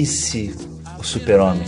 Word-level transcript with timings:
e 0.00 0.06
se 0.06 0.54
o 0.98 1.04
super-homem 1.04 1.66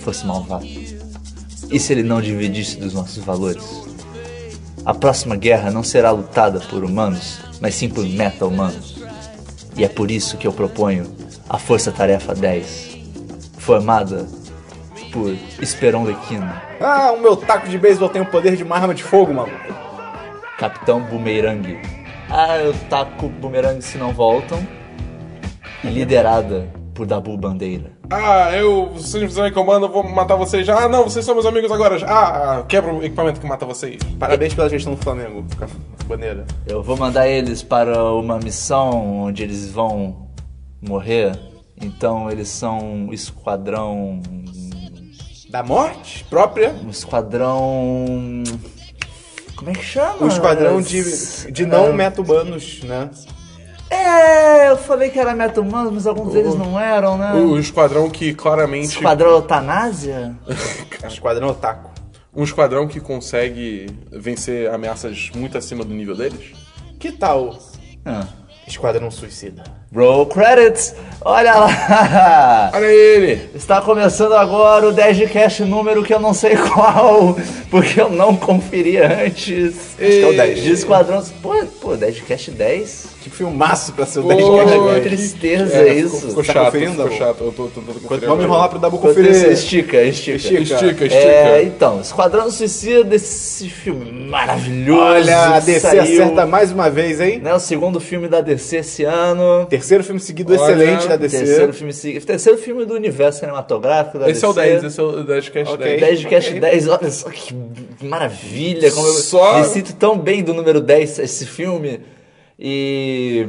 fosse 0.00 0.24
malvado? 0.24 0.64
E 0.64 1.78
se 1.78 1.92
ele 1.92 2.02
não 2.02 2.22
dividisse 2.22 2.80
dos 2.80 2.94
nossos 2.94 3.22
valores? 3.22 3.62
A 4.86 4.94
próxima 4.94 5.36
guerra 5.36 5.70
não 5.70 5.82
será 5.82 6.10
lutada 6.10 6.58
por 6.60 6.82
humanos, 6.82 7.38
mas 7.60 7.74
sim 7.74 7.90
por 7.90 8.06
meta-humanos. 8.06 8.98
E 9.76 9.84
é 9.84 9.88
por 9.88 10.10
isso 10.10 10.38
que 10.38 10.46
eu 10.46 10.54
proponho 10.54 11.04
a 11.50 11.58
Força 11.58 11.92
Tarefa 11.92 12.34
10, 12.34 12.96
formada 13.58 14.26
por 15.12 15.36
Esperon 15.60 16.04
Lequino, 16.04 16.50
Ah, 16.80 17.12
o 17.12 17.20
meu 17.20 17.36
taco 17.36 17.68
de 17.68 17.76
beisebol 17.76 18.08
tem 18.08 18.22
o 18.22 18.26
poder 18.26 18.56
de 18.56 18.62
uma 18.62 18.76
arma 18.76 18.94
de 18.94 19.02
fogo, 19.02 19.34
maluco. 19.34 19.74
Capitão 20.58 21.02
Boomerang. 21.02 21.78
Ah, 22.30 22.56
eu 22.56 22.72
taco 22.88 23.28
boomerang 23.28 23.82
se 23.82 23.98
não 23.98 24.14
voltam. 24.14 24.66
E 25.84 25.88
liderada 25.88 26.81
por 26.94 27.06
Dabu 27.06 27.36
Bandeira. 27.36 27.92
Ah, 28.10 28.50
eu, 28.54 28.90
vocês 28.90 29.24
fizeram 29.24 29.48
em 29.48 29.52
comando, 29.52 29.86
eu 29.86 29.90
vou 29.90 30.02
matar 30.02 30.36
vocês 30.36 30.66
já. 30.66 30.84
Ah, 30.84 30.88
não, 30.88 31.04
vocês 31.04 31.24
são 31.24 31.34
meus 31.34 31.46
amigos 31.46 31.70
agora. 31.70 31.96
Ah, 32.06 32.64
quebra 32.68 32.92
o 32.92 33.02
equipamento 33.02 33.40
que 33.40 33.46
mata 33.46 33.64
vocês. 33.64 33.98
Parabéns 34.18 34.54
pela 34.54 34.68
gestão 34.68 34.94
do 34.94 35.02
Flamengo. 35.02 35.44
Bandeira. 36.06 36.46
Eu 36.66 36.82
vou 36.82 36.96
mandar 36.96 37.28
eles 37.28 37.62
para 37.62 38.12
uma 38.12 38.38
missão 38.38 39.22
onde 39.22 39.42
eles 39.42 39.70
vão 39.70 40.28
morrer. 40.80 41.38
Então 41.80 42.30
eles 42.30 42.48
são 42.48 42.78
um 42.78 43.12
esquadrão. 43.12 44.20
Da 45.50 45.62
morte 45.62 46.24
própria. 46.28 46.74
Um 46.84 46.90
esquadrão. 46.90 48.42
Como 49.56 49.70
é 49.70 49.74
que 49.74 49.84
chama? 49.84 50.24
Um 50.24 50.28
esquadrão 50.28 50.80
de, 50.80 51.52
de 51.52 51.66
não 51.66 51.92
meta-humanos, 51.92 52.82
né? 52.82 53.10
É, 53.94 54.70
eu 54.70 54.76
falei 54.78 55.10
que 55.10 55.18
era 55.18 55.34
meta-humanos, 55.34 55.92
mas 55.92 56.06
alguns 56.06 56.32
deles 56.32 56.54
não 56.54 56.80
eram, 56.80 57.18
né? 57.18 57.34
O, 57.34 57.50
o 57.52 57.58
esquadrão 57.58 58.08
que 58.08 58.32
claramente. 58.32 58.88
Esquadrão 58.96 59.30
eutanásia? 59.30 60.34
Esquadrão 61.06 61.48
otaku. 61.48 61.90
Um 62.34 62.44
esquadrão 62.44 62.88
que 62.88 62.98
consegue 62.98 63.86
vencer 64.10 64.70
ameaças 64.72 65.30
muito 65.34 65.58
acima 65.58 65.84
do 65.84 65.92
nível 65.92 66.16
deles. 66.16 66.52
Que 66.98 67.12
tal 67.12 67.58
Ah. 68.04 68.26
Esquadrão 68.66 69.10
Suicida? 69.10 69.62
Roll 69.94 70.24
credits! 70.26 70.94
Olha 71.24 71.54
lá! 71.54 72.70
Olha 72.74 72.86
ele! 72.86 73.48
Está 73.54 73.80
começando 73.80 74.32
agora 74.32 74.88
o 74.88 74.92
10 74.92 75.16
de 75.18 75.26
cash 75.28 75.60
número 75.60 76.02
que 76.02 76.12
eu 76.12 76.18
não 76.18 76.34
sei 76.34 76.56
qual, 76.74 77.36
porque 77.70 78.00
eu 78.00 78.10
não 78.10 78.34
conferi 78.34 78.96
antes. 78.98 79.94
Acho 80.00 80.10
que 80.10 80.22
é 80.22 80.26
o 80.26 80.32
10. 80.36 80.62
De 80.62 80.72
Esquadrão. 80.72 81.22
Pô, 81.40 81.54
pô 81.80 81.96
10 81.96 82.14
de 82.16 82.22
cash 82.22 82.48
10? 82.48 83.12
Que 83.22 83.30
filmaço 83.30 83.92
pra 83.92 84.04
ser 84.04 84.18
o 84.18 84.22
Pô, 84.22 84.28
10 84.30 84.44
de 84.44 84.50
Que 84.50 84.56
cada 84.64 84.92
vez. 84.94 85.02
tristeza 85.04 85.76
É, 85.76 85.94
isso. 85.94 86.16
Ficou, 86.16 86.28
ficou 86.30 86.44
Tá 86.44 86.52
chato, 86.52 86.64
conferindo, 86.64 87.02
ficou 87.04 87.10
chato. 87.12 87.44
Eu 87.44 87.52
tô 87.52 87.66
tentando 87.68 87.86
conferir. 87.86 88.08
Vamos 88.08 88.22
agora. 88.22 88.42
enrolar 88.44 88.68
pro 88.68 88.78
Dabu 88.80 88.98
conferir. 88.98 89.30
Estica, 89.30 90.02
estica. 90.02 90.36
Estica. 90.36 90.60
Estica, 90.60 91.04
estica. 91.04 91.14
É, 91.24 91.62
então, 91.62 92.00
Esquadrão 92.00 92.50
Suicida 92.50 93.04
desse 93.04 93.68
filme 93.68 94.10
maravilhoso. 94.28 95.00
Olha, 95.00 95.56
a 95.56 95.60
que 95.60 95.66
DC 95.66 95.80
saiu, 95.80 96.02
acerta 96.02 96.46
mais 96.46 96.72
uma 96.72 96.90
vez, 96.90 97.20
hein? 97.20 97.38
Né, 97.38 97.54
o 97.54 97.60
segundo 97.60 98.00
filme 98.00 98.26
da 98.26 98.40
DC 98.40 98.78
esse 98.78 99.04
ano. 99.04 99.66
Terceiro 99.66 99.81
filme 100.04 100.20
seguido 100.20 100.52
Olha, 100.52 100.72
excelente 100.72 101.08
da 101.08 101.16
DC. 101.16 101.38
Terceiro 101.38 101.72
filme, 101.72 101.92
se- 101.92 102.20
terceiro 102.20 102.58
filme 102.58 102.84
do 102.84 102.94
universo 102.94 103.40
cinematográfico 103.40 104.18
da 104.18 104.30
Esse 104.30 104.44
é 104.44 104.48
o 104.48 104.52
DC. 104.52 104.68
10, 104.68 104.84
esse 104.84 105.00
é 105.00 105.02
o 105.02 105.24
10 105.24 105.48
Cash 105.48 105.68
Ok. 105.68 105.78
10. 105.86 106.00
10 106.00 106.20
de 106.20 106.28
Cash 106.28 106.50
10, 106.52 106.88
olha 106.88 107.10
só 107.10 107.30
que 107.30 107.54
maravilha, 108.00 108.90
como 108.92 109.06
eu 109.06 109.12
Só- 109.14 109.58
me 109.58 109.64
sinto 109.64 109.94
tão 109.94 110.16
bem 110.18 110.42
do 110.42 110.52
número 110.54 110.80
10 110.80 111.18
esse 111.18 111.46
filme. 111.46 112.00
E. 112.58 113.48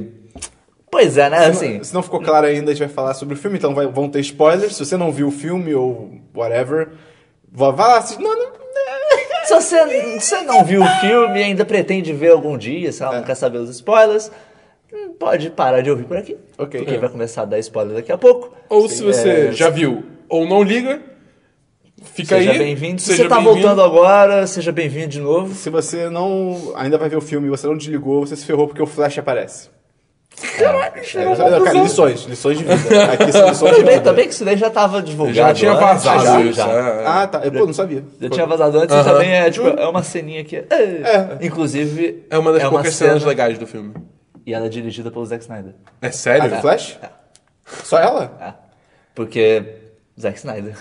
Pois 0.91 1.17
é, 1.17 1.29
né? 1.29 1.45
Assim, 1.47 1.83
Se 1.83 1.93
não 1.93 2.03
ficou 2.03 2.21
claro 2.21 2.45
ainda, 2.45 2.71
a 2.71 2.73
gente 2.73 2.85
vai 2.85 2.93
falar 2.93 3.13
sobre 3.15 3.33
o 3.33 3.37
filme, 3.37 3.57
então 3.57 3.73
vai- 3.73 3.87
vão 3.87 4.07
ter 4.09 4.19
spoilers. 4.19 4.75
Se 4.75 4.85
você 4.85 4.95
não 4.95 5.11
viu 5.11 5.27
o 5.27 5.31
filme 5.31 5.73
ou 5.73 6.11
whatever, 6.35 6.89
vá 7.51 7.71
vai 7.71 7.87
lá 7.87 7.97
assistir. 7.97 8.21
Não, 8.21 8.35
não, 8.37 8.53
se 9.45 9.53
você, 9.55 10.19
se 10.19 10.29
você 10.29 10.41
não 10.43 10.63
viu 10.63 10.81
o 10.83 10.87
filme 11.01 11.39
e 11.39 11.43
ainda 11.43 11.65
pretende 11.65 12.13
ver 12.13 12.29
algum 12.31 12.57
dia, 12.57 12.91
sei 12.91 13.05
lá, 13.05 13.15
não 13.17 13.23
quer 13.23 13.35
saber 13.35 13.57
os 13.57 13.69
spoilers, 13.71 14.31
pode 15.19 15.49
parar 15.49 15.81
de 15.81 15.89
ouvir 15.89 16.03
por 16.05 16.17
aqui. 16.17 16.37
Ok. 16.57 16.81
Porque 16.83 16.97
vai 16.97 17.09
começar 17.09 17.43
a 17.43 17.45
dar 17.45 17.59
spoiler 17.59 17.95
daqui 17.95 18.11
a 18.11 18.17
pouco. 18.17 18.53
Ou 18.69 18.87
se 18.89 19.03
você 19.03 19.29
é, 19.29 19.51
já 19.51 19.69
viu 19.69 20.03
ou 20.29 20.47
não 20.47 20.63
liga, 20.63 21.01
fica 22.03 22.37
Seja 22.37 22.51
aí. 22.51 22.57
bem-vindo. 22.57 23.01
Se 23.01 23.15
você 23.15 23.27
tá 23.27 23.35
bem-vindo. 23.35 23.53
voltando 23.61 23.81
agora, 23.81 24.45
seja 24.47 24.71
bem-vindo 24.71 25.07
de 25.07 25.19
novo. 25.21 25.53
Se 25.53 25.69
você 25.69 26.09
não 26.09 26.73
ainda 26.75 26.97
vai 26.97 27.09
ver 27.09 27.17
o 27.17 27.21
filme 27.21 27.47
e 27.47 27.49
você 27.49 27.67
não 27.67 27.77
desligou, 27.77 28.25
você 28.25 28.35
se 28.35 28.45
ferrou 28.45 28.67
porque 28.67 28.81
o 28.81 28.87
Flash 28.87 29.17
aparece. 29.17 29.69
É, 30.59 30.63
cara, 30.63 31.73
lições, 31.83 32.23
lições 32.23 32.57
de 32.57 32.63
vida. 32.63 33.03
Aqui 33.13 33.31
são 33.31 33.49
lições 33.49 33.71
de 33.75 33.77
Também, 33.81 33.93
vida. 33.99 34.03
também 34.03 34.25
que 34.27 34.33
isso 34.33 34.43
daí 34.43 34.57
já 34.57 34.67
tava 34.69 34.99
divulgado. 34.99 35.35
Já 35.35 35.53
tinha 35.53 35.71
antes, 35.73 35.83
vazado 35.83 36.23
já, 36.23 36.41
isso. 36.41 36.53
já. 36.53 36.67
é. 36.71 37.03
Ah, 37.05 37.27
tá. 37.27 37.41
Eu, 37.43 37.51
pô, 37.51 37.65
não 37.67 37.73
sabia. 37.73 38.03
Já 38.19 38.29
tinha 38.31 38.45
vazado 38.47 38.79
antes 38.79 38.95
e 38.95 39.03
também 39.03 39.31
é, 39.31 39.51
tipo, 39.51 39.67
é 39.67 39.87
uma 39.87 40.01
ceninha 40.01 40.43
que. 40.43 40.55
É. 40.57 41.37
Inclusive. 41.39 42.23
É 42.31 42.37
uma 42.39 42.51
das 42.51 42.63
poucas 42.67 42.95
cena- 42.95 43.11
cenas 43.11 43.23
legais 43.25 43.59
do 43.59 43.67
filme. 43.67 43.93
E 44.45 44.53
ela 44.53 44.65
é 44.65 44.69
dirigida 44.69 45.09
pelo 45.09 45.25
Zack 45.25 45.43
Snyder. 45.43 45.73
É 46.01 46.11
sério? 46.11 46.53
Ah, 46.55 46.61
Flash? 46.61 46.99
Só 47.65 47.97
ela? 47.97 48.37
É. 48.39 48.53
Porque. 49.15 49.82
Zack 50.19 50.37
Snyder. 50.37 50.75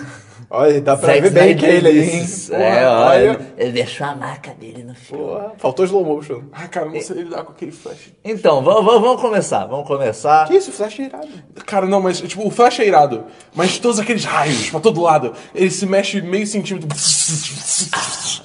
Olha, 0.51 0.79
dá 0.83 0.95
pra 0.95 1.07
Zack 1.07 1.21
ver 1.23 1.31
bem 1.31 1.57
que 1.57 1.65
ele, 1.65 1.89
hein? 1.89 2.21
disse- 2.23 2.51
Porra, 2.51 2.63
É, 2.63 2.87
olha. 2.87 3.41
Ele 3.57 3.73
deixou 3.73 4.07
a 4.07 4.15
marca 4.15 4.53
dele 4.53 4.83
no 4.85 4.95
filme. 4.95 5.25
Porra, 5.25 5.53
faltou 5.57 5.85
slow 5.87 6.05
motion. 6.05 6.43
Ah, 6.53 6.69
cara, 6.69 6.91
não 6.91 7.01
sei 7.01 7.23
lidar 7.23 7.43
com 7.45 7.53
aquele 7.53 7.73
flash. 7.73 8.13
Então, 8.23 8.63
vamos, 8.63 8.85
vamos, 8.85 9.01
vamos 9.01 9.21
começar. 9.23 9.65
Vamos 9.67 9.87
começar. 9.87 10.47
Que 10.47 10.57
isso, 10.57 10.71
o 10.71 10.73
Flash 10.75 11.01
é 11.01 11.05
irado. 11.05 11.29
Cara, 11.65 11.87
não, 11.87 12.01
mas 12.03 12.21
tipo, 12.21 12.47
o 12.47 12.51
flash 12.51 12.81
é 12.81 12.87
irado. 12.87 13.25
Mas 13.55 13.79
todos 13.79 13.99
aqueles 13.99 14.25
raios 14.25 14.69
pra 14.69 14.81
todo 14.81 15.01
lado, 15.01 15.33
ele 15.55 15.71
se 15.71 15.87
mexe 15.87 16.21
meio 16.21 16.47
centímetro. 16.47 16.89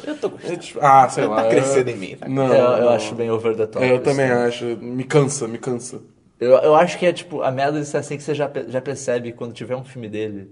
Eu 0.06 0.16
tô 0.18 0.32
É, 0.46 0.56
tipo, 0.56 0.80
ah, 0.82 1.10
sei 1.10 1.26
lá. 1.26 1.36
Tá 1.38 1.46
é- 1.48 1.50
crescendo 1.50 1.90
em 1.90 1.98
mim, 1.98 2.16
tá? 2.18 2.28
Não, 2.30 2.48
Eu, 2.48 2.54
eu 2.78 2.82
não. 2.86 2.90
acho 2.90 3.14
bem 3.14 3.30
over 3.30 3.56
the 3.56 3.66
top. 3.68 3.84
É, 3.86 3.92
eu 3.92 3.96
isso. 3.96 4.04
também 4.06 4.30
acho. 4.32 4.64
Me 4.78 5.04
cansa, 5.04 5.48
me 5.48 5.58
cansa. 5.58 6.00
Eu, 6.40 6.52
eu 6.52 6.76
acho 6.76 6.98
que 6.98 7.06
é 7.06 7.12
tipo, 7.12 7.42
a 7.42 7.52
merda 7.52 7.80
disso 7.80 7.98
é 7.98 8.00
assim 8.00 8.16
que 8.16 8.24
você 8.24 8.34
já, 8.36 8.50
já 8.68 8.80
percebe 8.80 9.32
quando 9.34 9.54
tiver 9.54 9.76
um 9.76 9.84
filme 9.84 10.08
dele, 10.08 10.52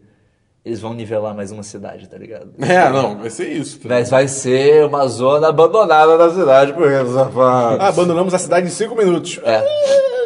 eles 0.66 0.80
vão 0.80 0.96
nivelar 0.96 1.36
mais 1.36 1.52
uma 1.52 1.62
cidade, 1.62 2.09
tá 2.09 2.18
ligado? 2.18 2.52
É, 2.59 2.90
não, 2.90 3.20
vai 3.20 3.30
ser 3.30 3.48
isso. 3.50 3.80
tá? 3.80 3.90
Mas 3.90 4.09
vai 4.09 4.28
ser 4.28 4.86
uma 4.86 5.08
zona 5.08 5.50
abandonada 5.50 6.18
da 6.18 6.31
cidade, 6.31 6.74
porque 6.74 7.06
safado. 7.06 7.81
Ah, 7.81 7.88
abandonamos 7.90 8.34
a 8.34 8.40
cidade 8.40 8.66
em 8.66 8.72
5 8.72 8.96
minutos. 8.96 9.40
É. 9.44 9.64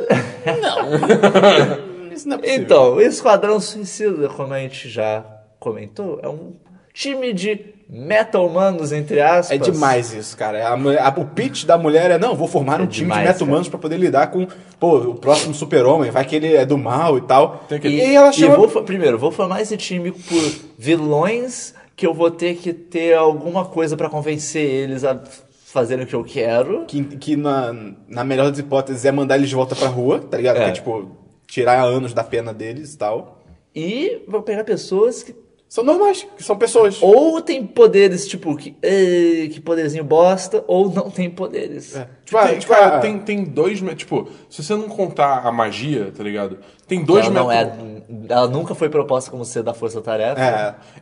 Isso 2.15 2.27
não 2.27 2.37
é 2.37 2.39
possível. 2.39 2.63
Então, 2.63 2.95
o 2.95 3.01
Esquadrão 3.01 3.59
Suicida, 3.59 4.29
como 4.29 4.53
a 4.53 4.59
gente 4.59 4.87
já 4.87 5.25
comentou, 5.59 6.19
é 6.23 6.29
um 6.29 6.53
time 6.93 7.33
de 7.33 7.75
meta-humanos, 7.89 8.91
entre 8.91 9.19
aspas. 9.19 9.51
É 9.51 9.57
demais 9.57 10.13
isso, 10.13 10.37
cara. 10.37 10.67
A 10.67 10.73
a- 10.73 11.13
o 11.17 11.25
pitch 11.25 11.65
da 11.65 11.77
mulher 11.77 12.11
é, 12.11 12.17
não, 12.19 12.35
vou 12.35 12.47
formar 12.47 12.79
um 12.81 12.85
time 12.87 13.05
demais, 13.07 13.21
de 13.23 13.27
meta-humanos 13.33 13.67
pra 13.67 13.79
poder 13.79 13.97
lidar 13.97 14.27
com, 14.27 14.47
pô, 14.79 14.97
o 14.97 15.15
próximo 15.15 15.53
super-homem, 15.53 16.11
vai 16.11 16.23
que 16.25 16.35
ele 16.35 16.55
é 16.55 16.65
do 16.65 16.77
mal 16.77 17.17
e 17.17 17.21
tal. 17.21 17.63
Tem 17.67 17.79
que- 17.79 17.87
E, 17.87 17.95
E 18.11 18.15
ela 18.15 18.29
e 18.29 18.33
chama... 18.33 18.55
vou, 18.55 18.69
fa- 18.69 18.81
primeiro, 18.83 19.17
vou 19.17 19.31
formar 19.31 19.61
esse 19.61 19.75
time 19.75 20.11
por 20.11 20.51
vilões 20.77 21.73
que 21.95 22.05
eu 22.05 22.13
vou 22.13 22.31
ter 22.31 22.55
que 22.55 22.71
ter 22.73 23.15
alguma 23.15 23.65
coisa 23.65 23.97
pra 23.97 24.09
convencer 24.09 24.63
eles 24.63 25.03
a 25.03 25.19
fazerem 25.65 26.05
o 26.05 26.07
que 26.07 26.15
eu 26.15 26.23
quero. 26.23 26.85
Que, 26.85 27.03
que 27.03 27.35
na, 27.35 27.73
na 28.07 28.23
melhor 28.23 28.49
das 28.49 28.59
hipóteses 28.59 29.03
é 29.05 29.11
mandar 29.11 29.35
eles 29.37 29.49
de 29.49 29.55
volta 29.55 29.75
pra 29.75 29.87
rua, 29.87 30.19
tá 30.19 30.37
ligado? 30.37 30.57
É. 30.57 30.63
Que 30.65 30.69
é, 30.69 30.71
tipo, 30.73 31.11
tirar 31.47 31.83
anos 31.83 32.13
da 32.13 32.23
pena 32.23 32.53
deles 32.53 32.93
e 32.93 32.97
tal. 32.97 33.39
E 33.75 34.21
vou 34.27 34.41
pegar 34.41 34.63
pessoas 34.63 35.21
que 35.21 35.35
São 35.69 35.83
normais, 35.83 36.25
que 36.35 36.43
são 36.43 36.57
pessoas. 36.57 36.97
ou 36.99 37.39
têm 37.41 37.63
poderes, 37.65 38.27
tipo, 38.27 38.57
que, 38.57 38.75
"Ei, 38.81 39.49
que 39.49 39.61
poderzinho 39.61 40.03
bosta, 40.03 40.63
ou 40.67 40.91
não 40.91 41.11
tem 41.11 41.29
poderes. 41.29 41.95
É. 41.95 42.09
Tipo, 42.29 42.37
ah, 42.37 42.47
Tem, 42.47 42.59
tipo, 42.59 42.73
cara, 42.73 42.97
ah, 42.97 42.99
tem, 42.99 43.17
tem 43.19 43.43
dois. 43.43 43.81
Tipo, 43.97 44.29
se 44.49 44.63
você 44.63 44.75
não 44.75 44.83
contar 44.87 45.41
a 45.45 45.51
magia, 45.51 46.11
tá 46.15 46.23
ligado? 46.23 46.59
Tem 46.87 47.03
dois 47.03 47.25
Ela 47.25 47.43
meta- 47.45 47.77
é. 47.95 47.99
Ela 48.33 48.47
nunca 48.47 48.73
foi 48.73 48.89
proposta 48.89 49.29
como 49.29 49.45
ser 49.45 49.61
da 49.61 49.73
Força 49.73 50.01
Tarefa. 50.01 50.41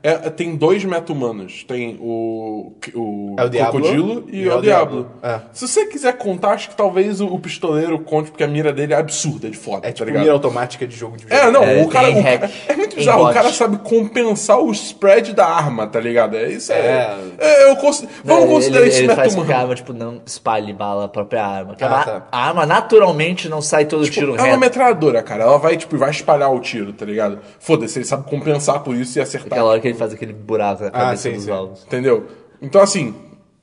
É, 0.03 0.09
É, 0.11 0.15
tem 0.29 0.55
dois 0.57 0.83
meta-humanos. 0.83 1.63
Tem 1.65 1.97
o, 2.01 2.73
o, 2.93 3.35
É 3.37 3.43
o 3.45 3.49
Diablo 3.49 3.81
Crocodilo 3.81 4.25
e, 4.29 4.43
e 4.43 4.49
é 4.49 4.51
é 4.51 4.55
o 4.55 4.61
Diablo. 4.61 5.09
Diablo. 5.11 5.11
É. 5.23 5.39
Se 5.53 5.65
você 5.67 5.85
quiser 5.85 6.17
contar, 6.17 6.51
acho 6.51 6.69
que 6.69 6.75
talvez 6.75 7.21
o, 7.21 7.27
o 7.27 7.39
pistoleiro 7.39 7.99
conte, 7.99 8.29
porque 8.31 8.43
a 8.43 8.47
mira 8.47 8.73
dele 8.73 8.93
é 8.93 8.97
absurda, 8.97 9.47
é 9.47 9.49
de 9.49 9.57
foda, 9.57 9.87
é 9.87 9.91
tá 9.91 9.93
tipo 9.93 10.05
ligado? 10.05 10.21
mira 10.23 10.33
automática 10.33 10.85
de 10.85 10.95
jogo 10.95 11.15
de 11.17 11.25
É, 11.31 11.49
não, 11.49 11.63
É, 11.63 11.81
o 11.81 11.87
cara, 11.87 12.09
o 12.09 12.21
hack 12.21 12.51
É 12.67 12.75
muito 12.75 12.95
bizarro, 12.97 13.29
o 13.29 13.33
cara 13.33 13.51
sabe 13.53 13.77
compensar 13.77 14.59
o 14.59 14.69
spread 14.71 15.33
da 15.33 15.45
arma, 15.47 15.87
tá 15.87 15.99
ligado? 16.01 16.35
É 16.35 16.49
isso 16.49 16.73
é. 16.73 16.77
É. 16.77 17.17
é, 17.37 17.71
eu 17.71 17.75
cons- 17.77 18.05
vamos 18.25 18.49
considerar 18.49 18.81
ele, 18.81 18.89
isso 18.89 18.99
ele 18.99 19.15
faz 19.15 19.33
com 19.33 19.41
meta-humano. 19.41 19.47
que 19.47 19.53
a 19.53 19.59
arma, 19.59 19.75
tipo, 19.75 19.93
não 19.93 20.21
espalhe 20.25 20.73
bala 20.73 21.07
própria 21.17 21.45
arma. 21.45 21.75
Ah, 21.79 22.03
tá. 22.03 22.27
a 22.31 22.47
arma 22.47 22.65
naturalmente 22.65 23.47
não 23.49 23.61
sai 23.61 23.85
todo 23.85 24.09
tiro 24.09 24.35
É 24.35 24.39
uma 24.39 24.43
reto. 24.47 24.59
metralhadora, 24.59 25.21
cara. 25.21 25.43
Ela 25.43 25.57
vai, 25.57 25.77
tipo, 25.77 25.97
vai 25.97 26.09
espalhar 26.11 26.53
o 26.53 26.59
tiro, 26.59 26.93
tá 26.93 27.05
ligado? 27.05 27.39
Foda-se, 27.59 27.97
ele 27.99 28.05
sabe 28.05 28.29
compensar 28.29 28.81
por 28.83 28.95
isso 28.95 29.17
e 29.17 29.21
acertar. 29.21 29.53
Aquela 29.53 29.69
hora 29.71 29.79
que 29.79 29.87
ele 29.87 29.97
faz 29.97 30.13
aquele 30.13 30.33
buraco 30.33 30.83
na 30.83 30.91
cabeça 30.91 31.23
sim, 31.29 31.33
dos 31.35 31.43
sim. 31.43 31.51
alvos. 31.51 31.83
Entendeu? 31.85 32.25
Então, 32.61 32.81
assim, 32.81 33.13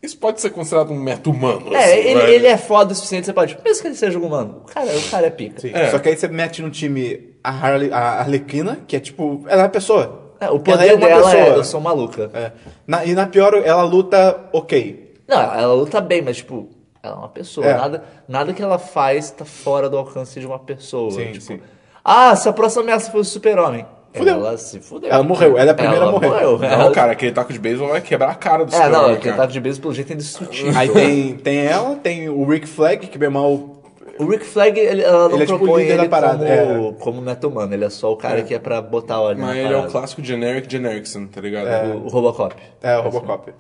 Isso 0.03 0.19
pode 0.19 0.39
ser 0.41 0.51
considerado 0.51 0.93
um 0.93 0.99
meta 1.01 1.31
humano. 1.31 1.75
É, 1.75 1.85
assim, 1.85 1.95
ele, 2.09 2.35
ele 2.35 2.47
é 2.47 2.59
foda 2.59 2.93
o 2.93 2.95
suficiente, 2.95 3.25
você 3.25 3.33
pode. 3.33 3.57
Mesmo 3.65 3.81
que 3.83 3.89
ele 3.89 3.95
seja 3.95 4.19
um 4.19 4.27
humano. 4.27 4.61
O 4.65 4.67
cara, 4.73 4.87
o 4.95 5.11
cara 5.11 5.27
é 5.27 5.31
pica. 5.31 5.61
Sim. 5.63 5.71
É. 5.73 5.91
Só 5.91 5.99
que 5.99 6.11
aí 6.11 6.17
você 6.17 6.29
mete 6.29 6.61
no 6.61 6.69
time 6.69 7.35
a, 7.43 7.49
Harley, 7.51 7.91
a 7.91 8.21
Arlequina, 8.21 8.81
que 8.87 8.97
é 8.97 9.01
tipo. 9.01 9.43
Ela 9.49 9.63
é 9.63 9.65
uma 9.65 9.71
pessoa. 9.71 10.35
É, 10.39 10.47
o 10.51 10.57
Ela 10.57 10.61
poder 10.61 10.89
é 10.89 10.95
uma 10.95 11.07
dela 11.09 11.33
é, 11.33 11.37
pessoa. 11.41 11.57
eu 11.57 11.65
sou 11.65 11.81
maluca. 11.81 12.31
É. 12.35 12.53
Na- 12.87 13.03
e 13.07 13.15
na 13.15 13.27
pior, 13.27 13.55
ela 13.55 13.83
luta 13.83 14.41
ok. 14.53 15.15
Não, 15.27 15.41
ela 15.41 15.73
luta 15.73 16.03
bem, 16.03 16.21
mas 16.21 16.37
tipo, 16.37 16.69
ela 17.07 17.17
é 17.17 17.19
uma 17.19 17.29
pessoa. 17.29 17.67
É. 17.67 17.75
Nada, 17.75 18.05
nada 18.29 18.53
que 18.53 18.63
ela 18.63 18.79
faz 18.79 19.31
tá 19.31 19.45
fora 19.45 19.89
do 19.89 19.97
alcance 19.97 20.39
de 20.41 20.47
uma 20.47 20.59
pessoa. 20.59 21.11
Sim, 21.11 21.27
tipo, 21.33 21.41
sim. 21.41 21.61
Ah, 22.05 22.35
se 22.37 22.49
a 22.49 22.53
próxima 22.53 22.83
ameaça 22.83 23.11
fosse 23.11 23.31
o 23.31 23.33
super-homem. 23.33 23.87
Fudeu. 24.13 24.35
Ela 24.37 24.57
se 24.57 24.79
fudeu. 24.79 25.11
Ela 25.11 25.25
morreu, 25.25 25.59
ela 25.59 25.71
é 25.71 25.73
a 25.73 25.75
primeira 25.75 26.03
Ela 26.05 26.09
a 26.09 26.13
morrer. 26.13 26.29
morreu. 26.29 26.59
Não, 26.59 26.69
Ela- 26.69 26.91
cara, 26.93 27.13
aquele 27.13 27.33
taco 27.33 27.53
de 27.53 27.59
beisebol 27.59 27.89
vai 27.89 28.01
quebrar 28.01 28.31
a 28.31 28.35
cara 28.37 28.65
do 28.65 28.73
É, 28.73 28.89
não, 28.89 29.07
aquele 29.07 29.19
cara. 29.21 29.37
taco 29.39 29.53
de 29.53 29.61
beisebol, 29.61 29.83
pelo 29.91 29.95
jeito, 29.95 30.13
é 30.13 30.15
indestrutível. 30.15 30.73
Aí 30.79 30.89
tem, 30.89 31.35
tem 31.37 31.59
ela, 31.67 31.97
tem 31.97 32.29
o 32.29 32.45
Rick 32.45 32.69
Flag, 32.69 33.07
que 33.09 33.19
bem 33.19 33.29
mal. 33.29 33.83
O 34.17 34.27
Rick 34.27 34.45
Flag, 34.45 34.79
ele, 34.79 35.03
ela 35.03 35.29
não 35.29 35.35
Ele 35.35 35.43
é 35.43 35.47
tipo 35.47 35.57
o 35.57 35.59
propõe 35.59 35.83
ele 35.83 35.97
da 35.97 36.09
parada, 36.09 36.47
como, 36.47 36.89
é. 36.91 36.93
como 37.03 37.21
meta-humano. 37.23 37.75
Ele 37.75 37.85
é 37.85 37.91
só 37.91 38.13
o 38.13 38.17
cara 38.17 38.43
que 38.43 38.55
é 38.55 38.59
pra 38.61 38.81
botar 38.81 39.19
ordem 39.21 39.45
Mas 39.45 39.57
na 39.57 39.61
ele 39.63 39.75
é 39.75 39.77
o 39.79 39.89
clássico 39.89 40.23
generic 40.23 40.71
genericson, 40.71 41.27
tá 41.27 41.41
ligado? 41.41 41.67
O, 41.97 42.05
o 42.05 42.09
Robocop. 42.09 42.55
É, 42.81 42.97
o 42.97 43.03
Robocop. 43.03 43.53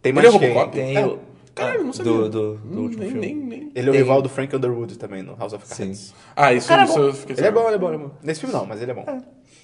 Tem 0.00 0.10
Ele 0.16 0.18
é 0.18 0.22
mais 0.22 0.36
quem? 0.38 0.48
Robocop? 0.48 0.74
Tem 0.74 0.96
É. 0.96 1.04
o... 1.04 1.18
Caralho, 1.58 1.84
não 1.84 1.92
sabia. 1.92 2.12
Do, 2.12 2.28
do, 2.28 2.54
do 2.56 2.80
último 2.82 3.02
nem, 3.02 3.10
filme. 3.12 3.26
nem, 3.26 3.36
nem. 3.36 3.72
Ele 3.74 3.86
é 3.86 3.90
o 3.90 3.92
Tem- 3.92 4.00
rival 4.02 4.22
do 4.22 4.28
Frank 4.28 4.54
Underwood 4.54 4.98
também, 4.98 5.22
no 5.22 5.36
House 5.36 5.52
of 5.52 5.64
Cards. 5.66 5.98
Sim. 5.98 6.14
Ah, 6.36 6.52
isso, 6.52 6.68
Cara, 6.68 6.82
é 6.82 6.84
isso 6.86 6.98
eu 6.98 7.12
fiquei 7.14 7.34
Ele 7.36 7.40
é 7.40 7.44
sabendo. 7.44 7.62
bom, 7.62 7.66
ele 7.68 7.76
é 7.76 7.78
bom, 7.78 7.86
ele 7.88 7.96
é 7.96 7.98
bom. 8.06 8.10
Nesse 8.22 8.40
filme 8.40 8.54
não, 8.54 8.66
mas 8.66 8.80
ele 8.82 8.90
é 8.90 8.94
bom. 8.94 9.04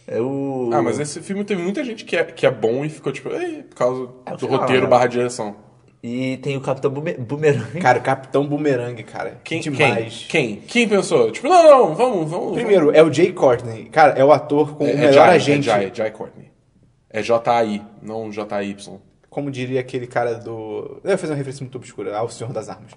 É 0.06 0.20
o... 0.20 0.70
Ah, 0.73 0.82
mas 0.82 0.99
nesse 0.99 1.20
filme 1.23 1.44
teve 1.44 1.62
muita 1.62 1.82
gente 1.82 2.05
que 2.05 2.14
é, 2.17 2.25
que 2.25 2.44
é 2.46 2.50
bom 2.50 2.85
e 2.85 2.91
ficou 2.91 3.11
tipo, 3.12 3.31
Ei, 3.31 3.62
por 3.62 3.76
causa 3.76 4.08
É, 4.26 4.37
do 4.37 4.49
lá, 4.50 4.58
roteiro 4.58 4.82
né? 4.82 4.88
barra 4.88 5.06
direção. 5.06 5.56
E 6.02 6.37
tem 6.43 6.55
o 6.55 6.61
Capitão 6.61 6.91
Bume- 6.91 7.14
Boomerang. 7.14 7.81
Cara, 7.81 7.99
o 7.99 8.02
Capitão 8.02 8.46
Boomerang, 8.46 9.02
cara. 9.05 9.41
Quem, 9.43 9.61
demais. 9.62 10.26
Quem? 10.29 10.56
Quem? 10.56 10.61
Quem 10.67 10.88
pensou? 10.88 11.31
Tipo, 11.32 11.49
não, 11.49 11.62
não, 11.62 11.94
vamos, 11.94 12.31
vamos. 12.31 12.52
Primeiro, 12.52 12.91
é 12.91 13.02
o 13.02 13.11
Jay 13.11 13.32
Courtney. 13.32 13.87
Cara, 13.87 14.12
é 14.12 14.23
o 14.23 14.31
ator 14.31 14.73
com 14.76 14.85
vamos. 14.85 14.93
o 14.94 14.96
é, 14.99 15.05
é 15.05 15.06
melhor 15.06 15.26
Jai, 15.29 15.37
agente. 15.37 15.70
É 15.70 15.73
Jai, 15.73 15.91
Jai 15.94 16.11
Courtney. 16.11 16.50
É 17.08 17.23
J-A-I, 17.23 17.81
não 18.02 18.31
J-A-Y. 18.31 19.00
Como 19.35 19.51
diria 19.51 19.81
aquele 19.81 20.07
cara 20.07 20.35
do. 20.37 21.01
Eu 21.03 21.11
ia 21.11 21.19
fazer 21.19 21.33
uma 21.33 21.37
referência 21.37 21.65
muito 21.65 21.75
obscura, 21.75 22.17
ao 22.17 22.29
Senhor 22.29 22.53
das 22.53 22.69
Armas. 22.69 22.93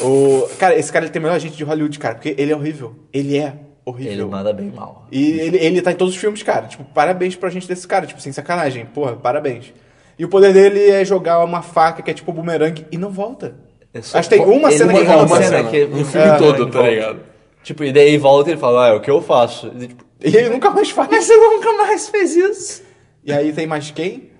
O... 0.00 0.48
Cara, 0.58 0.74
esse 0.74 0.90
cara 0.90 1.04
ele 1.04 1.12
tem 1.12 1.20
o 1.20 1.22
melhor 1.22 1.36
agente 1.36 1.54
de 1.54 1.64
Hollywood, 1.64 1.98
cara, 1.98 2.14
porque 2.14 2.34
ele 2.38 2.50
é 2.50 2.56
horrível. 2.56 2.94
Ele 3.12 3.36
é 3.36 3.52
horrível. 3.84 4.12
Ele 4.12 4.24
manda 4.24 4.54
bem 4.54 4.70
mal. 4.70 5.06
E 5.12 5.38
ele, 5.38 5.58
ele 5.58 5.82
tá 5.82 5.92
em 5.92 5.94
todos 5.94 6.14
os 6.14 6.18
filmes, 6.18 6.42
cara. 6.42 6.66
Tipo, 6.66 6.82
parabéns 6.84 7.36
pra 7.36 7.50
gente 7.50 7.68
desse 7.68 7.86
cara, 7.86 8.06
tipo, 8.06 8.22
sem 8.22 8.32
sacanagem. 8.32 8.86
Porra, 8.86 9.16
parabéns. 9.16 9.74
E 10.18 10.24
o 10.24 10.28
poder 10.28 10.54
dele 10.54 10.88
é 10.88 11.04
jogar 11.04 11.44
uma 11.44 11.60
faca 11.60 12.00
que 12.00 12.10
é 12.10 12.14
tipo 12.14 12.32
bumerangue 12.32 12.86
e 12.90 12.96
não 12.96 13.10
volta. 13.10 13.54
É 13.92 14.00
só- 14.00 14.16
Acho 14.18 14.30
que 14.30 14.36
tem 14.36 14.46
uma 14.46 14.70
Ele 14.70 14.78
cena 14.78 14.94
que 14.94 15.00
uma 15.02 15.26
volta. 15.26 15.42
cena 15.44 15.56
cena, 15.58 15.70
que- 15.70 15.84
um 15.84 16.04
filme 16.06 16.26
É, 16.26 16.36
todo, 16.38 16.66
tá 16.70 16.78
volta. 16.78 16.90
ligado? 16.90 17.20
Tipo, 17.62 17.84
e 17.84 17.92
daí 17.92 18.16
volta 18.16 18.48
e 18.48 18.52
ele 18.54 18.60
fala, 18.60 18.86
ah, 18.86 18.88
é 18.88 18.92
o 18.94 19.00
que 19.02 19.10
eu 19.10 19.20
faço. 19.20 19.70
E, 19.78 19.88
tipo, 19.88 20.04
E 20.24 20.34
ele 20.34 20.48
nunca 20.48 20.70
mais 20.70 20.88
faz. 20.88 21.08
mas 21.10 21.24
você 21.26 21.36
nunca 21.36 21.70
mais 21.74 22.08
fez 22.08 22.34
isso. 22.34 22.82
E 23.24 23.30
aí 23.32 23.52
tem 23.52 23.66
mais 23.66 23.90
quem? 23.90 24.31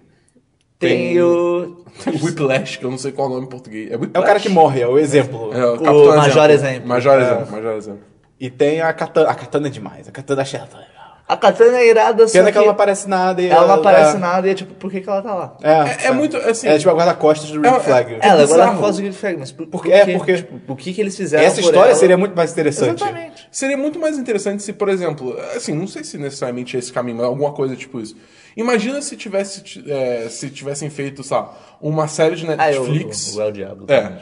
Tem, 0.88 1.23
o... 1.23 1.84
Tem 2.05 2.14
o 2.14 2.25
Whiplash, 2.25 2.79
que 2.79 2.84
eu 2.84 2.90
não 2.90 2.99
sei 2.99 3.12
qual 3.12 3.29
é 3.29 3.31
o 3.31 3.34
nome 3.34 3.46
em 3.46 3.50
português. 3.50 3.90
É, 3.90 3.94
É 3.94 4.19
o 4.19 4.23
cara 4.23 4.38
que 4.40 4.49
morre, 4.49 4.81
é 4.81 4.87
o 4.87 4.99
exemplo. 4.99 5.52
É, 5.52 5.64
o, 5.64 6.11
O 6.12 6.17
Major 6.17 6.50
Exemplo. 6.50 6.88
Major 6.88 7.19
É. 7.19 7.23
Exemplo, 7.23 7.52
Major 7.52 7.73
Exemplo. 7.76 8.00
E 8.40 8.50
tem 8.50 8.81
a 8.81 8.93
Katana. 8.93 9.31
A 9.31 9.34
Katana 9.34 9.69
é 9.69 9.70
demais. 9.70 10.08
A 10.08 10.11
Katana 10.11 10.43
legal. 10.79 11.01
A 11.32 11.37
Katana 11.37 11.79
é 11.79 11.88
irada, 11.88 12.26
só 12.29 12.32
Pena 12.34 12.46
que 12.46 12.52
que 12.52 12.58
ela 12.58 12.67
não 12.67 12.73
aparece 12.75 13.08
nada 13.08 13.40
e 13.40 13.46
ela 13.49 13.67
não 13.67 13.75
aparece 13.76 14.17
é, 14.17 14.19
nada 14.19 14.46
e 14.46 14.50
é 14.50 14.55
tipo, 14.55 14.75
por 14.75 14.90
que, 14.90 15.00
que 15.00 15.08
ela 15.08 15.23
tá 15.23 15.34
lá? 15.34 15.56
É, 15.62 16.05
É- 16.05 16.06
é 16.08 16.11
muito, 16.12 16.37
assim- 16.37 16.69
É 16.69 16.76
tipo 16.76 16.90
a 16.90 16.94
guarda-costas 16.94 17.50
do 17.50 17.61
Rick 17.62 17.75
É- 17.75 17.81
Flag. 17.81 18.14
é- 18.14 18.19
Ela 18.23 18.43
é 18.43 18.46
causa 18.79 18.93
do 18.99 19.02
Green 19.02 19.12
Flag, 19.12 19.37
mas 19.38 19.50
por, 19.52 19.67
Porque- 19.67 19.88
por 19.90 19.96
é, 19.96 20.12
porque- 20.19 20.37
Tipo, 20.37 20.73
o 20.73 20.76
que 20.76 20.93
que 20.93 21.00
eles 21.00 21.17
fizeram 21.17 21.44
Essa 21.44 21.61
história 21.61 21.90
ela? 21.90 21.94
seria 21.99 22.19
muito 22.19 22.37
mais 22.37 22.52
interessante. 22.52 23.02
Exatamente. 23.02 23.49
Seria 23.50 23.76
muito 23.76 23.99
mais 23.99 24.19
interessante 24.19 24.62
se, 24.62 24.73
por 24.73 24.88
exemplo, 24.88 25.37
assim, 25.56 25.73
não 25.75 25.87
sei 25.87 26.05
se 26.05 26.19
necessariamente 26.19 26.76
é 26.76 26.79
esse 26.79 26.93
caminho, 26.93 27.17
mas 27.19 27.26
alguma 27.26 27.52
coisa 27.52 27.75
tipo 27.76 27.99
isso. 28.00 28.14
Imagina 28.55 29.00
se 29.00 29.17
tivesse, 29.17 29.62
é, 29.88 30.26
se 30.29 30.50
tivessem 30.50 30.90
feito, 30.90 31.23
lá, 31.31 31.50
uma 31.81 32.06
série 32.06 32.37
de 32.37 32.46
Ah, 32.58 32.70
eu, 32.70 32.82
Netflix. 32.84 33.34
o, 33.34 33.38
o 33.38 33.43
El 33.43 33.52
Diablo. 33.52 33.87
É, 33.88 34.12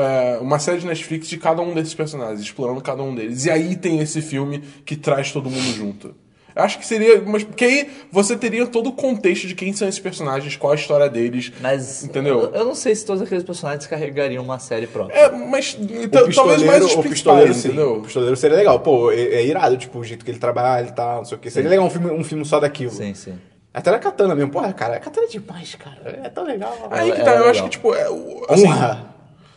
é, 0.00 0.38
uma 0.40 0.58
série 0.60 0.78
de 0.78 0.86
Netflix 0.86 1.26
de 1.26 1.36
cada 1.36 1.60
um 1.62 1.74
desses 1.74 1.92
personagens, 1.94 2.40
explorando 2.40 2.80
cada 2.80 3.02
um 3.02 3.12
deles. 3.14 3.44
E 3.46 3.50
aí 3.50 3.74
tem 3.74 3.98
esse 4.00 4.22
filme 4.22 4.62
que 4.84 4.94
traz 4.94 5.32
todo 5.32 5.50
mundo 5.50 5.74
junto. 5.74 6.14
Eu 6.54 6.62
acho 6.62 6.78
que 6.78 6.86
seria. 6.86 7.20
Mas, 7.22 7.44
porque 7.44 7.64
aí 7.64 7.90
você 8.10 8.36
teria 8.36 8.66
todo 8.66 8.88
o 8.88 8.92
contexto 8.92 9.46
de 9.46 9.54
quem 9.54 9.72
são 9.72 9.88
esses 9.88 10.00
personagens, 10.00 10.56
qual 10.56 10.72
a 10.72 10.76
história 10.76 11.08
deles. 11.08 11.52
Mas 11.60 12.04
Entendeu? 12.04 12.40
Eu, 12.40 12.54
eu 12.54 12.64
não 12.64 12.74
sei 12.74 12.94
se 12.94 13.04
todos 13.04 13.22
aqueles 13.22 13.42
personagens 13.44 13.86
carregariam 13.86 14.42
uma 14.44 14.58
série 14.58 14.86
própria. 14.86 15.14
É, 15.16 15.30
mas. 15.30 15.76
Então, 15.80 16.28
talvez 16.30 16.62
mais 16.62 16.84
os 16.84 16.94
pistoleiro, 16.94 17.00
o 17.00 17.02
pistoleiro, 17.02 17.08
principais, 17.08 17.56
sim. 17.56 17.68
entendeu? 17.68 17.96
O 17.96 18.02
pistoleiro 18.02 18.36
seria 18.36 18.56
legal. 18.56 18.80
Pô, 18.80 19.10
é, 19.10 19.20
é 19.20 19.46
irado, 19.46 19.76
tipo, 19.76 19.98
o 19.98 20.04
jeito 20.04 20.24
que 20.24 20.30
ele 20.30 20.38
trabalha 20.38 20.86
e 20.86 20.92
tal, 20.92 21.18
não 21.18 21.24
sei 21.24 21.36
o 21.36 21.40
quê. 21.40 21.50
Seria 21.50 21.70
legal 21.70 21.86
um 21.86 21.90
filme, 21.90 22.10
um 22.10 22.24
filme 22.24 22.44
só 22.44 22.60
daquilo. 22.60 22.90
Sim, 22.92 23.14
sim. 23.14 23.34
Até 23.74 23.90
na 23.90 23.98
Katana 23.98 24.34
mesmo. 24.34 24.50
Porra, 24.50 24.72
cara, 24.72 24.96
a 24.96 25.00
Katana 25.00 25.26
é 25.26 25.30
demais, 25.30 25.74
cara. 25.76 26.20
É 26.22 26.28
tão 26.28 26.44
legal. 26.44 26.76
Aí 26.90 27.10
que 27.10 27.16
Ela- 27.20 27.24
tá, 27.24 27.30
ela 27.30 27.40
eu 27.40 27.46
é 27.46 27.50
acho 27.50 27.64
legal. 27.64 27.64
que, 27.64 27.70
tipo, 27.70 27.94
é, 27.94 28.10
o- 28.10 28.44
assim, 28.50 28.66
Honra. 28.66 29.06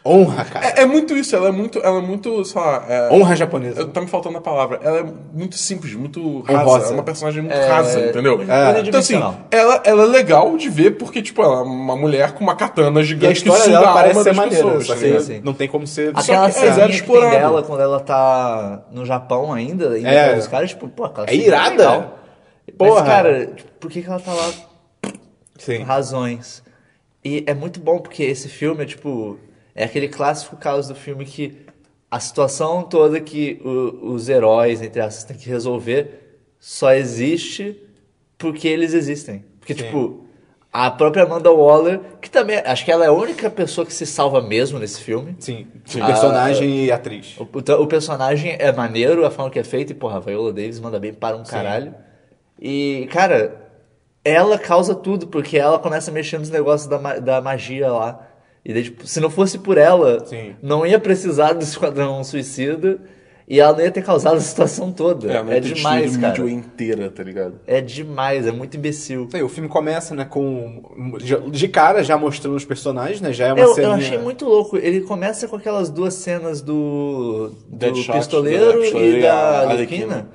Honra, 0.05 0.45
cara. 0.45 0.67
é, 0.67 0.81
é 0.81 0.85
muito 0.85 1.17
isso, 1.17 1.35
ela 1.35 1.47
é 1.47 1.51
muito, 1.51 1.79
ela 1.79 1.97
é 1.97 2.01
muito, 2.01 2.45
sei 2.45 2.61
lá, 2.61 2.85
é, 2.87 3.09
Honra 3.11 3.35
japonesa. 3.35 3.81
eu- 3.81 3.87
tá 3.89 3.99
me 4.01 4.07
faltando 4.07 4.37
a 4.37 4.41
palavra. 4.41 4.79
Ela 4.83 4.99
é 4.99 5.05
muito 5.33 5.55
simples, 5.57 5.93
muito 5.95 6.41
rasa. 6.41 6.59
Honrosa. 6.61 6.87
É 6.87 6.93
uma 6.93 7.03
personagem 7.03 7.41
muito 7.41 7.55
É, 7.55 7.67
rasa, 7.67 7.99
entendeu? 8.09 8.39
é, 8.47 8.79
Então, 8.81 8.99
assim, 8.99 9.15
ela, 9.49 9.81
ela 9.83 10.03
é 10.03 10.05
legal 10.05 10.55
de 10.57 10.69
ver 10.69 10.91
porque, 10.91 11.21
tipo, 11.21 11.41
ela 11.41 11.59
é 11.59 11.63
uma 11.63 11.95
mulher 11.95 12.33
com 12.33 12.43
uma 12.43 12.55
katana 12.55 12.99
E 12.99 13.01
a 13.01 13.05
gigante 13.05 13.41
que 13.43 13.49
história 13.49 13.63
suga 13.63 13.79
dela 13.79 13.89
a 13.89 13.93
parece 13.93 14.17
alma 14.19 14.23
ser 14.23 14.29
das 14.29 14.37
maneira. 14.37 14.63
pessoas. 14.65 14.85
só 14.87 14.93
tá 14.93 14.99
que 14.99 15.05
ligado? 15.07 15.21
sim. 15.23 15.41
não 15.43 15.53
tem 15.53 15.67
como 15.67 15.87
ser... 15.87 16.09
Aquela 16.15 16.51
que 16.51 16.57
é 16.59 16.87
que 16.87 17.01
tem 17.01 17.29
dela 17.31 17.63
quando 17.63 17.81
ela 17.81 17.99
tá 17.99 18.85
no 18.91 19.05
Japão 19.05 19.51
ainda, 19.51 19.89
ainda 19.93 20.09
É. 20.09 20.37
os 20.37 20.45
caras, 20.47 20.69
tipo, 20.69 20.87
pô, 20.87 21.05
aquela 21.05 21.25
É 21.27 21.31
cena 21.31 21.43
irada. 21.43 21.71
legal. 21.71 22.19
Porra. 22.77 22.99
Mas, 23.01 23.07
cara, 23.09 23.45
tipo, 23.47 23.71
por 23.79 23.89
que, 23.91 24.01
que 24.03 24.07
ela 24.09 24.19
tá 24.19 24.33
lá? 24.33 24.51
Sim. 25.57 25.83
Razões. 25.83 26.63
E 27.23 27.43
é 27.47 27.53
muito 27.53 27.79
bom 27.79 27.99
porque 27.99 28.23
esse 28.23 28.47
filme 28.49 28.83
é 28.83 28.85
tipo. 28.85 29.39
É 29.75 29.83
aquele 29.83 30.07
clássico 30.07 30.55
caso 30.55 30.93
do 30.93 30.95
filme 30.99 31.25
que 31.25 31.57
a 32.09 32.19
situação 32.19 32.83
toda 32.83 33.19
que 33.19 33.59
o- 33.63 34.13
os 34.13 34.29
heróis, 34.29 34.81
entre 34.81 35.01
aspas, 35.01 35.25
têm 35.25 35.37
que 35.37 35.49
resolver 35.49 36.39
só 36.59 36.93
existe 36.93 37.81
porque 38.37 38.67
eles 38.67 38.93
existem. 38.93 39.43
Porque, 39.59 39.73
tipo, 39.73 40.25
a 40.71 40.89
própria 40.91 41.23
Amanda 41.23 41.51
Waller, 41.51 41.99
que 42.21 42.29
também. 42.29 42.57
Acho 42.57 42.85
que 42.85 42.91
ela 42.91 43.03
é 43.05 43.07
a 43.07 43.11
única 43.11 43.49
pessoa 43.49 43.85
que 43.85 43.93
se 43.93 44.05
salva 44.05 44.41
mesmo 44.41 44.77
nesse 44.79 45.01
filme. 45.01 45.35
Sim. 45.39 45.67
Personagem 46.07 46.85
e 46.85 46.91
atriz. 46.91 47.35
O, 47.37 47.43
o- 47.43 47.81
o 47.83 47.87
personagem 47.87 48.55
é 48.59 48.71
maneiro, 48.71 49.25
a 49.25 49.31
forma 49.31 49.51
que 49.51 49.59
é 49.59 49.63
feita, 49.63 49.91
e 49.91 49.95
porra, 49.95 50.17
a 50.17 50.19
Viola 50.19 50.53
Davis 50.53 50.79
manda 50.79 50.99
bem 50.99 51.13
para 51.13 51.35
um 51.35 51.43
caralho. 51.43 51.93
E, 52.61 53.07
cara, 53.11 53.61
ela 54.23 54.57
causa 54.57 54.95
tudo, 54.95 55.27
porque 55.27 55.57
ela 55.57 55.79
começa 55.79 56.11
a 56.11 56.13
mexer 56.13 56.37
nos 56.37 56.49
negócios 56.49 56.87
da, 56.89 57.19
da 57.19 57.41
magia 57.41 57.91
lá. 57.91 58.27
E 58.65 58.73
daí, 58.73 58.83
tipo, 58.83 59.05
se 59.05 59.19
não 59.19 59.29
fosse 59.29 59.59
por 59.59 59.77
ela, 59.77 60.25
Sim. 60.25 60.55
não 60.61 60.85
ia 60.85 60.99
precisar 60.99 61.53
do 61.53 61.61
Esquadrão 61.63 62.23
Suicida 62.23 62.99
e 63.47 63.59
ela 63.59 63.73
não 63.73 63.83
ia 63.83 63.91
ter 63.91 64.01
causado 64.01 64.37
a 64.37 64.41
situação 64.41 64.91
toda. 64.91 65.31
É, 65.31 65.43
não 65.43 65.51
É, 65.51 65.59
demais, 65.59 66.17
cara. 66.17 66.41
mídia 66.41 66.51
inteira, 66.51 67.11
tá 67.11 67.21
ligado? 67.21 67.59
É 67.67 67.79
demais, 67.79 68.47
é 68.47 68.51
muito 68.51 68.75
imbecil. 68.75 69.29
Aí, 69.31 69.43
o 69.43 69.47
filme 69.49 69.69
começa, 69.69 70.15
né, 70.15 70.25
com... 70.25 70.81
De 71.51 71.67
cara, 71.67 72.03
já 72.03 72.17
mostrando 72.17 72.55
os 72.55 72.65
personagens, 72.65 73.21
né? 73.21 73.31
Já 73.31 73.47
é 73.49 73.53
uma 73.53 73.61
Eu, 73.61 73.75
cena... 73.75 73.87
eu 73.89 73.93
achei 73.93 74.17
muito 74.17 74.45
louco. 74.45 74.77
Ele 74.77 75.01
começa 75.01 75.47
com 75.47 75.55
aquelas 75.57 75.91
duas 75.91 76.15
cenas 76.15 76.59
do, 76.59 77.51
do 77.69 77.77
Deadshot, 77.77 78.13
pistoleiro 78.13 78.73
do 78.73 78.79
pistoleiro 78.79 79.17
e 79.19 79.21
da 79.21 79.69
Arlequina. 79.69 80.27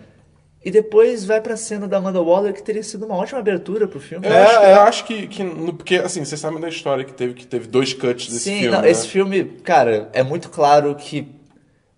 E 0.62 0.70
depois 0.70 1.24
vai 1.24 1.40
pra 1.40 1.56
cena 1.56 1.88
da 1.88 1.96
Amanda 1.96 2.20
Waller, 2.20 2.52
que 2.52 2.62
teria 2.62 2.82
sido 2.82 3.06
uma 3.06 3.14
ótima 3.16 3.38
abertura 3.38 3.88
pro 3.88 3.98
filme. 3.98 4.26
Eu, 4.26 4.36
acho, 4.36 4.54
eu 4.60 4.80
acho 4.82 5.04
que, 5.06 5.26
que 5.26 5.42
no- 5.42 5.72
porque, 5.72 5.96
assim, 5.96 6.22
vocês 6.24 6.38
sabem 6.40 6.60
da 6.60 6.68
história 6.68 7.02
que 7.02 7.14
teve, 7.14 7.32
que 7.32 7.46
teve 7.46 7.66
dois 7.66 7.94
cuts 7.94 8.26
desse 8.28 8.40
Sim, 8.40 8.58
filme, 8.60 8.68
não, 8.76 8.82
né? 8.82 8.90
esse 8.90 9.08
filme, 9.08 9.44
cara, 9.64 10.10
é 10.12 10.22
muito 10.22 10.50
claro 10.50 10.94
que 10.94 11.26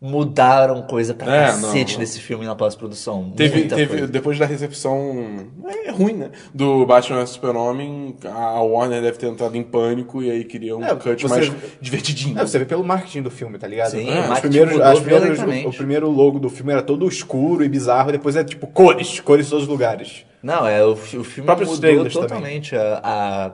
mudaram 0.03 0.83
coisa 0.83 1.15
pra 1.15 1.33
É, 1.35 1.47
cacete 1.47 1.93
não, 1.93 1.93
não. 1.95 2.01
nesse 2.01 2.19
filme 2.21 2.45
na 2.45 2.57
pós-produção. 2.57 3.33
Teve, 3.37 3.63
teve 3.69 4.07
depois 4.09 4.37
da 4.37 4.45
recepção 4.45 5.47
é 5.87 5.91
ruim, 5.93 6.15
né? 6.15 6.31
Do 6.53 6.85
Batman 6.85 7.21
vs 7.21 7.31
Super-Homem, 7.31 8.17
a 8.25 8.61
Warner 8.61 9.01
deve 9.01 9.17
ter 9.17 9.29
entrado 9.29 9.57
em 9.57 9.63
pânico 9.63 10.21
e 10.21 10.29
aí 10.31 10.43
queria 10.45 10.77
um 10.77 10.85
É, 10.85 10.95
cut 10.97 11.23
você- 11.23 11.29
mais 11.29 11.53
divertidinho. 11.81 12.37
É, 12.39 12.45
você 12.45 12.59
vê 12.59 12.65
pelo 12.65 12.83
marketing 12.83 13.23
do 13.23 13.31
filme, 13.31 13.57
tá 13.59 13.69
ligado? 13.69 13.91
Sim, 13.93 14.09
Os 14.09 14.13
o 14.13 14.29
marketing 14.29 14.41
primeiros, 14.41 14.73
mudou 14.73 14.87
as 14.89 14.99
primeiras- 15.01 15.65
o, 15.65 15.69
o 15.69 15.73
primeiro 15.73 16.11
logo 16.11 16.39
do 16.41 16.51
filme 16.51 16.73
era 16.73 16.83
todo 16.83 17.07
escuro 17.07 17.65
e 17.65 17.69
bizarro, 17.69 18.09
e 18.09 18.13
depois 18.13 18.35
é 18.35 18.43
tipo 18.43 18.67
cores, 18.67 19.21
cores 19.21 19.47
em 19.47 19.51
todos 19.51 19.65
os 19.65 19.71
lugares. 19.71 20.25
Não, 20.43 20.67
é, 20.67 20.85
o, 20.85 20.91
o 20.95 20.97
filme 20.97 21.49
mudou 21.49 22.11
totalmente 22.11 22.75
a, 22.75 23.01
a, 23.05 23.53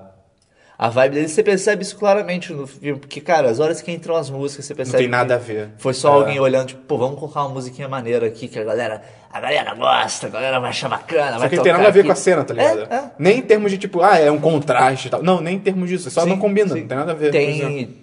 a 0.79 0.89
vibe 0.89 1.15
dele. 1.17 1.29
Você 1.29 1.43
percebe 1.43 1.83
isso 1.83 1.97
claramente 1.97 2.53
no 2.53 2.65
filme, 2.67 3.01
porque, 3.01 3.21
cara, 3.21 3.51
as 3.51 3.59
horas 3.59 3.83
que 3.83 3.91
entram 3.91 4.15
as 4.15 4.31
músicas, 4.31 4.65
você 4.65 4.75
percebe 4.77 4.99
tem 4.99 5.09
nada 5.09 5.35
a 5.35 5.39
ver. 5.39 5.71
Foi 5.79 5.93
só 5.93 6.11
É. 6.11 6.15
alguém 6.21 6.39
olhando, 6.41 6.69
tipo, 6.69 6.83
pô, 6.83 6.97
vamos 6.97 7.19
colocar 7.19 7.41
uma 7.41 7.49
musiquinha 7.55 7.89
maneira 7.89 8.27
aqui, 8.27 8.47
que 8.47 8.59
a 8.59 8.63
galera, 8.65 9.03
a 9.29 9.41
galera 9.41 9.75
gosta, 9.75 10.29
a 10.29 10.31
galera 10.31 10.61
vai 10.61 10.71
achar 10.71 10.89
bacana, 10.89 11.33
Só 11.33 11.39
vai 11.41 11.49
que 11.49 11.57
não 11.57 11.63
tem 11.65 11.73
nada 11.73 11.89
a 11.89 11.91
ver 11.91 12.01
aqui. 12.01 12.07
com 12.07 12.13
a 12.13 12.17
cena, 12.17 12.45
tá 12.45 12.55
ligado? 12.55 12.81
É, 12.91 12.95
é. 12.95 13.11
Nem 13.19 13.39
em 13.39 13.43
termos 13.43 13.73
de 13.73 13.79
tipo, 13.79 14.01
ah, 14.03 14.17
é 14.19 14.31
um 14.31 14.39
contraste 14.41 15.09
e 15.09 15.11
tal. 15.11 15.21
Não, 15.23 15.41
nem 15.41 15.57
em 15.57 15.61
termos 15.61 15.89
disso, 15.89 16.11
só 16.13 16.23
Sim, 16.23 16.29
não 16.31 16.39
combina, 16.39 16.69
sim. 16.73 16.83
não 16.83 16.87
tem 16.89 16.97
nada 16.97 17.11
a 17.11 17.15
ver. 17.15 17.33
Tem 17.33 17.97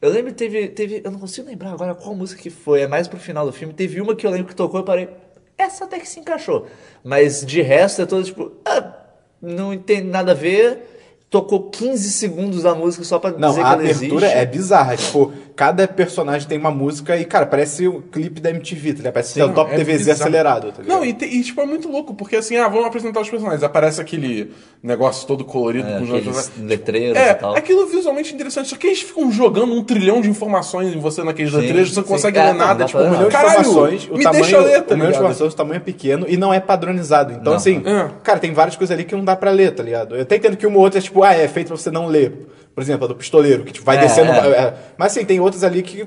Eu 0.00 0.10
lembro 0.10 0.32
que 0.32 0.38
teve, 0.38 0.68
teve. 0.68 1.02
Eu 1.04 1.10
não 1.12 1.20
consigo 1.20 1.46
lembrar 1.46 1.70
agora 1.72 1.94
qual 1.94 2.14
música 2.14 2.40
que 2.42 2.50
foi. 2.50 2.80
É 2.80 2.88
mais 2.88 3.06
pro 3.06 3.20
final 3.20 3.44
do 3.46 3.52
filme. 3.52 3.72
Teve 3.74 4.00
uma 4.00 4.16
que 4.16 4.26
eu 4.26 4.30
lembro 4.30 4.48
que 4.48 4.54
tocou 4.56 4.80
e 4.80 4.82
eu 4.82 4.84
parei. 4.84 5.08
Essa 5.56 5.84
até 5.84 6.00
que 6.00 6.08
se 6.08 6.18
encaixou. 6.18 6.66
Mas 7.04 7.44
de 7.46 7.62
resto 7.62 8.02
é 8.02 8.06
todo 8.06 8.24
tipo. 8.24 8.50
Ah, 8.64 8.94
não 9.40 9.76
tem 9.78 10.02
nada 10.02 10.32
a 10.32 10.34
ver. 10.34 10.88
Tocou 11.32 11.70
15 11.70 12.10
segundos 12.10 12.62
da 12.62 12.74
música 12.74 13.02
só 13.04 13.18
pra 13.18 13.30
Não, 13.30 13.48
dizer 13.48 13.62
a 13.62 13.64
que 13.64 13.72
ela 13.72 13.82
abertura 13.82 14.26
existe. 14.26 14.38
é 14.38 14.44
bizarra. 14.46 14.96
Tipo, 14.98 15.32
cada 15.54 15.86
personagem 15.86 16.48
tem 16.48 16.58
uma 16.58 16.70
música 16.70 17.16
e, 17.16 17.24
cara, 17.24 17.44
parece 17.46 17.86
o 17.86 18.00
clipe 18.02 18.40
da 18.40 18.50
MTV, 18.50 18.92
tá 18.92 18.96
ligado? 18.98 19.12
Parece 19.12 19.42
o 19.42 19.52
Top 19.52 19.72
É 19.72 19.76
TVZ 19.76 19.98
bizarro. 19.98 20.20
acelerado, 20.20 20.72
tá 20.72 20.82
ligado? 20.82 20.88
Não, 20.98 21.04
e, 21.04 21.12
te- 21.12 21.26
e, 21.26 21.42
tipo, 21.42 21.60
é 21.60 21.66
muito 21.66 21.88
louco, 21.90 22.14
porque 22.14 22.36
assim, 22.36 22.56
ah, 22.56 22.68
vamos 22.68 22.86
apresentar 22.86 23.20
os 23.20 23.28
personagens. 23.30 23.62
Aparece 23.62 24.00
aquele 24.00 24.50
negócio 24.82 25.26
todo 25.26 25.44
colorido 25.44 25.88
É, 25.88 25.98
com 25.98 26.04
os 26.04 26.10
personagens. 26.10 26.52
letreiros 26.58 27.16
É, 27.18 27.30
e 27.30 27.34
tal. 27.34 27.54
aquilo 27.56 27.86
visualmente 27.86 28.34
interessante, 28.34 28.68
só 28.68 28.76
que 28.76 28.86
eles 28.86 29.02
ficam 29.02 29.30
jogando 29.30 29.72
um 29.74 29.84
trilhão 29.84 30.20
de 30.20 30.28
informações 30.30 30.94
em 30.94 30.98
você 30.98 31.22
naqueles 31.22 31.50
Sim, 31.52 31.58
letreiros, 31.58 31.90
você 31.90 31.96
não 32.00 32.06
sim. 32.06 32.12
consegue 32.12 32.38
É, 32.38 32.42
ler 32.44 32.48
não, 32.54 32.66
nada, 32.66 32.84
tipo, 32.84 32.98
Um 32.98 33.10
milhão 33.10 33.28
de 33.28 33.36
informações, 33.36 34.08
o 34.08 34.16
me 34.16 34.24
tamanho, 34.24 34.42
deixa 34.44 34.58
ler, 34.60 34.82
tá 34.82 34.94
o 34.94 34.96
milhão 34.96 34.96
de 34.96 34.96
ligado? 34.96 35.12
informações, 35.14 35.52
o 35.52 35.56
tamanho 35.56 35.76
é 35.76 35.80
pequeno 35.80 36.26
e 36.28 36.36
não 36.36 36.52
é 36.52 36.60
padronizado. 36.60 37.32
Então, 37.32 37.44
Não. 37.52 37.54
assim, 37.54 37.82
É. 37.84 38.08
cara, 38.22 38.38
tem 38.38 38.52
várias 38.52 38.76
coisas 38.76 38.92
ali 38.94 39.04
que 39.04 39.14
não 39.14 39.24
dá 39.24 39.36
pra 39.36 39.50
ler, 39.50 39.72
tá 39.74 39.82
ligado? 39.82 40.16
Eu 40.16 40.22
até 40.22 40.36
entendo 40.36 40.56
que 40.56 40.66
uma 40.66 40.76
ou 40.78 40.82
outra 40.84 40.98
é 40.98 41.02
tipo, 41.02 41.22
ah, 41.22 41.34
é 41.34 41.46
feito 41.46 41.68
pra 41.68 41.76
você 41.76 41.90
não 41.90 42.06
ler. 42.06 42.46
Por 42.74 42.82
exemplo, 42.82 43.04
a 43.04 43.08
do 43.08 43.14
pistoleiro, 43.14 43.64
que 43.64 43.72
tipo, 43.72 43.84
vai 43.84 43.96
É, 43.98 44.00
descendo. 44.00 44.30
é. 44.32 44.48
é. 44.58 44.74
Mas 44.96 45.12
assim, 45.12 45.24
tem 45.24 45.38
outras 45.40 45.62
ali 45.64 45.82
que 45.82 46.06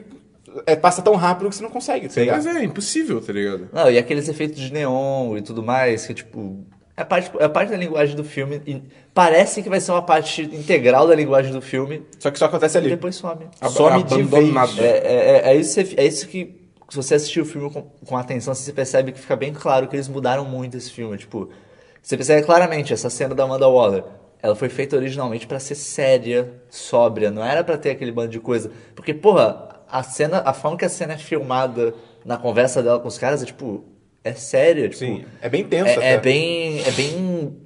é, 0.66 0.76
passa 0.76 1.02
tão 1.02 1.16
rápido 1.16 1.50
que 1.50 1.56
você 1.56 1.64
não 1.64 1.70
consegue, 1.70 2.08
tá 2.08 2.20
ligado? 2.22 2.44
Mas 2.44 2.56
é 2.56 2.64
impossível, 2.64 3.22
tá 3.22 3.32
ligado? 3.34 3.70
Não, 3.72 3.90
e 3.92 3.98
aqueles 3.98 4.28
efeitos 4.28 4.60
de 4.60 4.72
neon 4.74 5.38
e 5.38 5.42
tudo 5.42 5.62
mais, 5.64 6.06
que 6.08 6.14
tipo. 6.14 6.66
É 6.98 7.04
parte, 7.04 7.30
é 7.40 7.48
parte 7.50 7.72
da 7.72 7.78
linguagem 7.78 8.16
do 8.16 8.24
filme. 8.24 8.62
E 8.66 8.82
parece 9.14 9.62
que 9.62 9.68
vai 9.70 9.82
ser 9.82 9.92
uma 9.92 10.02
parte 10.02 10.44
integral 10.44 11.06
da 11.06 11.14
linguagem 11.14 11.52
do 11.52 11.62
filme. 11.62 12.04
Só 12.18 12.32
que 12.32 12.40
só 12.40 12.46
acontece 12.46 12.78
E 12.78 12.80
ali. 12.80 12.90
depois 12.90 13.18
some. 13.18 13.48
Ab- 13.60 13.74
Some 13.74 14.04
de 14.04 14.16
vez. 14.16 14.28
abandonado. 14.34 14.80
É, 14.80 14.88
é, 14.88 15.42
é, 15.46 15.52
é 15.52 15.56
isso, 15.58 15.78
é 15.80 16.06
isso 16.06 16.28
que. 16.28 16.62
Se 16.90 16.96
você 16.96 17.16
assistir 17.16 17.42
o 17.42 17.46
filme 17.46 17.70
com, 17.70 17.82
com 18.06 18.16
atenção, 18.16 18.54
você 18.56 18.72
percebe 18.72 19.12
que 19.12 19.20
fica 19.20 19.36
bem 19.36 19.52
claro 19.52 19.88
que 19.88 19.96
eles 19.96 20.08
mudaram 20.08 20.46
muito 20.46 20.78
esse 20.78 20.90
filme. 20.92 21.18
Tipo, 21.18 21.50
você 22.02 22.16
percebe 22.16 22.44
claramente 22.46 22.94
essa 22.94 23.10
cena 23.10 23.36
da 23.36 23.44
Amanda 23.44 23.68
Waller. 23.68 24.04
Ela 24.46 24.56
foi 24.56 24.70
feita 24.70 24.96
originalmente 24.96 25.48
pra 25.48 25.60
ser 25.60 25.74
séria, 25.74 26.54
sóbria, 26.70 27.32
não 27.32 27.44
era 27.44 27.64
pra 27.64 27.80
ter 27.80 27.90
aquele 27.90 28.12
bando 28.12 28.30
de 28.30 28.40
coisa. 28.40 28.70
Porque, 28.94 29.12
porra, 29.12 29.82
a 29.90 30.04
cena, 30.04 30.44
a 30.46 30.54
forma 30.54 30.78
que 30.78 30.86
a 30.86 30.90
cena 30.90 31.14
é 31.14 31.18
filmada 31.18 31.96
na 32.24 32.38
conversa 32.38 32.84
dela 32.84 33.00
com 33.00 33.08
os 33.08 33.18
caras 33.18 33.42
é 33.42 33.46
tipo. 33.48 33.84
É 34.24 34.34
séria, 34.34 34.84
tipo. 34.84 35.00
Sim, 35.00 35.26
é 35.42 35.50
bem 35.50 35.64
tenso 35.64 36.00
É, 36.00 36.14
é 36.14 36.18
bem. 36.20 36.80
É 36.80 36.92
bem. 36.92 37.58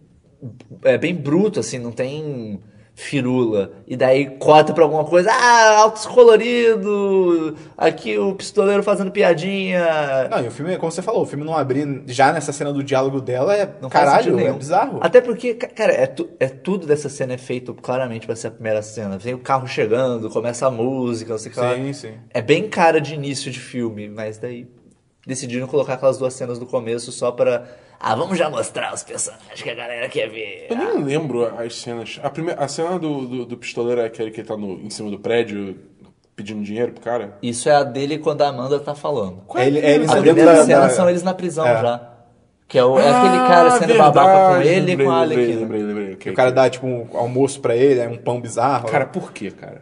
É 0.85 0.97
bem 0.97 1.13
bruto, 1.13 1.59
assim, 1.59 1.79
não 1.79 1.91
tem 1.91 2.61
firula. 2.99 3.71
E 3.87 3.95
daí 3.95 4.25
corta 4.37 4.73
pra 4.73 4.83
alguma 4.83 5.05
coisa. 5.05 5.31
Ah, 5.31 5.77
altos 5.79 6.05
colorido! 6.05 7.55
Aqui 7.77 8.17
o 8.17 8.35
pistoleiro 8.35 8.83
fazendo 8.83 9.11
piadinha. 9.11 10.27
Não, 10.29 10.43
e 10.43 10.47
o 10.47 10.51
filme, 10.51 10.77
como 10.77 10.91
você 10.91 11.01
falou, 11.01 11.23
o 11.23 11.25
filme 11.25 11.45
não 11.45 11.55
abrir 11.57 12.03
já 12.07 12.31
nessa 12.33 12.51
cena 12.51 12.73
do 12.73 12.83
diálogo 12.83 13.21
dela 13.21 13.55
é. 13.55 13.69
Não 13.81 13.89
caralho, 13.89 14.37
é 14.39 14.51
bizarro. 14.53 14.99
Até 15.01 15.21
porque, 15.21 15.53
ca- 15.53 15.67
cara, 15.69 15.93
é, 15.93 16.05
tu- 16.07 16.29
é 16.39 16.47
tudo 16.47 16.85
dessa 16.85 17.07
cena 17.09 17.33
é 17.33 17.37
feito 17.37 17.73
claramente 17.73 18.25
pra 18.25 18.35
ser 18.35 18.47
a 18.47 18.51
primeira 18.51 18.81
cena. 18.81 19.17
Vem 19.17 19.33
o 19.33 19.39
carro 19.39 19.67
chegando, 19.67 20.29
começa 20.29 20.67
a 20.67 20.71
música, 20.71 21.31
não 21.31 21.39
sei 21.39 21.51
o 21.51 21.53
que 21.53 21.59
lá. 21.59 21.75
Sim, 21.75 21.93
sim. 21.93 22.13
É 22.31 22.41
bem 22.41 22.67
cara 22.67 22.99
de 22.99 23.13
início 23.13 23.49
de 23.51 23.59
filme, 23.59 24.09
mas 24.09 24.37
daí 24.37 24.67
decidiram 25.25 25.67
colocar 25.67 25.93
aquelas 25.93 26.17
duas 26.17 26.33
cenas 26.33 26.59
do 26.59 26.65
começo 26.65 27.11
só 27.11 27.31
pra. 27.31 27.65
Ah, 27.99 28.15
vamos 28.15 28.37
já 28.37 28.49
mostrar 28.49 28.93
os 28.93 29.03
personagens 29.03 29.61
que 29.61 29.69
a 29.69 29.75
galera 29.75 30.07
quer 30.07 30.29
ver. 30.29 30.67
Eu 30.69 30.77
nem 30.77 31.03
lembro 31.03 31.45
as 31.59 31.75
cenas. 31.75 32.19
A, 32.23 32.29
primeira, 32.29 32.61
a 32.63 32.67
cena 32.67 32.97
do, 32.97 33.27
do, 33.27 33.45
do 33.45 33.57
pistoleiro 33.57 33.99
é 34.01 34.05
aquele 34.05 34.31
que 34.31 34.41
tá 34.43 34.55
no, 34.55 34.79
em 34.79 34.89
cima 34.89 35.11
do 35.11 35.19
prédio 35.19 35.75
pedindo 36.35 36.63
dinheiro 36.63 36.93
pro 36.93 37.01
cara. 37.03 37.37
Isso 37.41 37.67
é 37.67 37.75
a 37.75 37.83
dele 37.83 38.17
quando 38.17 38.41
a 38.41 38.47
Amanda 38.47 38.79
tá 38.79 38.95
falando. 38.95 39.41
É, 39.55 39.67
ele- 39.67 39.79
é 39.79 39.95
eles 39.95 40.09
A 40.09 40.13
dentro 40.13 40.27
primeira 40.33 40.55
da- 40.55 40.65
cena 40.65 40.79
da- 40.81 40.89
são 40.89 41.09
eles 41.09 41.23
na 41.23 41.33
prisão 41.33 41.67
É. 41.67 41.81
já. 41.81 42.09
Que 42.69 42.77
é, 42.77 42.85
o, 42.85 42.97
é 42.99 43.09
aquele 43.09 43.37
cara 43.47 43.71
sendo 43.71 43.87
verdade, 43.87 44.13
babaca 44.13 44.55
com 44.55 44.61
ele 44.61 44.75
e 44.77 44.79
lembrei, 44.85 45.05
com 45.07 45.11
a 45.11 45.21
lembrei, 45.23 45.37
Arlequina. 45.43 45.61
lembrei, 45.61 45.83
lembrei. 45.83 46.13
ok, 46.13 46.31
O 46.31 46.35
cara 46.35 46.51
dá, 46.51 46.69
tipo, 46.69 46.85
um 46.87 47.07
almoço 47.15 47.59
pra 47.59 47.75
ele, 47.75 47.99
é 47.99 48.07
um 48.07 48.15
pão 48.15 48.39
bizarro. 48.39 48.87
Cara, 48.87 49.07
por 49.07 49.33
quê, 49.33 49.49
cara? 49.51 49.81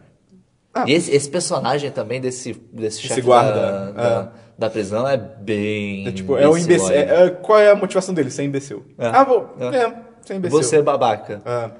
E 0.86 0.92
esse, 0.92 1.14
esse 1.14 1.28
personagem 1.28 1.90
também 1.90 2.20
desse, 2.20 2.54
desse 2.72 3.02
chefe 3.02 3.20
guarda, 3.20 3.52
da, 3.52 3.88
é. 3.90 3.92
da, 3.92 4.32
da 4.58 4.68
prisão 4.68 5.08
é 5.08 5.16
bem. 5.16 6.08
É, 6.08 6.12
tipo, 6.12 6.36
é 6.36 6.48
um 6.48 6.58
imbecil. 6.58 6.90
é- 6.90 7.26
é- 7.26 7.30
qual 7.30 7.58
é 7.60 7.70
a 7.70 7.76
motivação 7.76 8.12
dele? 8.12 8.30
Ser 8.30 8.42
imbecil. 8.42 8.84
É. 8.98 9.06
Ah, 9.06 9.22
vou. 9.24 9.54
É. 9.60 9.76
É, 9.76 9.94
ser 10.22 10.34
imbecil. 10.34 10.60
Você 10.62 10.76
é 10.78 10.82
babaca. 10.82 11.40
É. 11.46 11.70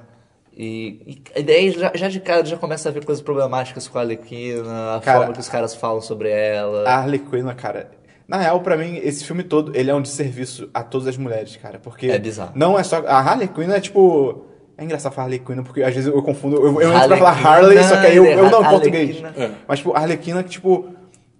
E, 0.61 1.21
e 1.35 1.43
daí 1.43 1.71
já, 1.71 1.91
já 1.95 2.09
de 2.09 2.19
cara 2.19 2.43
já 2.45 2.57
começa 2.57 2.89
a 2.89 2.91
ver 2.91 3.05
coisas 3.05 3.21
problemáticas 3.21 3.87
com 3.87 3.97
a 3.97 4.01
Arlequina, 4.01 4.95
a 4.95 4.99
Cara, 4.99 5.19
forma 5.19 5.33
que 5.33 5.39
os 5.39 5.47
caras 5.47 5.73
falam 5.75 6.01
sobre 6.01 6.29
ela. 6.29 6.87
A 6.87 6.95
Harley 6.97 7.19
Quinn, 7.19 7.45
cara. 7.55 7.91
Na 8.27 8.37
real, 8.37 8.59
pra 8.59 8.75
mim, 8.77 8.99
esse 9.03 9.23
filme 9.23 9.41
todo, 9.43 9.75
ele 9.75 9.89
é 9.89 9.95
um 9.95 10.01
desserviço 10.01 10.69
a 10.73 10.83
todas 10.83 11.07
as 11.07 11.17
mulheres, 11.17 11.55
cara. 11.55 11.79
Porque. 11.79 12.07
É 12.07 12.19
bizarro. 12.19 12.51
Não 12.55 12.77
é 12.77 12.83
só. 12.83 12.97
A 13.07 13.19
Harley 13.19 13.47
Quinn 13.47 13.71
é 13.71 13.79
tipo. 13.79 14.45
É 14.77 14.83
engraçado 14.83 15.11
falar 15.13 15.25
Harley 15.25 15.39
Quinn, 15.39 15.63
porque 15.63 15.81
às 15.81 15.93
vezes 15.93 16.09
eu 16.13 16.21
confundo. 16.21 16.57
Eu, 16.57 16.81
eu 16.81 16.93
entro 16.93 17.07
pra 17.07 17.17
falar 17.17 17.31
Harlequina, 17.31 17.49
Harley, 17.49 17.83
só 17.83 17.97
que 17.99 18.07
aí 18.07 18.15
eu, 18.17 18.25
eu 18.25 18.35
não, 18.49 18.61
em 18.61 18.65
Harlequina. 18.65 18.69
português. 18.69 19.23
É. 19.37 19.51
Mas, 19.67 19.79
tipo, 19.79 19.93
a 19.93 19.99
Arlequina, 19.99 20.43
que, 20.43 20.49
tipo. 20.49 20.89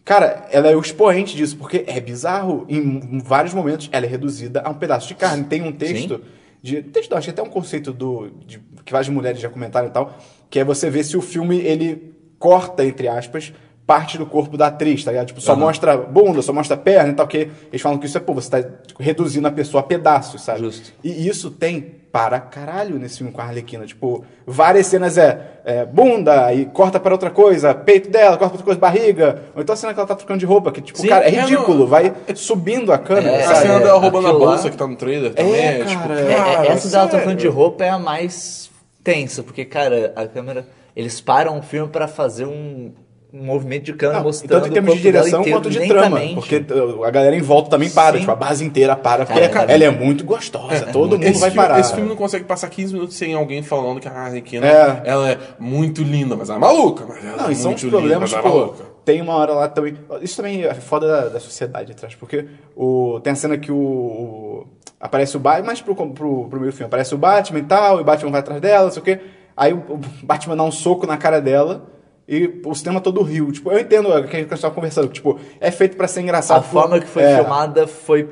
Cara, 0.09 0.47
ela 0.49 0.67
é 0.67 0.75
o 0.75 0.79
expoente 0.79 1.35
disso, 1.35 1.55
porque 1.55 1.83
é 1.85 1.99
bizarro. 1.99 2.65
Em, 2.67 3.19
vários 3.19 3.53
momentos, 3.53 3.87
ela 3.91 4.07
é 4.07 4.09
reduzida 4.09 4.59
a 4.65 4.71
um 4.71 4.73
pedaço 4.73 5.07
de 5.07 5.13
carne. 5.13 5.43
Tem 5.43 5.61
um 5.61 5.71
texto. 5.71 6.21
De, 6.63 6.81
texto, 6.81 7.13
acho 7.13 7.25
que 7.25 7.29
até 7.29 7.43
um 7.43 7.51
conceito 7.51 7.93
do, 7.93 8.31
de, 8.43 8.59
que 8.83 8.91
várias 8.91 9.07
mulheres 9.07 9.39
já 9.39 9.49
comentaram 9.49 9.87
e 9.87 9.91
tal, 9.91 10.17
que 10.49 10.57
é 10.57 10.63
você 10.63 10.89
ver 10.89 11.03
se 11.03 11.15
o 11.15 11.21
filme 11.21 11.59
ele 11.59 12.11
corta, 12.39 12.83
entre 12.83 13.07
aspas, 13.07 13.53
parte 13.85 14.17
do 14.17 14.25
corpo 14.25 14.57
da 14.57 14.65
atriz, 14.65 15.03
tá 15.03 15.11
ligado? 15.11 15.27
Tipo, 15.27 15.41
só 15.41 15.55
mostra 15.55 15.95
bunda, 15.95 16.41
só 16.41 16.51
mostra 16.51 16.75
perna 16.75 17.11
e 17.11 17.15
tal, 17.15 17.27
que 17.27 17.47
eles 17.71 17.79
falam 17.79 17.99
que 17.99 18.07
isso 18.07 18.17
é, 18.17 18.19
pô, 18.19 18.33
você 18.33 18.49
tá 18.49 18.67
reduzindo 18.99 19.47
a 19.47 19.51
pessoa 19.51 19.81
a 19.81 19.85
pedaços, 19.85 20.41
sabe? 20.41 20.61
Justo. 20.61 20.91
E 21.03 21.27
isso 21.27 21.51
tem 21.51 21.98
para 22.11 22.39
caralho 22.39 22.97
nesse 22.97 23.17
filme 23.19 23.31
com 23.31 23.39
a 23.39 23.43
Arlequina. 23.45 23.85
Tipo, 23.85 24.25
várias 24.45 24.87
cenas 24.87 25.17
é, 25.17 25.59
é 25.63 25.85
bunda 25.85 26.51
e 26.53 26.65
corta 26.65 26.99
para 26.99 27.13
outra 27.13 27.29
coisa, 27.29 27.73
peito 27.73 28.09
dela, 28.09 28.37
corta 28.37 28.45
para 28.49 28.53
outra 28.55 28.65
coisa, 28.65 28.79
barriga. 28.79 29.43
Ou 29.55 29.61
então 29.61 29.73
a 29.73 29.75
cena 29.75 29.93
que 29.93 29.99
ela 29.99 30.07
tá 30.07 30.15
trocando 30.15 30.39
de 30.39 30.45
roupa, 30.45 30.71
que, 30.71 30.81
tipo, 30.81 30.97
Sim, 30.99 31.07
cara, 31.07 31.25
é 31.25 31.35
é, 31.35 31.41
ridículo. 31.41 31.79
não- 31.79 31.87
Vai 31.87 32.13
subindo 32.35 32.91
a 32.91 32.97
câmera, 32.97 33.29
É, 33.37 33.45
A 33.45 33.55
cena 33.55 33.79
dela 33.79 33.99
roubando 33.99 34.25
a 34.27 34.29
aquilo 34.31 34.45
lá- 34.45 34.51
bolsa 34.53 34.69
que 34.69 34.77
tá 34.77 34.87
no 34.87 34.95
trailer 34.95 35.33
também. 35.33 35.53
É, 35.53 35.81
É, 35.81 35.85
tipo, 35.85 36.01
cara. 36.01 36.19
É, 36.19 36.31
é, 36.31 36.35
cara, 36.35 36.67
essa 36.67 36.89
dela 36.89 37.03
sério? 37.03 37.09
trocando 37.09 37.35
de 37.35 37.47
roupa 37.47 37.83
é 37.85 37.89
a 37.89 37.99
mais 37.99 38.69
tensa, 39.03 39.43
porque, 39.43 39.63
cara, 39.65 40.11
a 40.15 40.25
câmera. 40.27 40.65
Eles 40.95 41.21
param 41.21 41.59
o 41.59 41.61
filme 41.61 41.87
pra 41.89 42.07
fazer 42.07 42.45
um, 42.45 42.91
um 43.31 43.43
movimento 43.45 43.83
de 43.83 43.93
câmera 43.93 44.23
mostrando 44.23 44.49
tanto 44.63 44.69
em 44.69 44.73
termos 44.73 44.95
de 44.95 45.01
direção 45.01 45.41
inteiro, 45.41 45.59
quanto 45.59 45.69
de 45.69 45.87
trama. 45.87 46.19
Porque 46.33 46.55
uh, 46.57 47.03
a 47.03 47.11
galera 47.11 47.35
em 47.35 47.41
volta 47.41 47.69
também 47.69 47.89
para, 47.89 48.13
Sim. 48.13 48.19
tipo, 48.21 48.31
a 48.31 48.35
base 48.35 48.65
inteira 48.65 48.95
para, 48.95 49.23
porque 49.25 49.39
ela 49.39 49.83
é 49.83 49.89
muito 49.91 50.23
gostosa, 50.23 50.87
todo 50.87 51.11
mundo 51.11 51.23
esse 51.25 51.39
vai 51.39 51.51
filme, 51.51 51.67
parar. 51.67 51.79
Esse 51.79 51.93
filme 51.93 52.09
não 52.09 52.15
consegue 52.15 52.45
passar 52.45 52.69
15 52.69 52.93
minutos 52.93 53.15
sem 53.15 53.35
alguém 53.35 53.61
falando 53.61 53.99
que 53.99 54.07
a 54.07 54.11
Arlequina 54.11 54.65
É. 54.65 55.01
ela 55.05 55.29
é 55.31 55.37
muito 55.59 56.01
linda, 56.01 56.35
mas 56.35 56.49
ela 56.49 56.57
é 56.57 56.61
maluca. 56.61 57.05
Mas 57.07 57.23
ela 57.23 57.37
Não, 57.37 57.49
é 57.49 57.51
e 57.51 57.55
são 57.55 57.71
muito 57.71 57.83
os 57.83 57.89
problemas, 57.89 58.29
linda, 58.31 58.41
é 58.41 58.43
tipo, 58.43 58.57
maluca. 58.59 58.83
tem 59.05 59.21
uma 59.21 59.35
hora 59.35 59.53
lá 59.53 59.67
também. 59.67 59.95
Isso 60.21 60.35
também 60.35 60.63
é 60.63 60.73
foda 60.73 61.07
da, 61.07 61.29
da 61.29 61.39
sociedade 61.39 61.91
atrás, 61.91 62.15
porque 62.15 62.45
o, 62.75 63.19
tem 63.23 63.33
a 63.33 63.35
cena 63.35 63.57
que 63.59 63.71
o. 63.71 63.75
o- 63.77 64.67
aparece 64.99 65.37
o 65.37 65.39
Batman, 65.39 65.67
mas 65.67 65.81
pro, 65.81 65.95
pro, 65.95 66.09
pro 66.49 66.59
meio 66.59 66.71
do 66.71 66.75
filme, 66.75 66.87
aparece 66.87 67.13
o 67.13 67.17
Batman 67.17 67.59
e 67.59 67.63
tal, 67.63 67.99
e 67.99 68.01
o 68.01 68.03
Batman 68.03 68.31
vai 68.31 68.39
atrás 68.41 68.59
dela, 68.59 68.85
não 68.85 68.91
sei 68.91 69.01
o 69.01 69.05
quê. 69.05 69.19
Aí 69.55 69.71
o, 69.71 69.77
o 69.77 69.99
Batman 70.23 70.57
dá 70.57 70.63
um 70.63 70.71
soco 70.71 71.05
na 71.05 71.15
cara 71.15 71.39
dela. 71.39 71.83
E 72.31 72.61
o 72.63 72.75
cinema 72.75 73.01
todo 73.01 73.23
riu. 73.23 73.51
Tipo, 73.51 73.71
eu 73.71 73.79
entendo 73.79 74.07
o 74.09 74.23
que 74.27 74.35
a 74.35 74.39
gente 74.39 74.53
estava 74.53 74.73
conversando. 74.73 75.07
que, 75.07 75.15
Tipo, 75.15 75.39
é 75.59 75.71
feito 75.71 75.97
pra 75.97 76.07
ser 76.07 76.21
engraçado. 76.21 76.59
A 76.59 76.61
forma 76.61 76.99
que 76.99 77.07
foi 77.07 77.23
é, 77.23 77.35
filmada 77.35 77.87
foi 77.87 78.29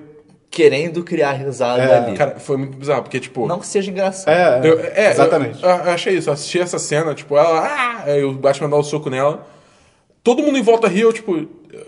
querendo 0.51 1.03
criar 1.03 1.31
risada 1.33 1.81
É, 1.81 1.97
ali. 1.97 2.15
Cara, 2.15 2.39
foi 2.39 2.57
muito 2.57 2.77
bizarro, 2.77 3.01
porque, 3.01 3.19
tipo. 3.19 3.47
Não 3.47 3.59
que 3.59 3.65
seja 3.65 3.89
engraçado. 3.89 4.33
É, 4.33 4.61
Eu- 4.63 4.79
é, 4.79 5.09
exatamente. 5.11 5.63
Eu, 5.63 5.69
eu 5.69 5.91
achei 5.91 6.13
isso, 6.15 6.29
eu 6.29 6.33
assisti 6.33 6.59
essa 6.59 6.77
cena, 6.77 7.15
tipo, 7.15 7.35
ela. 7.35 7.59
Ah! 7.65 8.03
Aí 8.05 8.23
o 8.23 8.33
Batman 8.33 8.69
dá 8.69 8.75
o 8.77 8.83
soco 8.83 9.09
nela. 9.09 9.45
Todo 10.23 10.43
mundo 10.43 10.57
em 10.57 10.61
volta 10.61 10.87
riu, 10.87 11.11
tipo. 11.13 11.35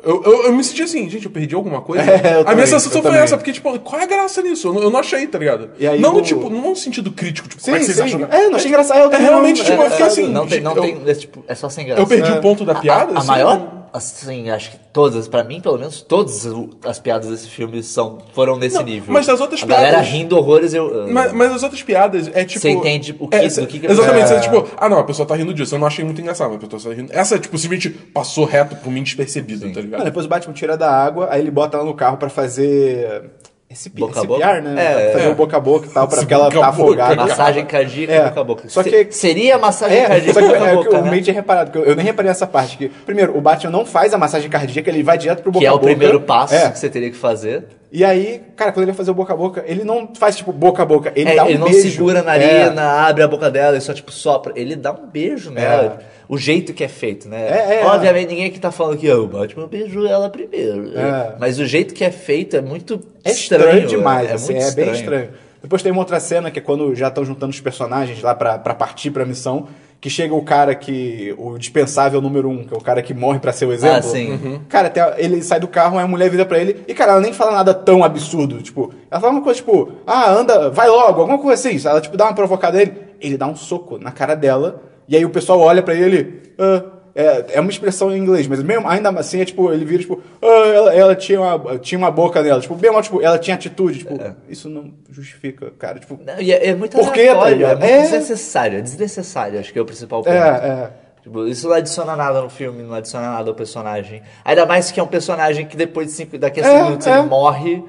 Eu, 0.03 0.23
eu, 0.23 0.43
eu 0.45 0.53
me 0.53 0.63
senti 0.63 0.83
assim, 0.83 1.09
gente, 1.09 1.25
eu 1.25 1.31
perdi 1.31 1.55
alguma 1.55 1.81
coisa. 1.81 2.03
É, 2.09 2.35
eu 2.35 2.39
a 2.41 2.43
também, 2.43 2.55
minha 2.55 2.67
sensação 2.67 2.99
eu 2.99 3.01
foi 3.01 3.11
também. 3.11 3.19
essa, 3.23 3.37
porque, 3.37 3.51
tipo, 3.51 3.79
qual 3.79 3.99
é 3.99 4.03
a 4.03 4.07
graça 4.07 4.41
nisso? 4.41 4.67
Eu 4.67 4.73
não, 4.73 4.83
eu 4.83 4.89
não 4.91 4.99
achei, 4.99 5.25
tá 5.27 5.37
ligado? 5.39 5.71
E 5.79 5.87
aí 5.87 5.99
não 5.99 6.13
no 6.13 6.19
o- 6.19 6.21
tipo, 6.21 6.49
não 6.49 6.69
no 6.69 6.75
sentido 6.75 7.11
crítico, 7.11 7.47
tipo, 7.49 7.59
Sim, 7.61 7.65
como 7.71 7.77
é 7.77 7.79
que 7.79 7.85
vocês 7.85 7.97
sim. 7.97 8.03
acham? 8.03 8.27
É, 8.31 8.45
eu 8.45 8.49
não 8.49 8.57
achei 8.57 8.69
engraçado. 8.69 8.99
Eu 8.99 9.11
É 9.11 9.17
realmente, 9.17 9.63
tipo, 9.63 9.81
é, 9.81 9.85
eu 9.85 9.91
fiquei 9.91 10.05
assim. 10.05 10.27
Não 10.27 10.45
tem, 10.47 10.61
não 10.61 10.75
eu, 10.75 10.81
tem, 10.81 11.01
é, 11.05 11.13
tipo, 11.15 11.43
é 11.47 11.55
só 11.55 11.69
sem 11.69 11.85
graça. 11.85 12.01
eu 12.01 12.07
perdi 12.07 12.31
o 12.31 12.39
ponto 12.41 12.63
da 12.63 12.75
piada. 12.75 13.13
A, 13.13 13.15
a 13.15 13.17
assim, 13.19 13.27
maior, 13.27 13.78
assim, 13.93 14.49
acho 14.49 14.71
que 14.71 14.77
todas, 14.93 15.27
pra 15.27 15.43
mim, 15.43 15.59
pelo 15.61 15.77
menos, 15.77 16.01
todas 16.01 16.47
as 16.85 16.99
piadas 16.99 17.29
desse 17.29 17.47
filme 17.47 17.81
são, 17.83 18.19
foram 18.33 18.57
nesse 18.57 18.75
Não, 18.75 18.83
nível. 18.83 19.13
mas 19.13 19.25
das 19.27 19.39
outras 19.39 19.63
a 19.63 19.65
galera 19.65 19.89
piadas- 19.97 20.09
rindo 20.09 20.37
horrores, 20.37 20.73
eu... 20.73 21.07
Mas, 21.09 21.31
mas 21.33 21.51
as 21.53 21.63
outras 21.63 21.81
piadas 21.83 22.29
é 22.33 22.43
tipo. 22.45 22.59
Você 22.61 22.69
entende 22.71 23.15
o 23.19 23.27
que- 23.27 23.35
é, 23.35 23.47
do 23.47 23.67
que 23.67 23.79
que- 23.79 23.87
Exatamente, 23.87 24.23
É. 24.23 24.27
você, 24.27 24.39
tipo, 24.41 24.67
ah 24.77 24.89
não, 24.89 24.99
a 24.99 25.03
pessoa 25.03 25.27
tá 25.27 25.35
rindo 25.35 25.53
disso. 25.53 25.75
Eu 25.75 25.79
não 25.79 25.87
achei 25.87 26.03
muito 26.05 26.19
engraçado, 26.21 26.51
mas 26.53 26.63
a 26.63 26.67
pessoa 26.67 26.93
tá 26.95 27.01
rindo. 27.01 27.11
Essa, 27.13 27.37
tipo, 27.39 27.57
simplesmente 27.57 27.89
passou 27.89 28.45
reto 28.45 28.75
por 28.77 28.91
mim 28.91 29.03
despercebida, 29.03 29.69
tá 29.71 29.81
ligado? 29.81 29.99
Não, 29.99 30.05
depois 30.05 30.25
o 30.25 30.29
Batman 30.29 30.53
tira 30.53 30.77
da 30.77 30.91
água, 30.91 31.27
aí 31.31 31.41
ele 31.41 31.51
bota 31.51 31.77
ela 31.77 31.85
no 31.85 31.93
carro 31.93 32.17
pra 32.17 32.29
fazer 32.29 33.29
CP, 33.75 33.99
Boca 33.99 34.19
a 34.19 34.23
boca? 34.23 34.61
né? 34.61 34.83
É, 34.83 35.11
Fazer 35.13 35.25
é. 35.25 35.29
o 35.29 35.35
boca 35.35 35.55
a 35.57 35.59
boca 35.59 35.85
e 35.85 35.89
tal, 35.89 36.07
pra 36.07 36.17
porque 36.17 36.33
ela 36.33 36.45
boca 36.45 36.59
tá 36.59 36.67
a 36.67 36.71
boca. 36.71 36.83
afogada. 36.83 37.15
Massagem 37.15 37.65
cardíaca 37.65 38.13
É, 38.13 38.23
boca 38.23 38.41
a 38.41 38.43
boca. 38.43 38.63
só 38.69 38.81
Se- 38.81 38.89
que- 38.89 39.11
Seria 39.11 39.57
massagem 39.59 39.97
É, 39.99 40.07
cardíaca 40.07 40.33
só 40.33 40.39
que 40.41 40.47
boca 40.47 40.63
a 40.63 40.67
é, 40.67 40.69
que 40.71 40.75
boca, 40.83 40.95
eu 40.97 41.01
né? 41.03 41.11
meio 41.11 41.21
tinha 41.23 41.33
reparado, 41.35 41.69
porque 41.71 41.87
eu, 41.87 41.91
eu 41.91 41.95
nem 41.95 42.03
reparei 42.05 42.29
nessa 42.29 42.47
parte. 42.47 42.77
Que, 42.77 42.89
primeiro, 42.89 43.37
o 43.37 43.41
Batman 43.41 43.69
não 43.71 43.85
faz 43.85 44.11
a 44.13 44.17
massagem 44.17 44.49
cardíaca, 44.49 44.89
ele 44.89 45.03
vai 45.03 45.17
direto 45.19 45.43
pro 45.43 45.51
boca 45.51 45.59
Que 45.61 45.65
é 45.67 45.69
a 45.69 45.73
o 45.73 45.75
boca. 45.77 45.85
primeiro 45.87 46.19
passo 46.21 46.55
É. 46.55 46.71
que 46.71 46.79
você 46.79 46.89
teria 46.89 47.11
que 47.11 47.17
fazer. 47.17 47.65
E 47.91 48.03
aí, 48.03 48.41
cara, 48.55 48.71
quando 48.71 48.83
ele 48.83 48.91
vai 48.91 48.97
fazer 48.97 49.11
o 49.11 49.13
boca 49.15 49.33
a 49.33 49.37
boca, 49.37 49.63
ele 49.67 49.83
não 49.83 50.09
faz 50.17 50.35
tipo 50.35 50.51
boca 50.51 50.81
a 50.81 50.85
boca, 50.85 51.11
ele 51.15 51.29
É, 51.31 51.35
dá 51.35 51.43
um 51.43 51.49
ele 51.49 51.57
não 51.59 51.67
beijo. 51.69 51.91
segura 51.91 52.23
na 52.23 52.35
É. 52.35 52.63
narina, 52.65 52.83
abre 53.07 53.23
a 53.23 53.27
boca 53.27 53.51
dela 53.51 53.77
e 53.77 53.81
só 53.81 53.93
tipo 53.93 54.11
sopra. 54.11 54.51
Ele 54.55 54.75
dá 54.75 54.91
um 54.93 55.07
beijo 55.07 55.51
nela. 55.51 55.99
O 56.29 56.37
jeito 56.37 56.73
que 56.75 56.83
é 56.83 56.87
feito, 56.87 57.27
né? 57.27 57.41
É, 57.49 57.81
é, 57.81 57.85
Obviamente 57.87 58.29
ninguém 58.29 58.45
aqui 58.45 58.59
tá 58.59 58.69
falando 58.71 58.97
que 58.99 59.09
"Ah, 59.09 59.17
o 59.17 59.25
Batman 59.25 59.65
beijou 59.67 60.05
ela 60.05 60.29
primeiro. 60.29 60.95
É. 60.95 61.35
Mas 61.39 61.57
o 61.59 61.65
jeito 61.65 61.91
que 61.93 62.03
é 62.05 62.11
feito 62.11 62.55
é 62.55 62.61
muito 62.61 63.01
É 63.25 63.31
estranho. 63.31 63.63
estranho, 63.69 63.87
demais, 63.87 64.29
é, 64.29 64.33
assim, 64.35 64.53
muito 64.53 64.65
é 64.67 64.71
bem 64.71 64.91
estranho. 64.91 65.29
Depois 65.61 65.81
tem 65.81 65.91
uma 65.91 66.01
outra 66.01 66.19
cena 66.19 66.51
que 66.51 66.59
é 66.59 66.61
quando 66.61 66.93
já 66.95 67.07
estão 67.07 67.25
juntando 67.25 67.49
os 67.51 67.59
personagens 67.59 68.21
lá 68.21 68.35
pra, 68.35 68.59
pra 68.59 68.75
partir 68.75 69.09
pra 69.09 69.25
missão, 69.25 69.67
que 69.99 70.09
chega 70.09 70.33
o 70.33 70.41
cara 70.43 70.73
que. 70.75 71.33
o 71.37 71.57
dispensável 71.57 72.21
número 72.21 72.47
um, 72.47 72.63
que 72.63 72.73
é 72.73 72.77
o 72.77 72.79
cara 72.79 73.01
que 73.01 73.13
morre 73.13 73.39
pra 73.39 73.51
ser 73.51 73.65
o 73.65 73.73
exemplo. 73.73 73.97
Ah, 73.97 74.01
sim. 74.03 74.31
Uhum. 74.31 74.59
Cara, 74.69 74.93
ele 75.17 75.41
sai 75.41 75.59
do 75.59 75.67
carro, 75.67 75.97
aí 75.97 76.03
a 76.05 76.07
mulher 76.07 76.29
vira 76.29 76.45
pra 76.45 76.59
ele, 76.59 76.81
e 76.87 76.93
cara, 76.93 77.13
ela 77.13 77.21
nem 77.21 77.33
fala 77.33 77.51
nada 77.53 77.73
tão 77.73 78.03
absurdo. 78.03 78.61
Tipo, 78.61 78.93
ela 79.09 79.19
fala 79.19 79.33
uma 79.33 79.41
coisa 79.41 79.57
tipo, 79.57 79.91
ah, 80.07 80.31
anda, 80.31 80.69
vai 80.69 80.87
logo, 80.87 81.21
alguma 81.21 81.39
coisa 81.39 81.55
assim. 81.69 81.85
Ela, 81.87 81.99
tipo, 81.99 82.15
dá 82.15 82.25
uma 82.25 82.35
provocada 82.35 82.77
nele, 82.77 82.93
ele 83.19 83.35
dá 83.35 83.47
um 83.47 83.55
soco 83.55 83.97
na 83.97 84.11
cara 84.11 84.35
dela, 84.35 84.81
e 85.09 85.17
aí 85.17 85.25
o 85.25 85.29
pessoal 85.29 85.59
olha 85.59 85.81
pra 85.83 85.93
ele, 85.95 86.41
ah, 86.57 86.83
é, 87.15 87.45
é 87.55 87.59
uma 87.59 87.69
expressão 87.69 88.15
em 88.15 88.17
inglês, 88.19 88.47
mas 88.47 88.61
mesmo 88.63 88.87
ainda 88.87 89.09
assim 89.09 89.41
é 89.41 89.45
tipo, 89.45 89.73
ele 89.73 89.83
vira 89.83 90.01
tipo, 90.01 90.21
ah, 90.41 90.45
ela, 90.73 90.93
ela 90.93 91.15
tinha, 91.15 91.41
uma, 91.41 91.77
tinha 91.79 91.97
uma 91.97 92.11
boca 92.11 92.41
nela, 92.41 92.61
tipo, 92.61 92.75
bem 92.75 92.91
mal, 92.91 93.01
tipo, 93.01 93.21
ela 93.21 93.37
tinha 93.37 93.55
atitude, 93.55 93.99
tipo, 93.99 94.13
isso 94.47 94.69
não 94.69 94.93
justifica, 95.09 95.71
cara, 95.77 95.99
tipo, 95.99 96.17
Não, 96.25 96.39
e 96.39 96.53
é, 96.53 96.67
é 96.69 96.75
muito 96.75 96.95
Por 96.95 97.11
quê, 97.11 97.25
tá 97.25 97.31
aleatório, 97.41 97.83
é 97.83 97.91
É. 97.91 98.01
desnecessário, 98.03 98.77
é 98.77 98.81
desnecessário, 98.81 99.59
acho 99.59 99.73
que 99.73 99.79
é 99.79 99.81
o 99.81 99.85
principal 99.85 100.23
ponto. 100.23 100.31
é, 100.33 100.37
é. 100.39 100.91
Tipo, 101.21 101.45
isso 101.47 101.67
não 101.67 101.75
adiciona 101.75 102.15
nada 102.15 102.41
no 102.41 102.49
filme, 102.49 102.81
não 102.81 102.93
adiciona 102.93 103.29
nada 103.31 103.49
ao 103.49 103.53
personagem. 103.55 104.21
Ainda 104.45 104.65
mais 104.65 104.89
que 104.89 105.01
é 105.01 105.03
um 105.03 105.07
personagem 105.07 105.65
que 105.65 105.75
depois 105.75 106.07
de 106.07 106.13
cinco, 106.13 106.37
daqui 106.37 106.61
a 106.61 106.63
cinco 106.63 106.77
É, 106.77 106.83
minutos 106.85 107.07
é. 107.07 107.19
ele 107.19 107.27
morre. 107.27 107.83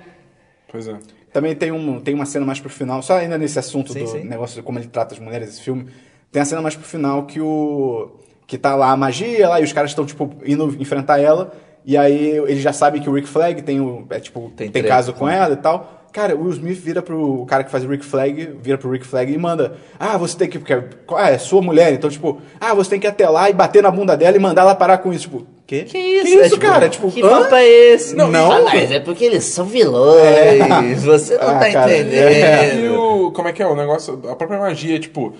Pois 0.68 0.88
é. 0.88 0.96
Também 1.32 1.54
tem, 1.54 1.70
um, 1.70 2.00
tem 2.00 2.12
uma 2.12 2.26
cena 2.26 2.44
mais 2.44 2.58
pro 2.58 2.68
final, 2.68 3.00
só 3.02 3.18
ainda 3.18 3.38
nesse 3.38 3.56
assunto 3.56 3.92
Sim, 3.92 4.00
do 4.00 4.08
sim. 4.08 4.24
negócio 4.24 4.56
de 4.56 4.62
como 4.62 4.80
ele 4.80 4.88
trata 4.88 5.14
as 5.14 5.20
mulheres, 5.20 5.48
esse 5.50 5.60
filme. 5.62 5.86
Tem 6.32 6.42
a 6.42 6.44
cena 6.44 6.60
mais 6.62 6.74
pro 6.76 6.84
final 6.84 7.24
que 7.24 7.40
o. 7.40 8.10
que 8.46 8.56
tá 8.58 8.74
lá 8.76 8.90
a 8.92 8.96
magia 8.96 9.48
lá 9.48 9.60
e 9.60 9.64
os 9.64 9.72
caras 9.72 9.90
estão, 9.90 10.04
tipo, 10.06 10.30
indo 10.44 10.76
enfrentar 10.80 11.18
ela. 11.20 11.52
E 11.84 11.96
aí 11.96 12.36
ele 12.46 12.60
já 12.60 12.72
sabe 12.72 13.00
que 13.00 13.08
o 13.08 13.12
Rick 13.12 13.28
Flag 13.28 13.62
tem 13.62 13.80
o. 13.80 14.06
É, 14.10 14.20
tipo, 14.20 14.52
Tem 14.56 14.70
tem, 14.70 14.82
caso 14.84 15.12
com 15.12 15.26
né? 15.26 15.36
ela 15.38 15.54
e 15.54 15.56
tal. 15.56 15.96
Cara, 16.12 16.34
o 16.34 16.40
Will 16.42 16.50
Smith 16.50 16.76
vira 16.78 17.00
pro 17.00 17.46
cara 17.46 17.62
que 17.62 17.70
faz 17.70 17.84
o 17.84 17.88
Rick 17.88 18.04
Flag, 18.04 18.54
vira 18.60 18.76
pro 18.76 18.90
Rick 18.90 19.06
Flag 19.06 19.32
e 19.32 19.38
manda: 19.38 19.76
Ah, 19.98 20.16
você 20.18 20.36
tem 20.36 20.48
que. 20.48 20.58
Porque, 20.58 20.72
ah, 21.16 21.30
é 21.30 21.38
sua 21.38 21.62
mulher, 21.62 21.92
então, 21.92 22.10
tipo, 22.10 22.40
ah, 22.60 22.74
você 22.74 22.90
tem 22.90 23.00
que 23.00 23.06
ir 23.06 23.10
até 23.10 23.28
lá 23.28 23.48
e 23.48 23.52
bater 23.52 23.80
na 23.82 23.90
bunda 23.92 24.16
dela 24.16 24.36
e 24.36 24.40
mandar 24.40 24.62
ela 24.62 24.74
parar 24.74 24.98
com 24.98 25.12
isso. 25.12 25.22
Tipo, 25.28 25.46
quê? 25.66 25.84
Que 25.84 25.96
isso? 25.98 26.24
Que 26.24 26.30
isso, 26.30 26.40
É, 26.40 26.48
tipo, 26.48 26.60
cara? 26.60 26.88
Tipo, 26.88 27.10
que 27.12 27.22
hã? 27.22 27.28
papo 27.42 27.54
é 27.54 27.64
esse? 27.64 28.16
Não, 28.16 28.28
não. 28.28 28.50
Ah, 28.50 28.60
mas 28.64 28.90
é 28.90 28.98
porque 28.98 29.24
eles 29.24 29.44
são 29.44 29.64
vilões. 29.66 31.02
Você 31.04 31.36
não 31.38 31.48
Ah, 31.48 31.58
tá 31.60 31.70
cara, 31.72 31.92
E 31.96 32.00
entendendo. 32.00 32.94
o. 33.00 33.30
Como 33.32 33.46
é 33.48 33.52
que 33.52 33.62
é? 33.62 33.66
O 33.68 33.76
negócio. 33.76 34.20
A 34.28 34.34
própria 34.34 34.58
magia, 34.58 34.98
tipo. 34.98 35.32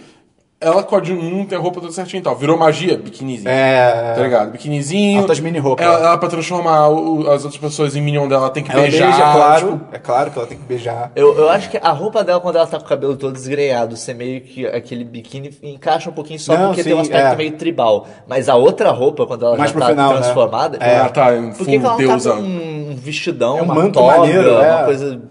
Ela 0.63 0.83
com 0.83 0.95
a 0.95 1.03
Jun 1.03 1.47
tem 1.47 1.57
a 1.57 1.61
roupa 1.61 1.81
toda 1.81 1.91
certinha 1.91 2.21
e 2.21 2.23
tal. 2.23 2.37
Virou 2.37 2.59
magia, 2.59 2.99
biquinizinho. 2.99 3.49
É. 3.49 4.13
Tá 4.15 4.23
ligado? 4.23 4.51
Biquinizinho. 4.53 5.21
Altas 5.23 5.41
mini 5.41 5.59
roupas. 5.59 5.87
Ela, 5.87 5.99
ela, 5.99 6.19
pra 6.19 6.29
transformar 6.29 6.89
o- 6.91 7.31
as 7.31 7.45
outras 7.47 7.57
pessoas 7.59 7.97
em 7.97 8.03
minion 8.03 8.29
dela, 8.29 8.51
tem 8.51 8.63
que 8.63 8.71
Ela 8.71 8.83
beijar. 8.83 9.07
beija, 9.11 9.23
claro. 9.33 9.73
tipo, 9.73 9.85
É 9.91 9.99
claro 9.99 10.31
que 10.31 10.39
ela 10.39 10.47
tem 10.47 10.59
que 10.59 10.65
beijar. 10.65 11.13
Eu, 11.17 11.35
eu 11.39 11.49
acho 11.49 11.71
que 11.71 11.79
a 11.81 11.91
roupa 11.93 12.23
dela, 12.23 12.41
quando 12.41 12.57
ela 12.57 12.67
tá 12.67 12.79
com 12.79 12.85
o 12.85 12.89
cabelo 12.89 13.17
todo 13.17 13.33
desgrenhado, 13.33 13.97
ser 13.97 14.13
meio 14.13 14.43
que 14.43 14.67
aquele 14.67 15.03
biquíni, 15.03 15.51
encaixa 15.63 16.11
um 16.11 16.13
pouquinho 16.13 16.39
só 16.39 16.55
Não, 16.55 16.67
porque 16.67 16.83
sim, 16.83 16.91
tem 16.91 16.99
um 16.99 17.01
aspecto 17.01 17.33
é. 17.33 17.37
meio 17.37 17.53
tribal. 17.53 18.07
Mas 18.29 18.47
a 18.51 18.55
outra 18.55 18.91
roupa, 18.91 19.27
quando 19.27 19.47
ela 19.47 19.57
Mais 19.57 19.71
já 19.73 19.79
tá 19.81 19.87
final, 19.87 20.13
né? 20.13 20.21
transformada, 20.21 20.77
É. 20.79 20.95
Ela 20.97 21.09
tá 21.09 21.35
em 21.39 21.53
por 21.53 21.67
que, 21.67 21.79
que 21.79 21.87
ela 21.87 21.95
full 21.97 22.03
não 22.03 22.09
deusa. 22.11 22.31
tá 22.33 22.37
com 22.37 22.43
um 22.43 22.97
vestidão, 22.97 23.57
É 23.57 23.63
um 23.63 23.65
uma 23.65 23.75
manto 23.77 23.95
toga, 23.99 24.19
maneiro, 24.19 24.53
uma 24.57 24.63
é. 24.83 24.85
coisa... 24.85 25.23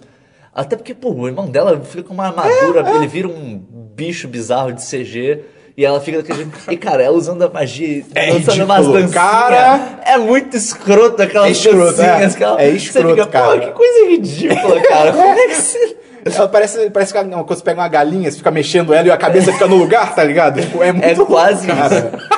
Até 0.52 0.76
porque, 0.76 0.94
pô, 0.96 1.12
o 1.12 1.28
irmão 1.28 1.46
dela 1.46 1.80
fica 1.80 2.04
com 2.04 2.14
uma 2.16 2.26
armadura, 2.26 2.84
ele 2.96 3.08
vira 3.08 3.28
um 3.30 3.64
bicho 4.00 4.28
bizarro 4.28 4.72
de 4.72 4.82
CG... 4.84 5.40
E 5.78 5.86
ela 5.86 6.02
fica 6.02 6.18
daquele 6.18 6.40
jeito. 6.40 6.52
E, 6.70 6.76
cara, 6.76 7.02
ela 7.02 7.16
usando 7.16 7.42
a 7.42 7.48
magia, 7.48 8.04
É 8.14 8.34
dançando 8.34 8.66
umas 8.66 8.86
dancinhas. 8.86 9.14
Cara- 9.14 10.00
É 10.06 10.18
muito 10.18 10.58
escroto 10.58 11.22
aquelas 11.22 11.48
É 11.48 11.52
escroto, 11.52 11.94
dancinhas 11.96 12.36
é. 12.36 12.38
que 12.38 12.44
ela... 12.44 12.62
É 12.62 12.70
Você 12.72 12.76
escroto, 12.76 13.10
fica, 13.12 13.26
pô, 13.26 13.32
cara. 13.32 13.60
que 13.62 13.72
coisa 13.72 14.10
ridícula, 14.10 14.82
cara. 14.82 15.12
Como 15.14 15.24
é 15.24 15.48
que 15.48 15.56
você... 15.56 15.98
Ela 16.26 16.48
parece, 16.50 16.90
parece 16.90 17.14
que 17.14 17.20
quando 17.24 17.48
você 17.48 17.64
pega 17.64 17.80
uma 17.80 17.88
galinha, 17.88 18.30
você 18.30 18.36
fica 18.40 18.52
mexendo 18.52 18.94
ela 18.94 19.08
e 19.08 19.12
a 19.12 19.16
cabeça 19.16 19.54
fica 19.54 19.68
no 19.68 19.78
lugar, 19.78 20.14
tá 20.14 20.22
ligado? 20.22 20.60
Tipo, 20.60 20.84
é 20.84 20.92
muito 20.92 21.22
É 21.22 21.26
quase 21.26 21.66
cara. 21.66 21.96
isso. 21.96 22.30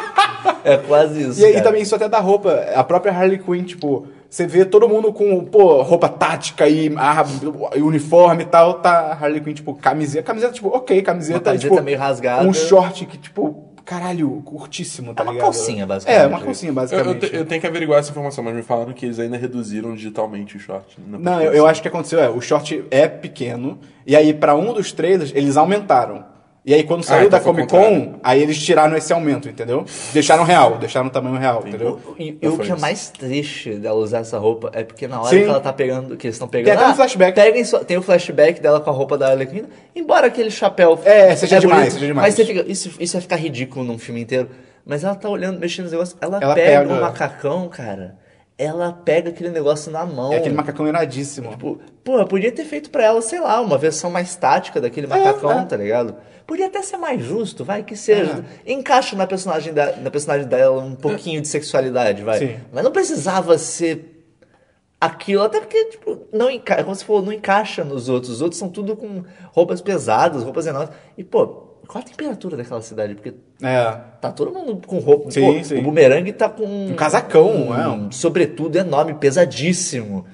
É 0.63 0.77
quase 0.77 1.21
isso. 1.29 1.41
E 1.41 1.45
aí 1.45 1.53
cara. 1.53 1.63
também 1.63 1.81
isso 1.81 1.95
até 1.95 2.07
da 2.07 2.19
roupa. 2.19 2.63
A 2.75 2.83
própria 2.83 3.11
Harley 3.11 3.39
Quinn, 3.39 3.63
tipo, 3.63 4.05
você 4.31 4.47
vê 4.47 4.63
todo 4.63 4.87
mundo 4.87 5.11
com, 5.11 5.43
pô, 5.43 5.81
roupa 5.81 6.07
tática 6.07 6.65
e, 6.65 6.89
ah, 6.95 7.21
e 7.75 7.81
uniforme 7.81 8.43
e 8.43 8.45
tal, 8.45 8.75
tá 8.75 9.11
Harley 9.11 9.41
Quinn, 9.41 9.53
tipo, 9.53 9.73
camiseta. 9.75 10.23
Camiseta, 10.23 10.53
tipo, 10.53 10.69
ok, 10.69 11.01
camiseta. 11.01 11.39
Uma 11.39 11.45
camiseta 11.45 11.73
tipo, 11.75 11.83
meio 11.83 11.99
rasgada. 11.99 12.47
Um 12.47 12.53
short 12.53 13.05
que, 13.05 13.17
tipo, 13.17 13.65
caralho, 13.83 14.41
curtíssimo, 14.45 15.13
tá 15.13 15.21
É 15.21 15.25
uma 15.25 15.31
ligado? 15.33 15.43
calcinha, 15.47 15.85
basicamente. 15.85 16.23
É, 16.23 16.27
uma 16.27 16.39
calcinha, 16.39 16.69
Eu, 16.69 16.71
eu, 16.71 16.75
basicamente. 16.75 17.29
te- 17.29 17.35
eu 17.35 17.45
tenho 17.45 17.59
que 17.59 17.67
averiguar 17.67 17.99
essa 17.99 18.11
informação, 18.11 18.41
mas 18.41 18.55
me 18.55 18.61
falaram 18.63 18.93
que 18.93 19.05
eles 19.05 19.19
ainda 19.19 19.35
reduziram 19.35 19.93
digitalmente 19.93 20.55
o 20.55 20.59
short. 20.61 20.97
na 21.05 21.17
Não, 21.19 21.41
eu, 21.41 21.51
eu 21.53 21.67
acho 21.67 21.81
que 21.81 21.89
aconteceu, 21.89 22.21
é, 22.21 22.29
o 22.29 22.39
short 22.39 22.85
é 22.89 23.09
pequeno, 23.09 23.79
e 24.07 24.15
aí 24.15 24.33
pra 24.33 24.55
um 24.55 24.71
dos 24.73 24.93
trailers 24.93 25.33
eles 25.35 25.57
aumentaram. 25.57 26.30
E 26.63 26.75
aí 26.75 26.83
quando 26.83 27.03
saiu 27.03 27.25
então 27.25 27.39
da 27.39 27.43
Comic. 27.43 27.67
Con, 27.69 28.19
aí 28.23 28.39
eles 28.39 28.61
tiraram 28.61 28.95
esse 28.95 29.11
aumento, 29.11 29.49
entendeu? 29.49 29.83
Deixaram 30.13 30.43
real, 30.43 30.77
deixaram 30.77 31.07
o 31.07 31.09
tamanho 31.09 31.37
real, 31.37 31.63
entendeu? 31.65 31.99
E, 32.19 32.29
e 32.29 32.37
Eu 32.39 32.53
o 32.53 32.55
que 32.57 32.63
é 32.63 32.65
falei 32.67 32.81
mais 32.81 33.09
triste 33.09 33.73
dela 33.75 33.99
usar 33.99 34.19
essa 34.19 34.37
roupa 34.37 34.69
é 34.71 34.83
porque 34.83 35.07
na 35.07 35.19
hora 35.21 35.29
Sim. 35.29 35.43
que 35.43 35.49
ela 35.49 35.59
tá 35.59 35.73
pegando, 35.73 36.15
que 36.15 36.27
eles 36.27 36.35
estão 36.35 36.47
pegando. 36.47 36.65
Tem 36.65 36.73
até 36.73 36.85
um 36.85 36.91
ah, 36.91 36.93
flashback. 36.93 37.33
Peguem 37.33 37.63
só, 37.63 37.79
tem 37.79 37.97
o 37.97 38.01
flashback 38.03 38.61
dela 38.61 38.79
com 38.79 38.91
a 38.91 38.93
roupa 38.93 39.17
da 39.17 39.29
Arlequina, 39.29 39.67
embora 39.95 40.27
aquele 40.27 40.51
chapéu. 40.51 40.99
É, 41.03 41.35
seja 41.35 41.59
demais, 41.59 41.79
bonito, 41.79 41.93
seja 41.93 42.05
demais. 42.05 42.27
Mas 42.27 42.35
você 42.35 42.45
fica, 42.45 42.71
isso, 42.71 42.91
isso 42.99 43.13
vai 43.13 43.21
ficar 43.21 43.37
ridículo 43.37 43.83
num 43.83 43.97
filme 43.97 44.21
inteiro. 44.21 44.49
Mas 44.85 45.03
ela 45.03 45.15
tá 45.15 45.29
olhando, 45.29 45.59
mexendo 45.59 45.85
nos 45.85 45.91
negócios. 45.93 46.17
Ela, 46.21 46.39
Ela 46.39 46.53
pega, 46.53 46.81
pega- 46.81 46.93
o 46.93 47.01
macacão, 47.01 47.69
cara. 47.69 48.17
Ela 48.63 48.93
pega 48.93 49.31
aquele 49.31 49.49
negócio 49.49 49.91
na 49.91 50.05
mão. 50.05 50.31
É 50.31 50.37
aquele 50.37 50.53
macacão 50.53 50.87
iradíssimo. 50.87 51.49
Tipo, 51.49 51.79
pô, 52.03 52.23
podia 52.27 52.51
ter 52.51 52.63
feito 52.63 52.91
pra 52.91 53.03
ela, 53.03 53.19
sei 53.19 53.39
lá, 53.39 53.59
uma 53.59 53.75
versão 53.75 54.11
mais 54.11 54.35
tática 54.35 54.79
daquele 54.79 55.07
macacão, 55.07 55.61
é. 55.61 55.65
tá 55.65 55.75
ligado? 55.75 56.15
Podia 56.45 56.67
até 56.67 56.79
ser 56.83 56.97
mais 56.97 57.23
justo, 57.23 57.65
vai, 57.65 57.81
que 57.81 57.95
seja. 57.95 58.45
Encaixa 58.63 59.15
na 59.15 59.25
personagem, 59.25 59.73
da, 59.73 59.95
na 59.95 60.11
personagem 60.11 60.47
dela 60.47 60.79
um 60.79 60.93
pouquinho 60.93 61.41
de 61.41 61.47
sexualidade, 61.47 62.21
vai. 62.21 62.37
Sim. 62.37 62.59
Mas 62.71 62.83
não 62.83 62.91
precisava 62.91 63.57
ser 63.57 64.23
aquilo, 64.99 65.41
até 65.41 65.59
porque, 65.59 65.85
tipo, 65.85 66.27
não 66.31 66.47
encaixa, 66.47 66.83
como 66.83 66.95
você 66.95 67.03
falou, 67.03 67.23
não 67.23 67.33
encaixa 67.33 67.83
nos 67.83 68.09
outros. 68.09 68.33
Os 68.33 68.41
outros 68.43 68.59
são 68.59 68.69
tudo 68.69 68.95
com 68.95 69.23
roupas 69.47 69.81
pesadas, 69.81 70.43
roupas 70.43 70.67
enormes. 70.67 70.93
E, 71.17 71.23
pô, 71.23 71.70
qual 71.91 72.01
a 72.03 72.07
temperatura 72.07 72.55
daquela 72.55 72.81
cidade? 72.81 73.15
Porque 73.15 73.33
É. 73.61 73.91
tá 74.21 74.31
todo 74.31 74.51
mundo 74.53 74.81
com 74.87 74.99
roupa. 74.99 75.29
Sim, 75.29 75.57
pô, 75.57 75.63
sim. 75.63 75.77
O 75.79 75.81
bumerangue 75.81 76.31
tá 76.31 76.47
com 76.47 76.63
Um 76.65 76.95
casacão, 76.95 77.49
um, 77.69 77.75
é, 77.77 77.87
um- 77.89 78.11
sobretudo 78.11 78.77
enorme, 78.77 79.13
pesadíssimo. 79.15 80.25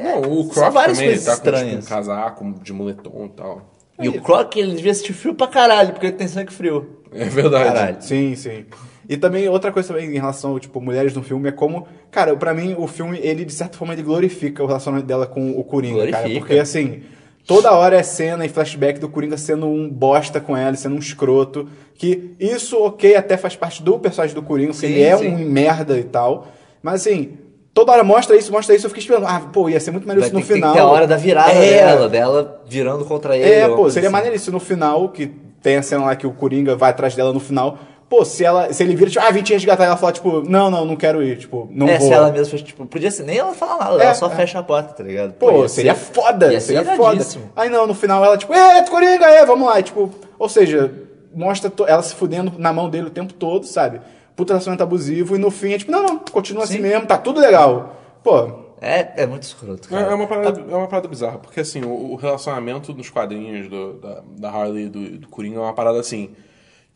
Não, 0.00 0.20
o 0.22 0.48
Croc 0.48 0.72
várias 0.72 0.98
também, 0.98 1.12
ele 1.12 1.18
coisas 1.18 1.24
tá 1.26 1.32
com 1.36 1.42
tipo, 1.42 1.56
um 1.56 1.58
estranhas. 1.60 1.88
casaco 1.88 2.54
de 2.62 2.72
moletom 2.72 3.24
e 3.24 3.28
tal. 3.30 3.74
E 4.00 4.08
o 4.08 4.22
Croc, 4.22 4.54
ele 4.56 4.76
devia 4.76 4.94
sentir 4.94 5.12
frio 5.12 5.34
pra 5.34 5.48
caralho, 5.48 5.92
porque 5.92 6.06
ele 6.06 6.16
tem 6.16 6.28
sangue 6.28 6.52
frio. 6.52 7.00
É 7.10 7.24
verdade. 7.24 7.64
Caralho. 7.64 7.96
Sim, 8.00 8.36
sim. 8.36 8.66
E 9.08 9.16
também 9.16 9.48
outra 9.48 9.72
coisa 9.72 9.88
também 9.88 10.08
em 10.08 10.18
relação, 10.18 10.56
tipo, 10.58 10.80
mulheres 10.80 11.14
no 11.14 11.22
filme 11.22 11.48
é 11.48 11.52
como, 11.52 11.88
cara, 12.10 12.36
pra 12.36 12.54
mim 12.54 12.76
o 12.78 12.86
filme, 12.86 13.18
ele 13.20 13.44
de 13.44 13.52
certa 13.52 13.76
forma 13.76 13.94
ele 13.94 14.02
glorifica 14.02 14.62
o 14.62 14.66
relacionamento 14.66 15.06
dela 15.08 15.26
com 15.26 15.50
o 15.58 15.64
Coringa, 15.64 16.00
cara, 16.06 16.10
Glorifica. 16.10 16.38
porque 16.40 16.58
assim, 16.60 17.02
toda 17.48 17.72
hora 17.72 17.96
é 17.96 18.02
cena 18.04 18.44
e 18.44 18.48
flashback 18.48 19.00
do 19.00 19.08
Coringa 19.08 19.36
sendo 19.36 19.66
um 19.66 19.88
bosta 19.90 20.38
com 20.40 20.56
ela, 20.56 20.76
sendo 20.76 20.94
um 20.94 20.98
escroto, 21.00 21.66
que 21.94 22.34
isso, 22.38 22.76
OK, 22.78 23.16
até 23.16 23.36
faz 23.36 23.56
parte 23.56 23.82
do 23.82 23.98
personagem 23.98 24.34
do 24.36 24.42
Coringa, 24.42 24.72
porque 24.72 24.86
Sim, 24.86 24.92
ele 24.92 25.02
é 25.02 25.16
sim. 25.16 25.28
um 25.34 25.38
merda 25.38 25.98
e 25.98 26.04
tal, 26.04 26.46
mas 26.82 27.00
assim, 27.00 27.32
toda 27.74 27.90
hora 27.90 28.04
mostra 28.04 28.36
isso, 28.36 28.52
mostra 28.52 28.74
isso, 28.76 28.84
eu 28.86 28.90
fiquei 28.90 29.00
esperando, 29.02 29.26
ah, 29.26 29.40
pô, 29.52 29.68
ia 29.68 29.80
ser 29.80 29.90
muito 29.90 30.06
maneiro 30.06 30.20
Vai 30.20 30.28
isso 30.28 30.38
no 30.38 30.44
tem 30.46 30.56
final. 30.56 30.72
que 30.72 30.76
ter 30.78 30.82
a 30.84 30.86
hora 30.86 31.06
da 31.06 31.16
virada 31.16 31.50
É, 31.52 31.86
dela, 31.86 32.08
dela 32.08 32.62
virando 32.68 33.04
contra 33.06 33.36
ele. 33.36 33.50
é, 33.50 33.66
pô, 33.68 33.90
seria 33.90 34.08
assim. 34.08 34.12
maneiro 34.12 34.36
isso 34.36 34.52
no 34.52 34.60
final, 34.60 35.08
que 35.08 35.26
tem 35.62 35.76
a 35.76 35.82
cena 35.82 36.04
lá 36.04 36.14
que 36.14 36.26
o 36.26 36.30
Coringa 36.32 36.76
vai 36.76 36.90
atrás 36.90 37.16
dela 37.16 37.32
no 37.32 37.40
final. 37.40 37.78
Pô, 38.08 38.24
se 38.24 38.42
ela, 38.42 38.72
se 38.72 38.82
ele 38.82 38.96
vira, 38.96 39.10
tipo, 39.10 39.22
ah, 39.22 39.30
vim 39.30 39.42
te 39.42 39.52
resgatar, 39.52 39.84
ela 39.84 39.96
fala, 39.96 40.12
tipo, 40.12 40.40
não, 40.48 40.70
não, 40.70 40.84
não 40.86 40.96
quero 40.96 41.22
ir, 41.22 41.36
tipo, 41.36 41.68
não 41.70 41.86
é, 41.88 41.98
vou. 41.98 42.08
se 42.08 42.12
ela 42.14 42.30
mesma 42.32 42.46
fez, 42.46 42.62
tipo, 42.62 42.86
podia 42.86 43.10
ser, 43.10 43.22
nem 43.24 43.36
ela 43.36 43.52
falar 43.52 43.76
nada, 43.84 44.00
É, 44.02 44.06
ela 44.06 44.14
só 44.14 44.28
é. 44.28 44.30
fecha 44.30 44.58
a 44.58 44.62
porta, 44.62 44.94
tá 44.94 45.04
ligado? 45.04 45.34
Pô, 45.34 45.62
ia 45.62 45.68
seria 45.68 45.94
ser- 45.94 46.14
foda, 46.14 46.50
ia 46.52 46.58
ser 46.60 46.74
seria 46.82 46.96
foda. 46.96 47.22
Aí 47.54 47.68
não, 47.68 47.86
no 47.86 47.94
final 47.94 48.24
ela, 48.24 48.38
tipo, 48.38 48.54
é, 48.54 48.80
tu 48.80 48.90
Coringa, 48.90 49.26
é, 49.26 49.44
vamos 49.44 49.66
lá, 49.68 49.78
e, 49.78 49.82
tipo, 49.82 50.10
ou 50.38 50.48
seja, 50.48 50.90
mostra 51.34 51.70
ela 51.86 52.02
se 52.02 52.14
fudendo 52.14 52.50
na 52.56 52.72
mão 52.72 52.88
dele 52.88 53.08
o 53.08 53.10
tempo 53.10 53.34
todo, 53.34 53.66
sabe? 53.66 54.00
Puta 54.34 54.54
relacionamento 54.54 54.82
abusivo, 54.84 55.36
e 55.36 55.38
no 55.38 55.50
fim 55.50 55.72
é 55.74 55.78
tipo, 55.78 55.92
não, 55.92 56.02
não, 56.02 56.18
continua 56.18 56.64
assim 56.64 56.76
Sim. 56.76 56.82
mesmo, 56.82 57.06
tá 57.06 57.18
tudo 57.18 57.40
legal. 57.40 57.94
Pô, 58.24 58.66
É, 58.80 59.22
é 59.24 59.26
muito 59.26 59.42
escroto, 59.42 59.86
É, 59.88 59.98
cara. 59.98 60.12
é 60.12 60.14
uma 60.14 60.26
parada, 60.26 60.60
é 60.70 60.74
uma 60.76 60.86
parada 60.86 61.08
bizarra, 61.08 61.36
porque 61.38 61.60
assim, 61.60 61.82
o, 61.84 62.12
o 62.12 62.14
relacionamento 62.14 62.94
nos 62.94 63.10
quadrinhos 63.10 63.68
do- 63.68 63.94
da, 63.94 64.22
da 64.38 64.50
Harley 64.50 64.86
e 64.86 64.88
do, 64.88 65.18
do 65.18 65.28
Coringa 65.28 65.58
é 65.58 65.60
uma 65.62 65.74
parada 65.74 65.98
assim. 66.00 66.30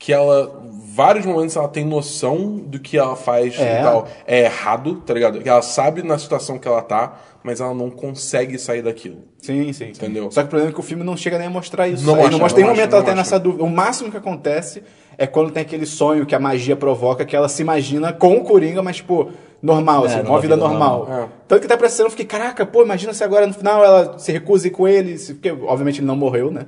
Que 0.05 0.13
ela, 0.13 0.51
vários 0.97 1.25
momentos 1.25 1.55
ela 1.55 1.69
tem 1.69 1.85
noção 1.85 2.57
do 2.57 2.81
que 2.81 2.99
ela 2.99 3.15
faz 3.15 3.57
É. 3.57 3.79
e 3.79 3.83
tal. 3.85 4.09
É 4.27 4.41
errado, 4.47 4.97
tá 4.97 5.15
ligado? 5.15 5.41
Que 5.41 5.49
ela 5.49 5.63
sabe 5.63 6.03
na 6.03 6.19
situação 6.19 6.59
que 6.59 6.67
ela 6.67 6.83
tá, 6.83 7.21
mas 7.45 7.61
ela 7.61 7.73
não 7.73 7.89
consegue 7.89 8.59
sair 8.59 8.83
daquilo. 8.83 9.19
Sim, 9.41 9.67
sim, 9.73 9.73
sim. 9.73 9.91
Entendeu? 9.91 10.29
Só 10.33 10.41
que 10.41 10.47
o 10.47 10.51
problema 10.51 10.73
é 10.73 10.75
que 10.75 10.81
o 10.81 10.83
filme 10.83 11.05
não 11.05 11.17
chega 11.17 11.39
nem 11.39 11.47
a 11.47 11.51
mostrar 11.51 11.87
isso. 11.87 12.05
Não 12.05 12.17
mostra, 12.17 12.31
não 12.33 12.39
mostra. 12.41 12.57
Tem 12.57 12.65
um 12.65 12.75
momento 12.75 12.97
ela 12.97 13.05
tem 13.05 13.15
nessa 13.15 13.39
dúvida. 13.39 13.63
O 13.63 13.71
máximo 13.71 14.11
que 14.11 14.17
acontece 14.17 14.83
é 15.17 15.25
quando 15.25 15.53
tem 15.53 15.63
aquele 15.63 15.87
sonho 15.87 16.27
que 16.27 16.35
a 16.35 16.41
magia 16.41 16.75
provoca, 16.75 17.25
que 17.25 17.37
ela 17.37 17.49
se 17.49 17.63
imagina 17.63 18.13
com 18.13 18.35
o 18.39 18.43
Coringa, 18.43 18.83
mas, 18.83 18.97
tipo, 18.97 19.31
normal, 19.63 20.05
assim, 20.07 20.17
numa 20.19 20.31
uma 20.31 20.41
vida 20.41 20.57
vida 20.57 20.69
normal. 20.69 20.99
normal. 20.99 21.23
É. 21.27 21.29
Tanto 21.47 21.63
que 21.63 21.69
tá 21.69 21.77
parecendo, 21.77 22.07
eu 22.09 22.11
fiquei, 22.11 22.27
caraca, 22.27 22.67
pô, 22.67 22.83
imagina 22.83 23.15
se 23.15 23.23
agora 23.23 23.47
no 23.47 23.55
final 23.55 23.85
ela 23.85 24.19
se 24.19 24.33
ir 24.33 24.71
com 24.73 24.89
ele, 24.89 25.17
se- 25.17 25.35
porque 25.35 25.53
obviamente 25.53 26.01
ele 26.01 26.09
não 26.09 26.17
morreu, 26.17 26.51
né? 26.51 26.67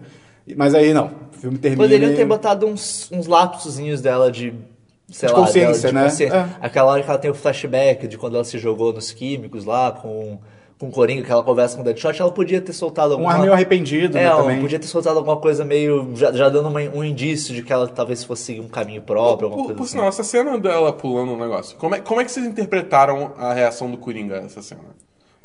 Mas 0.56 0.74
aí 0.74 0.92
não, 0.92 1.10
filme 1.44 1.58
termina. 1.58 1.82
Poderiam 1.82 2.14
ter 2.14 2.24
botado 2.24 2.66
uns, 2.66 3.10
uns 3.12 3.26
lapsozinhos 3.26 4.00
dela 4.00 4.30
de. 4.30 4.52
Sei 5.10 5.28
De 5.28 5.34
lá, 5.34 5.40
consciência, 5.40 5.92
dela, 5.92 6.04
né? 6.04 6.10
consciência. 6.10 6.34
É. 6.34 6.48
Aquela 6.66 6.90
hora 6.92 7.02
que 7.02 7.08
ela 7.10 7.18
tem 7.18 7.30
o 7.30 7.34
flashback 7.34 8.08
de 8.08 8.16
quando 8.16 8.34
ela 8.36 8.44
se 8.44 8.58
jogou 8.58 8.90
nos 8.92 9.12
químicos 9.12 9.66
lá 9.66 9.92
com, 9.92 10.38
com 10.78 10.88
o 10.88 10.90
Coringa, 10.90 11.22
que 11.22 11.30
ela 11.30 11.42
conversa 11.42 11.76
com 11.76 11.82
o 11.82 11.84
Deadshot, 11.84 12.20
ela 12.20 12.30
podia 12.32 12.58
ter 12.60 12.72
soltado 12.72 13.10
Um 13.10 13.16
alguma 13.18 13.34
ar 13.34 13.40
meio 13.40 13.52
arrependido, 13.52 14.16
É, 14.16 14.22
né, 14.22 14.26
ela 14.28 14.42
também. 14.42 14.60
podia 14.62 14.78
ter 14.80 14.86
soltado 14.86 15.18
alguma 15.18 15.36
coisa 15.36 15.62
meio. 15.62 16.10
já, 16.14 16.32
já 16.32 16.48
dando 16.48 16.68
uma- 16.70 16.80
um 16.80 17.04
indício 17.04 17.54
de 17.54 17.62
que 17.62 17.70
ela 17.70 17.86
talvez 17.86 18.24
fosse 18.24 18.44
seguir 18.44 18.60
um 18.60 18.68
caminho 18.68 19.02
próprio, 19.02 19.46
alguma 19.48 19.56
Por, 19.62 19.64
coisa 19.66 19.76
por 19.76 19.82
assim. 19.84 19.92
sinal, 19.92 20.08
essa 20.08 20.24
cena 20.24 20.58
dela 20.58 20.90
pulando 20.90 21.32
um 21.32 21.38
negócio, 21.38 21.76
como 21.76 21.94
é, 21.94 22.00
como 22.00 22.20
é 22.22 22.24
que 22.24 22.32
vocês 22.32 22.46
interpretaram 22.46 23.32
a 23.36 23.52
reação 23.52 23.90
do 23.90 23.98
Coringa 23.98 24.40
nessa 24.40 24.62
cena? 24.62 24.80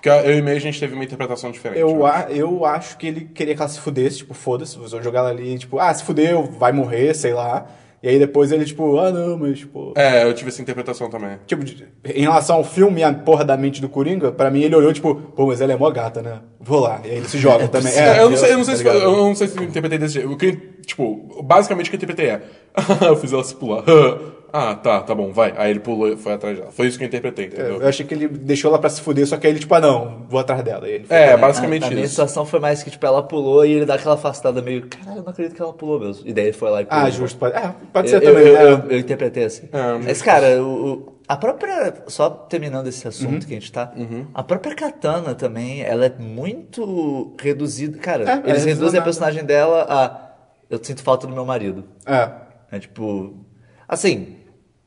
Porque 0.01 0.09
eu 0.09 0.37
e 0.37 0.41
meio 0.41 0.55
a 0.55 0.61
gente 0.61 0.79
teve 0.79 0.93
uma 0.93 1.03
interpretação 1.03 1.51
diferente. 1.51 1.79
Eu, 1.79 2.05
a- 2.05 2.27
eu 2.29 2.63
acho 2.65 2.97
que 2.97 3.07
ele 3.07 3.21
queria 3.33 3.53
que 3.53 3.61
ela 3.61 3.69
se 3.69 3.79
fudesse, 3.81 4.19
tipo, 4.19 4.33
foda-se, 4.33 4.77
vou 4.77 4.87
jogar 4.87 5.19
ela 5.19 5.29
ali, 5.29 5.57
tipo, 5.59 5.77
ah, 5.77 5.93
se 5.93 6.03
fudeu, 6.05 6.43
vai 6.57 6.71
morrer, 6.71 7.13
sei 7.13 7.33
lá. 7.33 7.67
E 8.01 8.07
aí 8.07 8.17
depois 8.17 8.49
ele, 8.53 8.63
tipo, 8.63 8.97
ah, 8.97 9.11
não, 9.11 9.37
mas, 9.37 9.59
tipo. 9.59 9.91
É, 9.97 10.23
eu 10.23 10.33
tive 10.33 10.47
essa 10.51 10.61
interpretação 10.61 11.09
também. 11.09 11.37
Tipo, 11.45 11.65
de- 11.65 11.85
em 12.05 12.21
relação 12.21 12.55
ao 12.55 12.63
filme 12.63 13.01
e 13.01 13.03
a 13.03 13.13
porra 13.13 13.43
da 13.43 13.57
mente 13.57 13.81
do 13.81 13.89
Coringa, 13.89 14.31
pra 14.31 14.49
mim 14.49 14.61
ele 14.61 14.73
olhou, 14.73 14.93
tipo, 14.93 15.13
pô, 15.15 15.47
mas 15.47 15.59
ela 15.59 15.73
é 15.73 15.75
mó 15.75 15.91
gata, 15.91 16.21
né? 16.21 16.39
Vou 16.61 16.79
lá. 16.79 17.01
E 17.03 17.09
aí 17.11 17.17
ele 17.17 17.27
se 17.27 17.37
joga 17.37 17.67
também. 17.67 17.91
É, 17.91 18.21
eu, 18.21 18.29
não 18.29 18.37
sei, 18.37 18.53
eu, 18.53 18.57
não 18.57 18.63
sei 18.63 18.73
tá 18.75 18.77
se, 18.77 18.83
ligado? 18.85 19.03
eu 19.03 19.17
não 19.17 19.35
sei 19.35 19.47
se 19.49 19.57
eu 19.57 19.63
interpretei 19.65 19.97
desse 19.99 20.13
jeito. 20.13 20.37
Que, 20.37 20.53
tipo, 20.85 21.43
basicamente 21.43 21.87
o 21.87 21.89
que 21.89 21.95
eu 21.97 21.97
interpretei 21.97 22.29
é. 22.29 22.41
eu 23.05 23.17
fiz 23.17 23.33
ela 23.33 23.43
se 23.43 23.53
pular. 23.53 23.83
ah, 24.51 24.75
tá, 24.75 25.01
tá 25.01 25.13
bom, 25.15 25.31
vai. 25.31 25.53
Aí 25.57 25.71
ele 25.71 25.79
pulou 25.79 26.07
e 26.07 26.15
foi 26.17 26.33
atrás 26.33 26.57
dela. 26.57 26.71
Foi 26.71 26.87
isso 26.87 26.97
que 26.97 27.03
eu 27.03 27.07
interpretei, 27.07 27.45
entendeu? 27.45 27.81
Eu 27.81 27.87
achei 27.87 28.05
que 28.05 28.13
ele 28.13 28.27
deixou 28.27 28.69
ela 28.69 28.79
pra 28.79 28.89
se 28.89 29.01
fuder, 29.01 29.25
só 29.27 29.37
que 29.37 29.45
aí 29.47 29.53
ele, 29.53 29.59
tipo, 29.59 29.73
ah, 29.75 29.79
não, 29.79 30.25
vou 30.29 30.39
atrás 30.39 30.61
dela. 30.63 30.87
E 30.87 30.93
ele 30.93 31.05
foi 31.05 31.15
É, 31.17 31.37
basicamente 31.37 31.83
a, 31.83 31.87
a 31.87 31.89
minha 31.91 32.03
isso. 32.03 32.11
situação 32.13 32.45
foi 32.45 32.59
mais 32.59 32.81
que, 32.83 32.89
tipo, 32.91 33.05
ela 33.05 33.21
pulou 33.23 33.65
e 33.65 33.71
ele 33.73 33.85
dá 33.85 33.95
aquela 33.95 34.15
afastada 34.15 34.61
meio. 34.61 34.87
Caralho, 34.87 35.19
eu 35.19 35.23
não 35.23 35.29
acredito 35.29 35.55
que 35.55 35.61
ela 35.61 35.73
pulou 35.73 35.99
mesmo. 35.99 36.27
E 36.27 36.33
daí 36.33 36.45
ele 36.45 36.53
foi 36.53 36.69
lá 36.69 36.81
e 36.81 36.85
pulou. 36.85 37.03
Ah, 37.03 37.09
justo. 37.09 37.37
Pode, 37.37 37.55
é, 37.55 37.73
pode 37.93 38.07
Eu, 38.11 38.19
ser 38.19 38.25
eu, 38.27 38.33
também. 38.33 38.47
eu, 38.47 38.53
né? 38.53 38.63
eu- 38.87 38.91
eu 38.91 38.99
interpretei 38.99 39.43
assim. 39.45 39.69
É, 39.71 39.97
Mas, 40.03 40.21
cara, 40.21 40.61
o, 40.63 40.93
o- 40.93 41.19
a 41.27 41.37
própria. 41.37 41.93
Só 42.07 42.29
terminando 42.29 42.87
esse 42.87 43.07
assunto 43.07 43.33
Uhum. 43.33 43.39
que 43.39 43.45
a 43.53 43.59
gente 43.59 43.71
tá. 43.71 43.93
A 44.33 44.41
própria 44.41 44.73
Katana 44.75 45.35
também, 45.35 45.81
ela 45.83 46.05
é 46.07 46.13
muito 46.17 47.35
reduzida. 47.39 47.97
Cara, 47.99 48.23
É, 48.23 48.27
é 48.27 48.33
eles 48.33 48.65
reduzem 48.65 48.73
reduzida 48.73 48.99
a 48.99 49.03
personagem 49.03 49.43
dela 49.45 49.85
a. 49.87 50.29
Eu 50.69 50.79
sinto 50.83 51.01
falta 51.03 51.27
do 51.27 51.33
meu 51.33 51.45
marido. 51.45 51.83
É. 52.05 52.29
É 52.71 52.79
tipo. 52.79 53.45
Assim. 53.87 54.37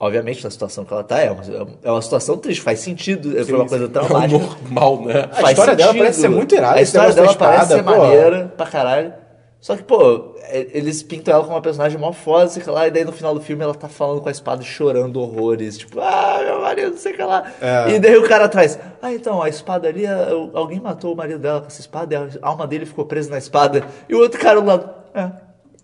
Obviamente, 0.04 0.42
na 0.42 0.50
situação 0.50 0.84
que 0.84 0.92
ela 0.92 1.04
tá, 1.04 1.20
é 1.20 1.30
uma, 1.30 1.42
é 1.84 1.90
uma 1.92 2.02
situação 2.02 2.36
triste, 2.36 2.60
faz 2.60 2.80
sentido, 2.80 3.30
foi 3.44 3.54
uma 3.54 3.68
coisa 3.68 3.84
É 3.86 3.88
traumática. 3.88 4.36
normal, 4.36 5.02
né? 5.04 5.28
A 5.32 5.52
história 5.52 5.76
dela 5.76 5.94
parece 5.94 6.20
ser 6.22 6.28
muito 6.28 6.52
irada, 6.56 6.76
A 6.78 6.82
história 6.82 7.14
dela 7.14 7.34
parece 7.36 7.68
ser 7.74 7.84
pô. 7.84 7.90
maneira 7.96 8.52
pra 8.56 8.66
caralho. 8.66 9.14
Só 9.60 9.76
que, 9.76 9.84
pô, 9.84 10.34
é- 10.48 10.66
eles 10.74 11.04
pintam 11.04 11.32
ela 11.34 11.44
como 11.44 11.54
uma 11.54 11.62
personagem 11.62 11.96
mó 12.00 12.12
foda, 12.12 12.48
sei 12.48 12.64
lá, 12.66 12.88
e 12.88 12.90
daí 12.90 13.04
no 13.04 13.12
final 13.12 13.32
do 13.32 13.40
filme 13.40 13.62
ela 13.62 13.76
tá 13.76 13.86
falando 13.88 14.20
com 14.20 14.28
a 14.28 14.32
espada 14.32 14.60
chorando 14.64 15.20
horrores. 15.20 15.78
Tipo, 15.78 16.00
ah, 16.00 16.40
meu 16.44 16.60
marido, 16.62 16.96
sei 16.96 17.12
que 17.12 17.22
lá. 17.22 17.44
É. 17.60 17.92
E 17.92 18.00
daí 18.00 18.16
o 18.16 18.26
cara 18.26 18.46
atrás, 18.46 18.76
ah, 19.00 19.12
então, 19.14 19.40
a 19.40 19.48
espada 19.48 19.86
ali, 19.86 20.04
a- 20.04 20.30
alguém 20.52 20.80
matou 20.80 21.12
o 21.12 21.16
marido 21.16 21.38
dela 21.38 21.60
com 21.60 21.68
essa 21.68 21.80
espada, 21.80 22.12
e 22.12 22.16
a 22.42 22.48
alma 22.48 22.66
dele 22.66 22.86
ficou 22.86 23.04
presa 23.04 23.30
na 23.30 23.38
espada. 23.38 23.84
E 24.08 24.14
o 24.16 24.18
outro 24.18 24.40
cara 24.40 24.60
do 24.60 24.66
lado, 24.66 24.90
é. 25.14 25.30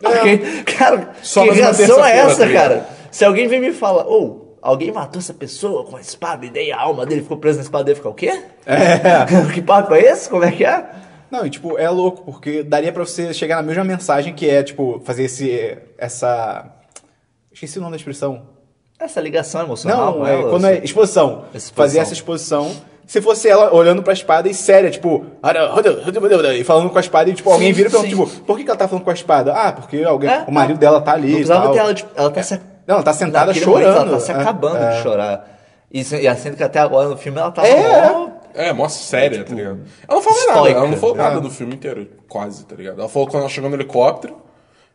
Ok. 0.05 0.63
Cara, 0.77 1.11
Só 1.23 1.45
que 1.45 1.51
reação 1.53 2.05
é 2.05 2.19
essa, 2.19 2.47
tá 2.47 2.53
cara? 2.53 2.98
Se 3.11 3.25
alguém 3.25 3.49
vem 3.49 3.61
me 3.61 3.73
fala, 3.73 4.05
ou 4.07 4.59
alguém 4.61 4.92
matou 4.92 5.18
essa 5.18 5.35
pessoa 5.35 5.85
com 5.85 5.97
a 5.97 6.01
espada 6.01 6.44
e 6.47 6.51
daí 6.51 6.73
a 6.73 6.81
alma 6.81 7.07
dele 7.07 7.23
ficou 7.23 7.37
presa 7.37 7.59
na 7.59 7.64
espada 7.64 7.85
dele, 7.85 7.97
fica 7.97 8.09
o 8.09 8.14
quê? 8.14 8.42
É. 8.66 9.25
que 9.55 9.62
papo 9.62 9.94
é 9.94 10.01
esse? 10.01 10.29
Como 10.29 10.44
é 10.44 10.53
que 10.53 10.64
é? 10.64 10.85
Não, 11.31 11.44
e 11.44 11.51
tipo, 11.51 11.77
é 11.79 11.88
louco, 11.90 12.23
porque 12.25 12.62
daria 12.62 12.92
pra 12.92 13.05
você 13.05 13.35
chegar 13.35 13.57
na 13.57 13.62
mesma 13.62 13.85
mensagem 13.85 14.35
que 14.35 14.49
é, 14.49 14.62
tipo, 14.62 15.01
fazer 15.05 15.25
esse. 15.25 15.77
essa. 15.99 16.64
Esqueci 17.53 17.79
o 17.79 17.83
nome 17.83 17.92
da 17.92 17.97
expressão. 17.99 18.42
Essa 18.99 19.21
ligação 19.21 19.62
emocional 19.62 20.18
Não, 20.18 20.27
é, 20.27 20.42
quando 20.42 20.66
é 20.66 20.73
assim. 20.73 20.85
exposição. 20.85 21.44
Exposição. 21.55 21.75
Fazer 21.77 21.99
essa 22.01 22.12
exposição. 22.12 22.73
Se 23.07 23.23
fosse 23.23 23.49
ela 23.49 23.73
olhando 23.73 24.03
pra 24.03 24.12
espada 24.12 24.49
e 24.51 24.55
séria, 24.55 24.90
tipo, 24.90 25.25
e 26.55 26.64
falando 26.64 26.90
com 26.90 26.99
a 26.99 27.01
espada, 27.01 27.31
e 27.31 27.33
tipo, 27.35 27.51
alguém 27.51 27.73
vira 27.73 27.88
e 27.88 27.92
pergunta, 27.92 28.09
tipo, 28.11 28.27
por 28.44 28.57
que, 28.59 28.64
que 28.64 28.71
ela 28.71 28.79
tá 28.79 28.87
falando 28.87 29.05
com 29.05 29.11
a 29.11 29.14
espada? 29.14 29.55
Ah, 29.55 29.73
porque 29.73 30.03
alguém, 30.03 30.29
É. 30.29 30.44
o 30.47 30.53
marido 30.53 30.79
dela 30.79 31.01
tá 31.01 31.12
ali. 31.12 31.29
Não 31.29 31.33
e 31.33 31.37
precisava 31.37 31.62
tal. 31.64 31.73
ter 31.73 31.79
ela, 31.79 31.94
tipo, 31.94 32.11
ela 32.14 32.31
tá 32.31 32.42
se... 32.42 32.61
Não, 32.88 32.94
ela 32.96 33.05
tá 33.05 33.12
sentada 33.12 33.46
naquele 33.46 33.64
chorando. 33.64 33.85
momento 33.85 34.09
ela 34.09 34.11
tá 34.18 34.20
se 34.20 34.33
É, 34.33 34.35
acabando 34.35 34.77
é. 34.79 34.96
de 34.96 35.03
chorar. 35.03 35.59
E, 35.92 36.01
e 36.01 36.05
sendo 36.37 36.57
que 36.57 36.62
até 36.64 36.79
agora 36.81 37.09
no 37.09 37.16
filme 37.18 37.38
ela 37.38 37.51
tá 37.53 37.64
É. 37.66 38.11
mó- 38.11 38.29
É, 38.55 38.72
mó 38.72 38.88
séria, 38.88 39.44
tá 39.44 39.55
ligado? 39.55 39.81
Ela 40.09 40.16
não 40.16 40.22
falou 40.22 40.46
nada, 40.48 40.70
ela 40.70 40.88
não 40.88 40.96
falou 40.96 41.14
nada 41.14 41.37
É. 41.37 41.40
do 41.40 41.51
filme 41.51 41.74
inteiro, 41.74 42.09
quase, 42.29 42.64
tá 42.66 42.74
ligado? 42.74 42.98
Ela 42.98 43.09
falou 43.09 43.29
quando 43.29 43.42
ela 43.42 43.48
chegou 43.51 43.68
no 43.70 43.77
helicóptero, 43.77 44.37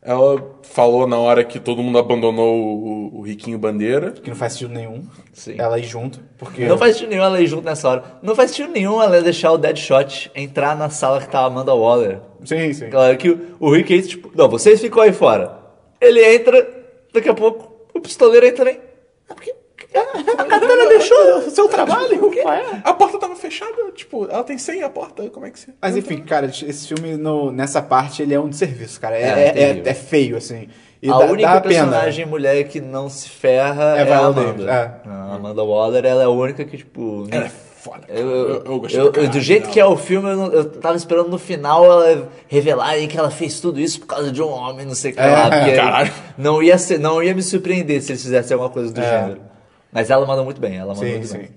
ela 0.02 0.44
falou 0.64 1.08
na 1.08 1.18
hora 1.18 1.46
que 1.46 1.60
todo 1.60 1.82
mundo 1.82 1.98
abandonou 1.98 2.58
o, 2.58 3.20
o 3.20 3.22
Riquinho 3.22 3.58
Bandeira. 3.58 4.12
Que 4.12 4.30
não 4.30 4.36
faz 4.36 4.54
sentido 4.54 4.74
nenhum. 4.74 5.04
Sim. 5.32 5.56
Ela 5.58 5.80
ir 5.80 5.84
junto. 5.86 6.20
Porque. 6.38 6.66
Não 6.66 6.78
faz 6.78 6.96
sentido 6.96 7.10
nenhum 7.12 7.24
ela 7.24 7.40
ir 7.40 7.48
junto 7.48 7.64
nessa 7.64 7.88
hora. 7.88 8.04
Não 8.22 8.36
faz 8.36 8.50
sentido 8.52 8.74
nenhum 8.74 9.02
ela 9.02 9.22
deixar 9.22 9.52
o 9.54 9.58
Deadshot 9.58 10.30
entrar 10.36 10.76
na 10.76 10.90
sala 10.90 11.22
que 11.22 11.30
tá 11.30 11.40
a 11.40 11.46
Amanda 11.46 11.74
Waller. 11.74 12.20
Sim, 12.44 12.74
sim. 12.74 12.90
Claro 12.90 13.16
que 13.18 13.30
o, 13.30 13.56
o 13.62 13.72
Rick 13.72 14.02
tipo, 14.02 14.30
não, 14.36 14.50
vocês 14.50 14.82
ficam 14.82 15.02
aí 15.04 15.14
fora. 15.14 15.58
Ele 16.02 16.22
entra, 16.36 16.68
daqui 17.14 17.30
a 17.30 17.34
pouco 17.34 17.73
o 17.94 18.02
pistoleiro 18.02 18.46
entra 18.46 18.66
também. 18.66 18.80
Ah, 19.30 19.34
porque 19.36 19.54
a 20.38 20.44
Katana 20.46 20.88
deixou 20.88 21.38
o 21.38 21.50
seu 21.52 21.68
trabalho. 21.68 22.24
O 22.26 22.32
quê? 22.32 22.42
A 22.84 22.94
porta 22.94 23.20
tava 23.20 23.36
fechada, 23.36 23.72
tipo, 23.94 24.26
ela 24.30 24.44
tem 24.44 24.58
senha 24.58 24.86
a 24.86 24.90
porta, 24.90 25.30
como 25.30 25.46
é 25.46 25.50
que 25.52 25.60
você... 25.60 25.72
Mas 25.82 25.96
enfim, 25.98 26.18
cara, 26.22 26.46
esse 26.48 26.88
filme 26.88 27.16
no- 27.18 27.52
nessa 27.52 27.82
parte 27.82 28.22
ele 28.22 28.34
é 28.34 28.40
um 28.40 28.50
desserviço, 28.50 29.00
cara. 29.00 29.18
É, 29.18 29.22
É, 29.22 29.28
é, 29.28 29.70
é- 29.70 29.82
é 29.86 29.94
feio, 29.94 30.36
assim. 30.38 30.68
E 31.02 31.10
a 31.10 31.18
dá, 31.18 31.26
única 31.26 31.50
dá 31.56 31.62
pena. 31.62 31.74
personagem 31.88 32.26
mulher 32.26 32.64
que 32.70 32.80
não 32.80 33.10
se 33.10 33.28
ferra 33.30 33.98
É 34.00 34.08
é, 34.08 34.14
a 34.14 34.20
Amanda. 34.20 34.72
É. 34.72 35.10
A 35.10 35.36
Amanda 35.36 35.62
Waller, 35.64 36.06
ela 36.06 36.22
é 36.24 36.26
a 36.26 36.30
única 36.30 36.64
que, 36.64 36.78
tipo... 36.78 37.28
Ela 37.30 37.46
é 37.46 37.52
foda. 37.84 38.06
Eu, 38.08 38.28
eu, 38.30 38.64
Eu- 38.66 38.80
gostei 38.80 39.00
eu- 39.02 39.12
caralho 39.12 39.32
do 39.32 39.40
jeito 39.42 39.70
que 39.70 39.80
é 39.80 39.86
o 39.86 39.98
filme, 39.98 40.30
eu, 40.30 40.36
não- 40.38 40.52
eu 40.52 40.66
tava 40.66 40.96
esperando 40.96 41.30
no 41.30 41.38
final 41.38 41.84
ela 41.86 42.30
revelarem 42.48 43.08
que 43.08 43.18
ela 43.18 43.30
fez 43.30 43.60
tudo 43.60 43.80
isso 43.80 44.00
por 44.00 44.08
causa 44.08 44.32
de 44.32 44.42
um 44.42 44.48
homem, 44.50 44.86
não 44.86 44.96
sei 44.96 45.12
o 45.12 45.16
que 45.16 45.20
É, 45.20 45.28
lá. 45.28 45.50
Caralho. 45.50 46.12
Não 46.38 46.64
ia, 46.64 46.78
ser, 46.78 46.98
não 47.00 47.22
ia 47.22 47.34
me 47.36 47.44
surpreender 47.44 48.02
se 48.02 48.12
eles 48.12 48.22
fizessem 48.24 48.54
alguma 48.54 48.70
coisa 48.72 48.92
do 48.92 49.02
É. 49.02 49.04
gênero. 49.22 49.42
Mas 49.92 50.10
ela 50.10 50.26
manda 50.26 50.44
muito 50.44 50.60
bem, 50.60 50.78
ela 50.78 50.94
manda 50.94 51.06
Sim, 51.06 51.12
muito 51.12 51.28
sim. 51.28 51.38
bem. 51.38 51.50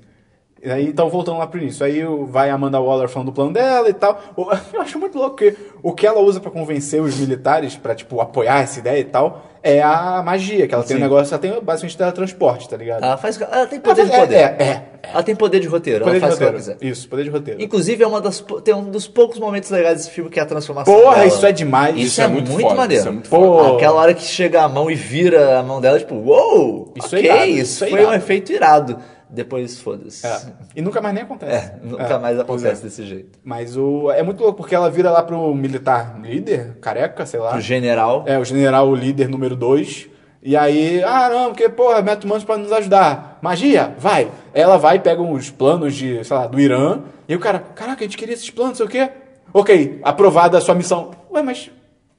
E 0.62 0.70
aí, 0.70 0.86
então, 0.86 1.08
voltando 1.08 1.38
lá 1.38 1.46
pro 1.46 1.60
início. 1.60 1.84
Aí 1.84 2.02
vai 2.28 2.50
a 2.50 2.54
Amanda 2.54 2.80
Waller 2.80 3.08
falando 3.08 3.26
do 3.26 3.32
plano 3.32 3.52
dela 3.52 3.88
e 3.88 3.92
tal. 3.92 4.18
O- 4.36 4.46
Eu 4.72 4.80
acho 4.80 4.98
muito 4.98 5.16
louco 5.18 5.36
que 5.36 5.54
o 5.82 5.92
que 5.92 6.06
ela 6.06 6.18
usa 6.20 6.40
pra 6.40 6.50
convencer 6.50 7.00
os 7.00 7.16
militares, 7.18 7.76
pra, 7.76 7.94
tipo, 7.94 8.20
apoiar 8.20 8.62
essa 8.62 8.78
ideia 8.80 8.98
e 8.98 9.04
tal, 9.04 9.42
é 9.62 9.82
a 9.82 10.22
magia, 10.24 10.66
que 10.66 10.74
ela 10.74 10.82
tem 10.82 10.96
um 10.96 10.98
Sim. 10.98 11.02
negócio, 11.04 11.32
ela 11.34 11.40
tem 11.40 11.50
basicamente 11.62 11.96
teletransporte, 11.98 12.68
tá 12.68 12.76
ligado? 12.76 13.04
Ela 13.04 13.16
faz. 13.16 13.40
Ela 13.40 13.66
tem 13.66 13.78
poder 13.80 14.00
Ela 14.00 14.10
de 14.10 14.16
faz- 14.16 14.28
poder. 14.28 14.34
é, 14.34 14.40
é, 14.42 14.82
Ela 15.12 15.22
tem 15.22 15.36
poder 15.36 15.60
de 15.60 15.68
roteiro, 15.68 16.04
poder 16.04 16.16
ela 16.16 16.20
de 16.20 16.20
faz 16.20 16.34
o 16.34 16.38
que 16.38 16.42
ela 16.44 16.52
roteiro. 16.58 16.78
quiser. 16.78 16.90
Isso, 16.90 17.08
poder 17.08 17.24
de 17.24 17.30
roteiro. 17.30 17.62
Inclusive, 17.62 18.02
é 18.02 18.06
uma 18.06 18.20
das, 18.20 18.44
tem 18.64 18.74
um 18.74 18.90
dos 18.90 19.06
poucos 19.06 19.38
momentos 19.38 19.70
legais 19.70 19.98
desse 19.98 20.10
filme 20.10 20.30
que 20.30 20.40
é 20.40 20.42
a 20.42 20.46
transformação. 20.46 20.92
Porra, 20.92 21.16
dela. 21.16 21.26
isso 21.26 21.46
é 21.46 21.52
demais. 21.52 21.94
Isso, 21.96 22.06
Isso 22.06 22.20
é, 22.22 22.24
é 22.24 22.28
muito, 22.28 22.50
muito 22.50 22.62
foda, 22.62 22.74
maneiro. 22.74 23.00
isso 23.02 23.08
é 23.08 23.12
muito 23.12 23.28
foda. 23.28 23.76
Aquela 23.76 24.00
hora 24.00 24.14
que 24.14 24.22
chega 24.22 24.62
a 24.62 24.68
mão 24.68 24.90
e 24.90 24.94
vira 24.94 25.58
a 25.58 25.62
mão 25.62 25.80
dela, 25.82 25.98
tipo, 25.98 26.14
uou! 26.14 26.92
Isso 26.96 27.14
é 27.14 27.18
ok, 27.18 27.30
irado, 27.30 27.44
isso, 27.50 27.60
isso 27.60 27.84
é 27.84 27.88
foi 27.90 27.98
um 27.98 28.02
irado. 28.02 28.16
efeito 28.16 28.52
irado. 28.52 28.98
Depois, 29.36 29.78
foda-se. 29.78 30.26
É. 30.26 30.40
E 30.74 30.80
nunca 30.80 30.98
mais 31.02 31.14
nem 31.14 31.24
acontece. 31.24 31.52
É, 31.52 31.74
nunca 31.82 32.02
É, 32.04 32.18
mais 32.18 32.40
acontece 32.40 32.80
é. 32.80 32.84
desse 32.84 33.04
jeito. 33.04 33.38
Mas 33.44 33.76
o, 33.76 34.10
é 34.10 34.22
muito 34.22 34.42
louco, 34.42 34.56
porque 34.56 34.74
ela 34.74 34.90
vira 34.90 35.10
lá 35.10 35.22
pro 35.22 35.54
militar 35.54 36.18
líder, 36.22 36.78
careca, 36.80 37.26
sei 37.26 37.38
lá. 37.38 37.50
Pro 37.50 37.60
general. 37.60 38.24
É, 38.26 38.38
o 38.38 38.44
general 38.44 38.94
líder 38.94 39.28
número 39.28 39.54
2. 39.54 40.08
E 40.42 40.56
aí, 40.56 41.02
ah, 41.04 41.28
não, 41.28 41.48
porque, 41.48 41.68
porra, 41.68 42.00
mete 42.00 42.24
humanos 42.24 42.44
pra 42.44 42.56
nos 42.56 42.72
ajudar. 42.72 43.38
Magia, 43.42 43.94
vai. 43.98 44.30
Ela 44.54 44.78
vai, 44.78 44.98
pega 45.00 45.20
uns 45.20 45.50
planos 45.50 45.94
de, 45.94 46.24
sei 46.24 46.36
lá, 46.36 46.46
do 46.46 46.58
Irã. 46.58 47.02
E 47.28 47.34
o 47.34 47.38
cara, 47.38 47.58
caraca, 47.58 48.02
a 48.02 48.06
gente 48.06 48.16
queria 48.16 48.32
esses 48.32 48.48
planos, 48.48 48.78
sei 48.78 48.86
o 48.86 48.88
quê. 48.88 49.10
Ok, 49.52 50.00
aprovada 50.02 50.56
a 50.56 50.60
sua 50.62 50.74
missão. 50.74 51.10
Ué, 51.30 51.42
mas 51.42 51.70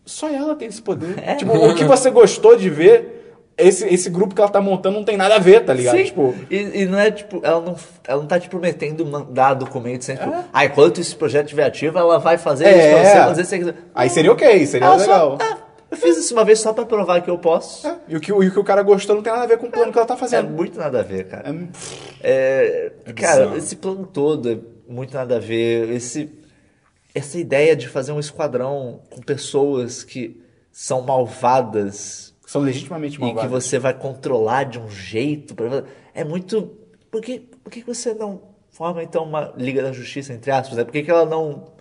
só 0.06 0.30
ela 0.30 0.56
tem 0.56 0.68
esse 0.68 0.82
poder. 0.82 1.16
É. 1.18 1.36
Tipo, 1.36 1.54
o 1.54 1.74
que 1.74 1.84
você 1.84 2.12
gostou 2.12 2.56
de 2.56 2.70
ver, 2.70 3.17
esse, 3.58 3.86
esse 3.92 4.10
grupo 4.10 4.36
que 4.36 4.42
ela 4.42 4.50
tá 4.52 4.62
montando 4.62 4.98
não 4.98 5.04
tem 5.04 5.18
nada 5.18 5.36
a 5.36 5.40
ver, 5.40 5.66
tá 5.66 5.74
ligado? 5.74 5.98
Sim. 5.98 6.04
Tipo, 6.06 6.36
E, 6.50 6.82
e 6.82 6.86
não 6.86 7.00
é 7.00 7.10
tipo, 7.10 7.40
ela 7.44 7.60
não, 7.60 7.76
ela 8.08 8.20
não 8.22 8.28
tá 8.28 8.40
te 8.40 8.48
prometendo 8.50 9.06
mandar 9.06 9.56
documentos 9.56 10.06
sempre. 10.06 10.26
Tipo, 10.26 10.44
ah, 10.54 10.66
enquanto 10.66 11.00
esse 11.02 11.16
projeto 11.16 11.46
estiver 11.46 11.66
ativo, 11.66 11.98
ela 11.98 12.20
vai 12.20 12.38
fazer 12.38 12.66
É. 12.66 12.70
isso 12.78 12.90
pra 12.90 13.04
você, 13.04 13.14
fazer 13.28 13.42
isso. 13.42 13.56
aquilo." 13.56 13.74
aí 13.96 14.10
seria 14.10 14.32
ok, 14.32 14.66
seria 14.68 14.86
Ela 14.88 14.96
legal. 14.98 15.38
só, 15.40 15.44
ah, 15.44 15.58
eu 15.90 15.98
fiz 15.98 16.18
isso 16.18 16.34
uma 16.34 16.44
vez 16.46 16.60
só 16.60 16.72
pra 16.74 16.86
provar 16.86 17.22
que 17.22 17.30
eu 17.30 17.38
posso. 17.40 17.88
É, 17.88 17.96
E, 18.10 18.16
o 18.16 18.20
que, 18.20 18.32
o- 18.32 18.44
e 18.44 18.48
o 18.50 18.52
que 18.52 18.60
o 18.60 18.64
cara 18.64 18.84
gostou 18.84 19.16
não 19.16 19.24
tem 19.24 19.32
nada 19.34 19.46
a 19.46 19.48
ver 19.48 19.58
com 19.58 19.68
o 19.68 19.72
plano 19.72 19.92
que 19.92 19.98
ela 19.98 20.06
tá 20.08 20.14
É 20.14 20.18
fazendo. 20.18 20.50
muito 20.52 20.78
nada 20.78 21.00
a 21.00 21.04
ver, 21.04 21.28
cara. 21.28 21.50
É- 22.22 22.92
É, 23.06 23.14
cara, 23.14 23.38
bizarro. 23.42 23.58
esse 23.58 23.76
plano 23.78 24.06
todo 24.06 24.52
é 24.52 24.58
muito 24.92 25.14
nada 25.16 25.38
a 25.38 25.40
ver. 25.40 25.90
Esse, 25.90 26.30
essa 27.16 27.38
ideia 27.40 27.76
de 27.76 27.88
fazer 27.88 28.12
um 28.12 28.20
esquadrão 28.20 29.00
com 29.10 29.22
pessoas 29.22 30.04
que 30.04 30.40
são 30.72 31.02
malvadas 31.02 32.36
São 32.48 32.62
legitimamente 32.62 33.22
e 33.22 33.34
que 33.36 33.48
você 33.48 33.78
vai 33.78 33.94
controlar 33.94 34.64
de 34.64 34.80
um 34.80 34.90
jeito. 34.90 35.54
pra- 35.54 35.84
É 36.16 36.24
muito. 36.24 36.72
Por 37.12 37.22
que, 37.22 37.40
por 37.42 37.70
que 37.70 37.84
você 37.84 38.14
não 38.14 38.42
forma 38.72 39.04
então 39.04 39.24
uma 39.26 39.54
Liga 39.58 39.84
da 39.84 39.92
Justiça, 39.92 40.32
entre 40.34 40.50
aspas? 40.50 40.78
Né? 40.78 40.84
Por 40.86 40.92
que, 40.94 41.04
que 41.04 41.12
ela 41.12 41.26
não, 41.26 41.74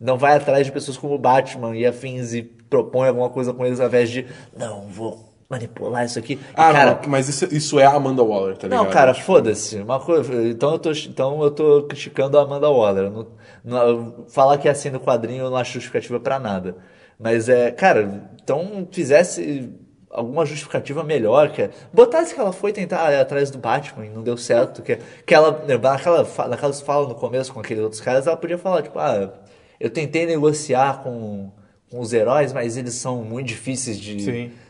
não 0.00 0.18
vai 0.18 0.36
atrás 0.36 0.66
de 0.66 0.72
pessoas 0.72 0.96
como 0.98 1.14
o 1.14 1.18
Batman 1.18 1.76
e 1.76 1.86
afins 1.86 2.34
e 2.34 2.42
propõe 2.42 3.06
alguma 3.08 3.30
coisa 3.30 3.54
com 3.54 3.64
eles 3.64 3.78
ao 3.78 3.86
invés 3.86 4.10
de. 4.10 4.26
Não, 4.56 4.88
vou 4.88 5.30
manipular 5.48 6.04
isso 6.04 6.18
aqui. 6.18 6.34
E, 6.34 6.38
Ah, 6.54 6.72
cara, 6.72 7.00
mas 7.06 7.28
isso, 7.28 7.44
isso 7.54 7.78
é 7.78 7.84
a 7.86 7.92
Amanda 7.92 8.22
Waller, 8.22 8.56
tá 8.56 8.66
ligado? 8.66 8.84
não, 8.84 8.90
cara, 8.90 9.14
foda-se. 9.14 9.76
Uma 9.78 10.00
coisa, 10.00 10.32
então 10.48 10.72
eu 10.72 10.78
tô, 10.80 10.90
então 10.92 11.42
eu 11.42 11.50
tô 11.52 11.82
criticando 11.84 12.36
a 12.36 12.42
Amanda 12.42 12.68
Waller. 12.68 13.10
Não, 13.10 13.26
não- 13.64 14.24
falar 14.28 14.58
que 14.58 14.66
é 14.66 14.72
assim 14.72 14.90
no 14.90 14.98
quadrinho 15.00 15.44
eu 15.44 15.50
não 15.50 15.56
acho 15.56 15.72
justificativa 15.74 16.18
pra 16.18 16.38
nada. 16.40 16.76
Mas 17.18 17.48
é, 17.48 17.70
cara, 17.70 18.28
então 18.42 18.88
fizesse 18.90 19.70
alguma 20.10 20.44
justificativa 20.44 21.04
melhor, 21.04 21.50
que 21.52 21.62
é, 21.62 21.70
botasse 21.92 22.34
que 22.34 22.40
ela 22.40 22.52
foi 22.52 22.72
tentar 22.72 23.12
ir 23.12 23.20
atrás 23.20 23.50
do 23.50 23.58
Batman 23.58 24.06
e 24.06 24.10
não 24.10 24.22
deu 24.22 24.36
certo, 24.36 24.82
que, 24.82 24.98
que 25.24 25.32
ela 25.34 25.62
naquela 25.66 26.26
naquelas 26.48 26.80
falas 26.80 27.08
no 27.08 27.14
começo 27.14 27.52
com 27.52 27.60
aqueles 27.60 27.82
outros 27.82 28.00
caras, 28.00 28.26
ela 28.26 28.36
podia 28.36 28.58
falar 28.58 28.82
tipo, 28.82 28.98
ah, 28.98 29.30
eu 29.78 29.88
tentei 29.88 30.26
negociar 30.26 31.02
com, 31.02 31.50
com 31.90 32.00
os 32.00 32.12
heróis, 32.12 32.52
mas 32.52 32.76
eles 32.76 32.94
são 32.94 33.22
muito 33.22 33.46
difíceis 33.46 33.98
de, 33.98 34.16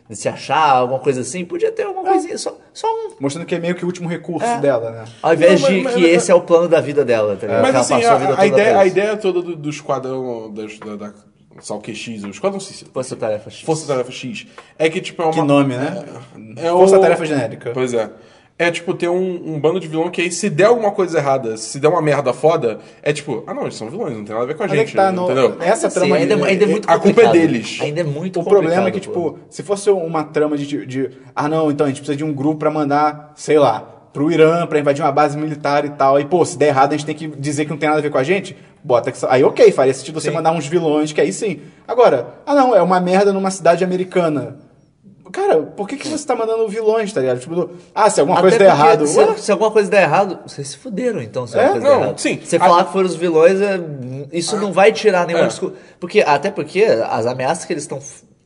de 0.08 0.16
se 0.16 0.28
achar, 0.28 0.70
alguma 0.76 1.00
coisa 1.00 1.22
assim. 1.22 1.44
Podia 1.44 1.72
ter 1.72 1.84
alguma 1.84 2.08
coisinha, 2.08 2.36
só, 2.38 2.56
só 2.72 2.86
um 2.86 3.10
Mostrando 3.18 3.46
que 3.46 3.54
é 3.54 3.58
meio 3.58 3.74
que 3.74 3.82
o 3.84 3.86
último 3.86 4.08
recurso 4.08 4.46
É. 4.46 4.60
dela, 4.60 4.90
né? 4.90 5.04
ao 5.22 5.34
invés 5.34 5.60
Não, 5.60 5.68
mas- 5.68 5.76
de 5.78 5.82
mas- 5.84 5.94
que 5.94 6.00
mas- 6.02 6.10
esse 6.12 6.30
é 6.30 6.34
o 6.34 6.40
plano 6.42 6.68
da 6.68 6.80
vida 6.80 7.04
dela, 7.04 7.34
tá 7.36 7.46
ligado? 7.46 7.62
Mas 7.62 7.76
assim, 7.76 8.04
a, 8.04 8.14
a 8.14 8.26
toda 8.28 8.46
ideia, 8.46 8.78
a 8.78 8.86
ideia 8.86 9.16
toda 9.16 9.40
do, 9.42 9.56
do 9.56 9.70
esquadrão 9.70 10.52
das- 10.52 10.78
da, 10.78 10.96
da, 10.96 11.12
X, 11.94 12.24
o 12.24 12.28
Esquadrão 12.28 12.60
Suicida. 12.60 12.90
Força 12.92 13.16
Tarefa 13.16 13.50
X. 13.50 13.62
Força 13.62 13.86
Tarefa 13.86 14.10
X. 14.12 14.46
É 14.78 14.88
que, 14.88 15.00
tipo, 15.00 15.20
é 15.22 15.24
uma... 15.26 15.34
Que 15.34 15.42
nome, 15.42 15.76
né? 15.76 16.04
É 16.56 16.70
Força 16.70 16.98
o- 16.98 17.00
Tarefa 17.00 17.26
Genérica. 17.26 17.70
Pois 17.72 17.92
é. 17.92 18.10
É 18.58 18.70
tipo 18.70 18.92
ter 18.92 19.08
um, 19.08 19.54
um 19.54 19.58
bando 19.58 19.80
de 19.80 19.88
vilão 19.88 20.10
que 20.10 20.20
aí 20.20 20.30
se 20.30 20.50
der 20.50 20.64
alguma 20.66 20.90
coisa 20.90 21.16
errada, 21.16 21.56
se 21.56 21.80
der 21.80 21.88
uma 21.88 22.02
merda 22.02 22.30
foda, 22.34 22.78
é 23.02 23.10
tipo, 23.10 23.42
ah 23.46 23.54
não, 23.54 23.62
eles 23.62 23.74
são 23.74 23.88
vilões, 23.88 24.14
não 24.14 24.22
tem 24.22 24.34
nada 24.34 24.44
a 24.44 24.46
ver 24.48 24.54
com 24.54 24.62
a 24.62 24.66
Mas 24.68 24.74
é 24.76 24.80
gente, 24.80 24.90
que 24.90 24.96
tá 24.98 25.10
no- 25.10 25.24
entendeu? 25.24 25.56
Essa 25.62 25.86
Assim, 25.86 25.98
trama 26.00 26.16
ainda, 26.16 26.36
de- 26.36 26.44
ainda 26.44 26.64
é 26.64 26.68
muito 26.68 26.90
a 26.90 26.98
culpa 26.98 27.22
é 27.22 27.32
deles. 27.32 27.78
Ainda 27.80 28.00
é 28.02 28.04
muito 28.04 28.38
O 28.38 28.44
problema 28.44 28.88
é 28.88 28.90
que, 28.90 29.00
pô. 29.00 29.30
tipo, 29.30 29.38
se 29.48 29.62
fosse 29.62 29.88
uma 29.88 30.24
trama 30.24 30.58
de, 30.58 30.84
de. 30.84 31.10
Ah, 31.34 31.48
não, 31.48 31.70
então 31.70 31.86
a 31.86 31.88
gente 31.88 32.00
precisa 32.02 32.18
de 32.18 32.22
um 32.24 32.34
grupo 32.34 32.58
pra 32.58 32.70
mandar, 32.70 33.32
sei 33.34 33.58
lá, 33.58 33.99
pro 34.12 34.30
Irã, 34.30 34.66
pra 34.66 34.78
invadir 34.78 35.02
uma 35.04 35.12
base 35.12 35.36
militar 35.38 35.84
e 35.84 35.90
tal. 35.90 36.18
E, 36.20 36.24
pô, 36.24 36.44
se 36.44 36.58
der 36.58 36.68
errado, 36.68 36.92
a 36.92 36.96
gente 36.96 37.06
tem 37.06 37.14
que 37.14 37.28
dizer 37.28 37.64
que 37.64 37.70
não 37.70 37.78
tem 37.78 37.88
nada 37.88 38.00
a 38.00 38.02
ver 38.02 38.10
com 38.10 38.18
a 38.18 38.22
gente. 38.24 38.56
Bota 38.82 39.12
que. 39.12 39.18
Aí, 39.28 39.44
ok, 39.44 39.70
faria 39.72 39.92
sentido 39.94 40.20
você 40.20 40.28
Sim. 40.30 40.34
mandar 40.34 40.52
uns 40.52 40.66
vilões, 40.66 41.12
que 41.12 41.20
aí 41.20 41.32
sim. 41.32 41.60
Agora, 41.86 42.34
ah, 42.46 42.54
não, 42.54 42.74
é 42.74 42.80
uma 42.82 42.98
merda 43.00 43.32
numa 43.32 43.50
cidade 43.50 43.84
americana. 43.84 44.56
Cara, 45.30 45.58
por 45.62 45.86
que, 45.86 45.96
que 45.96 46.08
você 46.08 46.26
tá 46.26 46.34
mandando 46.34 46.66
vilões, 46.66 47.12
tá 47.12 47.20
ligado? 47.20 47.38
Tipo, 47.38 47.70
ah, 47.94 48.10
se 48.10 48.18
alguma 48.18 48.38
Até 48.40 48.48
coisa 48.48 48.58
der 48.58 48.64
errado. 48.70 49.06
Se, 49.06 49.16
ué, 49.16 49.36
se 49.36 49.52
alguma 49.52 49.70
coisa 49.70 49.88
der 49.88 50.02
errado, 50.02 50.40
vocês 50.44 50.66
se 50.70 50.76
fuderam, 50.76 51.22
então, 51.22 51.46
se 51.46 51.56
É? 51.56 51.68
coisa 51.68 51.86
Não, 51.86 51.96
der 51.98 52.02
errado. 52.04 52.18
sim. 52.18 52.40
Você 52.44 52.56
A- 52.56 52.58
falar 52.58 52.84
que 52.86 52.92
foram 52.92 53.06
os 53.06 53.14
vilões, 53.14 53.60
é- 53.60 53.78
isso 54.32 54.56
não 54.56 54.72
vai 54.72 54.90
tirar 54.92 55.26
nenhuma 55.28 55.44
É. 55.44 55.48
desculpa. 55.48 55.76
Porque, 56.00 56.20
até 56.26 56.50
porque 56.50 56.82
as 56.82 57.26
ameaças 57.26 57.64
que 57.64 57.72
eles 57.72 57.84
estão 57.84 58.00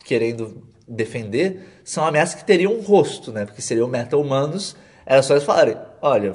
querendo 0.05 0.63
defender 0.87 1.81
são 1.85 2.05
ameaças 2.05 2.35
que 2.35 2.45
teriam 2.45 2.73
um 2.75 2.83
rosto, 2.83 3.33
né? 3.33 3.47
Porque 3.47 3.63
seriam 3.63 3.89
meta-humanos. 3.89 4.77
Era 5.07 5.23
só 5.23 5.35
eles 5.35 5.45
falarem, 5.45 5.77
olha, 6.01 6.33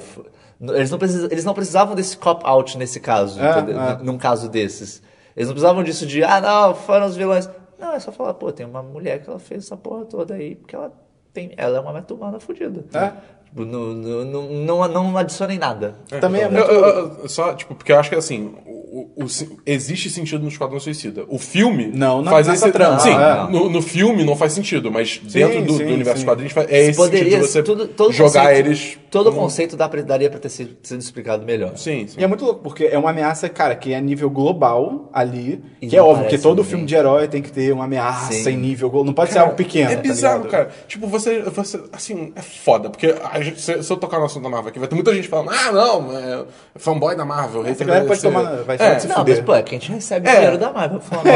eles 0.60 0.90
não, 0.90 0.98
precis- 0.98 1.24
eles 1.30 1.44
não 1.44 1.54
precisavam 1.54 1.94
desse 1.94 2.16
cop-out 2.16 2.76
nesse 2.78 3.00
caso, 3.00 3.40
É, 3.40 3.50
entendeu? 3.50 3.80
é. 3.80 3.98
num 4.02 4.18
caso 4.18 4.48
desses. 4.48 5.02
Eles 5.36 5.48
não 5.48 5.54
precisavam 5.54 5.82
disso 5.82 6.06
de, 6.06 6.22
ah, 6.22 6.40
não, 6.40 6.74
foram 6.74 7.06
os 7.06 7.16
vilões. 7.16 7.48
Não, 7.78 7.92
é 7.94 7.98
só 8.00 8.12
falar, 8.12 8.34
pô, 8.34 8.52
tem 8.52 8.66
uma 8.66 8.82
mulher 8.82 9.22
que 9.22 9.30
ela 9.30 9.38
fez 9.38 9.64
essa 9.64 9.76
porra 9.76 10.04
toda 10.04 10.34
aí, 10.34 10.54
porque 10.54 10.76
ela 10.76 10.92
tem, 11.32 11.52
ela 11.56 11.78
é 11.78 11.80
uma 11.80 11.92
meta-humana 11.92 12.38
fodida. 12.38 12.84
É. 12.92 13.12
Tipo, 13.46 13.64
não, 13.64 13.86
não, 13.94 14.24
não, 14.54 14.88
não, 14.88 15.16
adicionem 15.16 15.58
nada. 15.58 15.94
Também 16.20 16.42
é 16.42 16.44
Eu- 16.46 16.50
muito. 16.52 16.70
eu- 16.70 17.18
eu- 17.22 17.28
só, 17.28 17.54
tipo, 17.54 17.74
porque 17.74 17.90
eu 17.90 17.98
acho 17.98 18.10
que 18.10 18.16
assim, 18.16 18.54
o, 18.92 19.26
existe 19.64 20.10
sentido 20.10 20.42
no 20.42 20.48
Esquadrão 20.48 20.80
Suicida. 20.80 21.24
O 21.28 21.38
filme 21.38 21.90
Não, 21.94 22.22
na- 22.22 22.30
faz 22.30 22.48
esse. 22.48 22.70
trama, 22.72 22.98
sim, 22.98 23.10
é. 23.10 23.50
no, 23.50 23.70
no 23.70 23.80
filme 23.82 24.24
não 24.24 24.34
faz 24.34 24.52
sentido, 24.52 24.90
mas 24.90 25.20
dentro 25.22 25.62
do, 25.62 25.72
sim, 25.76 25.86
do 25.86 25.92
universo 25.94 26.20
sim. 26.20 26.26
quadrinhos 26.26 26.52
faz- 26.52 26.70
é 26.70 26.88
esse 26.88 26.96
Poderia, 26.96 27.24
sentido 27.24 27.40
de 27.42 27.46
você 27.52 27.62
tudo, 27.62 27.86
todo 27.88 28.12
jogar 28.12 28.48
conceito, 28.48 28.66
eles. 28.66 28.98
Todo 29.10 29.30
como- 29.30 29.42
conceito 29.42 29.76
pra, 29.76 29.88
daria 30.02 30.30
pra 30.30 30.38
ter 30.38 30.48
sido, 30.48 30.76
sido 30.82 31.00
explicado 31.00 31.44
melhor. 31.44 31.72
Sim, 31.76 32.06
sim. 32.06 32.20
E 32.20 32.24
é 32.24 32.26
muito 32.26 32.44
louco, 32.44 32.60
porque 32.62 32.84
é 32.84 32.96
uma 32.96 33.10
ameaça, 33.10 33.48
cara, 33.48 33.74
que 33.74 33.92
é 33.92 33.96
a 33.96 34.00
nível 34.00 34.30
global 34.30 35.08
ali. 35.12 35.62
E 35.82 35.88
que 35.88 35.96
é 35.96 36.02
óbvio, 36.02 36.28
que 36.28 36.38
todo 36.38 36.58
ninguém. 36.58 36.70
filme 36.70 36.84
de 36.86 36.94
herói 36.94 37.26
tem 37.28 37.42
que 37.42 37.50
ter 37.50 37.72
uma 37.72 37.84
ameaça 37.84 38.32
Sim. 38.32 38.50
em 38.50 38.56
nível 38.56 38.88
global. 38.88 39.06
Não 39.06 39.12
pode 39.12 39.30
ser 39.30 39.34
Cara, 39.34 39.46
algo 39.46 39.56
pequeno. 39.56 39.90
É 39.90 39.96
tá 39.96 40.02
bizarro, 40.02 40.44
ligado? 40.44 40.50
cara. 40.50 40.70
Tipo, 40.86 41.06
você, 41.08 41.40
você. 41.42 41.80
Assim, 41.92 42.32
é 42.36 42.42
foda. 42.42 42.88
Porque 42.90 43.14
a 43.32 43.40
gente- 43.40 43.60
se, 43.60 43.82
se 43.82 43.92
eu 43.92 43.96
tocar 43.96 44.18
no 44.18 44.26
assunto 44.26 44.44
da 44.44 44.48
Marvel 44.48 44.68
aqui, 44.70 44.78
vai 44.78 44.86
ter 44.88 44.94
muita 44.94 45.12
gente 45.14 45.26
falando: 45.28 45.50
ah, 45.50 45.72
não, 45.72 46.16
é 46.16 46.44
fanboy 46.76 47.16
da 47.16 47.24
Marvel. 47.24 47.66
Essa 47.66 47.84
galera 47.84 48.04
da 48.04 48.08
pode 48.08 48.20
DC." 48.22 48.32
tomar- 48.34 48.62
vai 48.62 48.76
é, 48.78 48.98
se 48.98 49.08
Não, 49.08 49.16
fuder. 49.16 49.36
mas 49.36 49.44
pô, 49.44 49.54
é 49.54 49.62
que 49.62 49.74
a 49.74 49.78
gente 49.78 49.92
recebe 49.92 50.28
É. 50.28 50.34
dinheiro 50.34 50.58
da 50.58 50.72
Marvel. 50.72 51.00
Falando, 51.00 51.26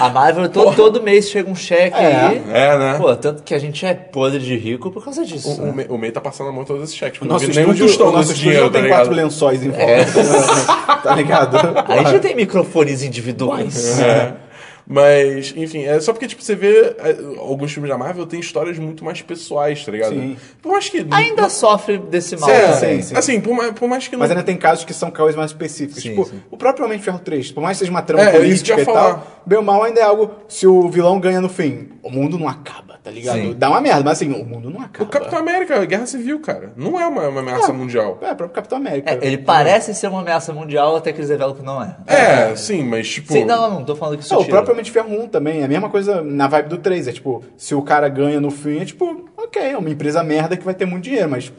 a 0.00 0.08
Marvel, 0.08 0.48
todo, 0.48 0.74
todo 0.74 1.02
mês 1.02 1.28
chega 1.28 1.50
um 1.50 1.54
cheque 1.54 1.96
É. 1.96 2.06
aí. 2.06 2.42
É, 2.52 2.78
né? 2.78 2.98
Pô, 2.98 3.14
tanto 3.16 3.42
que 3.42 3.54
a 3.54 3.58
gente 3.58 3.84
é 3.84 3.94
podre 3.94 4.38
de 4.38 4.56
rico 4.56 4.90
por 4.90 5.04
causa 5.04 5.24
disso. 5.24 5.60
O, 5.60 5.62
o, 5.62 5.66
né? 5.66 5.72
Mei- 5.72 5.86
o 5.88 5.98
Mei 5.98 6.10
tá 6.10 6.20
passando 6.22 6.48
a 6.48 6.52
mão 6.52 6.64
todos 6.64 6.84
esses 6.84 6.94
cheques. 6.94 7.20
O 7.20 7.24
Não 7.24 7.32
nosso 7.34 7.46
vi 7.46 7.54
nenhum 7.54 7.72
estúdio, 7.72 7.86
tostão 7.86 8.08
o 8.08 8.12
nosso 8.12 8.34
dinheiro, 8.34 8.64
não 8.64 8.70
tem 8.70 8.82
tá 8.82 8.88
quatro 8.88 9.12
lençóis 9.12 9.62
em 9.62 9.70
volta. 9.70 9.84
É. 9.84 10.04
tá 11.02 11.14
ligado? 11.14 11.56
A 11.86 12.10
gente 12.10 12.20
tem 12.20 12.34
microfones 12.34 13.02
individuais. 13.02 13.98
É. 13.98 14.41
Mas, 14.86 15.54
enfim, 15.56 15.84
é 15.84 15.98
só 16.00 16.12
porque, 16.12 16.26
tipo, 16.26 16.42
você 16.42 16.54
vê 16.54 16.94
é, 16.98 17.16
alguns 17.38 17.72
filmes 17.72 17.90
da 17.90 17.96
Marvel 17.96 18.26
tem 18.26 18.40
histórias 18.40 18.78
muito 18.78 19.04
mais 19.04 19.22
pessoais, 19.22 19.84
tá 19.84 19.92
ligado? 19.92 20.14
Sim. 20.14 20.36
Por 20.60 20.72
mais 20.72 20.88
que. 20.88 21.06
Ainda 21.10 21.48
sofre 21.48 21.98
desse 21.98 22.36
mal. 22.36 22.50
É, 22.50 22.72
sim, 22.74 23.02
sim. 23.02 23.16
Assim, 23.16 23.40
por 23.40 23.54
mais, 23.54 23.72
por 23.72 23.88
mais 23.88 24.08
que 24.08 24.14
não. 24.14 24.20
Mas 24.20 24.30
ainda 24.30 24.42
tem 24.42 24.56
casos 24.56 24.84
que 24.84 24.92
são 24.92 25.10
causas 25.10 25.36
mais 25.36 25.50
específicos. 25.50 26.02
Sim, 26.02 26.10
tipo, 26.10 26.24
sim. 26.26 26.42
o 26.50 26.56
próprio 26.56 26.84
Homem 26.84 26.98
de 26.98 27.04
Ferro 27.04 27.18
3, 27.18 27.52
por 27.52 27.62
mais 27.62 27.76
que 27.76 27.80
seja 27.80 27.90
uma 27.90 28.02
trama 28.02 28.24
É, 28.24 28.32
política 28.32 28.80
e 28.80 28.84
tal, 28.84 29.26
bem 29.46 29.58
ou 29.58 29.64
mal 29.64 29.82
ainda 29.82 30.00
é 30.00 30.04
algo. 30.04 30.30
Se 30.48 30.66
o 30.66 30.88
vilão 30.88 31.18
ganha 31.20 31.40
no 31.40 31.48
fim, 31.48 31.90
o 32.02 32.10
mundo 32.10 32.38
não 32.38 32.48
acaba, 32.48 32.98
tá 33.02 33.10
ligado? 33.10 33.36
Sim. 33.36 33.54
Dá 33.56 33.70
uma 33.70 33.80
merda, 33.80 34.02
mas 34.04 34.18
assim, 34.18 34.32
o 34.32 34.44
mundo 34.44 34.68
não 34.70 34.80
acaba. 34.80 35.04
O 35.04 35.08
Capitão 35.08 35.38
América, 35.38 35.80
a 35.80 35.84
Guerra 35.84 36.06
Civil, 36.06 36.40
cara, 36.40 36.72
não 36.76 37.00
é 37.00 37.06
uma, 37.06 37.28
uma 37.28 37.40
ameaça 37.40 37.70
É. 37.70 37.72
mundial. 37.74 38.18
É, 38.20 38.32
o 38.32 38.36
próprio 38.36 38.50
Capitão 38.50 38.78
América. 38.78 39.12
É, 39.12 39.18
ele 39.22 39.38
parece 39.38 39.94
ser 39.94 40.08
uma 40.08 40.20
ameaça 40.20 40.52
mundial 40.52 40.96
até 40.96 41.12
que 41.12 41.18
eles 41.18 41.30
revelam 41.30 41.54
que 41.54 41.62
não 41.62 41.82
é. 41.82 41.96
É, 42.06 42.56
sim, 42.56 42.82
mas 42.84 43.08
tipo. 43.08 43.32
Sim, 43.32 43.44
não, 43.44 43.70
não 43.70 43.84
tô 43.84 43.94
falando 43.94 44.18
que 44.18 44.24
isso 44.24 44.34
Não, 44.34 44.40
o 44.40 44.44
tira. 44.44 44.56
Próprio 44.72 44.74
Homem 44.74 44.84
de 44.84 44.90
Ferro 44.90 45.24
1 45.24 45.28
também, 45.28 45.60
é 45.60 45.64
a 45.64 45.68
mesma 45.68 45.88
coisa 45.88 46.22
na 46.22 46.48
vibe 46.48 46.68
do 46.68 46.78
3. 46.78 47.08
É 47.08 47.12
tipo, 47.12 47.44
se 47.56 47.74
o 47.74 47.82
cara 47.82 48.08
ganha 48.08 48.40
no 48.40 48.50
fim, 48.50 48.78
é 48.80 48.84
tipo, 48.84 49.28
ok, 49.36 49.62
é 49.62 49.76
uma 49.78 49.90
empresa 49.90 50.22
merda 50.22 50.56
que 50.56 50.64
vai 50.64 50.74
ter 50.74 50.86
muito 50.86 51.04
dinheiro, 51.04 51.28
mas 51.28 51.52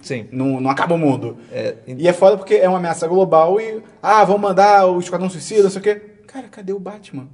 Sim. 0.00 0.26
não, 0.30 0.60
não 0.60 0.70
acaba 0.70 0.94
o 0.94 0.98
mundo. 0.98 1.36
É, 1.52 1.74
e... 1.86 2.06
é 2.06 2.12
foda 2.12 2.36
porque 2.36 2.54
é 2.54 2.68
uma 2.68 2.78
ameaça 2.78 3.06
global 3.06 3.60
e, 3.60 3.82
ah, 4.02 4.24
vão 4.24 4.38
mandar 4.38 4.86
o 4.86 4.98
Esquadrão 4.98 5.30
Suicida, 5.30 5.64
não 5.64 5.70
sei 5.70 5.80
o 5.80 5.82
quê. 5.82 6.02
Cara, 6.26 6.46
cadê 6.48 6.72
o 6.72 6.78
Batman? 6.78 7.28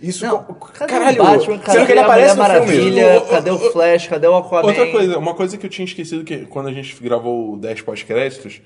Isso, 0.00 0.26
Não, 0.26 0.42
co- 0.42 0.68
cadê 0.72 0.92
caralho, 0.92 1.22
o 1.22 1.24
Batman? 1.24 1.58
Cadê 1.58 1.86
que 1.86 1.92
ele 1.92 2.00
a 2.00 2.02
aparece 2.04 2.36
Mulher 2.36 2.60
no 2.60 2.66
filme. 2.66 3.00
Maravilha? 3.00 3.18
O- 3.22 3.28
Cadê 3.28 3.50
o 3.50 3.58
Flash? 3.72 4.08
Cadê 4.08 4.26
o 4.26 4.36
Aquaman? 4.36 4.66
Outra 4.66 4.90
coisa, 4.90 5.18
uma 5.18 5.34
coisa 5.34 5.56
que 5.56 5.64
eu 5.64 5.70
tinha 5.70 5.84
esquecido 5.84 6.24
que 6.24 6.44
quando 6.46 6.68
a 6.68 6.72
gente 6.72 7.00
gravou 7.00 7.54
o 7.54 7.56
10 7.56 7.80
pós-créditos, 7.82 8.60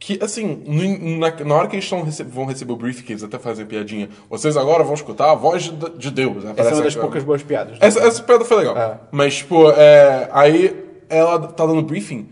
que 0.00 0.18
assim, 0.22 0.62
no- 0.66 1.18
na, 1.18 1.30
na 1.44 1.54
hora 1.54 1.68
que 1.68 1.76
eles 1.76 1.88
tão 1.88 2.02
vão 2.28 2.46
receber 2.46 2.72
o 2.72 2.76
briefing, 2.76 3.02
que 3.04 3.12
eles 3.12 3.22
até 3.22 3.38
fazem 3.38 3.66
piadinha, 3.66 4.08
vocês 4.30 4.56
agora 4.56 4.82
vão 4.82 4.94
escutar 4.94 5.30
a 5.30 5.34
voz 5.34 5.64
de, 5.64 5.90
de 5.98 6.10
Deus. 6.10 6.42
Essa 6.56 6.70
é 6.70 6.74
uma 6.74 6.82
das 6.84 6.96
poucas 6.96 7.22
boas 7.22 7.42
piadas. 7.42 7.76
Essa, 7.80 8.00
essa 8.00 8.22
piada 8.22 8.44
foi 8.44 8.56
legal. 8.56 8.76
É. 8.78 8.98
Mas, 9.12 9.36
tipo, 9.36 9.70
é, 9.72 10.28
aí 10.32 10.74
ela 11.08 11.38
tá 11.48 11.66
dando 11.66 11.82
briefing. 11.82 12.28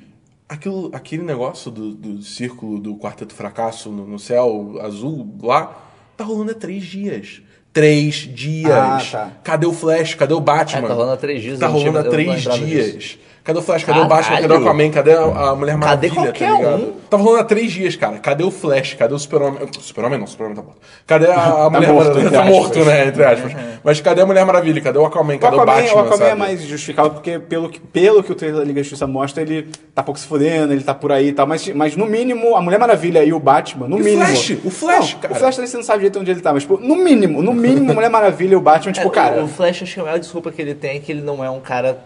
Aquilo, 0.49 0.89
aquele 0.95 1.23
negócio 1.23 1.71
do, 1.71 1.93
do 1.95 2.23
círculo 2.23 2.79
do 2.81 2.97
Quarteto 2.97 3.35
Fracasso 3.35 3.91
no, 3.93 4.07
no 4.07 4.19
céu 4.19 4.79
azul 4.81 5.37
lá, 5.43 5.77
tá 6.17 6.25
rolando 6.25 6.53
há 6.53 6.55
três 6.55 6.83
dias. 6.85 7.43
Três 7.71 8.15
dias. 8.15 8.73
Ah, 8.73 8.99
tá. 9.13 9.33
Cadê 9.45 9.67
o 9.67 9.75
Flash? 9.75 10.15
Cadê 10.15 10.33
o 10.33 10.41
Batman? 10.41 10.87
É, 10.87 10.89
tá 10.89 10.95
rolando 10.95 11.13
há 11.13 11.17
três 11.19 11.43
dias, 11.43 11.59
Tá 11.59 11.67
rolando 11.67 11.99
há 11.99 12.05
três 12.05 12.43
dias. 12.45 13.19
Cadê 13.49 13.61
o 13.61 13.63
Flash? 13.63 13.83
Cadê 13.85 13.99
o 14.01 14.05
Batman? 14.05 14.35
Cadê 14.37 14.45
o 14.45 14.49
Caralho. 14.49 14.63
Aquaman? 14.67 14.91
Cadê 14.91 15.13
a, 15.15 15.55
Mulher 15.55 15.77
Maravilha? 15.79 16.13
qualquer 16.13 16.51
tá 16.51 16.57
ligado? 16.59 16.83
um? 16.83 16.93
Tava 17.09 17.25
falando 17.25 17.41
há 17.41 17.45
três 17.45 17.73
dias, 17.73 17.97
cara. 17.97 18.19
Cadê 18.19 18.45
o 18.45 18.51
Flash? 18.51 18.93
Cadê 18.93 19.15
o 19.15 19.19
Super-Homem? 19.19 19.61
Super-Homem 19.81 20.19
não, 20.19 20.27
Super-Homem 20.27 20.57
tá 20.57 20.63
morto. 20.63 20.79
Cadê 21.07 21.27
a, 21.29 21.65
a 21.65 21.71
Mulher 21.71 21.93
morto, 21.95 22.09
Maravilha? 22.09 22.31
Tá 22.31 22.45
morto, 22.45 22.85
né? 22.85 23.07
Entre 23.07 23.25
aspas. 23.25 23.53
Mas 23.83 24.01
cadê 24.03 24.21
a 24.21 24.27
Mulher 24.27 24.45
Maravilha? 24.45 24.83
Cadê 24.83 24.99
o 24.99 25.07
Aquaman? 25.07 25.37
O 25.37 25.39
Cadê 25.39 25.57
o, 25.57 25.61
Aquaman, 25.63 25.81
Batman? 25.81 25.95
o 25.97 26.05
Aquaman 26.05 26.25
é 26.25 26.29
sabe? 26.29 26.39
mais 26.39 26.63
justificável 26.63 27.11
porque, 27.13 27.39
pelo 27.39 27.71
que, 27.71 27.81
pelo 27.81 28.23
que 28.23 28.33
o 28.33 28.35
trailer 28.35 28.59
da 28.61 28.67
Liga 28.67 28.81
da 28.81 28.83
Justiça 28.83 29.07
mostra, 29.07 29.43
ele 29.43 29.67
tá 29.95 30.03
pouco 30.03 30.21
se 30.21 30.27
fudendo, 30.27 30.75
ele 30.75 30.85
tá 30.85 30.93
por 30.95 31.11
aí 31.11 31.29
e 31.29 31.33
tal. 31.33 31.47
Mas, 31.47 31.67
mas 31.69 31.97
no 31.97 32.05
mínimo, 32.05 32.55
a 32.55 32.61
Mulher 32.61 32.79
Maravilha 32.79 33.25
e 33.25 33.33
o 33.33 33.41
Batman, 33.41 33.89
no 33.89 33.97
E 33.97 34.03
o 34.03 34.05
mínimo. 34.05 34.27
Flash? 34.27 34.51
O 34.63 34.71
Flash, 34.71 35.15
Não, 35.15 35.21
cara. 35.21 35.33
O 35.33 35.37
Flash 35.39 35.57
também 35.57 35.71
você 35.71 35.77
não 35.79 35.85
sabe 35.85 36.01
direito 36.01 36.21
onde 36.21 36.31
ele 36.31 36.43
tá, 36.43 36.53
mas, 36.53 36.65
tipo, 36.65 36.77
no 36.77 36.97
mínimo, 36.97 37.41
no 37.43 37.55
mínimo, 37.55 37.93
a 37.93 37.95
Mulher 37.95 38.11
Maravilha 38.11 38.53
e 38.53 38.57
o 38.57 38.61
Batman, 38.61 38.93
tipo, 38.93 39.09
É, 39.09 39.11
cara. 39.11 39.41
O, 39.41 39.45
o 39.45 39.49
Flash, 39.49 39.85
acho 39.85 39.95
que 39.95 40.01
a 40.01 40.05
maior 40.05 40.19
desculpa 40.19 40.53
que 40.53 40.61
ele 40.61 40.75
tem 40.75 40.99
é 40.99 41.01
que 41.01 41.11
ele 41.11 41.23
não 41.23 41.43
é 41.43 41.49
um 41.49 41.61
cara. 41.61 41.97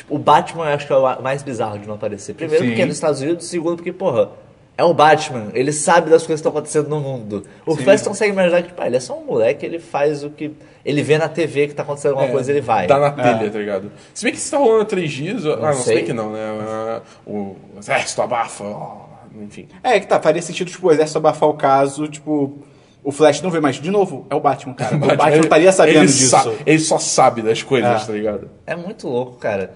Tipo, 0.00 0.14
o 0.14 0.18
Batman 0.18 0.64
eu 0.70 0.74
acho 0.74 0.86
que 0.86 0.92
é 0.92 0.96
o 0.96 1.22
mais 1.22 1.42
bizarro 1.42 1.78
de 1.78 1.86
não 1.86 1.94
aparecer. 1.96 2.34
Primeiro 2.34 2.64
Sim. 2.64 2.70
porque 2.70 2.82
é 2.82 2.86
nos 2.86 2.94
Estados 2.96 3.20
Unidos, 3.20 3.46
segundo 3.46 3.76
porque, 3.76 3.92
porra, 3.92 4.30
é 4.78 4.82
o 4.82 4.94
Batman, 4.94 5.48
ele 5.52 5.72
sabe 5.72 6.08
das 6.08 6.22
coisas 6.22 6.26
que 6.26 6.48
estão 6.48 6.52
acontecendo 6.52 6.88
no 6.88 7.00
mundo. 7.00 7.44
O 7.66 7.76
Flash 7.76 8.00
consegue 8.00 8.32
imaginar 8.32 8.62
que, 8.62 8.68
tipo, 8.68 8.80
ah, 8.80 8.86
ele 8.86 8.96
é 8.96 9.00
só 9.00 9.18
um 9.18 9.24
moleque, 9.26 9.66
ele 9.66 9.78
faz 9.78 10.24
o 10.24 10.30
que. 10.30 10.52
Ele 10.82 11.02
vê 11.02 11.18
na 11.18 11.28
TV 11.28 11.68
que 11.68 11.74
tá 11.74 11.82
acontecendo 11.82 12.12
alguma 12.12 12.28
É, 12.28 12.32
coisa, 12.32 12.50
ele 12.50 12.62
vai. 12.62 12.86
Dá 12.86 12.98
na 12.98 13.10
telha, 13.10 13.50
tá 13.50 13.58
ligado? 13.58 13.92
Se 14.14 14.24
bem 14.24 14.32
que 14.32 14.38
isso 14.38 14.50
tá 14.50 14.56
rolando 14.56 14.80
há 14.80 14.84
três 14.86 15.12
dias. 15.12 15.44
ah, 15.44 15.56
não, 15.56 15.72
se 15.74 15.82
sei. 15.82 15.96
bem 15.96 16.04
que 16.06 16.12
não, 16.14 16.32
né? 16.32 17.00
O 17.26 17.56
exército 17.78 18.22
abafa, 18.22 18.64
ó, 18.64 18.96
enfim. 19.42 19.68
É 19.82 20.00
que 20.00 20.06
tá, 20.06 20.18
faria 20.18 20.40
sentido, 20.40 20.70
tipo, 20.70 20.88
o 20.88 20.90
exército 20.90 21.18
abafar 21.18 21.48
o 21.50 21.54
caso, 21.54 22.08
tipo. 22.08 22.58
O 23.02 23.10
Flash 23.10 23.40
não 23.40 23.50
vê 23.50 23.60
mais. 23.60 23.76
De 23.76 23.90
novo, 23.90 24.26
é 24.28 24.34
o 24.34 24.40
Batman, 24.40 24.74
cara. 24.74 24.94
O 24.96 24.98
Batman, 25.00 25.30
ele- 25.32 25.40
estaria 25.40 25.72
sabendo 25.72 25.96
ele 25.98 26.06
disso. 26.06 26.28
sa- 26.28 26.52
ele 26.66 26.78
só 26.78 26.98
sabe 26.98 27.40
das 27.42 27.62
coisas, 27.62 28.02
É. 28.02 28.06
tá 28.06 28.12
ligado? 28.12 28.50
É 28.66 28.76
muito 28.76 29.08
louco, 29.08 29.36
cara. 29.38 29.72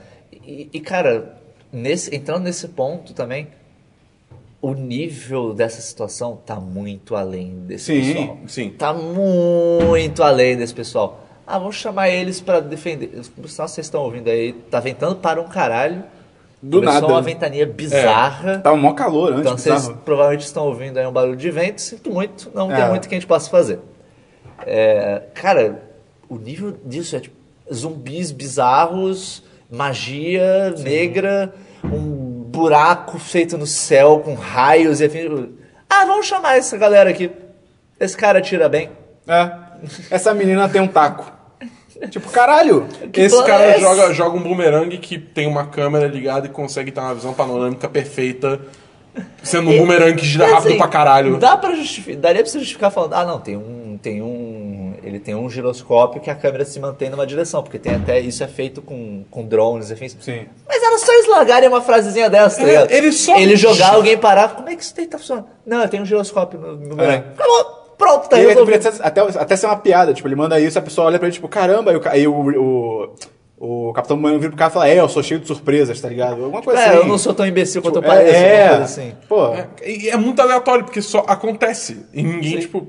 E, 0.47 0.69
e, 0.73 0.81
cara, 0.81 1.37
nesse, 1.73 2.15
entrando 2.15 2.45
nesse 2.45 2.69
ponto 2.69 3.13
também, 3.15 3.49
o 4.61 4.73
nível 4.75 5.53
dessa 5.55 5.81
situação 5.81 6.37
tá 6.45 6.57
muito 6.57 7.15
além 7.17 7.51
desse 7.67 7.85
Sim, 7.87 8.15
pessoal. 8.15 8.39
sim. 8.47 8.71
Tá 8.71 8.95
muito 8.95 10.23
além 10.23 10.57
desse 10.57 10.75
pessoal. 10.75 11.21
Ah, 11.47 11.59
vamos 11.59 11.77
chamar 11.77 12.09
eles 12.09 12.41
pra 12.41 12.61
defender. 12.61 13.11
Sinal, 13.47 13.69
vocês 13.69 13.87
estão 13.87 14.03
ouvindo 14.03 14.29
aí, 14.29 14.53
tá 14.71 14.81
ventando 14.81 15.17
para 15.17 15.41
um 15.41 15.49
caralho. 15.49 16.03
Do 16.63 16.79
Começou 16.79 17.03
nada. 17.03 17.13
uma 17.13 17.21
ventania 17.21 17.67
bizarra. 17.67 18.61
Tava 18.61 18.75
mó 18.75 18.95
calor 18.95 19.33
antes, 19.33 19.41
Então 19.43 19.59
vocês 19.59 19.75
bizarro. 19.83 19.99
provavelmente 20.03 20.47
estão 20.47 20.67
ouvindo 20.67 20.97
aí 20.97 21.07
um 21.07 21.13
barulho 21.13 21.37
de 21.37 21.51
vento, 21.51 21.83
sinto 21.83 22.11
muito, 22.11 22.51
não 22.55 22.73
É. 22.73 22.77
tem 22.81 22.89
muito 22.89 23.07
que 23.07 23.15
a 23.15 23.19
gente 23.19 23.27
possa 23.27 23.51
fazer. 23.51 23.81
É, 24.67 25.25
cara, 25.35 25.83
o 26.27 26.37
nível 26.39 26.75
disso 26.87 27.15
é 27.17 27.21
tipo 27.21 27.37
zumbis 27.71 28.31
bizarros, 28.33 29.43
magia 29.71 30.75
negra, 30.79 31.55
um 31.85 32.45
buraco 32.45 33.19
feito 33.19 33.59
no 33.59 33.67
céu 33.67 34.21
com 34.21 34.35
raios 34.35 35.01
e 35.01 35.05
afins. 35.05 35.49
Ah, 35.89 36.05
vamos 36.05 36.27
chamar 36.27 36.57
essa 36.57 36.77
galera 36.77 37.11
aqui. 37.11 37.31
Esse 37.99 38.17
cara 38.17 38.41
tira 38.41 38.69
bem. 38.69 38.91
É. 39.27 39.51
Essa 40.11 40.35
menina 40.35 40.69
tem 40.69 40.81
um 40.81 40.89
taco. 40.89 41.33
Tipo, 42.11 42.29
caralho. 42.31 42.87
Esse 43.13 43.35
plano 43.35 43.47
cara 43.47 43.65
é 43.65 43.71
esse? 43.73 43.81
joga, 43.81 44.13
joga 44.13 44.37
um 44.37 44.43
boomerang 44.43 44.99
que 44.99 45.19
tem 45.19 45.47
uma 45.47 45.67
câmera 45.67 46.07
ligada 46.07 46.47
e 46.47 46.51
consegue 46.51 46.91
ter 46.91 47.01
uma 47.01 47.15
visão 47.15 47.33
panorâmica 47.33 47.89
perfeita, 47.89 48.61
sendo 49.43 49.71
um 49.71 49.79
boomerang 49.79 50.15
que 50.17 50.27
gira 50.27 50.45
Mas, 50.45 50.55
rápido 50.55 50.69
assim, 50.69 50.79
pra 50.79 50.89
caralho. 50.89 51.37
Dá 51.39 51.57
pra 51.57 51.75
justificar, 51.75 52.21
daria 52.21 52.43
pra 52.43 52.51
você 52.51 52.59
justificar 52.59 52.91
falando, 52.91 53.15
ah 53.15 53.25
não, 53.25 53.41
tem 53.41 53.57
um, 53.57 53.99
tem 54.03 54.21
um, 54.21 54.84
ele 55.05 55.19
tem 55.21 55.35
um 55.35 55.49
giroscópio 55.51 56.21
que 56.21 56.31
a 56.31 56.35
câmera 56.35 56.65
se 56.65 56.81
mantém 56.81 57.11
numa 57.11 57.27
direção, 57.27 57.63
porque 57.63 57.79
tem 57.79 57.95
até, 57.95 58.19
isso 58.21 58.43
é 58.43 58.49
feito 58.49 58.81
com, 58.83 59.25
com 59.31 59.45
drones, 59.45 59.91
enfim. 59.91 60.09
Sim. 60.09 60.47
Mas 60.67 60.83
era 60.83 60.99
só 60.99 61.13
eles 61.13 61.29
largarem 61.29 61.69
uma 61.69 61.81
frasezinha 61.83 62.29
dessa, 62.31 62.57
tá 62.57 62.63
É, 62.63 62.67
ligado? 62.67 62.91
ele 62.91 63.13
só- 63.13 63.37
Ele 63.37 63.57
jogar, 63.57 63.95
alguém 63.95 64.17
parar, 64.17 64.55
como 64.57 64.69
é 64.69 64.77
que 64.77 64.83
isso 64.83 64.95
daí 64.97 65.07
tá 65.07 65.19
funcionando? 65.19 65.47
Não, 65.67 65.83
eu 65.83 65.89
tenho 65.89 66.03
um 66.03 66.07
giroscópio 66.07 66.59
no 66.59 66.97
meu 66.97 67.05
É. 67.05 67.17
Acabou, 67.17 67.65
pronto, 67.99 68.29
tá 68.29 68.37
aí 68.37 68.47
resolvido. 68.47 68.89
até, 69.01 69.21
até 69.21 69.57
ser 69.57 69.67
uma 69.67 69.77
piada, 69.77 70.13
tipo, 70.15 70.27
ele 70.27 70.37
manda 70.37 70.59
isso, 70.59 70.79
a 70.79 70.83
pessoa 70.83 71.07
olha 71.07 71.19
pra 71.19 71.29
ele, 71.29 71.35
tipo, 71.35 71.49
caramba, 71.49 71.91
aí 71.91 71.97
o, 71.97 72.09
aí 72.09 72.27
o, 72.29 73.11
o, 73.59 73.89
o 73.89 73.93
Capitão 73.93 74.17
Humano 74.17 74.39
vira 74.39 74.51
pro 74.51 74.59
cara 74.59 74.71
e 74.71 74.75
fala, 74.75 74.89
é, 74.89 74.99
eu 75.01 75.09
sou 75.09 75.23
cheio 75.23 75.41
de 75.41 75.47
surpresas, 75.47 76.01
tá 76.01 76.09
ligado? 76.09 76.45
Alguma 76.45 76.61
coisa 76.63 76.81
É, 76.81 76.89
assim. 76.89 76.97
eu 76.99 77.07
não 77.07 77.17
sou 77.19 77.33
tão 77.33 77.47
imbecil 77.47 77.81
quanto 77.83 77.97
eu 77.97 78.03
Tipo, 78.03 78.15
pareço, 78.15 78.35
é, 78.37 78.53
alguma 78.63 78.69
coisa 78.79 78.85
assim. 78.85 79.13
Pô, 79.29 79.47
É, 79.55 79.67
e 79.89 80.09
é 80.11 80.17
muito 80.17 80.41
aleatório, 80.43 80.85
porque 80.85 81.01
só 81.01 81.21
acontece. 81.27 82.05
E 82.13 82.23
ninguém, 82.23 82.59
tipo. 82.59 82.87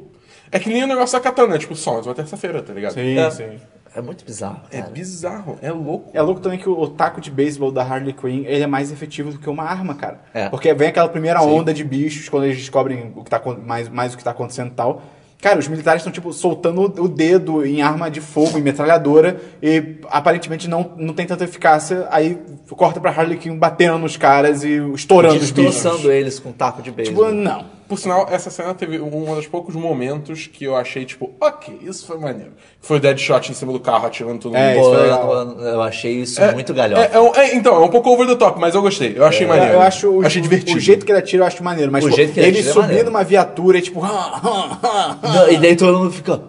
É 0.56 0.60
que 0.60 0.70
nem 0.70 0.84
o 0.84 0.88
negócio 0.88 1.18
da 1.18 1.24
katana, 1.24 1.50
né? 1.54 1.58
Tipo, 1.60 1.76
só 1.76 1.96
mais 1.96 2.06
uma 2.08 2.16
terça-feira, 2.16 2.62
tá 2.62 2.72
ligado? 2.74 2.94
sim, 2.94 3.18
É. 3.18 3.30
sim. 3.30 3.58
É 3.94 4.02
muito 4.02 4.26
bizarro, 4.26 4.60
É 4.72 4.80
cara. 4.80 4.92
bizarro, 4.92 5.58
é 5.62 5.72
louco. 5.72 6.10
É 6.14 6.22
louco 6.22 6.42
também 6.42 6.60
que 6.60 6.68
o, 6.68 6.78
o 6.78 6.88
taco 6.90 7.22
de 7.22 7.32
beisebol 7.32 7.72
da 7.72 7.82
Harley 7.82 8.12
Quinn, 8.14 8.44
ele 8.46 8.62
é 8.64 8.68
mais 8.68 8.92
efetivo 8.92 9.32
do 9.32 9.40
que 9.40 9.50
uma 9.50 9.64
arma, 9.64 9.96
cara. 9.96 10.20
É. 10.34 10.50
Porque 10.50 10.74
vem 10.74 10.90
aquela 10.90 11.08
primeira 11.08 11.42
onda 11.42 11.74
de 11.74 11.82
bichos, 11.84 12.28
quando 12.28 12.44
eles 12.46 12.58
descobrem 12.58 13.14
o 13.16 13.24
que 13.24 13.30
tá, 13.30 13.42
mais, 13.66 13.88
mais 13.88 14.14
o 14.14 14.18
que 14.18 14.24
tá 14.24 14.32
acontecendo 14.32 14.68
e 14.68 14.76
tal. 14.76 15.02
Cara, 15.42 15.60
os 15.60 15.68
militares 15.68 16.02
estão, 16.02 16.12
tipo, 16.12 16.34
soltando 16.34 16.82
o 16.82 17.04
o 17.04 17.08
dedo 17.08 17.66
em 17.66 17.82
arma 17.82 18.10
de 18.10 18.20
fogo, 18.20 18.58
em 18.58 18.62
metralhadora, 18.62 19.40
e 19.62 19.98
aparentemente 20.10 20.68
não, 20.68 20.92
não 20.98 21.14
tem 21.14 21.26
tanta 21.26 21.44
eficácia. 21.44 22.08
Aí 22.10 22.38
corta 22.72 23.00
pra 23.00 23.12
Harley 23.12 23.38
Quinn 23.38 23.58
batendo 23.58 23.98
nos 24.00 24.18
caras 24.18 24.64
e 24.64 24.76
estourando 24.94 25.36
os 25.36 25.52
bichos. 25.52 25.74
Destroçando 25.76 26.12
eles 26.12 26.40
com 26.40 26.52
taco 26.52 26.82
de 26.82 26.92
beisebol. 26.92 27.26
Tipo, 27.28 27.36
não. 27.38 27.66
Por 27.88 28.00
sinal, 28.00 28.28
essa 28.32 28.50
cena 28.50 28.74
teve 28.74 29.00
um 29.00 29.36
dos 29.36 29.46
poucos 29.46 29.76
momentos 29.76 30.48
que 30.48 30.64
eu 30.66 30.76
achei, 30.76 31.06
tipo, 31.06 31.32
ok, 31.40 31.78
isso 31.84 32.08
foi 32.08 32.18
maneiro. 32.18 32.54
Foi 32.82 32.98
o 32.98 33.00
Deadshot 33.00 33.52
em 33.52 33.54
cima 33.54 33.72
do 33.72 33.80
carro 33.80 34.08
atirando 34.08 34.40
todo 34.40 34.54
mundo. 34.54 34.60
É, 34.62 34.74
isso 34.80 34.90
foi 34.90 34.98
eu, 34.98 35.02
legal. 35.04 35.34
eu- 35.34 35.60
eu 35.60 35.82
achei 35.84 36.12
isso 36.14 36.42
muito 36.54 36.74
galhofa. 36.74 37.02
É, 37.04 37.12
é 37.16 37.40
é, 37.52 37.56
então, 37.56 37.76
é 37.76 37.80
um 37.86 37.90
pouco 37.90 38.10
over 38.10 38.26
the 38.28 38.36
top, 38.36 38.60
mas 38.60 38.74
eu 38.74 38.82
gostei. 38.82 39.14
Eu 39.16 39.24
achei 39.24 39.46
maneiro. 39.46 39.74
Eu 39.74 39.82
acho 39.82 40.10
o, 40.10 40.26
achei 40.26 40.42
divertido. 40.42 40.78
o 40.78 40.82
jeito 40.82 41.06
que 41.06 41.12
ele 41.12 41.20
atira 41.20 41.44
eu 41.44 41.48
acho 41.48 41.64
maneiro, 41.64 41.92
mas 41.92 42.04
O 42.04 42.10
pô, 42.10 42.16
jeito 42.16 42.34
que 42.34 42.40
ele 42.40 42.58
ele 42.58 42.68
é 42.68 42.72
subir 42.74 43.06
numa 43.06 43.24
viatura 43.24 43.78
e 43.78 43.82
tipo. 43.84 44.02
Não, 45.22 45.50
e 45.52 45.58
daí 45.58 45.76
todo 45.76 45.98
mundo 46.00 46.12
fica. 46.12 46.42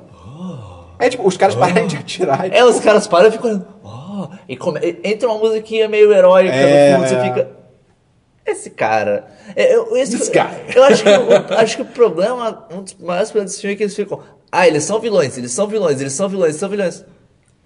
É 0.99 1.11
tipo, 1.11 1.27
os 1.29 1.37
caras 1.37 1.55
parem 1.55 1.87
de 1.87 1.97
atirar. 1.99 2.47
e, 2.51 2.57
É, 2.57 2.65
os 2.65 2.81
caras 2.81 3.07
param 3.07 3.29
e 3.29 3.31
ficam 3.33 3.51
olhando. 3.51 3.67
"Oh", 3.85 4.29
e 4.49 4.57
come- 4.57 4.81
e- 4.81 4.99
entra 5.05 5.29
uma 5.29 5.39
musiquinha 5.39 5.87
meio 5.89 6.11
heróica 6.13 6.55
É, 6.55 6.93
no 6.93 6.97
fundo, 6.97 7.09
você 7.09 7.15
é. 7.17 7.23
fica. 7.23 7.49
Esse 8.47 8.71
cara. 8.71 9.27
é, 9.57 9.75
eu, 9.75 9.97
esse, 9.97 10.17
This 10.17 10.29
guy. 10.29 10.75
eu 10.75 10.85
acho 10.85 11.03
que, 11.03 11.09
o, 11.11 11.55
acho 11.59 11.77
que 11.77 11.83
o 11.83 11.87
problema, 11.87 12.67
um 12.73 12.83
dos 12.83 12.95
maiores 12.95 13.31
problemas 13.31 13.51
desse 13.53 13.61
filme 13.63 13.75
é 13.75 13.77
que 13.77 13.83
eles 13.83 13.97
ficam. 13.97 14.21
Ah, 14.53 14.67
eles 14.69 14.85
são 14.85 15.01
vilões, 15.01 15.37
eles 15.37 15.51
são 15.53 15.67
vilões, 15.67 16.01
eles 16.01 16.13
são 16.13 16.29
vilões, 16.29 16.51
eles 16.51 16.61
são 16.61 16.69
vilões. 16.69 17.05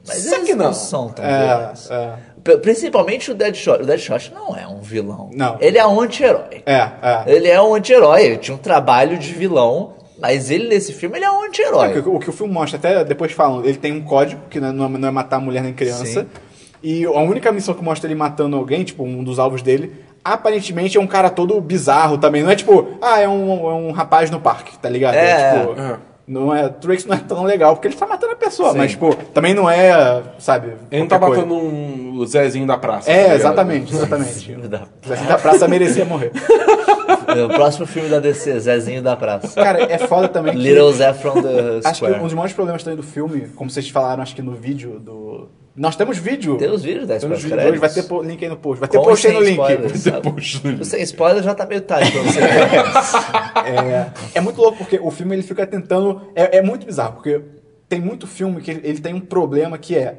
Mas 0.07 0.17
Só 0.25 0.37
eles 0.37 0.47
que 0.49 0.55
não. 0.55 0.73
são 0.73 1.09
tão 1.11 1.23
É, 1.25 1.57
vilões. 1.59 1.91
é. 1.91 2.57
Principalmente 2.57 3.31
o 3.31 3.35
Deadshot. 3.35 3.83
O 3.83 3.87
Deadshot 3.87 4.33
não 4.35 4.57
é 4.57 4.67
um 4.67 4.81
vilão. 4.81 5.31
Não. 5.35 5.59
Ele 5.61 5.77
é 5.77 5.87
um 5.87 6.01
anti-herói. 6.01 6.63
É, 6.65 6.89
é. 7.03 7.25
Ele 7.27 7.49
é 7.49 7.61
um 7.61 7.75
anti-herói. 7.75 8.23
Ele 8.25 8.37
tinha 8.39 8.55
um 8.55 8.59
trabalho 8.59 9.19
de 9.19 9.33
vilão, 9.35 9.93
mas 10.19 10.51
ele 10.51 10.69
nesse 10.69 10.95
filme 10.95 11.19
ele 11.19 11.27
é 11.27 11.31
um 11.31 11.45
anti-herói. 11.45 11.89
É, 11.89 11.99
o, 11.99 12.03
que- 12.03 12.09
o 12.09 12.19
que 12.19 12.31
o 12.31 12.33
filme 12.33 12.53
mostra, 12.53 12.79
até 12.79 13.05
depois 13.05 13.33
falam, 13.33 13.63
ele 13.65 13.77
tem 13.77 13.93
um 13.93 14.01
código, 14.03 14.41
que 14.49 14.59
não 14.59 14.69
é, 14.87 14.89
não 14.89 15.09
é 15.09 15.11
matar 15.11 15.39
mulher 15.39 15.63
nem 15.63 15.75
criança. 15.75 16.07
Sim. 16.07 16.27
E 16.83 17.05
a 17.05 17.11
única 17.21 17.53
missão 17.53 17.75
que 17.75 17.85
mostra 17.85 18.09
ele 18.09 18.15
matando 18.19 18.57
alguém, 18.57 18.83
tipo, 18.85 19.05
um 19.05 19.23
dos 19.23 19.39
alvos 19.39 19.61
dele, 19.61 19.95
aparentemente 20.25 20.97
é 20.97 21.01
um 21.01 21.07
cara 21.07 21.31
todo 21.31 21.61
bizarro 21.61 22.19
também. 22.19 22.43
Não 22.43 22.51
é 22.51 22.57
tipo, 22.57 22.89
ah, 23.01 23.21
é 23.21 23.29
um, 23.29 23.51
é 23.71 23.75
um 23.75 23.91
rapaz 23.93 24.31
no 24.31 24.41
parque, 24.41 24.79
tá 24.79 24.89
ligado? 24.89 25.15
É. 25.15 25.61
tipo. 25.61 25.81
É. 25.81 25.97
Não 26.29 26.55
é, 26.55 26.69
Trace 26.69 27.09
não 27.09 27.17
é 27.17 27.19
tão 27.19 27.43
legal, 27.43 27.75
porque 27.75 27.89
ele 27.89 27.97
tá 27.97 28.07
matando 28.07 28.35
a 28.35 28.37
pessoa, 28.37 28.71
Sim. 28.71 28.79
mas, 28.79 28.93
tipo, 28.93 29.13
também 29.35 29.53
não 29.53 29.69
é, 29.69 30.23
sabe? 30.39 30.75
Ele 30.89 31.01
não 31.01 31.09
tá 31.09 31.19
coisa. 31.19 31.43
matando 31.43 31.57
um, 31.57 32.19
o 32.19 32.25
Zezinho 32.27 32.69
da 32.69 32.77
praça. 32.79 33.07
tá 33.07 33.13
É, 33.13 33.23
ligado? 33.23 33.37
exatamente, 33.41 33.91
exatamente. 33.97 34.53
Da- 34.69 34.83
O 35.05 35.09
Zezinho 35.09 35.29
da 35.29 35.39
praça 35.39 35.67
merecia 35.67 36.05
morrer. 36.05 36.31
É 37.27 37.45
o 37.45 37.49
próximo 37.49 37.87
filme 37.87 38.09
da 38.09 38.19
DC, 38.19 38.59
Zezinho 38.61 39.03
da 39.03 39.15
Praça. 39.17 39.55
Cara, 39.61 39.83
é 39.85 39.99
foda 39.99 40.27
também 40.29 40.53
que... 40.53 40.59
Little 40.59 40.93
Zé 40.93 41.13
from 41.15 41.41
the 41.43 41.79
Acho 41.85 41.91
que 41.91 41.95
Square. 42.07 42.19
um 42.21 42.23
dos 42.25 42.35
maiores 42.35 42.53
problemas 42.53 42.83
também 42.83 42.97
do 42.97 43.05
filme, 43.05 43.43
como 43.55 43.71
vocês 43.71 43.89
falaram, 43.89 44.21
acho 44.23 44.35
que 44.35 44.43
no 44.43 44.53
vídeo 44.53 44.99
do. 44.99 45.49
Nós 45.77 45.97
temos 45.97 46.19
vídeo. 46.19 46.57
Tem 46.57 46.69
os 46.69 46.83
vídeos 46.83 47.07
da 47.07 47.19
Temos 47.19 47.39
Square 47.39 47.57
vídeo 47.57 47.71
hoje, 47.71 47.79
vai 47.79 47.91
ter 47.91 48.29
link 48.29 48.45
aí 48.45 48.51
no 48.51 48.57
post. 48.57 48.81
Vai 48.81 48.89
ter 48.89 48.99
Com 48.99 49.05
post 49.05 49.27
aí 49.27 49.33
no 49.33 49.41
link. 49.41 50.85
Sem 50.85 51.03
spoiler 51.03 51.43
já 51.43 51.55
tá 51.55 51.65
meio 51.65 51.81
tarde 51.81 52.11
pra 52.11 52.23
você. 52.23 52.41
É, 53.61 54.39
é 54.39 54.41
muito 54.41 54.61
louco 54.61 54.79
porque 54.79 54.99
o 55.01 55.11
filme 55.11 55.35
ele 55.35 55.43
fica 55.43 55.67
tentando. 55.67 56.23
É, 56.35 56.59
é 56.59 56.63
muito 56.63 56.87
bizarro, 56.87 57.15
porque 57.15 57.41
tem 57.89 58.01
muito 58.01 58.27
filme 58.27 58.61
que 58.61 58.71
ele, 58.71 58.81
ele 58.85 59.01
tem 59.01 59.15
um 59.15 59.21
problema 59.21 59.77
que 59.79 59.97
é. 59.97 60.17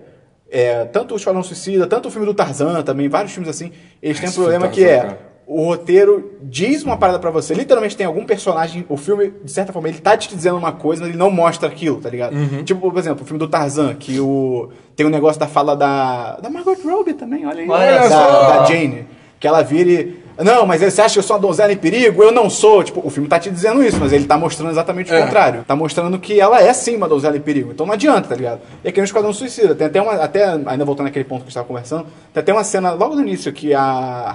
é, 0.49 0.86
tanto 0.86 1.13
o 1.13 1.17
Esquadrão 1.17 1.43
Suicida, 1.43 1.88
tanto 1.88 2.07
o 2.07 2.11
filme 2.11 2.25
do 2.25 2.34
Tarzan 2.34 2.82
também, 2.84 3.09
vários 3.09 3.34
filmes 3.34 3.49
assim, 3.49 3.71
eles 4.01 4.19
têm 4.19 4.30
um 4.30 4.34
problema 4.34 4.67
do 4.67 4.73
que 4.73 4.86
Tarzan, 4.86 4.95
é. 4.95 5.01
cara. 5.01 5.30
O 5.53 5.65
roteiro 5.65 6.31
diz 6.41 6.81
uma 6.81 6.95
parada 6.95 7.19
pra 7.19 7.29
você. 7.29 7.53
Literalmente 7.53 7.97
tem 7.97 8.05
algum 8.05 8.25
personagem. 8.25 8.85
O 8.87 8.95
filme, 8.95 9.33
de 9.43 9.51
certa 9.51 9.73
forma, 9.73 9.89
ele 9.89 9.99
tá 9.99 10.15
te 10.15 10.33
dizendo 10.33 10.55
uma 10.55 10.71
coisa, 10.71 11.01
mas 11.01 11.09
ele 11.09 11.17
não 11.17 11.29
mostra 11.29 11.67
aquilo, 11.67 11.99
tá 11.99 12.09
ligado? 12.09 12.33
Uhum. 12.33 12.63
Tipo, 12.63 12.89
por 12.89 12.97
exemplo, 12.97 13.23
o 13.23 13.25
filme 13.25 13.37
do 13.37 13.49
Tarzan, 13.49 13.93
que 13.95 14.17
o. 14.17 14.69
Tem 14.95 15.05
um 15.05 15.09
negócio 15.09 15.37
da 15.37 15.47
fala 15.47 15.75
da. 15.75 16.37
Da 16.37 16.49
Margot 16.49 16.77
Robbie 16.85 17.15
também, 17.15 17.45
olha 17.45 17.63
aí. 17.63 17.69
Olha 17.69 17.99
da, 17.99 18.09
só. 18.09 18.47
da 18.59 18.65
Jane. 18.65 19.05
Que 19.41 19.45
ela 19.45 19.61
vira 19.61 19.89
e. 19.89 20.20
Não, 20.43 20.65
mas 20.65 20.81
você 20.81 21.01
acha 21.01 21.13
que 21.13 21.19
eu 21.19 21.23
sou 21.23 21.35
uma 21.35 21.41
donzela 21.41 21.71
em 21.71 21.77
perigo? 21.77 22.21
Eu 22.23 22.31
não 22.31 22.49
sou. 22.49 22.83
Tipo, 22.83 23.01
o 23.05 23.09
filme 23.09 23.27
tá 23.29 23.39
te 23.39 23.49
dizendo 23.49 23.83
isso, 23.83 23.97
mas 23.99 24.11
ele 24.13 24.25
tá 24.25 24.37
mostrando 24.37 24.71
exatamente 24.71 25.11
o 25.11 25.15
É. 25.15 25.21
contrário. 25.23 25.63
Tá 25.67 25.75
mostrando 25.75 26.17
que 26.19 26.39
ela 26.39 26.61
é 26.61 26.71
sim 26.73 26.95
uma 26.95 27.07
donzela 27.07 27.37
em 27.37 27.41
perigo. 27.41 27.71
Então 27.71 27.85
não 27.85 27.93
adianta, 27.93 28.29
tá 28.29 28.35
ligado? 28.35 28.59
E 28.83 28.89
aqui 28.89 28.99
no 28.99 29.05
Esquadrão 29.05 29.31
Suicida, 29.33 29.75
tem 29.75 29.87
até 29.87 30.01
uma. 30.01 30.13
Até, 30.13 30.43
ainda 30.65 30.85
voltando 30.85 31.05
naquele 31.05 31.25
ponto 31.25 31.39
que 31.41 31.45
a 31.45 31.49
gente 31.49 31.55
tava 31.55 31.67
conversando, 31.67 32.05
tem 32.33 32.41
até 32.41 32.51
uma 32.53 32.63
cena 32.63 32.91
logo 32.91 33.15
no 33.15 33.21
início 33.21 33.51
que 33.53 33.73
a 33.73 33.81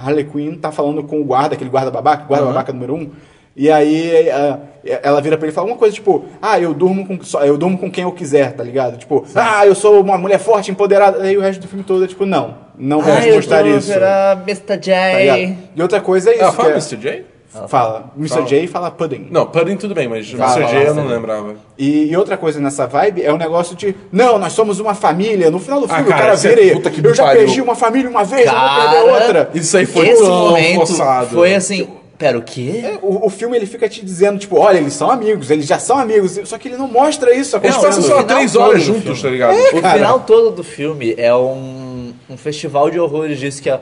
Harley 0.03 0.23
Quinn 0.25 0.55
tá 0.55 0.71
falando 0.71 1.03
com 1.03 1.19
o 1.21 1.23
guarda, 1.23 1.55
aquele 1.55 1.69
guarda 1.69 1.91
babaca, 1.91 2.23
guarda 2.25 2.45
babaca 2.45 2.71
número 2.73 2.95
um. 2.95 3.09
E 3.57 3.71
aí 3.71 4.29
a- 4.29 4.59
ela 5.03 5.19
vira 5.19 5.35
pra 5.35 5.47
ele 5.47 5.51
e 5.51 5.55
fala 5.55 5.65
alguma 5.65 5.79
coisa 5.79 5.93
tipo, 5.95 6.23
ah, 6.41 6.59
eu 6.59 6.73
durmo 6.73 7.05
com 7.07 7.21
só, 7.23 7.43
eu 7.43 7.57
durmo 7.57 7.77
com 7.77 7.89
quem 7.91 8.03
eu 8.05 8.11
quiser, 8.11 8.53
tá 8.53 8.63
ligado? 8.63 8.97
Tipo, 8.97 9.25
ah, 9.35 9.65
eu 9.65 9.73
sou 9.75 9.99
uma 9.99 10.17
mulher 10.17 10.37
forte, 10.39 10.69
empoderada. 10.71 11.23
Aí 11.23 11.35
o 11.35 11.41
resto 11.41 11.61
do 11.61 11.67
filme 11.67 11.83
todo 11.83 12.03
é 12.05 12.07
tipo, 12.07 12.25
não, 12.25 12.55
não 12.77 13.01
vamos 13.01 13.23
Ah, 13.25 13.27
eu 13.27 13.35
mostrar 13.35 13.63
tô 13.63 13.69
isso. 13.69 13.91
Mr. 13.91 14.61
Tá 14.61 14.75
J. 14.77 15.19
ligado? 15.19 15.57
e 15.75 15.81
outra 15.81 15.99
coisa 15.99 16.29
é 16.29 16.33
isso. 16.35 16.43
Ela 16.43 16.51
fala 16.53 16.67
que 16.69 16.73
é- 16.73 16.77
Mr. 16.77 16.97
J? 16.97 17.25
Fala. 17.67 18.11
Mr. 18.15 18.35
Fala. 18.35 18.45
J 18.45 18.67
fala 18.67 18.91
pudding. 18.91 19.27
Não, 19.31 19.47
Pudding 19.47 19.77
tudo 19.77 19.95
bem, 19.95 20.07
mas 20.07 20.29
Fala, 20.29 20.57
Mr. 20.59 20.71
J 20.71 20.87
eu 20.89 20.93
não 20.93 21.03
sim. 21.07 21.09
lembrava. 21.09 21.55
E, 21.77 22.11
e 22.11 22.15
outra 22.15 22.37
coisa 22.37 22.59
nessa 22.59 22.85
vibe 22.85 23.23
é 23.23 23.33
o 23.33 23.37
negócio 23.37 23.75
de, 23.75 23.95
não, 24.11 24.37
nós 24.37 24.53
somos 24.53 24.79
uma 24.79 24.93
família. 24.93 25.49
No 25.49 25.57
final 25.57 25.79
do 25.81 25.87
filme 25.87 26.03
Ah, 26.03 26.05
cara, 26.05 26.15
o 26.15 26.19
cara 26.21 26.33
é 26.33 26.35
vira 26.35 26.61
e, 26.61 26.71
puta 26.75 26.91
que 26.91 27.03
eu 27.03 27.15
já 27.15 27.23
pariu. 27.23 27.41
perdi 27.45 27.61
uma 27.61 27.73
família 27.73 28.09
uma 28.09 28.23
vez, 28.23 28.45
eu 28.45 28.51
vou 28.51 28.61
Cara, 28.61 28.91
perder 28.91 29.11
outra. 29.11 29.49
Isso 29.55 29.75
aí 29.75 29.85
foi 29.87 30.07
Esse 30.09 30.21
tão 30.23 30.49
momento 30.49 30.77
forçado. 30.85 31.27
foi 31.35 31.55
assim. 31.55 31.87
Pera, 32.17 32.37
o 32.37 32.41
quê? 32.41 32.81
É, 32.83 32.99
O, 33.01 33.27
o 33.27 33.29
filme 33.29 33.55
ele 33.55 33.67
fica 33.67 33.87
te 33.87 34.03
dizendo, 34.03 34.39
tipo, 34.39 34.57
olha, 34.57 34.77
eles 34.79 34.93
são 34.93 35.11
amigos, 35.11 35.51
eles 35.51 35.67
já 35.67 35.77
são 35.77 35.99
amigos, 35.99 36.39
só 36.45 36.57
que 36.57 36.67
ele 36.67 36.77
não 36.77 36.87
mostra 36.87 37.33
isso 37.33 37.55
Eles 37.57 37.77
passam, 37.77 38.01
final 38.01 38.23
três 38.23 38.55
horas 38.55 38.81
juntos, 38.81 39.21
tá 39.21 39.29
ligado? 39.29 39.55
O 39.55 39.81
cara. 39.81 39.97
final 39.97 40.19
todo 40.21 40.51
do 40.51 40.63
filme 40.63 41.13
é 41.17 41.33
um, 41.35 42.13
um 42.27 42.35
festival 42.35 42.89
de 42.89 42.99
horrores 42.99 43.39
disso 43.39 43.61
que 43.61 43.69
é, 43.69 43.79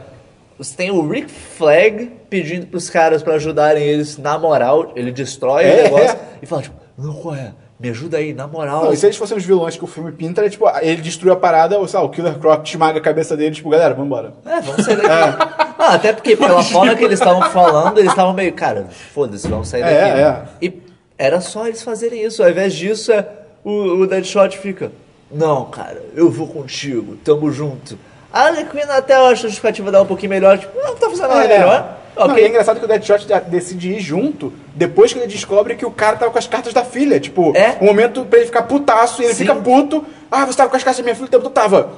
você 0.57 0.75
tem 0.75 0.91
o 0.91 1.07
Rick 1.07 1.31
Flag 1.31 2.11
pedindo 2.29 2.67
pros 2.67 2.89
caras 2.89 3.23
pra 3.23 3.35
ajudarem 3.35 3.83
eles 3.83 4.17
na 4.17 4.37
moral, 4.37 4.91
ele 4.95 5.11
destrói 5.11 5.63
É, 5.63 5.79
o 5.79 5.83
negócio 5.83 6.09
é. 6.09 6.19
e 6.41 6.45
fala 6.45 6.61
tipo, 6.61 6.75
não, 6.97 7.13
qual 7.13 7.35
é? 7.35 7.53
Me 7.77 7.89
ajuda 7.89 8.17
aí, 8.17 8.33
na 8.33 8.47
moral. 8.47 8.85
Não, 8.85 8.93
e 8.93 8.97
se 8.97 9.05
eles 9.05 9.17
fossem 9.17 9.35
os 9.35 9.43
vilões 9.43 9.75
que 9.75 9.83
o 9.83 9.87
filme 9.87 10.09
pinta, 10.11 10.45
é 10.45 10.49
tipo, 10.49 10.65
ele 10.81 11.01
destrui 11.01 11.29
a 11.29 11.35
parada, 11.35 11.77
ou 11.77 11.85
sei 11.85 11.99
lá, 11.99 12.05
o 12.05 12.09
Killer 12.09 12.39
Croc 12.39 12.65
esmaga 12.65 12.99
a 12.99 13.01
cabeça 13.01 13.35
dele, 13.35 13.53
tipo, 13.53 13.69
galera, 13.69 13.93
vambora. 13.93 14.33
É, 14.45 14.61
vamos 14.61 14.85
sair 14.85 14.95
daqui. 14.95 15.64
Ah, 15.77 15.93
até 15.95 16.13
porque 16.13 16.35
pela 16.37 16.63
forma 16.63 16.95
que 16.95 17.03
eles 17.03 17.19
estavam 17.19 17.49
falando, 17.51 17.97
eles 17.97 18.11
estavam 18.11 18.33
meio, 18.33 18.53
cara, 18.53 18.87
foda-se, 19.13 19.47
vamos 19.47 19.67
sair 19.67 19.81
É, 19.81 19.83
daqui. 19.83 20.19
é. 20.19 20.67
E 20.67 20.81
era 21.17 21.41
só 21.41 21.67
eles 21.67 21.81
fazerem 21.83 22.23
isso. 22.23 22.43
Ao 22.43 22.49
invés 22.49 22.73
disso, 22.73 23.11
é, 23.11 23.25
o, 23.63 23.71
o 24.01 24.07
Deadshot 24.07 24.57
fica, 24.57 24.91
não, 25.31 25.65
cara, 25.65 26.01
eu 26.15 26.29
vou 26.29 26.47
contigo, 26.47 27.15
tamo 27.23 27.51
junto. 27.51 27.97
A 28.31 28.47
Harley 28.47 28.65
Quinn 28.65 28.89
até 28.89 29.15
eu 29.15 29.25
acho 29.27 29.45
a 29.45 29.49
justificativa 29.49 29.91
dela 29.91 30.03
um 30.03 30.07
pouquinho 30.07 30.29
melhor, 30.29 30.57
tipo, 30.57 30.77
não, 30.77 30.95
tá 30.95 31.09
fazendo 31.09 31.29
nada 31.29 31.47
melhor. 31.47 31.97
Não, 32.17 32.25
Ok. 32.27 32.41
e 32.41 32.45
é 32.45 32.49
engraçado 32.49 32.79
que 32.79 32.85
o 32.85 32.87
Deadshot 32.87 33.25
de- 33.25 33.39
decide 33.49 33.91
ir 33.93 33.99
junto 33.99 34.53
depois 34.73 35.11
que 35.11 35.19
ele 35.19 35.27
descobre 35.27 35.75
que 35.75 35.85
o 35.85 35.91
cara 35.91 36.15
tava 36.15 36.31
com 36.31 36.37
as 36.39 36.47
cartas 36.47 36.73
da 36.73 36.83
filha. 36.85 37.19
Tipo, 37.19 37.53
É. 37.55 37.77
um 37.81 37.85
momento 37.85 38.23
pra 38.25 38.39
ele 38.39 38.45
ficar 38.45 38.63
putaço 38.63 39.21
e 39.21 39.25
ele 39.25 39.33
Sim. 39.33 39.43
fica 39.43 39.55
puto. 39.55 40.05
Ah, 40.31 40.45
você 40.45 40.57
tava 40.57 40.69
com 40.69 40.77
as 40.77 40.83
cartas 40.83 40.99
da 40.99 41.03
minha 41.03 41.15
filha 41.15 41.27
o 41.27 41.29
tempo 41.29 41.43
todo? 41.43 41.51
Tava. 41.53 41.91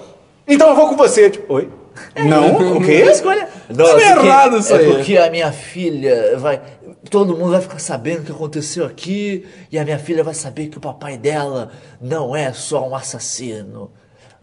Então 0.47 0.69
eu 0.69 0.75
vou 0.75 0.87
com 0.89 0.95
você. 0.95 1.29
Tipo, 1.29 1.53
oi? 1.53 1.69
Não? 2.27 2.57
O 2.77 2.81
quê? 2.81 3.03
Que 3.03 3.09
escolha? 3.11 3.47
Não, 3.69 3.85
Tá 3.85 4.01
é 4.01 4.09
errado 4.09 4.57
isso 4.57 4.73
é 4.73 4.77
aí. 4.79 4.85
porque 4.93 5.17
a 5.17 5.29
minha 5.29 5.51
filha 5.51 6.37
vai. 6.37 6.61
Todo 7.09 7.35
mundo 7.37 7.51
vai 7.51 7.61
ficar 7.61 7.79
sabendo 7.79 8.21
o 8.21 8.25
que 8.25 8.31
aconteceu 8.31 8.85
aqui. 8.85 9.45
E 9.71 9.77
a 9.79 9.83
minha 9.83 9.99
filha 9.99 10.23
vai 10.23 10.33
saber 10.33 10.67
que 10.67 10.77
o 10.77 10.81
papai 10.81 11.17
dela 11.17 11.71
não 12.01 12.35
é 12.35 12.51
só 12.53 12.87
um 12.87 12.95
assassino. 12.95 13.91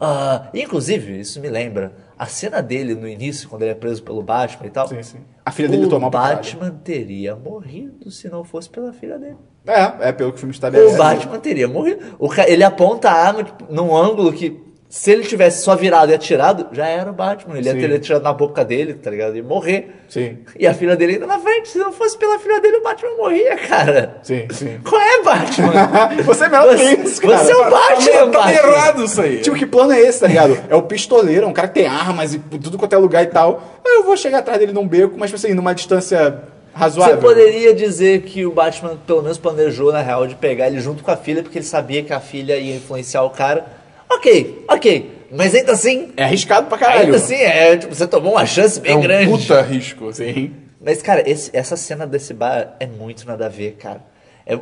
Ah, 0.01 0.49
inclusive, 0.53 1.21
isso 1.21 1.41
me 1.41 1.49
lembra 1.49 1.93
a 2.19 2.27
cena 2.27 2.61
dele 2.63 2.95
no 2.95 3.09
início, 3.09 3.49
quando 3.49 3.63
ele 3.63 3.71
é 3.73 3.75
preso 3.75 4.03
pelo 4.03 4.23
Batman 4.23 4.67
e 4.67 4.71
tal. 4.71 4.89
Sim, 4.89 5.03
sim. 5.03 5.19
A 5.45 5.51
filha 5.51 5.69
dele 5.69 5.87
o 5.87 5.89
tomou 5.89 6.11
caralho. 6.11 6.37
Batman 6.37 6.71
teria 6.83 7.37
morrido 7.37 8.11
se 8.11 8.29
não 8.29 8.45
fosse 8.45 8.69
pela 8.69 8.93
filha 8.93 9.19
dele. 9.19 9.37
É, 9.67 10.09
é 10.09 10.13
pelo 10.13 10.31
que 10.31 10.37
o 10.37 10.41
filme 10.41 10.53
estabelece. 10.55 10.95
O 10.95 10.99
Batman 10.99 11.39
teria 11.39 11.69
morrido. 11.69 12.17
O 12.19 12.29
ca- 12.29 12.49
ele 12.49 12.65
aponta 12.65 13.09
a 13.11 13.15
arma 13.15 13.45
tipo, 13.45 13.73
num 13.73 13.95
ângulo 13.97 14.33
que, 14.33 14.61
se 14.95 15.11
ele 15.11 15.24
tivesse 15.24 15.64
só 15.64 15.74
virado 15.74 16.12
e 16.12 16.14
atirado, 16.14 16.68
já 16.70 16.86
era 16.86 17.11
o 17.11 17.12
Batman. 17.12 17.59
Ele 17.59 17.66
ia 17.66 17.72
Sim. 17.74 17.80
ter 17.80 17.95
atirado 17.97 18.22
na 18.22 18.32
boca 18.32 18.64
dele, 18.64 18.95
tá 18.95 19.11
ligado? 19.11 19.36
E 19.36 19.42
morrer. 19.42 19.90
Sim. 20.09 20.38
E 20.57 20.68
a 20.68 20.72
filha 20.72 20.95
dele 20.95 21.14
ainda 21.14 21.26
na 21.26 21.36
frente. 21.40 21.68
Se 21.68 21.78
não 21.78 21.92
fosse 21.92 22.16
pela 22.16 22.38
filha 22.38 22.61
dele, 22.61 22.76
o 22.76 22.82
Batman 22.84 23.16
morria, 23.16 23.57
cara. 23.57 24.18
Sim, 24.22 24.47
sim. 24.53 24.78
Qual 24.88 25.03
é, 25.03 25.20
Batman? 25.24 25.72
Você 26.22 26.45
é 26.45 26.49
melhor 26.49 26.78
Você, 26.78 26.97
que 26.97 27.03
isso, 27.09 27.20
cara. 27.20 27.38
você 27.38 27.51
é 27.51 27.57
o 27.57 27.62
Tá 27.64 27.70
Batman, 27.70 28.12
tá 28.12 28.14
meio 28.14 28.30
Batman. 28.30 28.53
errado 28.53 29.05
isso 29.05 29.20
aí. 29.20 29.40
Tipo, 29.40 29.57
que 29.57 29.66
plano 29.66 29.92
é 29.92 30.01
esse, 30.01 30.20
tá 30.20 30.28
ligado? 30.28 30.57
É 30.68 30.76
o 30.76 30.82
pistoleiro, 30.82 31.49
um 31.49 31.53
cara 31.53 31.66
que 31.66 31.74
tem 31.74 31.88
armas 31.88 32.32
e 32.32 32.38
tudo 32.38 32.78
quanto 32.78 32.92
é 32.92 32.97
lugar 32.97 33.24
e 33.24 33.26
tal. 33.26 33.80
Eu 33.84 34.05
vou 34.05 34.16
chegar 34.16 34.38
atrás 34.38 34.61
dele 34.61 34.72
num 34.72 34.86
beco, 34.86 35.18
mas 35.18 35.34
assim, 35.34 35.55
numa 35.55 35.74
distância 35.74 36.38
razoável. 36.72 37.16
Você 37.16 37.20
poderia 37.20 37.74
dizer 37.74 38.22
que 38.22 38.47
o 38.47 38.53
Batman 38.53 38.97
pelo 39.05 39.22
menos 39.22 39.38
planejou, 39.38 39.92
na 39.92 40.03
real, 40.03 40.24
de 40.28 40.36
pegar 40.36 40.68
ele 40.68 40.78
junto 40.78 41.03
com 41.03 41.11
a 41.11 41.16
filha, 41.16 41.42
porque 41.42 41.59
ele 41.59 41.64
sabia 41.66 42.05
que 42.05 42.12
a 42.12 42.20
filha 42.20 42.57
ia 42.57 42.76
influenciar 42.76 43.24
o 43.24 43.30
cara. 43.30 43.82
Ok, 44.11 44.65
ok. 44.69 45.11
Mas 45.31 45.55
ainda 45.55 45.73
assim, 45.73 46.13
É 46.17 46.25
arriscado 46.25 46.69
pra 46.69 46.79
caralho. 46.79 47.03
ainda 47.07 47.17
assim, 47.17 47.35
é, 47.37 47.77
tipo, 47.77 47.95
você 47.95 48.07
tomou 48.07 48.33
uma 48.35 48.47
chance 48.47 48.81
bem 48.81 48.93
é 48.93 48.97
um 48.97 49.01
grande. 49.01 49.31
puta 49.31 49.61
risco. 49.63 50.13
Sim. 50.13 50.53
Mas, 50.81 51.03
cara, 51.03 51.29
esse- 51.29 51.51
essa 51.53 51.77
cena 51.77 52.07
desse 52.07 52.33
bar 52.35 52.77
é 52.79 52.87
muito 52.87 53.27
nada 53.27 53.47
a 53.47 53.49
ver, 53.49 53.73
cara. 53.73 54.01
É... 54.47 54.59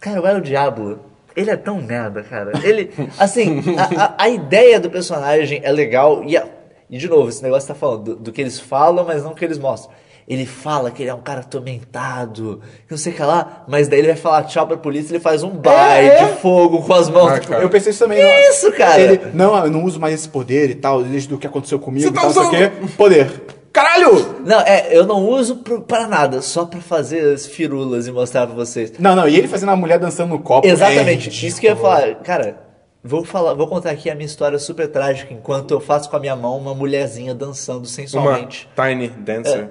Cara, 0.00 0.22
o 0.22 0.26
El 0.26 0.40
Diablo, 0.40 1.00
ele 1.34 1.50
é 1.50 1.56
tão 1.56 1.82
merda, 1.82 2.22
cara. 2.22 2.52
Ele, 2.62 2.90
assim, 3.18 3.62
a, 3.76 4.04
a- 4.04 4.14
a 4.18 4.28
ideia 4.28 4.78
do 4.80 4.88
personagem 4.88 5.60
é 5.62 5.70
legal 5.72 6.22
e, 6.24 6.36
a- 6.36 6.46
e 6.88 6.96
de 6.96 7.08
novo, 7.08 7.28
esse 7.28 7.42
negócio 7.42 7.66
tá 7.68 7.74
falando 7.74 8.02
do, 8.04 8.16
do 8.16 8.32
que 8.32 8.40
eles 8.40 8.58
falam, 8.60 9.04
mas 9.04 9.24
não 9.24 9.32
o 9.32 9.34
que 9.34 9.44
eles 9.44 9.58
mostram. 9.58 9.92
Ele 10.28 10.44
fala 10.44 10.90
que 10.90 11.02
ele 11.02 11.10
é 11.10 11.14
um 11.14 11.20
cara 11.20 11.40
atormentado, 11.40 12.60
que 12.86 12.90
não 12.90 12.98
sei 12.98 13.12
o 13.12 13.16
que 13.16 13.22
lá, 13.22 13.64
mas 13.68 13.86
daí 13.86 14.00
ele 14.00 14.08
vai 14.08 14.16
falar 14.16 14.42
tchau 14.44 14.66
pra 14.66 14.76
polícia 14.76 15.12
ele 15.12 15.20
faz 15.20 15.42
um 15.44 15.50
baile 15.50 16.08
é. 16.08 16.24
de 16.26 16.40
fogo 16.40 16.82
com 16.82 16.92
as 16.94 17.08
mãos. 17.08 17.30
Ah. 17.50 17.54
Eu 17.60 17.70
pensei 17.70 17.90
isso 17.90 18.02
também. 18.02 18.18
Que 18.18 18.24
não. 18.24 18.50
isso, 18.50 18.72
cara? 18.72 19.00
Ele, 19.00 19.20
não, 19.32 19.56
eu 19.64 19.70
não 19.70 19.84
uso 19.84 20.00
mais 20.00 20.14
esse 20.14 20.28
poder 20.28 20.68
e 20.70 20.74
tal, 20.74 21.02
desde 21.04 21.32
o 21.32 21.38
que 21.38 21.46
aconteceu 21.46 21.78
comigo 21.78 22.02
Você 22.06 22.10
e 22.10 22.12
tá 22.12 22.20
tal, 22.22 22.28
não 22.30 22.34
sei 22.34 22.42
o 22.42 22.48
usando- 22.48 22.70
quê. 22.88 22.92
Poder. 22.96 23.42
Caralho! 23.72 24.36
Não, 24.44 24.60
é, 24.62 24.88
eu 24.90 25.06
não 25.06 25.28
uso 25.28 25.56
pro- 25.56 25.82
pra 25.82 26.06
nada, 26.08 26.40
só 26.42 26.64
pra 26.64 26.80
fazer 26.80 27.34
as 27.34 27.46
firulas 27.46 28.06
e 28.08 28.10
mostrar 28.10 28.46
pra 28.46 28.56
vocês. 28.56 28.94
Não, 28.98 29.14
não, 29.14 29.28
e 29.28 29.36
ele 29.36 29.46
fazendo 29.46 29.70
a 29.70 29.76
mulher 29.76 29.98
dançando 29.98 30.30
no 30.30 30.38
copo. 30.40 30.66
Exatamente. 30.66 31.28
é 31.28 31.46
Isso 31.46 31.60
que 31.60 31.66
eu 31.66 31.70
ia 31.72 31.76
falar. 31.76 32.14
Cara, 32.16 32.58
vou 33.04 33.22
falar, 33.22 33.52
vou 33.54 33.68
contar 33.68 33.90
aqui 33.90 34.08
a 34.10 34.14
minha 34.14 34.26
história 34.26 34.58
super 34.58 34.88
trágica 34.88 35.32
enquanto 35.32 35.72
eu 35.72 35.78
faço 35.78 36.08
com 36.10 36.16
a 36.16 36.18
minha 36.20 36.34
mão 36.34 36.56
uma 36.56 36.74
mulherzinha 36.74 37.34
dançando 37.34 37.80
Uma 37.80 37.86
sensualmente. 37.86 38.68
Tiny 38.74 39.08
Dancer. 39.08 39.68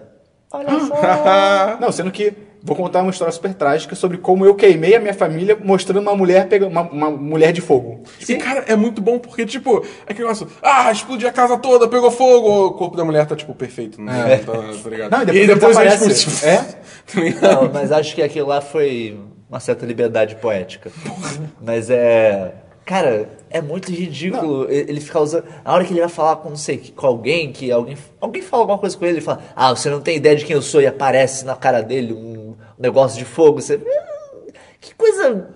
Olha 0.52 0.80
só. 0.80 1.78
Não, 1.82 1.91
sendo 1.91 2.12
que 2.12 2.34
vou 2.66 2.76
contar 2.76 3.04
uma 3.04 3.12
história 3.12 3.32
super 3.32 3.54
trágica 3.54 3.96
sobre 3.96 4.18
como 4.18 4.43
eu 4.43 4.56
queimei 4.56 4.96
a 4.96 5.00
minha 5.00 5.14
família 5.14 5.56
mostrando 5.64 6.02
uma 6.02 6.16
mulher 6.16 6.48
pegando 6.48 6.72
uma, 6.72 6.82
uma 6.82 7.12
mulher 7.12 7.54
de 7.54 7.62
fogo. 7.62 8.02
E, 8.28 8.36
cara, 8.38 8.66
é 8.68 8.76
muito 8.76 9.02
bom 9.02 9.20
porque, 9.20 9.46
tipo, 9.46 9.86
é 10.08 10.12
aquele 10.12 10.28
negócio, 10.28 10.48
ah, 10.64 10.91
explodiu 10.91 11.30
a 11.30 11.32
casa 11.32 11.58
toda, 11.58 11.88
pegou 11.88 12.10
fogo, 12.10 12.68
o 12.68 12.74
corpo 12.74 12.98
da 12.98 13.06
mulher 13.06 13.28
tá, 13.28 13.36
tipo, 13.36 13.54
perfeito, 13.54 14.02
não 14.02 14.12
é. 14.12 14.38
tá, 14.38 14.54
tá 14.54 14.89
ligado? 14.89 15.12
Não, 15.12 15.22
e 15.22 15.46
depois 15.46 15.78
e 15.78 15.84
depois 15.84 16.02
eles, 16.02 16.24
tipo, 16.24 16.46
É? 16.46 16.58
tá? 17.39 17.54
Não, 17.54 17.72
mas 17.72 17.91
acho 17.91 18.16
que 18.16 18.24
aquilo 18.24 18.48
lá 18.48 18.62
foi 18.62 19.20
uma 19.48 19.60
certa 19.60 19.86
liberdade 19.86 20.36
poética. 20.36 20.91
Mas 21.62 21.89
é. 21.91 22.52
Cara, 22.86 23.28
é 23.50 23.62
muito 23.62 23.92
ridículo 23.92 24.70
ele 24.70 24.92
ele 24.92 25.02
ficar 25.02 25.20
usando. 25.22 25.46
A 25.64 25.74
hora 25.74 25.84
que 25.84 25.92
ele 25.92 26.02
vai 26.02 26.10
falar 26.10 26.36
com 26.36 26.50
não 26.50 26.56
sei 26.58 26.78
com 26.96 27.08
alguém, 27.08 27.52
que 27.52 27.72
alguém. 27.72 27.98
Alguém 28.22 28.42
fala 28.44 28.62
alguma 28.64 28.78
coisa 28.78 28.96
com 28.96 29.04
ele, 29.06 29.16
ele 29.16 29.22
fala, 29.26 29.42
ah, 29.56 29.76
você 29.76 29.90
não 29.90 30.00
tem 30.02 30.18
ideia 30.18 30.36
de 30.36 30.46
quem 30.46 30.56
eu 30.56 30.62
sou, 30.62 30.82
e 30.82 30.86
aparece 30.88 31.46
na 31.46 31.56
cara 31.56 31.82
dele 31.82 32.14
um 32.14 32.54
negócio 32.78 33.18
de 33.18 33.26
fogo. 33.26 33.60
Você. 33.62 33.76
"Hum, 33.78 34.52
Que 34.80 34.94
coisa. 34.94 35.48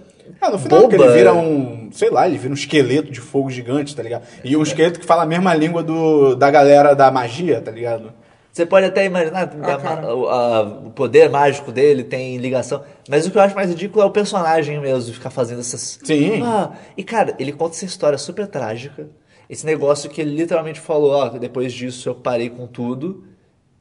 Ah, 0.41 0.49
no 0.49 0.57
final 0.57 0.81
boba. 0.81 0.95
que 0.95 1.01
ele 1.03 1.11
vira 1.13 1.33
um, 1.33 1.89
sei 1.91 2.09
lá, 2.09 2.27
ele 2.27 2.37
vira 2.37 2.51
um 2.51 2.55
esqueleto 2.55 3.11
de 3.11 3.19
fogo 3.19 3.49
gigante, 3.49 3.95
tá 3.95 4.01
ligado? 4.01 4.23
E 4.43 4.55
um 4.57 4.63
esqueleto 4.63 4.99
que 4.99 5.05
fala 5.05 5.23
a 5.23 5.25
mesma 5.25 5.53
língua 5.53 5.83
do, 5.83 6.33
da 6.35 6.49
galera 6.49 6.95
da 6.95 7.11
magia, 7.11 7.61
tá 7.61 7.69
ligado? 7.71 8.11
Você 8.59 8.65
pode 8.65 8.85
até 8.87 9.05
imaginar 9.05 9.49
Ah, 9.63 10.13
o, 10.13 10.27
a- 10.27 10.61
o 10.63 10.89
poder 10.91 11.29
mágico 11.29 11.71
dele 11.71 12.03
tem 12.03 12.35
ligação. 12.35 12.83
Mas 13.07 13.25
o 13.25 13.31
que 13.31 13.37
eu 13.37 13.41
acho 13.41 13.55
mais 13.55 13.69
ridículo 13.69 14.01
é 14.03 14.05
o 14.05 14.11
personagem 14.11 14.77
mesmo, 14.81 15.05
de 15.05 15.13
ficar 15.13 15.29
fazendo 15.29 15.61
essas. 15.61 15.97
Sim. 16.03 16.41
Ah, 16.43 16.71
e 16.97 17.03
cara, 17.03 17.33
ele 17.39 17.53
conta 17.53 17.73
essa 17.75 17.85
história 17.85 18.17
super 18.17 18.47
trágica. 18.47 19.07
Esse 19.49 19.65
negócio 19.65 20.09
que 20.09 20.19
ele 20.19 20.35
literalmente 20.35 20.77
falou: 20.77 21.11
ó, 21.11 21.29
depois 21.29 21.71
disso 21.71 22.09
eu 22.09 22.15
parei 22.15 22.49
com 22.49 22.67
tudo. 22.67 23.23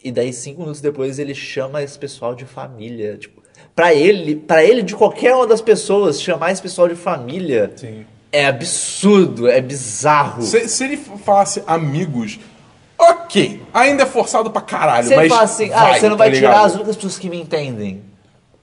E 0.04 0.12
daí, 0.12 0.32
cinco 0.32 0.60
minutos 0.60 0.80
depois, 0.80 1.18
ele 1.18 1.34
chama 1.34 1.82
esse 1.82 1.98
pessoal 1.98 2.32
de 2.36 2.44
família. 2.44 3.16
Tipo, 3.16 3.42
pra 3.74 3.92
ele, 3.92 4.36
para 4.36 4.62
ele, 4.62 4.80
de 4.82 4.94
qualquer 4.94 5.34
uma 5.34 5.44
das 5.44 5.60
pessoas, 5.60 6.22
chamar 6.22 6.52
esse 6.52 6.62
pessoal 6.62 6.86
de 6.86 6.94
família 6.94 7.72
Sim. 7.74 8.06
é 8.30 8.46
absurdo, 8.46 9.48
é 9.48 9.60
bizarro. 9.60 10.40
Se, 10.42 10.68
se 10.68 10.84
ele 10.84 10.96
falasse 10.96 11.64
amigos, 11.66 12.38
ok, 12.98 13.62
ainda 13.72 14.02
é 14.02 14.06
forçado 14.06 14.50
pra 14.50 14.60
caralho, 14.60 15.06
ele 15.06 15.16
mas 15.16 15.28
fala 15.28 15.42
assim, 15.42 15.70
ah, 15.72 15.80
vai, 15.84 16.00
você 16.00 16.08
não 16.08 16.16
tá 16.16 16.24
vai 16.24 16.32
tirar 16.32 16.48
ligado? 16.50 16.66
as 16.66 16.74
únicas 16.74 16.96
pessoas 16.96 17.18
que 17.18 17.30
me 17.30 17.40
entendem. 17.40 18.02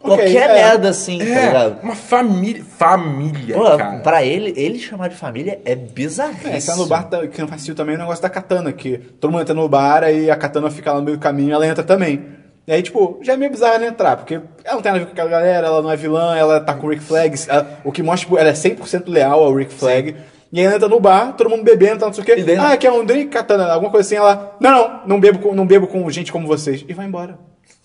Ok, 0.02 0.18
Qualquer 0.18 0.50
é. 0.52 0.54
merda 0.54 0.90
assim, 0.90 1.18
tá 1.18 1.24
É, 1.26 1.46
ligado? 1.48 1.78
uma 1.82 1.96
família, 1.96 2.64
família, 2.78 3.56
Pô, 3.56 3.76
cara. 3.78 4.00
pra 4.00 4.24
ele, 4.24 4.54
ele 4.56 4.78
chamar 4.78 5.08
de 5.10 5.16
família 5.16 5.60
é 5.66 5.74
bizarríssimo. 5.74 6.54
É, 6.54 6.58
esse 6.58 6.78
no 6.78 6.86
bar 6.86 7.04
tá- 7.10 7.26
que 7.26 7.42
não 7.42 7.48
faz 7.48 7.62
sentido 7.62 7.78
também 7.78 7.96
é 7.96 7.98
o 7.98 8.02
negócio 8.02 8.22
da 8.22 8.30
katana, 8.30 8.72
que 8.72 8.98
todo 8.98 9.32
mundo 9.32 9.42
entra 9.42 9.56
no 9.56 9.68
bar 9.68 10.04
e 10.04 10.30
a 10.30 10.36
katana 10.36 10.70
fica 10.70 10.92
lá 10.92 11.00
no 11.00 11.06
meio 11.06 11.18
do 11.18 11.22
caminho 11.22 11.54
ela 11.54 11.66
entra 11.66 11.84
também. 11.84 12.24
E 12.68 12.72
aí, 12.74 12.82
tipo, 12.84 13.20
já 13.24 13.34
é 13.34 13.38
meio 13.38 13.50
bizarro 13.52 13.76
ela 13.76 13.86
entrar, 13.88 14.18
porque 14.18 14.36
ela 14.64 14.76
não 14.76 14.82
tem 14.82 14.92
nada 14.92 14.98
a 14.98 15.00
ver 15.00 15.06
com 15.06 15.12
aquela 15.14 15.30
galera, 15.30 15.68
ela 15.68 15.82
não 15.82 15.92
é 15.92 15.96
vilã, 15.96 16.36
ela 16.36 16.60
tá 16.60 16.74
com 16.76 16.86
o 16.86 16.90
Rick 16.92 17.04
Flag, 17.04 17.40
ela- 17.48 17.80
o 17.84 17.92
que 17.92 18.04
mostra, 18.04 18.26
tipo, 18.26 18.38
ela 18.38 18.50
é 18.50 18.54
100% 18.54 19.08
leal 19.08 19.44
ao 19.44 19.54
Rick 19.56 19.74
Flag. 19.74 20.16
E 20.56 20.60
aí 20.60 20.66
ela 20.66 20.76
entra 20.76 20.88
no 20.88 21.02
bar, 21.02 21.34
todo 21.36 21.50
mundo 21.50 21.64
bebendo, 21.66 22.00
tá, 22.00 22.06
não 22.06 22.14
sei 22.14 22.24
o 22.24 22.26
quê. 22.26 22.36
E 22.38 22.44
daí- 22.44 22.56
Ah, 22.58 22.78
quer 22.78 22.90
um 22.90 23.04
drink, 23.04 23.30
katana, 23.30 23.72
alguma 23.74 23.92
coisa 23.92 24.08
assim. 24.08 24.16
Ela, 24.16 24.56
não, 24.60 24.72
não, 24.72 25.02
não 25.06 25.20
bebo 25.20 25.40
com, 25.40 25.54
não 25.54 25.66
bebo 25.68 25.86
com 25.86 26.10
gente 26.10 26.32
como 26.32 26.48
vocês. 26.48 26.86
E 26.88 26.94
vai 26.94 27.06
embora. 27.06 27.38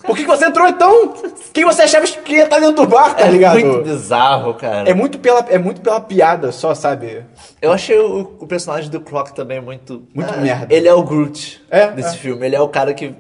Por 0.05 0.17
que, 0.17 0.23
que 0.23 0.29
você 0.29 0.47
entrou 0.47 0.69
então? 0.69 1.13
Quem 1.53 1.65
você 1.65 1.83
achava 1.83 2.07
que 2.07 2.33
ia 2.33 2.45
estar 2.45 2.61
dentro 2.61 2.77
do 2.77 2.87
bar, 2.87 3.15
tá 3.17 3.27
ligado? 3.27 3.59
É 3.59 3.65
muito 3.65 3.83
bizarro, 3.83 4.55
cara. 4.55 4.89
É 4.89 4.95
muito 4.95 5.19
pela, 5.19 5.41
é 5.51 5.59
muito 5.59 5.81
pela 5.81 6.01
piada 6.01 6.53
só, 6.53 6.73
sabe? 6.75 7.25
Eu 7.61 7.73
achei 7.73 7.99
o, 7.99 8.37
o 8.39 8.47
personagem 8.47 8.89
do 8.89 9.01
Croc 9.01 9.31
também 9.31 9.61
muito. 9.61 10.05
Muito 10.15 10.33
Ah, 10.33 10.37
merda. 10.37 10.73
Ele 10.73 10.87
é 10.89 10.95
o 10.95 11.03
Groot 11.03 11.61
É, 11.69 11.89
desse 11.89 12.15
é. 12.15 12.19
filme. 12.19 12.47
Ele 12.47 12.55
é 12.57 12.61
o 12.61 12.69
cara 12.69 12.95
que 12.95 13.15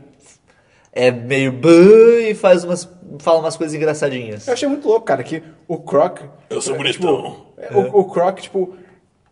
é 0.93 1.11
meio 1.11 1.61
e 2.21 2.35
faz 2.35 2.65
umas. 2.65 2.89
fala 3.19 3.41
umas 3.41 3.57
coisas 3.57 3.75
engraçadinhas. 3.77 4.47
Eu 4.47 4.55
achei 4.55 4.69
muito 4.69 4.87
louco, 4.89 5.05
cara, 5.05 5.23
que 5.23 5.43
o 5.69 5.77
Croc. 5.79 6.21
Eu 6.49 6.63
sou 6.63 6.77
tipo, 6.83 7.03
bonitão. 7.07 7.37
o, 7.75 8.01
o 8.01 8.05
Croc, 8.05 8.39
tipo. 8.41 8.75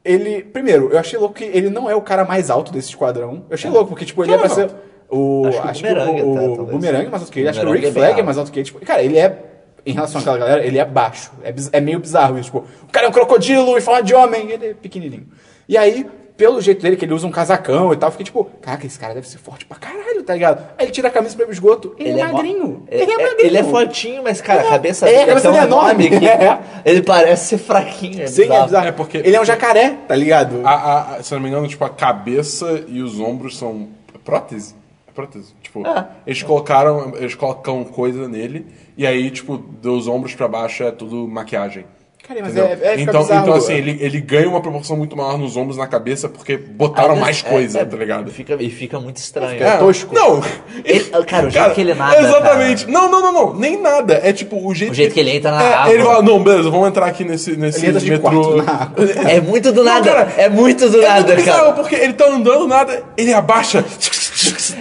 Ele. 0.05 0.43
Primeiro, 0.43 0.91
eu 0.91 0.99
achei 0.99 1.19
louco 1.19 1.35
que 1.35 1.45
ele 1.45 1.71
não 1.71 1.89
é 1.91 1.95
o 1.95 2.01
cara 2.01 2.25
mais 2.25 2.51
alto 2.51 2.73
desse 2.73 2.89
esquadrão. 2.91 3.45
Eu 3.49 3.55
achei 3.55 3.71
louco, 3.71 3.91
porque, 3.91 4.05
tipo, 4.05 4.25
ele 4.25 4.33
é 4.33 4.39
pra 4.39 4.49
ser. 4.49 4.71
O, 5.11 5.47
Acho 5.47 5.61
que 5.61 5.67
o 5.67 5.71
acho 5.71 5.83
que 5.83 5.89
Bumerangue 5.89 6.23
o, 6.23 6.37
até, 6.37 6.49
o. 6.49 6.67
Boomerang 6.67 7.07
é 7.07 7.09
mais 7.09 7.23
alto 7.23 7.33
que 7.33 7.41
ele. 7.41 7.49
Acho 7.49 7.61
que 7.61 7.67
o 7.67 7.73
Rick 7.73 7.87
é 7.87 7.93
Flag 7.93 8.21
é 8.21 8.23
mais 8.23 8.39
alto 8.39 8.53
que 8.53 8.59
ele. 8.59 8.65
Tipo, 8.67 8.81
cara, 8.85 9.03
ele 9.03 9.19
é. 9.19 9.45
Em 9.87 9.93
relação 9.93 10.21
àquela 10.21 10.37
galera, 10.37 10.67
ele 10.67 10.79
é 10.79 10.85
baixo. 10.85 11.33
É, 11.43 11.55
é 11.73 11.81
meio 11.81 11.99
bizarro 11.99 12.39
isso. 12.39 12.51
Tipo, 12.51 12.67
o 12.83 12.93
cara 12.93 13.07
é 13.07 13.09
um 13.09 13.13
crocodilo 13.13 13.79
e 13.79 13.81
fala 13.81 14.03
de 14.03 14.15
homem. 14.15 14.51
Ele 14.51 14.67
é 14.67 14.75
pequenininho. 14.75 15.27
E 15.67 15.79
aí, 15.79 16.07
pelo 16.39 16.61
jeito 16.61 16.81
dele, 16.81 16.97
que 16.97 17.05
ele 17.05 17.13
usa 17.13 17.27
um 17.27 17.31
casacão 17.31 17.93
e 17.93 17.97
tal, 17.97 18.07
eu 18.07 18.13
fiquei 18.13 18.25
tipo, 18.25 18.45
caraca, 18.63 18.87
esse 18.87 18.99
cara 18.99 19.13
deve 19.13 19.29
ser 19.29 19.37
forte 19.39 19.67
pra 19.67 19.77
caralho, 19.77 20.23
tá 20.23 20.33
ligado? 20.33 20.65
Aí 20.79 20.87
ele 20.87 20.93
tira 20.93 21.09
a 21.09 21.11
camisa 21.11 21.37
pro 21.37 21.51
esgoto. 21.53 21.95
Ele, 21.99 22.21
é 22.21 22.25
mó- 22.27 22.33
magrinho. 22.33 22.85
Ele, 22.89 23.03
ele 23.03 23.11
é 23.11 23.15
é, 23.15 23.23
magrinho. 23.27 23.47
ele 23.47 23.59
é 23.59 23.65
fortinho, 23.65 24.23
mas, 24.23 24.41
cara, 24.41 24.63
a 24.63 24.67
É. 24.67 24.69
cabeça 24.71 25.07
É, 25.07 25.09
a 25.09 25.13
dele 25.13 25.27
cabeça 25.27 25.43
tão 25.43 25.53
dele 25.53 25.65
é 25.65 25.67
enorme. 25.67 26.09
que 26.11 26.15
É. 26.29 26.59
ele 26.85 27.03
parece 27.03 27.47
ser 27.49 27.59
fraquinho. 27.59 28.23
É 28.23 28.27
Sim, 28.29 28.43
é 28.43 28.45
bizarro. 28.47 28.65
bizarro. 28.67 28.87
É, 28.87 28.93
porque- 28.93 29.19
Ele 29.19 29.35
é 29.37 29.41
um 29.41 29.45
jacaré, 29.45 29.97
tá 30.07 30.15
ligado? 30.15 30.61
A, 30.65 30.71
a- 30.71 31.17
a- 31.17 31.23
se 31.23 31.35
não 31.35 31.41
me 31.41 31.49
engano, 31.49 31.67
tipo, 31.67 31.85
a 31.85 31.91
cabeça 31.91 32.85
e 32.87 33.03
os 33.03 33.19
ombros 33.19 33.59
são 33.59 33.89
prótese. 34.25 34.75
É 35.09 35.11
prótese. 35.11 35.53
Tipo, 35.61 35.83
Ah. 35.85 36.09
eles 36.27 36.43
colocaram. 36.43 37.15
Eles 37.17 37.35
colocam 37.35 37.83
coisa 37.85 38.29
nele, 38.29 38.65
e 38.97 39.05
aí, 39.07 39.29
tipo, 39.31 39.57
dos 39.59 40.07
ombros 40.07 40.35
pra 40.37 40.47
baixo 40.47 40.85
é 40.85 40.93
tudo 40.93 41.27
maquiagem. 41.27 41.85
Cara, 42.29 42.41
mas 42.43 42.51
Entendeu? 42.55 42.67
é- 42.67 42.73
é, 42.73 42.99
fica 42.99 43.11
então, 43.11 43.23
bizarro. 43.23 43.41
então, 43.43 43.55
assim, 43.55 43.73
ele, 43.73 43.97
ele 44.03 44.21
ganha 44.21 44.47
uma 44.51 44.61
proporção 44.61 44.99
muito 44.99 45.17
maior 45.17 45.39
nos 45.39 45.57
ombros 45.57 45.77
e 45.77 45.79
na 45.79 45.87
cabeça 45.87 46.29
porque 46.29 46.59
botaram 46.59 47.15
Aí, 47.15 47.21
mais 47.21 47.43
é, 47.43 47.49
coisa, 47.49 47.79
é, 47.81 47.85
tá 47.87 47.97
ligado? 47.97 48.29
E 48.29 48.33
fica, 48.33 48.55
e 48.61 48.69
fica 48.69 49.01
muito 49.01 49.17
estranho. 49.17 49.63
É 49.63 49.79
tosco. 49.79 50.15
Não! 50.15 50.43
Ele- 50.85 51.05
cara, 51.27 51.47
o 51.47 51.51
jeito 51.51 51.71
que 51.71 51.81
ele 51.81 51.95
nada, 51.95 52.21
Exatamente. 52.21 52.87
Não, 52.87 53.11
não, 53.11 53.23
não, 53.23 53.33
não. 53.33 53.55
Nem 53.55 53.81
nada. 53.81 54.21
É 54.23 54.31
tipo, 54.33 54.57
o 54.69 54.75
jeito, 54.75 54.93
O 54.93 54.95
jeito 54.95 55.15
que 55.15 55.21
ele 55.21 55.31
entra 55.37 55.51
na 55.53 55.63
é, 55.63 55.75
água. 55.75 55.95
Ele 55.95 56.03
fala, 56.05 56.23
não, 56.23 56.43
beleza, 56.43 56.71
vamos 56.71 56.89
entrar 56.89 57.07
aqui 57.07 57.25
nesse, 57.25 57.57
nesse 57.57 57.79
Ele 57.79 57.87
entra 57.89 58.01
de 58.01 58.11
metrô. 58.11 58.57
na 58.63 58.73
água. 58.73 58.95
É 59.27 59.41
muito 59.41 59.73
do 59.73 59.83
Não, 59.83 59.93
nada. 59.95 60.05
cara, 60.11 60.33
é 60.37 60.49
muito 60.51 60.89
do 60.91 61.01
É 61.03 61.09
nada, 61.09 61.35
bizarro, 61.35 61.59
cara. 61.61 61.73
porque 61.73 61.95
ele 61.95 62.13
tá 62.13 62.27
andando, 62.27 62.69
nada, 62.69 63.03
ele 63.17 63.33
abaixa. 63.33 63.83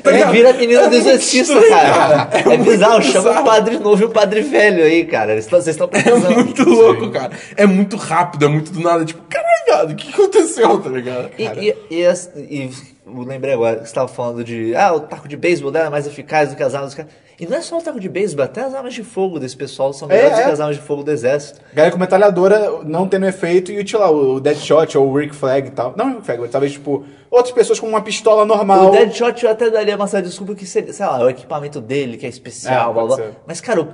Tá 0.01 0.09
Ele 0.09 0.17
ligado? 0.17 0.31
vira 0.33 0.49
a 0.49 0.53
menina 0.53 0.81
É 0.87 0.89
do 0.89 0.95
exorcista, 0.95 1.61
cara. 1.69 2.29
É, 2.31 2.43
muito 2.43 2.63
bizarro. 2.63 3.01
Chama 3.01 3.41
um 3.41 3.43
padre 3.43 3.79
novo 3.79 4.01
e 4.01 4.05
um 4.05 4.09
padre 4.11 4.41
velho 4.41 4.83
aí, 4.83 5.05
cara. 5.05 5.41
Vocês 5.41 5.67
estão 5.67 5.87
É 5.91 6.01
precisando. 6.01 6.33
muito 6.35 6.63
louco, 6.69 7.09
cara. 7.11 7.31
É 7.55 7.65
muito 7.65 7.95
rápido, 7.97 8.45
é 8.45 8.47
muito 8.47 8.71
do 8.71 8.79
nada. 8.81 9.03
Tipo, 9.05 9.21
caralho, 9.29 9.91
o 9.91 9.95
que 9.95 10.09
aconteceu, 10.09 10.79
tá 10.79 10.89
ligado? 10.89 11.29
E, 11.37 11.43
e, 11.43 11.75
e, 11.91 12.03
e 12.35 12.71
lembrei 13.05 13.53
agora 13.53 13.77
que 13.79 13.87
você 13.87 13.93
tava 13.93 14.07
falando 14.07 14.43
de. 14.43 14.75
Ah, 14.75 14.93
o 14.93 14.99
taco 15.01 15.27
de 15.27 15.37
beisebol 15.37 15.71
dela 15.71 15.87
é 15.87 15.89
mais 15.89 16.07
eficaz 16.07 16.49
do 16.49 16.55
que 16.55 16.63
as 16.63 16.73
armas 16.73 16.89
dos 16.93 16.95
caras. 16.95 17.11
E 17.39 17.45
não 17.45 17.55
é 17.57 17.61
só 17.61 17.77
o 17.77 17.81
taco 17.81 17.99
de 17.99 18.09
beisebol, 18.09 18.45
até 18.45 18.61
as 18.61 18.73
armas 18.73 18.95
de 18.95 19.03
fogo 19.03 19.39
desse 19.39 19.55
pessoal 19.55 19.93
são 19.93 20.09
É, 20.09 20.15
melhores 20.15 20.35
do 20.37 20.41
é. 20.41 20.43
que 20.45 20.51
as 20.51 20.59
armas 20.59 20.75
de 20.75 20.81
fogo 20.81 21.03
do 21.03 21.11
exército. 21.11 21.59
Galera 21.71 21.93
com 21.93 21.99
metralhadora 21.99 22.79
não 22.83 23.07
tendo 23.07 23.27
efeito 23.27 23.71
e, 23.71 23.87
sei 23.87 23.99
lá, 23.99 24.09
o 24.09 24.39
Deadshot 24.39 24.97
ou 24.97 25.07
o 25.07 25.15
Rick 25.15 25.35
Flag 25.35 25.67
e 25.67 25.71
tal. 25.71 25.93
Não 25.95 26.05
o 26.05 26.09
Rick 26.15 26.25
Flag, 26.25 26.41
mas 26.41 26.49
talvez, 26.49 26.71
tipo, 26.73 27.05
outras 27.29 27.53
pessoas 27.53 27.79
com 27.79 27.87
uma 27.87 28.01
pistola 28.01 28.43
normal. 28.43 28.87
O 28.87 28.91
Deadshot 28.91 29.43
eu 29.45 29.51
até 29.51 29.69
daria 29.69 29.95
uma 29.95 30.07
certa 30.07 30.27
desculpa 30.27 30.55
que 30.55 30.65
seria, 30.65 30.91
sei 30.91 31.05
lá, 31.05 31.23
o 31.23 31.29
equipamento 31.29 31.79
dele 31.79 32.17
que 32.17 32.25
é 32.25 32.29
especial, 32.29 32.89
É, 32.89 32.93
blá 32.93 33.05
blá. 33.05 33.15
ser. 33.17 33.31
Mas, 33.45 33.61
cara, 33.61 33.81
o- 33.81 33.87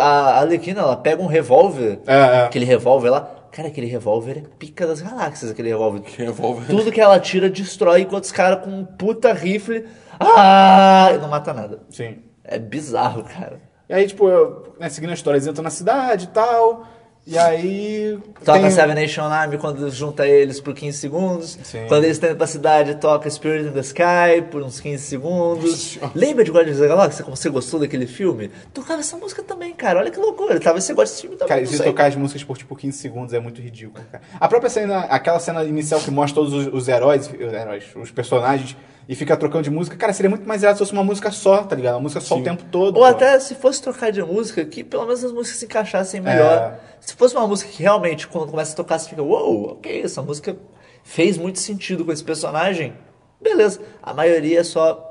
a 0.00 0.40
Alequina, 0.40 0.80
ela 0.80 0.96
pega 0.96 1.22
um 1.22 1.26
revólver, 1.26 1.98
É, 2.06 2.14
é. 2.16 2.44
aquele 2.44 2.64
revólver 2.64 3.10
lá. 3.10 3.30
Cara, 3.52 3.68
aquele 3.68 3.86
revólver 3.86 4.38
é 4.38 4.42
pica 4.58 4.86
das 4.86 5.02
galáxias, 5.02 5.50
aquele 5.50 5.68
revólver. 5.68 6.02
revólver. 6.16 6.66
Tudo 6.66 6.90
que 6.90 7.00
ela 7.00 7.20
tira 7.20 7.48
destrói, 7.50 8.02
enquanto 8.02 8.24
os 8.24 8.32
caras 8.32 8.64
com 8.64 8.70
um 8.70 8.84
puta 8.86 9.32
rifle. 9.34 9.84
Ah! 10.18 11.10
e 11.14 11.18
Não 11.18 11.28
mata 11.28 11.52
nada. 11.52 11.80
Sim. 11.90 12.16
É 12.46 12.58
bizarro, 12.58 13.24
cara. 13.24 13.60
E 13.88 13.94
aí, 13.94 14.06
tipo, 14.06 14.28
eu, 14.28 14.74
né, 14.80 14.88
seguindo 14.88 15.10
a 15.10 15.14
história, 15.14 15.36
eles 15.36 15.46
entram 15.46 15.62
na 15.62 15.70
cidade 15.70 16.24
e 16.24 16.28
tal. 16.28 16.86
E 17.28 17.36
aí. 17.36 18.16
Toca 18.44 18.60
tem- 18.60 18.70
Seven 18.70 18.94
Nation 18.94 19.24
Army 19.24 19.58
quando 19.58 19.90
junta 19.90 20.24
eles 20.24 20.60
por 20.60 20.72
15 20.74 20.96
segundos. 20.98 21.58
Sim. 21.64 21.84
Quando 21.88 22.04
eles 22.04 22.16
estão 22.16 22.30
indo 22.30 22.36
pra 22.36 22.46
cidade, 22.46 22.94
toca 22.96 23.28
Spirit 23.28 23.66
in 23.68 23.72
the 23.72 23.80
Sky 23.80 24.42
por 24.48 24.62
uns 24.62 24.78
15 24.78 25.02
segundos. 25.04 25.98
Lembra 26.14 26.44
de 26.44 26.52
Guardiões 26.52 26.78
da 26.78 26.86
Galáxia? 26.86 27.24
Como 27.24 27.36
você 27.36 27.48
gostou 27.50 27.80
daquele 27.80 28.06
filme? 28.06 28.48
Tocava 28.72 29.00
essa 29.00 29.16
música 29.16 29.42
também, 29.42 29.74
cara. 29.74 29.98
Olha 29.98 30.10
que 30.12 30.20
loucura. 30.20 30.60
Talvez 30.60 30.84
você 30.84 30.94
goste 30.94 31.14
desse 31.14 31.22
filme 31.22 31.36
também. 31.36 31.48
Cara, 31.56 31.66
se 31.66 31.76
sei. 31.76 31.86
tocar 31.86 32.06
as 32.06 32.14
músicas 32.14 32.44
por 32.44 32.56
tipo 32.56 32.76
15 32.76 32.96
segundos 32.96 33.34
é 33.34 33.40
muito 33.40 33.60
ridículo, 33.60 34.04
cara. 34.12 34.22
A 34.38 34.46
própria 34.46 34.70
cena, 34.70 35.00
aquela 35.00 35.40
cena 35.40 35.64
inicial 35.64 36.00
que 36.00 36.12
mostra 36.12 36.36
todos 36.42 36.52
os, 36.54 36.72
os 36.72 36.86
heróis, 36.86 37.26
os 37.28 37.52
heróis, 37.52 37.84
os 37.96 38.10
personagens, 38.12 38.76
e 39.08 39.14
fica 39.14 39.36
trocando 39.36 39.64
de 39.64 39.70
música, 39.70 39.96
cara, 39.96 40.12
seria 40.12 40.28
muito 40.30 40.46
mais 40.48 40.62
irado 40.62 40.76
se 40.76 40.80
fosse 40.80 40.92
uma 40.92 41.04
música 41.04 41.30
só, 41.30 41.62
tá 41.62 41.76
ligado? 41.76 41.94
Uma 41.94 42.00
música 42.02 42.20
só 42.20 42.38
o 42.38 42.42
tempo 42.42 42.64
todo. 42.70 42.96
Ou 42.96 43.02
pô. 43.02 43.04
até 43.04 43.38
se 43.38 43.54
fosse 43.54 43.80
trocar 43.80 44.10
de 44.10 44.22
música, 44.22 44.64
que 44.64 44.82
pelo 44.82 45.04
menos 45.04 45.22
as 45.24 45.32
músicas 45.32 45.58
se 45.60 45.64
encaixassem 45.64 46.20
melhor. 46.20 46.78
É. 46.80 46.96
Se 47.00 47.14
fosse 47.14 47.34
uma 47.36 47.46
música 47.46 47.70
que 47.70 47.82
realmente, 47.82 48.26
quando 48.26 48.50
começa 48.50 48.72
a 48.72 48.76
tocar, 48.76 48.98
você 48.98 49.08
fica, 49.10 49.22
uou, 49.22 49.72
ok, 49.72 50.02
essa 50.02 50.22
música 50.22 50.56
fez 51.04 51.38
muito 51.38 51.60
sentido 51.60 52.04
com 52.04 52.10
esse 52.10 52.24
personagem. 52.24 52.94
Beleza. 53.40 53.80
A 54.02 54.12
maioria 54.12 54.60
é 54.60 54.64
só. 54.64 55.02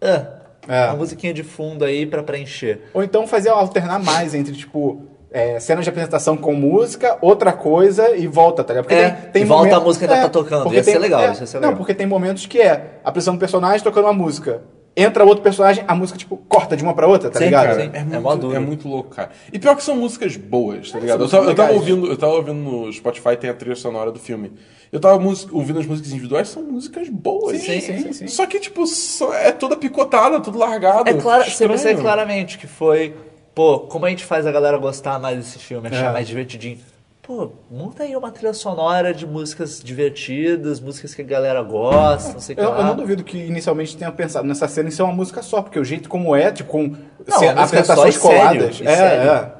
Ah, 0.00 0.26
É. 0.66 0.86
uma 0.86 0.96
musiquinha 0.96 1.34
de 1.34 1.42
fundo 1.42 1.84
aí 1.84 2.06
pra 2.06 2.22
preencher. 2.22 2.80
Ou 2.94 3.02
então 3.02 3.26
fazer 3.26 3.50
alternar 3.50 3.98
mais 4.02 4.34
entre, 4.34 4.54
tipo, 4.54 5.02
é, 5.34 5.58
cenas 5.58 5.84
de 5.84 5.90
apresentação 5.90 6.36
com 6.36 6.54
música, 6.54 7.18
outra 7.20 7.52
coisa 7.52 8.16
e 8.16 8.26
volta, 8.28 8.62
tá 8.62 8.72
ligado? 8.72 8.84
Porque 8.84 8.94
É, 9.02 9.10
tem, 9.10 9.30
tem 9.32 9.42
e 9.42 9.44
volta 9.44 9.64
momento- 9.64 9.82
a 9.82 9.84
música 9.84 10.04
ainda 10.06 10.22
tá 10.22 10.28
tocando, 10.28 10.62
porque 10.62 10.76
ia 10.76 10.84
ser 10.84 10.98
legal, 10.98 11.32
isso 11.32 11.42
ia 11.42 11.46
ser 11.46 11.56
legal. 11.58 11.70
Não, 11.72 11.76
porque 11.76 11.92
tem 11.92 12.06
momentos 12.06 12.46
que 12.46 12.60
é 12.60 12.70
a 13.04 13.08
apresentação 13.08 13.34
do 13.34 13.40
personagem 13.40 13.82
tocando 13.82 14.04
uma 14.04 14.12
música. 14.12 14.62
Entra 14.96 15.24
outro 15.24 15.42
personagem, 15.42 15.82
a 15.88 15.94
música, 15.96 16.16
tipo, 16.16 16.36
corta 16.48 16.76
de 16.76 16.84
uma 16.84 16.94
pra 16.94 17.08
outra, 17.08 17.28
tá 17.28 17.40
Sim, 17.40 17.46
ligado? 17.46 17.66
cara, 17.66 17.82
É, 17.82 17.98
É 17.98 18.04
muito, 18.04 18.36
duro. 18.38 18.54
é 18.56 18.60
muito 18.60 18.86
louco, 18.88 19.10
cara. 19.10 19.30
E 19.52 19.58
pior 19.58 19.74
que 19.74 19.82
são 19.82 19.96
músicas 19.96 20.36
boas, 20.36 20.92
tá 20.92 21.00
ligado? 21.00 21.24
Eu 21.24 21.28
tava, 21.28 21.46
eu, 21.50 21.54
tava 21.56 21.72
ouvindo, 21.72 22.06
eu 22.06 22.16
tava 22.16 22.32
ouvindo 22.34 22.54
no 22.60 22.92
Spotify, 22.92 23.36
tem 23.36 23.50
a 23.50 23.54
trilha 23.54 23.74
sonora 23.74 24.12
do 24.12 24.20
filme. 24.20 24.52
Eu 24.92 25.00
tava 25.00 25.16
ouvindo 25.50 25.80
as 25.80 25.86
músicas 25.86 26.12
individuais, 26.12 26.46
são 26.48 26.62
músicas 26.62 27.08
boas. 27.08 27.58
Sim, 27.60 27.80
sim, 27.80 28.12
sim. 28.12 28.28
Só 28.28 28.46
que, 28.46 28.60
tipo, 28.60 28.86
só- 28.86 29.34
é 29.34 29.50
toda 29.50 29.76
picotada, 29.76 30.38
tudo 30.38 30.58
largado. 30.58 31.10
É 31.10 31.14
claro, 31.14 31.42
você 31.50 31.66
percebe 31.66 32.00
claramente 32.00 32.56
que 32.56 32.68
foi, 32.68 33.16
pô, 33.54 33.80
como 33.80 34.06
a 34.06 34.10
gente 34.10 34.24
faz 34.24 34.46
a 34.46 34.52
galera 34.52 34.76
gostar 34.78 35.18
mais 35.18 35.36
desse 35.38 35.58
filme, 35.58 35.88
achar 35.88 36.10
É. 36.10 36.12
mais 36.12 36.26
divertidinho. 36.26 36.78
Pô, 37.22 37.52
monta 37.70 38.02
aí 38.02 38.14
uma 38.14 38.30
trilha 38.30 38.52
sonora 38.52 39.14
de 39.14 39.26
músicas 39.26 39.80
divertidas, 39.82 40.78
músicas 40.78 41.14
que 41.14 41.22
a 41.22 41.24
galera 41.24 41.62
gosta, 41.62 42.34
não 42.34 42.40
sei 42.40 42.52
o 42.54 42.58
que 42.58 42.62
Eu, 42.64 42.70
lá. 42.70 42.78
eu 42.80 42.84
não 42.84 42.96
duvido 42.96 43.24
que 43.24 43.38
inicialmente 43.38 43.96
tenha 43.96 44.12
pensado 44.12 44.46
nessa 44.46 44.68
cena 44.68 44.88
em 44.88 44.92
ser 44.92 45.02
uma 45.04 45.12
música 45.14 45.40
só, 45.42 45.62
porque 45.62 45.78
o 45.78 45.84
jeito 45.84 46.06
como 46.08 46.36
é, 46.36 46.52
tipo, 46.52 46.70
com 46.70 46.82
Não, 46.88 46.96
música 47.26 47.52
apresentações 47.62 48.16
sério, 48.16 48.20
coladas. 48.20 48.78
e 48.80 48.86
é, 48.86 48.96
sério. 48.96 49.30
é. 49.30 49.52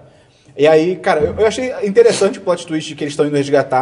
E 0.57 0.69
aí, 0.69 0.95
cara, 0.95 1.35
eu, 1.37 1.47
achei 1.47 1.75
interessante 1.83 2.39
o 2.39 2.43
plot 2.43 2.65
twist 2.65 2.89
de 2.89 2.95
que 2.95 3.03
eles 3.03 3.13
estão 3.13 3.27
indo 3.27 3.37
resgatar 3.37 3.77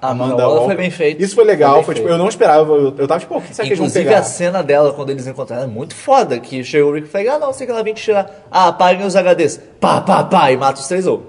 a 0.00 0.06
A 0.06 0.10
Amanda 0.10 0.48
foi 0.64 0.76
bem 0.76 0.90
feito. 0.90 1.20
Isso 1.20 1.34
foi 1.34 1.44
legal, 1.44 1.74
Foi 1.76 1.82
foi, 1.82 1.94
tipo, 1.96 2.06
feito. 2.06 2.14
eu 2.14 2.18
não 2.18 2.28
esperava, 2.28 2.72
eu, 2.72 2.94
eu 2.96 3.08
tava 3.08 3.18
tipo, 3.18 3.36
o 3.36 3.40
que 3.40 3.52
será 3.52 3.66
que 3.66 3.70
eles 3.70 3.78
vão 3.78 3.88
Inclusive 3.88 4.04
pegar? 4.04 4.20
a 4.20 4.22
cena 4.22 4.62
dela 4.62 4.92
quando 4.92 5.10
eles 5.10 5.26
encontraram 5.26 5.64
é 5.64 5.66
muito 5.66 5.96
foda, 5.96 6.38
que 6.38 6.62
chegou 6.62 6.92
o 6.92 6.94
Rick 6.94 7.08
e 7.08 7.10
falou, 7.10 7.30
ah 7.32 7.38
não, 7.40 7.52
sei 7.52 7.66
que 7.66 7.72
ela 7.72 7.82
vem 7.82 7.92
te 7.92 8.04
tirar. 8.04 8.30
Ah, 8.48 8.68
apaguem 8.68 9.04
os 9.04 9.16
HDs. 9.16 9.60
Pá, 9.80 10.00
pá, 10.00 10.22
pá, 10.22 10.52
e 10.52 10.56
mata 10.56 10.80
os 10.80 10.86
três 10.86 11.08
ou. 11.08 11.26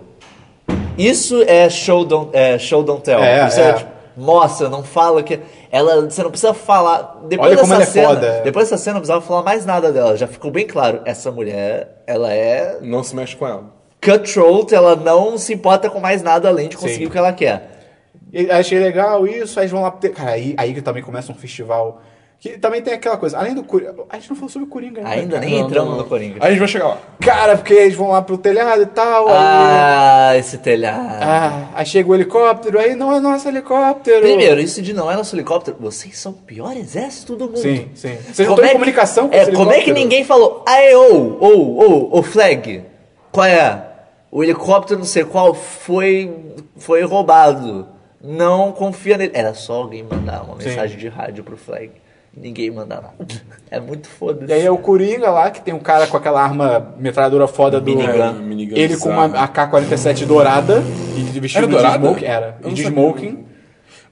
Isso 0.96 1.42
é 1.48 1.68
show 1.68 2.06
don't, 2.06 2.30
é, 2.32 2.60
show 2.60 2.84
don't 2.84 3.02
tell. 3.02 3.20
É, 3.20 3.48
Isso 3.48 3.60
é. 3.60 3.74
tipo, 3.74 3.90
mostra, 4.16 4.70
não 4.70 4.84
fala 4.84 5.24
que. 5.24 5.40
Ela, 5.72 6.02
você 6.02 6.22
não 6.22 6.30
precisa 6.30 6.54
falar. 6.54 7.22
Depois 7.28 7.48
Olha 7.48 7.56
dessa 7.56 7.62
como 7.62 7.74
ela 7.74 7.84
é 7.84 7.86
cena, 7.88 8.08
foda. 8.10 8.42
Depois 8.44 8.70
dessa 8.70 8.84
cena, 8.84 8.94
não 8.96 9.02
precisava 9.02 9.26
falar 9.26 9.42
mais 9.42 9.66
nada 9.66 9.92
dela. 9.92 10.16
Já 10.16 10.28
ficou 10.28 10.52
bem 10.52 10.68
claro. 10.68 11.02
Essa 11.04 11.32
mulher, 11.32 12.04
ela 12.06 12.32
é 12.32 12.78
Não 12.82 13.04
se 13.04 13.16
mexe 13.16 13.36
com 13.36 13.48
ela. 13.48 13.81
Cutthroat, 14.04 14.74
ela 14.74 14.96
não 14.96 15.38
se 15.38 15.54
importa 15.54 15.90
com 15.90 16.00
mais 16.00 16.22
nada 16.24 16.48
além 16.50 16.68
de 16.70 16.78
conseguir 16.78 17.04
Sim. 17.04 17.06
o 17.08 17.12
que 17.12 17.18
ela 17.18 17.34
quer. 17.34 17.70
Achei 18.50 18.80
legal 18.80 19.28
isso, 19.28 19.60
aí 19.60 19.64
eles 19.66 19.72
vão 19.72 19.82
lá. 19.82 19.92
ter- 19.92 20.10
Cara, 20.10 20.32
aí, 20.32 20.56
aí 20.58 20.74
que 20.74 20.82
também 20.82 21.04
começa 21.04 21.32
um 21.32 21.36
festival 21.36 22.02
Que 22.40 22.58
também 22.58 22.82
tem 22.82 22.94
aquela 22.96 23.18
coisa, 23.18 23.38
além 23.38 23.54
do 23.54 23.62
Coringa. 23.64 23.94
A 24.10 24.16
gente 24.16 24.30
não 24.32 24.36
falou 24.36 24.50
sobre 24.50 24.68
o 24.68 24.72
Coringa 24.72 25.02
ainda. 25.02 25.12
Ainda 25.12 25.36
cara. 25.36 25.46
nem 25.46 25.60
Não, 25.60 25.68
entramos 25.68 25.92
não, 25.92 25.98
no. 26.00 26.06
Coringa. 26.06 26.38
Aí 26.40 26.48
a 26.48 26.50
gente 26.50 26.58
vai 26.60 26.68
chegar 26.68 26.88
lá. 26.88 26.98
Cara, 27.20 27.56
porque 27.56 27.72
eles 27.74 27.94
vão 27.94 28.08
lá 28.10 28.20
pro 28.24 28.36
telhado 28.36 28.82
e 28.82 28.86
tal. 28.88 29.28
aí- 29.28 29.34
Ah, 29.38 30.32
esse 30.38 30.58
telhado. 30.58 31.20
Ah, 31.22 31.68
aí 31.76 31.86
chega 31.86 32.10
o 32.10 32.16
helicóptero, 32.16 32.80
aí 32.80 32.96
não 32.96 33.16
é 33.16 33.20
nosso 33.20 33.48
helicóptero. 33.48 34.22
Primeiro, 34.22 34.60
isso 34.60 34.82
de 34.82 34.92
não 34.92 35.12
é 35.12 35.16
nosso 35.16 35.36
helicóptero. 35.36 35.78
Vocês 35.80 36.18
são 36.18 36.32
o 36.32 36.36
pior 36.36 36.76
exército 36.76 37.36
do 37.36 37.46
mundo. 37.46 37.60
Sim, 37.60 37.90
sim. 37.94 38.18
Vocês 38.34 38.48
não 38.48 38.56
estão 38.56 38.66
em 38.70 38.74
comunicação 38.74 39.30
com 39.30 39.36
é, 39.36 39.52
Como 39.52 39.72
é 39.72 39.82
que 39.82 39.94
ninguém 39.94 40.24
falou, 40.24 40.64
aê, 40.68 40.96
ô, 40.96 41.38
ô, 41.40 41.48
ô, 41.48 42.18
ô, 42.18 42.24
flag, 42.24 42.84
qual 43.32 43.46
é? 43.46 43.86
O 44.32 44.44
helicóptero 44.44 44.98
não 45.00 45.06
sei 45.06 45.26
qual 45.26 45.54
foi, 45.54 46.34
foi 46.78 47.04
roubado. 47.04 47.88
Não 48.24 48.72
confia 48.72 49.18
nele. 49.18 49.32
Era 49.36 49.54
só 49.54 49.74
alguém 49.74 50.04
mandar 50.04 50.44
uma 50.44 50.60
Sim. 50.62 50.70
mensagem 50.70 50.98
de 50.98 51.08
rádio 51.10 51.44
pro 51.44 51.58
flag. 51.58 51.92
Ninguém 52.34 52.72
mandar 52.72 53.02
nada. 53.02 53.14
É 53.70 53.78
muito 53.80 54.08
foda. 54.08 54.46
E 54.48 54.54
aí 54.54 54.66
é 54.66 54.72
o 54.72 54.78
Coringa 54.78 55.30
lá, 55.30 55.52
que 55.52 55.60
tem 55.62 55.74
um 55.74 55.80
cara 55.80 56.08
com 56.08 56.16
aquela 56.16 56.42
arma 56.42 56.96
metralhadora 56.98 57.46
foda 57.46 57.82
do. 57.82 57.94
Minigun. 57.94 58.34
Minigun 58.34 58.78
Ele 58.78 58.96
com 58.96 59.10
uma 59.10 59.28
bizarra. 59.28 59.46
AK-47 59.48 60.26
dourada 60.26 60.82
e 61.18 61.24
de 61.24 61.40
vestido 61.42 61.64
Era 61.64 61.68
de 61.68 61.74
dourada? 61.74 61.98
smoking. 62.08 62.26
Era. 62.26 62.58
E 62.64 62.72
de 62.74 62.84
smoking. 62.84 63.46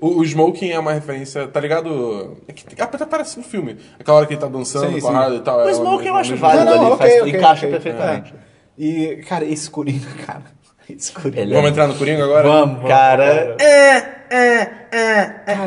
O, 0.02 0.20
o 0.20 0.26
Smoking 0.26 0.70
é 0.72 0.80
uma 0.80 0.94
referência, 0.94 1.46
tá 1.48 1.60
ligado? 1.60 2.38
É 2.48 2.54
que 2.54 2.64
até 2.82 3.06
parece 3.06 3.38
no 3.38 3.44
filme. 3.44 3.76
Aquela 4.00 4.18
hora 4.20 4.26
que 4.26 4.34
ele 4.34 4.40
tá 4.40 4.48
dançando 4.48 4.94
Sim, 4.94 5.02
com 5.02 5.08
a 5.10 5.12
sim. 5.12 5.18
Harley 5.18 5.40
e 5.40 5.42
tal. 5.42 5.58
O 5.60 5.68
é 5.68 5.72
Smoking 5.74 6.08
eu 6.08 6.16
acho 6.16 6.36
válido. 6.38 6.70
ali, 6.74 6.98
faz- 6.98 7.28
encaixa 7.28 7.68
ok. 7.68 7.70
perfeitamente. 7.72 8.34
É. 8.34 8.49
E, 8.80 9.18
cara, 9.28 9.44
esse 9.44 9.70
Coringa, 9.70 10.08
cara. 10.26 10.44
Esse 10.90 11.12
Coringa. 11.12 11.42
Ele 11.42 11.54
Vamos 11.54 11.70
entrar 11.72 11.88
no 11.88 11.96
Coringa 11.96 12.24
agora? 12.24 12.48
Vamos, 12.48 12.76
vamos, 12.78 12.90
Cara, 12.90 13.58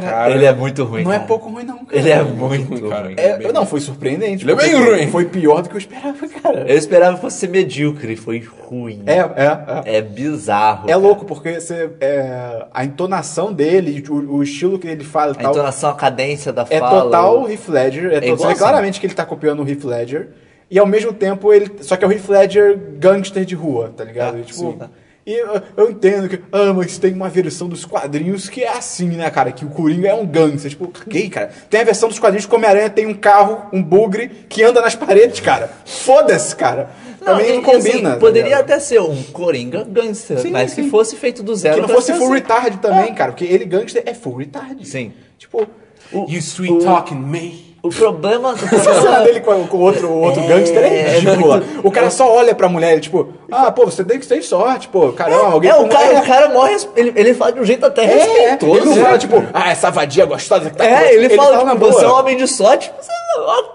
Cara, 0.01 0.31
ele 0.35 0.45
é 0.45 0.53
muito 0.53 0.85
ruim. 0.85 1.05
não 1.05 1.13
é 1.13 1.17
cara. 1.17 1.27
pouco 1.27 1.49
ruim, 1.51 1.65
não, 1.65 1.85
cara. 1.85 1.99
Ele 1.99 2.11
é 2.11 2.19
ruim, 2.21 2.65
muito 2.65 2.89
cara. 2.89 3.05
ruim. 3.05 3.15
É, 3.17 3.53
não, 3.53 3.67
foi 3.67 3.81
surpreendente. 3.81 4.45
Ele 4.45 4.53
é 4.53 4.55
bem 4.57 4.75
ruim. 4.75 5.11
Foi 5.11 5.25
pior 5.27 5.63
do 5.63 5.69
que 5.69 5.75
eu 5.75 5.79
esperava, 5.79 6.27
cara. 6.29 6.65
Eu 6.69 6.77
esperava 6.77 7.17
que 7.17 7.21
fosse 7.23 7.39
ser 7.39 7.49
medíocre, 7.49 8.17
foi 8.17 8.41
ruim. 8.41 9.03
É, 9.07 9.19
é, 9.19 9.83
é. 9.85 9.97
É 9.99 10.03
bizarro. 10.03 10.85
É 10.85 10.93
cara. 10.93 10.99
louco, 10.99 11.25
porque 11.25 11.61
você, 11.61 11.91
é, 12.01 12.67
a 12.73 12.85
entonação 12.85 13.53
dele, 13.53 14.03
o, 14.09 14.37
o 14.37 14.43
estilo 14.43 14.79
que 14.79 14.87
ele 14.89 15.05
fala 15.05 15.33
A 15.33 15.35
tal, 15.35 15.53
entonação, 15.53 15.91
a 15.91 15.95
cadência 15.95 16.53
da 16.53 16.67
é 16.71 16.79
fala. 16.79 17.03
total 17.03 17.51
Heath 17.51 17.69
Ledger. 17.69 18.05
É, 18.07 18.09
total, 18.15 18.25
igualzinho. 18.29 18.51
é 18.51 18.55
claramente 18.55 19.01
que 19.01 19.07
ele 19.07 19.15
tá 19.15 19.25
copiando 19.27 19.63
o 19.63 19.69
Heath 19.69 19.85
Ledger. 19.85 20.29
E 20.73 20.79
ao 20.79 20.87
mesmo 20.87 21.13
tempo, 21.13 21.53
ele. 21.53 21.71
Só 21.83 21.97
que 21.97 22.05
é 22.05 22.09
o 22.09 22.11
Heath 22.13 22.29
Ledger 22.31 22.79
gangster 22.99 23.45
de 23.45 23.55
rua, 23.55 23.93
tá 23.95 24.05
ligado? 24.05 24.37
Ah, 24.37 24.41
E, 24.41 24.43
tipo, 24.43 24.59
sim. 24.59 24.79
E 25.25 25.35
eu, 25.35 25.63
eu 25.77 25.91
entendo 25.91 26.29
que, 26.29 26.41
ah, 26.51 26.73
mas 26.73 26.97
tem 26.99 27.13
uma 27.13 27.29
versão 27.29 27.69
dos 27.69 27.85
quadrinhos 27.85 28.49
que 28.49 28.65
é 28.65 28.69
assim, 28.77 29.07
né, 29.11 29.31
cara? 29.31 29.53
Que 29.53 29.65
o 29.65 29.69
Coringa 29.69 30.09
é 30.09 30.15
um 30.15 30.27
gangster. 30.27 30.71
Tipo, 30.71 30.89
caguei, 30.89 31.29
cara. 31.29 31.51
Tem 31.71 31.81
a 31.81 31.85
versão 31.85 32.09
dos 32.09 32.19
quadrinhos 32.19 32.47
que 32.47 32.53
o 32.53 32.57
Homem-Aranha 32.57 32.91
tem 32.91 33.07
um 33.07 33.15
carro, 33.15 33.67
um 33.73 33.81
bugre, 33.83 34.29
que 34.49 34.65
anda 34.65 34.81
nas 34.81 34.97
paredes, 34.97 35.39
cara. 35.41 35.71
Foda-se, 35.85 36.57
cara. 36.57 36.91
Mim 37.21 37.45
e- 37.45 37.53
não 37.53 37.63
combina. 37.63 37.79
assim, 37.89 38.03
tá 38.03 38.17
poderia 38.17 38.59
até 38.59 38.81
ser 38.81 39.01
um 39.01 39.23
Coringa 39.25 39.85
gangster, 39.85 40.39
Sim, 40.41 40.51
mas 40.51 40.73
sim. 40.73 40.85
que 40.85 40.91
fosse 40.91 41.15
feito 41.15 41.41
do 41.43 41.55
zero. 41.55 41.77
Que 41.77 41.81
não 41.83 41.89
fosse 41.89 42.13
full 42.15 42.25
assim. 42.25 42.35
retard 42.35 42.77
também, 42.79 43.15
cara. 43.15 43.31
Porque 43.31 43.45
ele 43.45 43.65
gangster 43.65 44.03
é 44.07 44.15
full 44.15 44.37
retard. 44.37 44.85
Sim. 44.89 45.13
Tipo, 45.39 45.69
O, 46.13 46.27
You 46.29 46.39
sweet 46.41 46.73
o- 46.75 46.79
talking 46.81 47.15
me. 47.15 47.72
O 47.83 47.89
problema. 47.91 48.51
O 48.53 48.55
essa 48.55 48.79
cena 48.79 48.93
problema 48.95 49.21
dele 49.25 49.41
com, 49.41 49.67
com 49.67 49.77
o 49.77 49.81
outro, 49.81 50.09
o 50.09 50.21
outro 50.21 50.41
É, 50.43 50.47
gangster 50.47 50.85
é 50.85 50.99
é 50.99 51.19
ridícula. 51.19 51.57
muito- 51.59 51.87
O 51.89 51.91
cara 51.91 52.11
só 52.11 52.33
olha 52.33 52.55
pra 52.55 52.69
mulher, 52.69 52.93
ele, 52.93 53.01
tipo, 53.01 53.33
ah, 53.51 53.73
pô, 53.73 53.87
você 53.87 54.05
tem 54.05 54.21
que 54.21 54.27
ter 54.27 54.41
sorte, 54.43 54.87
pô, 54.87 55.13
caramba, 55.13 55.53
alguém 55.53 55.69
é, 55.71 55.75
o 55.75 55.89
cara, 55.89 56.21
o 56.21 56.25
cara 56.25 56.49
morre. 56.51 56.77
Ele, 56.97 57.13
ele 57.17 57.35
fala 57.35 57.53
de 57.53 57.61
um 57.61 57.65
jeito 57.65 57.85
até 57.85 58.05
É, 58.05 58.07
é. 58.07 58.15
respeitoso. 58.51 58.77
Ele 58.77 58.85
não 58.87 58.95
né? 58.97 59.03
fala, 59.03 59.19
tipo, 59.19 59.45
ah, 59.53 59.71
essa 59.71 59.91
vadia 59.91 60.25
gostosa 60.25 60.71
que 60.71 60.77
tá. 60.77 60.85
É, 60.87 61.13
ele, 61.13 61.31
fala, 61.31 61.65
na 61.65 61.73
tipo, 61.73 61.87
você 61.87 62.05
é 62.05 62.09
um 62.09 62.13
homem 62.15 62.37
de 62.37 62.47
sorte. 62.47 62.93
Você, 63.01 63.13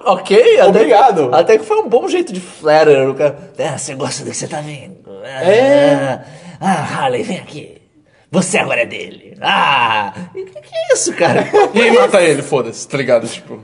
ok, 0.05 0.60
até, 0.60 0.68
Obrigado. 0.70 1.30
Até 1.36 1.58
que 1.58 1.66
foi 1.66 1.78
um 1.78 1.89
bom 1.89 2.08
jeito 2.08 2.32
de 2.32 2.39
flatter. 2.39 3.10
O 3.10 3.14
cara, 3.14 3.38
é, 3.58 3.78
você 3.78 3.93
gosta 3.93 4.24
do 4.24 4.32
que 4.32 4.38
você 4.38 4.47
tá 4.47 4.62
vendo. 4.62 4.95
É. 5.26 6.22
Ah, 6.62 6.88
Harley, 7.03 7.24
vem 7.24 7.38
aqui. 7.39 7.82
Você 8.32 8.58
agora 8.58 8.82
é 8.82 8.86
dele. 8.86 9.38
Ah, 9.41 10.14
e 10.36 10.43
que, 10.43 10.62
que 10.62 10.76
é 10.76 10.93
isso, 10.93 11.14
cara? 11.14 11.45
E 11.74 11.82
aí 11.82 11.91
mata 11.91 12.22
ele, 12.22 12.41
foda-se, 12.41 12.88
tá 12.88 12.97
ligado? 12.97 13.28
Tipo. 13.28 13.60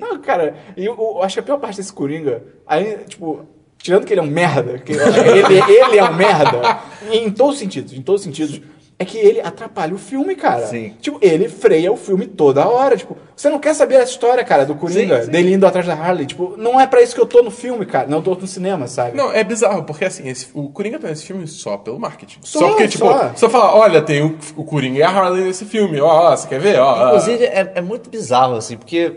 Não, 0.00 0.18
cara, 0.20 0.54
e 0.76 0.84
eu, 0.84 0.94
eu 0.98 1.22
acho 1.22 1.34
que 1.34 1.40
a 1.40 1.42
pior 1.42 1.58
parte 1.58 1.76
desse 1.76 1.92
Coringa, 1.92 2.42
aí, 2.66 2.98
tipo, 3.08 3.40
tirando 3.78 4.04
que 4.04 4.12
ele 4.12 4.20
é 4.20 4.24
um 4.24 4.26
merda, 4.26 4.78
que 4.78 4.92
ele, 4.92 5.60
ele 5.72 5.98
é 5.98 6.04
um 6.04 6.14
merda, 6.14 6.78
em 7.10 7.30
todos 7.30 7.54
os 7.54 7.60
sentidos, 7.60 7.92
em 7.92 8.02
todos 8.02 8.20
os 8.22 8.24
sentidos, 8.26 8.60
é 9.00 9.04
que 9.04 9.16
ele 9.16 9.40
atrapalha 9.40 9.94
o 9.94 9.98
filme, 9.98 10.34
cara. 10.34 10.66
Sim. 10.66 10.92
Tipo, 11.00 11.20
ele 11.22 11.48
freia 11.48 11.92
o 11.92 11.96
filme 11.96 12.26
toda 12.26 12.66
hora, 12.66 12.96
tipo, 12.96 13.16
você 13.36 13.48
não 13.48 13.60
quer 13.60 13.72
saber 13.72 13.94
a 13.94 14.02
história, 14.02 14.42
cara, 14.42 14.66
do 14.66 14.74
Coringa, 14.74 15.20
Sim, 15.20 15.26
sim. 15.26 15.30
dele 15.30 15.52
indo 15.54 15.64
atrás 15.64 15.86
da 15.86 15.94
Harley, 15.94 16.26
tipo, 16.26 16.56
não 16.56 16.80
é 16.80 16.84
pra 16.84 17.00
isso 17.00 17.14
que 17.14 17.20
eu 17.20 17.26
tô 17.26 17.40
no 17.40 17.50
filme, 17.52 17.86
cara, 17.86 18.08
não 18.08 18.20
tô 18.20 18.34
no 18.34 18.44
cinema, 18.48 18.88
sabe? 18.88 19.16
Não, 19.16 19.32
é 19.32 19.44
bizarro, 19.44 19.84
porque 19.84 20.04
assim, 20.04 20.28
esse- 20.28 20.48
o 20.52 20.68
Coringa 20.70 20.98
tá 20.98 21.06
nesse 21.06 21.24
filme 21.24 21.46
só 21.46 21.76
pelo 21.76 22.00
marketing. 22.00 22.40
Só, 22.42 22.58
Só, 22.58 22.68
porque, 22.70 22.88
tipo, 22.88 23.06
só. 23.06 23.28
você 23.28 23.48
fala, 23.48 23.72
olha, 23.76 24.02
tem 24.02 24.20
o, 24.24 24.36
o 24.56 24.64
Coringa 24.64 24.98
e 24.98 25.02
a 25.04 25.08
Harley 25.10 25.44
nesse 25.44 25.64
filme, 25.64 26.00
ó, 26.00 26.32
ó, 26.32 26.36
você 26.36 26.48
quer 26.48 26.58
ver? 26.58 26.80
Ó, 26.80 26.92
ó. 26.92 27.06
Inclusive, 27.06 27.44
é, 27.44 27.70
é 27.76 27.80
muito 27.80 28.10
bizarro, 28.10 28.56
assim, 28.56 28.76
porque 28.76 29.12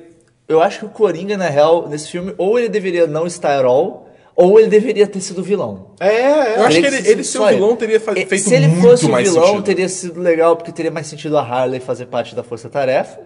eu 0.53 0.61
acho 0.61 0.79
que 0.79 0.85
o 0.85 0.89
Coringa, 0.89 1.37
na 1.37 1.49
real, 1.49 1.87
nesse 1.87 2.09
filme, 2.09 2.33
ou 2.37 2.57
ele 2.59 2.69
deveria 2.69 3.07
não 3.07 3.25
estar 3.27 3.59
at 3.59 3.65
all, 3.65 4.07
ou 4.35 4.59
ele 4.59 4.69
deveria 4.69 5.05
ter 5.07 5.19
sido 5.21 5.43
vilão. 5.43 5.87
É, 5.99 6.07
é. 6.07 6.57
Eu 6.57 6.63
acho 6.63 6.79
que 6.79 6.87
ele- 6.87 7.09
ele 7.09 7.23
ser 7.23 7.39
o 7.39 7.47
vilão 7.47 7.75
teria 7.75 7.97
E- 7.97 7.99
feito 7.99 8.37
Se 8.39 8.53
ele 8.55 8.67
muito 8.67 8.81
fosse 8.87 9.05
o 9.05 9.09
mais 9.09 9.27
vilão, 9.29 9.45
sentido. 9.47 9.63
teria 9.63 9.89
sido 9.89 10.19
legal, 10.21 10.55
porque 10.55 10.71
teria 10.71 10.91
mais 10.91 11.07
sentido 11.07 11.37
a 11.37 11.41
Harley 11.41 11.79
fazer 11.79 12.05
parte 12.05 12.33
da 12.35 12.43
Força 12.43 12.69
Tarefa, 12.69 13.19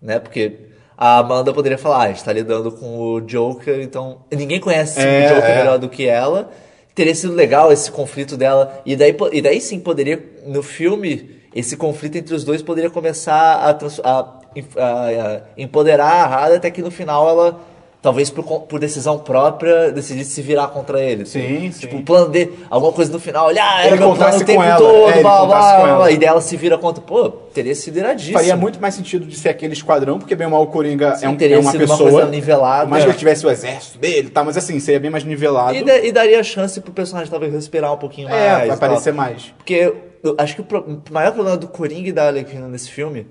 né? 0.00 0.18
Porque 0.18 0.56
a 0.96 1.18
Amanda 1.18 1.52
poderia 1.52 1.76
falar, 1.78 1.96
ah, 1.96 2.02
a 2.04 2.08
gente 2.08 2.24
tá 2.24 2.32
lidando 2.32 2.70
com 2.72 2.98
o 2.98 3.20
Joker, 3.20 3.80
então 3.82 4.18
ninguém 4.32 4.60
conhece 4.60 5.00
É, 5.00 5.26
o 5.26 5.34
Joker 5.34 5.50
é. 5.50 5.58
melhor 5.58 5.78
do 5.78 5.88
que 5.88 6.06
ela. 6.06 6.50
Teria 6.94 7.14
sido 7.14 7.32
legal 7.34 7.72
esse 7.72 7.90
conflito 7.90 8.36
dela. 8.36 8.80
E 8.86 8.94
daí, 8.94 9.16
e 9.32 9.40
daí 9.42 9.60
sim 9.60 9.80
poderia, 9.80 10.22
no 10.46 10.62
filme, 10.62 11.41
esse 11.54 11.76
conflito 11.76 12.16
entre 12.16 12.34
os 12.34 12.44
dois 12.44 12.62
poderia 12.62 12.90
começar 12.90 13.34
a, 13.34 13.70
a- 13.70 14.18
a- 14.18 15.36
a 15.36 15.40
empoderar 15.56 16.06
a 16.12 16.24
Harley 16.24 16.56
até 16.56 16.70
que 16.70 16.82
no 16.82 16.90
final 16.90 17.28
ela, 17.28 17.60
talvez 18.00 18.30
por, 18.30 18.42
por 18.62 18.80
decisão 18.80 19.18
própria, 19.18 19.92
decidisse 19.92 20.30
se 20.32 20.42
virar 20.42 20.68
contra 20.68 21.00
ele. 21.00 21.24
Sim, 21.24 21.70
Tipo, 21.70 21.94
sim. 21.96 22.00
o 22.00 22.04
plano 22.04 22.28
D, 22.30 22.50
alguma 22.68 22.92
coisa 22.92 23.12
no 23.12 23.20
final, 23.20 23.46
olha, 23.46 23.62
ah, 23.62 23.80
era 23.84 23.94
Ele 23.94 24.04
meu 24.04 24.14
plano 24.14 24.36
o 24.36 24.44
tempo 24.44 24.62
ela, 24.62 24.76
todo, 24.76 25.10
é, 25.10 25.22
blá, 25.22 25.46
blá, 25.46 25.96
blá, 25.96 26.10
e 26.10 26.16
dela 26.16 26.40
se 26.40 26.56
vira 26.56 26.76
contra. 26.76 27.02
Pô, 27.02 27.30
teria 27.30 27.74
sido 27.74 27.96
iradíssimo. 27.98 28.36
Faria 28.38 28.56
muito 28.56 28.80
mais 28.80 28.94
sentido 28.94 29.24
de 29.24 29.36
ser 29.36 29.50
aquele 29.50 29.72
esquadrão, 29.74 30.18
porque 30.18 30.34
bem 30.34 30.48
mal 30.48 30.62
o 30.62 30.66
Coringa 30.66 31.14
Sim, 31.16 31.26
é, 31.26 31.28
um, 31.28 31.36
teria 31.36 31.56
é 31.56 31.58
uma 31.60 31.70
sido 31.70 31.84
uma 31.84 31.94
pessoa. 31.96 32.10
coisa 32.10 32.28
nivelada. 32.28 32.88
Mais 32.90 33.04
que 33.04 33.08
É. 33.08 33.12
ele 33.12 33.18
tivesse 33.18 33.46
o 33.46 33.50
exército 33.50 33.98
dele, 33.98 34.30
tá? 34.30 34.42
Mas 34.42 34.56
assim, 34.56 34.80
seria 34.80 34.98
bem 35.00 35.10
mais 35.10 35.22
nivelado. 35.24 35.74
E, 35.74 35.84
da- 35.84 35.98
e 36.00 36.10
daria 36.12 36.42
chance 36.42 36.80
pro 36.80 36.92
personagem 36.92 37.30
talvez 37.30 37.52
respirar 37.52 37.92
um 37.92 37.98
pouquinho 37.98 38.28
mais. 38.28 38.40
É, 38.42 38.56
vai 38.66 38.70
aparecer 38.70 39.12
mais. 39.12 39.52
Porque 39.58 39.94
eu 40.22 40.34
acho 40.38 40.54
que 40.54 40.60
o, 40.60 40.64
pro- 40.64 40.80
o 41.08 41.12
maior 41.12 41.32
problema 41.32 41.56
do 41.56 41.68
Coringa 41.68 42.08
e 42.08 42.12
da 42.12 42.26
Arlequina 42.26 42.68
nesse 42.68 42.90
filme 42.90 43.26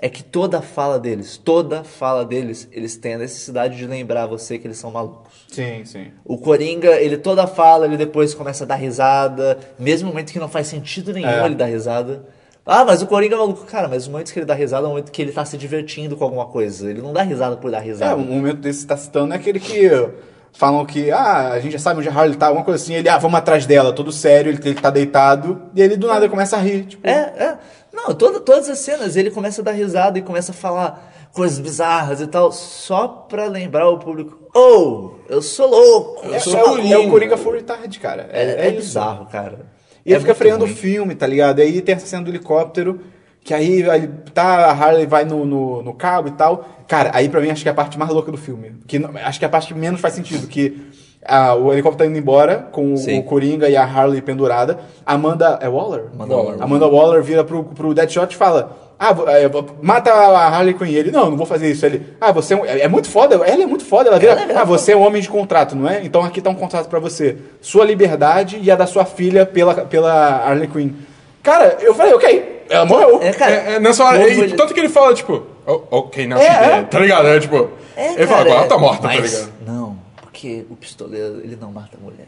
é 0.00 0.08
que 0.08 0.22
toda 0.22 0.62
fala 0.62 0.98
deles, 0.98 1.36
toda 1.36 1.82
fala 1.82 2.24
deles, 2.24 2.68
eles 2.70 2.96
têm 2.96 3.14
a 3.14 3.18
necessidade 3.18 3.76
de 3.76 3.84
lembrar 3.86 4.26
você 4.26 4.56
que 4.58 4.66
eles 4.66 4.76
são 4.78 4.92
malucos. 4.92 5.44
Sim, 5.48 5.84
sim. 5.84 6.12
O 6.24 6.38
Coringa, 6.38 7.00
ele 7.00 7.16
toda 7.16 7.46
fala, 7.48 7.84
ele 7.84 7.96
depois 7.96 8.32
começa 8.32 8.62
a 8.62 8.66
dar 8.66 8.76
risada, 8.76 9.58
mesmo 9.78 10.06
no 10.06 10.12
momento 10.12 10.32
que 10.32 10.38
não 10.38 10.48
faz 10.48 10.68
sentido 10.68 11.12
nenhum 11.12 11.28
É. 11.28 11.44
ele 11.46 11.56
dar 11.56 11.66
risada. 11.66 12.24
Ah, 12.64 12.84
mas 12.84 13.00
o 13.02 13.06
Coringa 13.06 13.34
é 13.34 13.38
maluco. 13.38 13.64
Cara, 13.64 13.88
mas 13.88 14.02
os 14.02 14.08
momentos 14.08 14.30
que 14.30 14.38
ele 14.38 14.46
dá 14.46 14.54
risada 14.54 14.84
é 14.84 14.86
o 14.86 14.90
momento 14.90 15.10
que 15.10 15.22
ele 15.22 15.32
tá 15.32 15.44
se 15.44 15.56
divertindo 15.56 16.16
com 16.16 16.22
alguma 16.24 16.44
coisa. 16.46 16.88
Ele 16.90 17.00
não 17.00 17.12
dá 17.14 17.22
risada 17.22 17.56
por 17.56 17.70
dar 17.70 17.78
É, 17.78 17.84
risada. 17.86 18.14
um 18.16 18.24
momento 18.24 18.58
desse 18.58 18.80
que 18.80 18.82
você 18.82 18.88
tá 18.88 18.96
citando 18.98 19.32
é 19.32 19.36
aquele 19.36 19.58
que 19.58 19.90
falam 20.58 20.84
que, 20.84 21.10
ah, 21.12 21.52
a 21.52 21.60
gente 21.60 21.72
já 21.72 21.78
sabe 21.78 22.00
onde 22.00 22.08
a 22.08 22.12
Harley 22.12 22.36
tá, 22.36 22.46
alguma 22.48 22.64
coisa 22.64 22.82
assim, 22.82 22.94
ele, 22.94 23.08
ah, 23.08 23.16
vamos 23.16 23.38
atrás 23.38 23.64
dela, 23.64 23.92
todo 23.92 24.10
sério, 24.10 24.50
ele, 24.50 24.58
ele 24.64 24.74
tá 24.74 24.90
deitado, 24.90 25.62
e 25.74 25.80
ele 25.80 25.96
do 25.96 26.08
nada 26.08 26.28
começa 26.28 26.56
a 26.56 26.58
rir, 26.60 26.84
tipo, 26.84 27.06
É, 27.06 27.12
é. 27.12 27.58
Não, 27.92 28.12
toda, 28.14 28.40
todas 28.40 28.68
as 28.68 28.78
cenas 28.80 29.16
ele 29.16 29.30
começa 29.30 29.60
a 29.60 29.64
dar 29.64 29.72
risada 29.72 30.18
e 30.18 30.22
começa 30.22 30.50
a 30.52 30.54
falar 30.54 31.12
coisas 31.32 31.58
bizarras 31.60 32.20
e 32.20 32.26
tal, 32.26 32.50
só 32.52 33.06
pra 33.06 33.46
lembrar 33.46 33.88
o 33.88 33.98
público: 33.98 34.36
Oh, 34.54 35.10
eu 35.28 35.40
sou 35.40 35.68
louco! 35.68 36.26
é, 36.32 36.38
sou 36.40 36.56
é 36.56 36.62
o- 36.62 36.66
Coringa. 36.70 36.94
é 36.94 36.98
o 36.98 37.08
Coringa 37.10 37.36
full 37.36 37.52
retard, 37.52 37.98
cara. 38.00 38.28
É, 38.32 38.42
É, 38.42 38.64
é 38.64 38.68
é 38.68 38.70
bizarro, 38.72 39.26
cara. 39.26 39.66
E 40.04 40.10
ele 40.10 40.16
É 40.16 40.20
fica 40.20 40.34
freando 40.34 40.64
o 40.64 40.66
ruim. 40.66 40.76
filme, 40.76 41.14
tá 41.14 41.26
ligado? 41.26 41.60
Aí 41.60 41.80
tem 41.80 41.94
essa 41.94 42.06
cena 42.06 42.22
do 42.24 42.30
helicóptero, 42.30 43.00
que 43.44 43.54
aí, 43.54 43.88
aí 43.88 44.08
tá, 44.34 44.66
a 44.66 44.72
Harley 44.72 45.06
vai 45.06 45.24
no, 45.24 45.44
no, 45.44 45.82
no 45.82 45.94
cabo 45.94 46.28
e 46.28 46.32
tal. 46.32 46.66
Cara, 46.86 47.10
aí 47.14 47.28
pra 47.28 47.40
mim 47.40 47.50
acho 47.50 47.62
que 47.62 47.68
é 47.68 47.72
a 47.72 47.74
parte 47.74 47.98
mais 47.98 48.10
louca 48.10 48.30
do 48.30 48.38
filme. 48.38 48.72
Que, 48.86 48.98
acho 49.24 49.38
que 49.38 49.44
é 49.44 49.48
a 49.48 49.50
parte 49.50 49.68
que 49.72 49.78
menos 49.78 50.00
faz 50.00 50.14
sentido, 50.14 50.46
que 50.46 50.80
ah, 51.24 51.54
o 51.54 51.72
helicóptero 51.72 52.04
tá 52.04 52.10
indo 52.10 52.18
embora 52.18 52.68
com 52.72 52.94
o, 52.94 52.96
Sim. 52.96 53.18
o 53.18 53.22
Coringa 53.22 53.68
e 53.68 53.76
a 53.76 53.84
Harley 53.84 54.22
pendurada. 54.22 54.78
Amanda. 55.04 55.58
É 55.60 55.68
Waller? 55.68 56.04
Amanda 56.14 56.36
Waller. 56.36 56.62
Amanda 56.62 56.86
Waller 56.86 57.22
vira 57.22 57.44
pro, 57.44 57.64
pro 57.64 57.92
Deadshot 57.94 58.32
e 58.32 58.36
fala. 58.36 58.76
Ah, 59.00 59.14
é, 59.28 59.48
mata 59.80 60.10
a 60.12 60.48
Harley 60.48 60.74
Quinn. 60.74 60.88
Ele, 60.92 61.10
não, 61.12 61.30
não 61.30 61.36
vou 61.36 61.46
fazer 61.46 61.70
isso. 61.70 61.86
Ele, 61.86 62.04
ah, 62.20 62.32
você 62.32 62.54
é, 62.54 62.56
um- 62.56 62.64
é, 62.64 62.80
é 62.80 62.88
muito 62.88 63.08
foda. 63.08 63.36
Ela 63.36 63.62
é 63.62 63.66
muito 63.66 63.84
foda. 63.84 64.08
Ela 64.08 64.18
vira, 64.18 64.32
Ela 64.32 64.52
é 64.52 64.56
ah, 64.56 64.64
você 64.64 64.92
é 64.92 64.96
um 64.96 65.02
homem 65.06 65.22
de 65.22 65.28
contrato, 65.28 65.76
não 65.76 65.88
é? 65.88 66.04
Então 66.04 66.22
aqui 66.24 66.40
tá 66.40 66.50
um 66.50 66.54
contrato 66.54 66.88
pra 66.88 66.98
você. 66.98 67.36
Sua 67.60 67.84
liberdade 67.84 68.58
e 68.60 68.70
a 68.70 68.74
da 68.76 68.86
sua 68.86 69.04
filha 69.04 69.46
pela, 69.46 69.74
pela 69.84 70.44
Harley 70.44 70.66
Quinn. 70.68 70.90
Cara, 71.42 71.76
eu 71.80 71.94
falei, 71.94 72.12
ok, 72.12 72.57
ela 72.68 72.84
morreu. 72.86 73.20
É, 73.22 73.32
cara, 73.32 73.52
É, 73.52 73.74
é, 73.74 73.80
nessa 73.80 74.04
hora, 74.04 74.18
como 74.18 74.30
e 74.30 74.40
ele- 74.40 74.56
tanto 74.56 74.72
que 74.74 74.80
ele 74.80 74.88
fala, 74.88 75.14
tipo, 75.14 75.46
Oh, 75.66 75.82
ok, 75.90 76.26
não, 76.26 76.38
É, 76.38 76.78
é. 76.78 76.82
tá 76.82 76.98
ligado? 76.98 77.28
É 77.28 77.38
tipo. 77.40 77.70
É, 77.94 78.14
ele 78.14 78.26
fala, 78.26 78.38
cara, 78.38 78.40
agora 78.40 78.58
ela 78.60 78.66
tá 78.68 78.78
morta, 78.78 79.06
mas 79.06 79.16
tá 79.32 79.38
ligado? 79.38 79.52
Não, 79.66 79.98
porque 80.22 80.64
o 80.70 80.76
pistoleiro, 80.76 81.40
ele 81.44 81.58
não 81.60 81.70
mata 81.70 81.98
mulheres. 82.00 82.26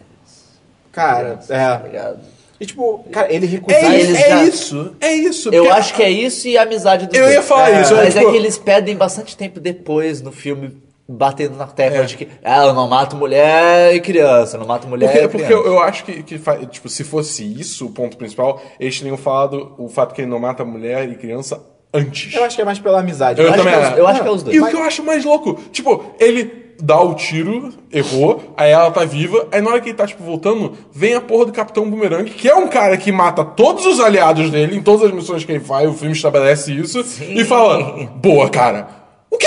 Cara, 0.93 1.39
Tá 1.47 1.55
é. 1.85 1.87
ligado? 1.89 2.19
E 2.61 2.67
tipo, 2.67 3.03
cara, 3.11 3.33
ele 3.33 3.47
recusar. 3.47 3.83
É, 3.83 3.95
eles 3.95 4.09
isso, 4.11 4.19
é 4.23 4.29
já- 4.29 4.45
isso, 4.45 4.97
é 5.01 5.13
isso. 5.15 5.49
Eu 5.55 5.73
acho 5.73 5.95
que 5.95 6.03
é 6.03 6.11
isso 6.11 6.47
e 6.49 6.59
a 6.59 6.63
amizade 6.63 7.07
dos 7.07 7.17
Eu 7.17 7.23
dois. 7.25 7.35
ia 7.37 7.43
falar 7.43 7.71
É, 7.71 7.81
isso, 7.81 7.95
Mas 7.95 8.13
tipo, 8.13 8.29
é 8.29 8.31
que 8.31 8.37
eles 8.37 8.59
pedem 8.59 8.97
bastante 8.97 9.35
tempo 9.37 9.59
depois 9.59 10.21
no 10.21 10.31
filme, 10.31 10.77
batendo 11.13 11.57
na 11.57 11.67
tecla 11.67 11.99
É. 12.01 12.05
de 12.05 12.17
que 12.17 12.29
ah, 12.45 12.67
eu 12.67 12.73
não 12.75 12.89
mato 12.89 13.17
mulher 13.17 13.95
e 13.95 14.01
criança, 14.01 14.57
eu 14.57 14.61
não 14.61 14.67
mato 14.67 14.87
mulher 14.87 15.09
Porque, 15.11 15.25
e 15.25 15.29
porque 15.29 15.47
criança. 15.47 15.67
eu, 15.67 15.73
eu 15.75 15.83
acho 15.83 16.05
que, 16.05 16.23
que 16.23 16.39
tipo, 16.71 16.89
se 16.89 17.03
fosse 17.05 17.45
isso 17.45 17.87
o 17.87 17.91
ponto 17.91 18.17
principal, 18.17 18.63
eles 18.79 18.97
teriam 18.99 19.17
falado 19.17 19.75
o 19.77 19.89
fato 19.89 20.15
que 20.15 20.21
ele 20.23 20.31
não 20.31 20.39
mata 20.39 20.65
mulher 20.65 21.09
e 21.09 21.17
criança 21.17 21.61
antes. 21.93 22.33
Eu 22.35 22.45
acho 22.45 22.55
que 22.57 22.63
é 22.63 22.65
mais 22.65 22.79
pela 22.79 23.01
amizade. 23.01 23.41
Eu 23.41 23.49
acho 23.49 23.59
também 23.59 23.73
que 23.75 23.79
é 23.79 23.83
os- 23.83 23.89
acho. 23.89 23.99
eu 23.99 24.07
acho 24.07 24.23
que 24.23 24.29
é 24.29 24.31
os 24.31 24.43
dois. 24.45 24.57
E 24.57 24.61
o 24.61 24.67
que 24.69 24.77
eu 24.77 24.83
acho 24.85 25.03
mais 25.03 25.25
louco, 25.25 25.55
tipo, 25.73 26.05
ele 26.21 26.61
dá 26.83 26.99
o 26.99 27.13
tiro, 27.15 27.75
errou, 27.93 28.55
aí 28.57 28.71
ela 28.71 28.91
tá 28.91 29.05
viva, 29.05 29.47
aí 29.53 29.61
na 29.61 29.69
hora 29.71 29.81
que 29.81 29.91
ele 29.91 29.97
tá, 29.97 30.07
tipo, 30.07 30.23
voltando, 30.23 30.73
vem 30.91 31.13
a 31.15 31.21
porra 31.21 31.45
do 31.47 31.53
Capitão 31.53 31.91
Boomerang, 31.91 32.31
que 32.31 32.49
é 32.49 32.55
um 32.55 32.69
cara 32.69 32.97
que 32.97 33.13
mata 33.13 33.45
todos 33.45 33.85
os 33.85 34.01
aliados 34.01 34.49
dele 34.49 34.77
em 34.77 34.83
todas 34.83 35.03
as 35.07 35.13
missões 35.13 35.45
que 35.45 35.53
ele 35.53 35.61
faz, 35.61 35.87
o 35.91 35.93
filme 35.93 36.15
estabelece 36.15 36.73
isso, 36.73 37.05
e 37.21 37.45
fala, 37.45 38.07
boa, 38.15 38.49
cara. 38.49 38.89
O 39.31 39.37
quê? 39.37 39.47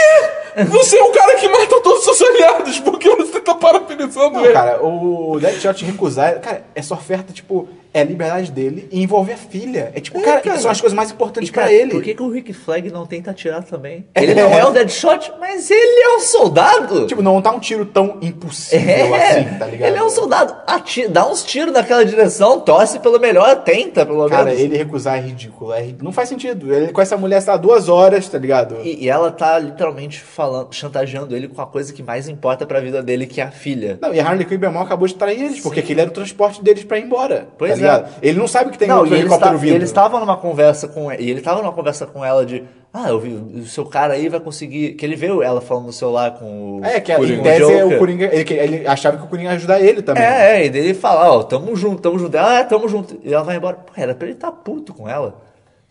Você 0.69 0.97
é 0.97 1.03
o 1.03 1.11
cara 1.11 1.35
que 1.35 1.47
mata 1.49 1.81
todos 1.81 1.99
os 2.07 2.17
seus 2.17 2.21
aliados, 2.29 2.79
por 2.79 2.99
que 2.99 3.09
você 3.15 3.39
tá 3.39 3.55
parabenizando 3.55 4.31
Não, 4.35 4.43
ele? 4.45 4.53
cara, 4.53 4.83
o 4.83 5.39
Deadshot 5.39 5.83
recusar, 5.85 6.39
cara, 6.39 6.63
essa 6.75 6.93
oferta, 6.93 7.33
tipo, 7.33 7.67
é 7.93 8.01
a 8.01 8.03
liberdade 8.03 8.51
dele 8.51 8.87
e 8.91 9.01
envolve 9.03 9.31
a 9.31 9.37
filha. 9.37 9.91
É 9.95 9.99
tipo, 9.99 10.21
cara, 10.21 10.41
cara. 10.41 10.57
são 10.59 10.71
as 10.71 10.81
coisas 10.81 10.95
mais 10.95 11.11
importantes 11.11 11.49
cara, 11.51 11.67
pra 11.67 11.75
ele. 11.75 11.91
Por 11.91 12.01
que, 12.03 12.13
que 12.13 12.23
o 12.23 12.29
Rick 12.29 12.51
Flag 12.53 12.89
não 12.91 13.05
tenta 13.05 13.31
atirar 13.31 13.63
também? 13.63 14.05
Ele 14.15 14.33
não 14.33 14.49
é 14.53 14.65
o 14.65 14.71
Deadshot, 14.71 15.31
mas 15.39 15.69
ele 15.69 16.01
é 16.03 16.17
um 16.17 16.19
soldado. 16.19 17.05
Tipo, 17.07 17.21
não 17.21 17.41
tá 17.41 17.51
um 17.51 17.59
tiro 17.59 17.85
tão 17.85 18.17
impossível 18.21 19.13
assim, 19.15 19.57
tá 19.59 19.65
ligado? 19.65 19.89
Ele 19.89 19.97
é 19.97 20.03
um 20.03 20.09
soldado. 20.09 20.55
Ati- 20.67 21.07
dá 21.07 21.27
uns 21.27 21.43
tiros 21.43 21.73
naquela 21.73 22.03
direção, 22.05 22.59
torce 22.59 22.99
pelo 22.99 23.19
melhor, 23.19 23.63
tenta 23.63 24.05
pelo 24.05 24.27
Cara, 24.27 24.45
menos. 24.45 24.59
ele 24.59 24.77
recusar 24.77 25.17
é 25.17 25.21
ridículo. 25.21 25.73
É 25.73 25.87
Não 26.01 26.11
faz 26.11 26.29
sentido. 26.29 26.73
Ele 26.73 26.91
com 26.91 27.01
essa 27.01 27.17
mulher 27.17 27.37
está 27.37 27.55
duas 27.57 27.89
horas, 27.89 28.27
tá 28.27 28.37
ligado? 28.37 28.77
E, 28.83 29.03
e 29.05 29.09
ela 29.09 29.31
tá 29.31 29.57
literalmente 29.59 30.19
falando, 30.19 30.73
chantageando 30.73 31.35
ele 31.35 31.47
com 31.47 31.61
a 31.61 31.67
coisa 31.67 31.93
que 31.93 32.01
mais 32.03 32.27
importa 32.27 32.65
pra 32.65 32.79
vida 32.79 33.01
dele, 33.03 33.25
que 33.27 33.39
é 33.41 33.43
a 33.43 33.51
filha. 33.51 33.97
Não, 34.01 34.13
e 34.13 34.19
a 34.19 34.25
Harley 34.27 34.45
Quinn 34.45 34.57
bem 34.57 34.71
mal 34.71 34.83
acabou 34.83 35.07
de 35.07 35.15
trair 35.15 35.41
eles, 35.41 35.59
porque 35.59 35.79
aquele 35.79 36.01
era 36.01 36.09
o 36.09 36.13
transporte 36.13 36.63
deles 36.63 36.83
pra 36.83 36.97
ir 36.97 37.03
embora. 37.03 37.47
Pois 37.57 37.79
tá 37.79 37.82
é. 37.82 37.82
Ligado? 37.83 38.09
Ele 38.21 38.39
não 38.39 38.47
sabe 38.47 38.71
que 38.71 38.77
tem 38.77 38.87
Não, 38.87 38.99
outro 38.99 39.15
helicóptero 39.15 39.57
vindo. 39.57 39.75
eles 39.75 39.89
estavam 39.89 40.19
numa 40.19 40.37
conversa 40.37 40.87
com 40.87 41.11
e 41.11 41.29
ele 41.29 41.41
tava 41.41 41.61
numa 41.61 41.71
conversa 41.71 42.05
com 42.05 42.23
ela 42.23 42.45
de 42.45 42.63
ah, 42.95 43.09
eu 43.09 43.19
vi, 43.19 43.33
o 43.33 43.65
seu 43.65 43.87
cara 43.87 44.13
aí 44.13 44.29
vai 44.29 44.39
conseguir. 44.39 44.93
Que 44.93 45.03
ele 45.03 45.15
viu 45.15 45.41
ela 45.41 45.59
falando 45.59 45.87
no 45.87 45.91
celular 45.91 46.37
com 46.37 46.77
o. 46.79 46.85
É, 46.85 46.99
que 46.99 47.11
em 47.11 47.39
o 47.39 47.41
tese 47.41 47.73
é 47.73 47.83
o 47.83 47.97
Coringa. 47.97 48.29
Ele, 48.31 48.53
ele 48.53 48.87
achava 48.87 49.17
que 49.17 49.23
o 49.23 49.27
Coringa 49.27 49.49
ia 49.49 49.55
ajudar 49.55 49.81
ele 49.81 50.03
também. 50.03 50.21
É, 50.21 50.61
é, 50.61 50.65
e 50.65 50.67
ele 50.67 50.93
fala, 50.93 51.31
ó, 51.31 51.41
tamo 51.41 51.75
junto, 51.75 52.03
tamo 52.03 52.19
junto. 52.19 52.37
Ela, 52.37 52.59
é, 52.59 52.63
tamo 52.63 52.87
junto. 52.87 53.19
E 53.23 53.33
ela 53.33 53.43
vai 53.43 53.57
embora. 53.57 53.77
Pô, 53.77 53.91
era 53.97 54.13
pra 54.13 54.27
ele 54.27 54.35
estar 54.35 54.51
puto 54.51 54.93
com 54.93 55.09
ela. 55.09 55.41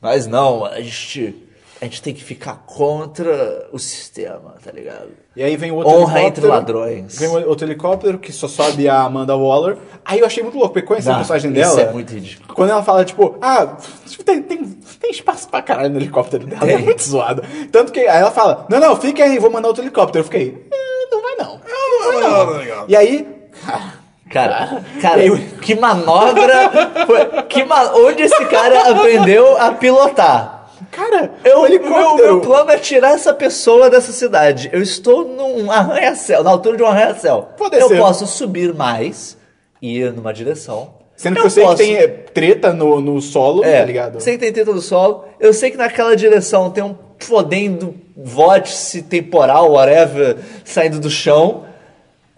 Mas 0.00 0.28
não, 0.28 0.64
a 0.64 0.80
gente, 0.80 1.44
a 1.82 1.84
gente 1.86 2.00
tem 2.00 2.14
que 2.14 2.22
ficar 2.22 2.62
contra 2.64 3.66
o 3.72 3.78
sistema, 3.78 4.54
tá 4.64 4.70
ligado? 4.70 5.08
E 5.34 5.42
aí 5.42 5.56
vem 5.56 5.72
o 5.72 5.74
outro 5.76 5.90
Honra 5.92 6.20
helicóptero. 6.20 6.26
entre 6.28 6.46
ladrões. 6.46 7.18
Vem 7.18 7.28
o 7.28 7.48
outro 7.48 7.66
helicóptero 7.66 8.18
que 8.18 8.30
só 8.32 8.46
sobe 8.46 8.88
a 8.88 9.00
Amanda 9.00 9.36
Waller. 9.36 9.76
Aí 10.04 10.20
eu 10.20 10.26
achei 10.26 10.42
muito 10.44 10.56
louco, 10.56 10.74
porque 10.74 10.86
conhecer 10.86 11.08
a 11.08 11.12
Não, 11.12 11.18
personagem 11.18 11.50
isso 11.52 11.76
dela. 11.76 11.90
é 11.90 11.92
muito 11.92 12.12
ridículo. 12.14 12.54
Quando 12.54 12.70
ela 12.70 12.82
fala, 12.84 13.04
tipo, 13.04 13.36
ah, 13.42 13.76
tem, 14.24 14.40
tem, 14.42 14.64
tem 15.00 15.10
espaço 15.10 15.48
pra 15.48 15.60
caralho 15.60 15.90
no 15.90 15.98
helicóptero 15.98 16.46
dela. 16.46 16.62
É 16.70 16.76
Tem. 16.76 16.84
muito 16.84 17.02
zoado. 17.02 17.42
Tanto 17.72 17.90
que 17.90 17.98
aí 18.00 18.20
ela 18.20 18.30
fala, 18.30 18.64
não, 18.68 18.78
não, 18.78 18.94
fica 18.94 19.24
aí, 19.24 19.38
vou 19.40 19.50
mandar 19.50 19.66
outro 19.68 19.82
helicóptero. 19.82 20.20
Eu 20.20 20.24
fiquei, 20.24 20.68
"Eh, 20.72 21.08
não 21.10 21.20
vai 21.20 21.34
não. 21.34 21.60
Não 21.66 22.12
vai 22.12 22.22
não, 22.22 22.46
não. 22.46 22.58
ligado. 22.60 22.84
E 22.88 22.94
aí, 22.96 23.28
Cara, 24.30 24.82
cara, 25.02 25.22
Eu- 25.24 25.36
que 25.60 25.74
manobra. 25.74 26.70
foi- 27.06 27.42
que 27.48 27.64
ma- 27.64 27.92
onde 27.94 28.22
esse 28.22 28.44
cara 28.46 28.90
aprendeu 28.92 29.58
a 29.60 29.72
pilotar? 29.72 30.61
Cara, 31.10 31.30
Eu, 31.44 31.58
o 31.58 31.62
meu, 31.62 31.66
helicóptero. 31.70 32.16
meu 32.28 32.40
plano 32.40 32.70
é 32.70 32.78
tirar 32.78 33.12
essa 33.14 33.32
pessoa 33.34 33.88
dessa 33.90 34.12
cidade. 34.12 34.70
Eu 34.72 34.82
estou 34.82 35.24
num 35.24 35.70
arranha-céu, 35.70 36.42
na 36.42 36.50
altura 36.50 36.76
de 36.76 36.82
um 36.82 36.86
arranha-céu. 36.86 37.48
Pode 37.56 37.76
Eu 37.76 37.88
ser. 37.88 37.98
posso 37.98 38.26
subir 38.26 38.74
mais 38.74 39.36
e 39.80 39.98
ir 39.98 40.12
numa 40.12 40.32
direção. 40.32 40.94
Sendo 41.16 41.36
que 41.40 41.46
eu, 41.46 41.50
sei 41.50 41.66
que 41.66 41.74
tem 41.76 41.94
eh, 41.96 42.08
treta 42.08 42.72
no, 42.72 43.00
no 43.00 43.20
solo, 43.20 43.62
É, 43.64 43.78
tá 43.80 43.84
ligado? 43.84 44.20
sei 44.20 44.34
que 44.34 44.40
tem 44.40 44.52
teta 44.52 44.72
do 44.72 44.80
solo. 44.80 45.24
Eu 45.38 45.52
sei 45.52 45.70
que 45.70 45.76
naquela 45.76 46.16
direção 46.16 46.70
tem 46.70 46.82
um 46.82 46.96
fodendo 47.18 47.94
vórtice 48.16 49.02
temporal, 49.02 49.70
whatever, 49.72 50.36
saindo 50.64 50.98
do 50.98 51.08
chão. 51.10 51.64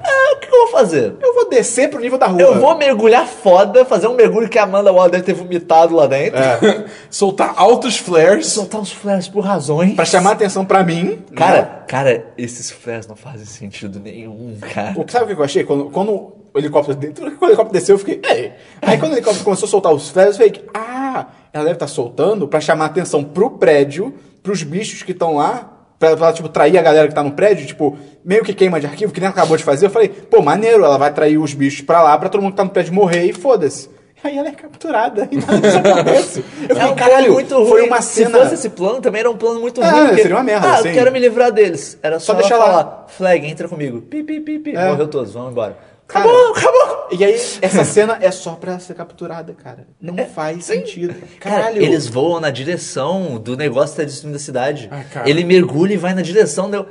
Ah, 0.07 0.35
o 0.35 0.37
que, 0.39 0.47
que 0.47 0.55
eu 0.55 0.59
vou 0.61 0.69
fazer? 0.69 1.15
Eu 1.21 1.35
vou 1.35 1.49
descer 1.49 1.89
pro 1.89 1.99
nível 2.01 2.19
da 2.19 2.27
rua. 2.27 2.41
Eu 2.41 2.61
vou 2.61 2.77
mergulhar 2.77 3.27
foda, 3.27 3.85
fazer 3.85 4.07
um 4.07 4.15
mergulho 4.15 4.49
que 4.49 4.59
a 4.59 4.65
Amanda 4.65 4.93
Waller 4.93 5.11
deve 5.13 5.25
ter 5.25 5.33
vomitado 5.33 5.95
lá 5.95 6.07
dentro. 6.07 6.39
É. 6.39 6.85
Soltar 7.11 7.55
altos 7.57 7.97
flares. 7.97 8.47
Soltar 8.47 8.81
uns 8.81 8.93
flares 8.93 9.29
por 9.29 9.41
razões. 9.41 9.95
Pra 9.95 10.05
chamar 10.05 10.33
atenção 10.33 10.65
pra 10.65 10.83
mim. 10.85 11.23
Cara, 11.35 11.57
né? 11.63 11.69
cara, 11.89 12.27
esses 12.37 12.71
flares 12.71 13.07
não 13.07 13.17
fazem 13.17 13.47
sentido 13.47 13.99
nenhum, 14.01 14.57
cara. 14.73 14.95
O- 14.99 15.11
Sabe 15.11 15.33
o 15.33 15.35
que 15.37 15.41
eu 15.41 15.45
achei? 15.45 15.65
Quando, 15.65 15.87
quando 15.91 16.11
o 16.13 16.59
helicóptero 16.59 16.99
quando 16.99 17.41
o 17.43 17.47
helicóptero 17.47 17.73
desceu, 17.73 17.95
eu 17.95 17.99
fiquei. 17.99 18.21
Ei. 18.25 18.53
Aí 18.83 18.99
quando 18.99 19.13
o 19.13 19.15
helicóptero 19.15 19.45
começou 19.45 19.67
a 19.67 19.71
soltar 19.71 19.93
os 19.93 20.09
flares, 20.11 20.39
eu 20.39 20.45
fiquei. 20.47 20.65
Ah, 20.75 21.27
ela 21.53 21.65
deve 21.65 21.77
estar 21.77 21.87
soltando 21.87 22.47
pra 22.47 22.61
chamar 22.61 22.87
atenção 22.87 23.23
pro 23.25 23.51
prédio, 23.53 24.13
pros 24.43 24.63
bichos 24.63 25.03
que 25.03 25.13
estão 25.13 25.37
lá. 25.37 25.71
Pra, 25.99 26.17
pra, 26.17 26.33
tipo, 26.33 26.49
trair 26.49 26.77
a 26.77 26.83
galera 26.83 27.09
que 27.09 27.15
tá 27.15 27.23
no 27.23 27.31
prédio, 27.33 27.67
tipo, 27.67 27.97
meio 28.25 28.43
que 28.45 28.53
queima 28.53 28.81
de 28.81 28.87
arquivo, 28.87 29.13
que 29.13 29.21
nem 29.21 29.27
ela 29.29 29.35
acabou 29.35 29.57
de 29.57 29.63
fazer. 29.65 29.87
Eu 29.87 29.91
falei, 29.91 30.09
pô, 30.09 30.43
maneiro, 30.43 30.85
ela 30.85 30.99
vai 30.99 31.13
trair 31.13 31.39
os 31.39 31.55
bichos 31.55 31.83
pra 31.83 32.03
lá, 32.03 32.19
pra 32.19 32.29
todo 32.29 32.43
mundo 32.43 32.51
que 32.53 32.57
tá 32.57 32.65
no 32.65 32.71
prédio 32.71 32.93
morrer 32.93 33.25
e 33.25 33.33
foda-se. 33.33 33.89
Aí 34.23 34.39
ela 34.39 34.49
é 34.49 34.53
capturada 34.53 35.29
e 35.31 35.37
nada 35.37 35.61
disso 35.61 35.79
acontece. 35.79 36.45
Eu 36.67 36.77
É 36.77 36.81
fiquei, 36.81 36.91
um 36.93 36.95
caralho, 36.97 37.33
muito 37.35 37.55
ruim. 37.59 37.69
foi 37.69 37.87
uma 37.87 38.01
cena. 38.01 38.31
Se 38.31 38.43
fosse 38.45 38.55
esse 38.55 38.71
plano, 38.71 39.01
também 39.03 39.21
era 39.21 39.31
um 39.31 39.37
plano 39.37 39.61
muito 39.61 39.83
É, 39.83 39.89
ruim. 39.91 40.07
porque, 40.07 40.23
seria 40.23 40.37
uma 40.37 40.43
merda, 40.43 40.67
Ah, 40.73 40.77
sim. 40.79 40.89
eu 40.89 40.95
quero 40.95 41.13
me 41.13 41.19
livrar 41.19 41.53
deles. 41.53 41.99
Era 42.03 42.19
só, 42.19 42.33
Só 42.33 42.39
deixar 42.39 42.55
ela 42.55 42.65
lá. 42.65 42.73
falar, 42.73 43.05
flag, 43.09 43.47
entra 43.47 43.69
comigo. 43.69 44.01
Pi, 44.01 44.23
pi, 44.23 44.41
pi, 44.41 44.59
pi. 44.61 44.75
É. 44.77 44.89
Morreu 44.89 45.09
todos, 45.09 45.35
vamos 45.35 45.53
embora. 45.53 45.77
Cara, 46.07 46.27
Acabou, 46.29 46.53
acabou. 46.55 47.09
E 47.13 47.25
aí, 47.25 47.35
essa 47.63 47.83
cena 47.85 48.19
é 48.21 48.31
só 48.31 48.53
pra 48.53 48.79
ser 48.79 48.95
capturada, 48.95 49.55
cara. 49.55 49.87
Não 50.01 50.17
faz 50.27 50.65
sentido. 50.67 51.13
É, 51.13 51.39
Cara, 51.41 51.57
Caralho. 51.63 51.83
eles 51.83 52.07
voam 52.07 52.41
na 52.41 52.51
direção 52.51 53.39
do 53.39 53.57
negócio 53.57 53.97
que 53.97 54.03
tá 54.03 54.07
destruindo 54.07 54.37
a 54.37 54.41
cidade. 54.41 54.89
Ah, 54.91 55.03
cara. 55.05 55.29
ele 55.29 55.45
mergulha 55.45 55.95
e 55.95 55.97
vai 55.97 56.13
na 56.15 56.23
direção 56.23 56.71
do... 56.71 56.87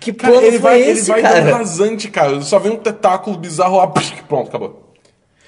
Que 0.00 0.12
Cara, 0.12 0.32
plano 0.32 0.46
ele 0.46 0.58
foi 0.58 0.70
vai, 0.70 0.80
esse, 0.80 1.10
ele 1.12 1.22
vai 1.22 1.22
cara? 1.22 1.40
dando 1.44 1.52
rasante, 1.54 2.08
cara. 2.10 2.40
Só 2.40 2.58
vem 2.58 2.72
um 2.72 2.76
tentáculo 2.76 3.36
bizarro 3.38 3.76
lá. 3.78 3.86
psh, 3.88 4.14
Pronto, 4.28 4.48
acabou. 4.48 4.85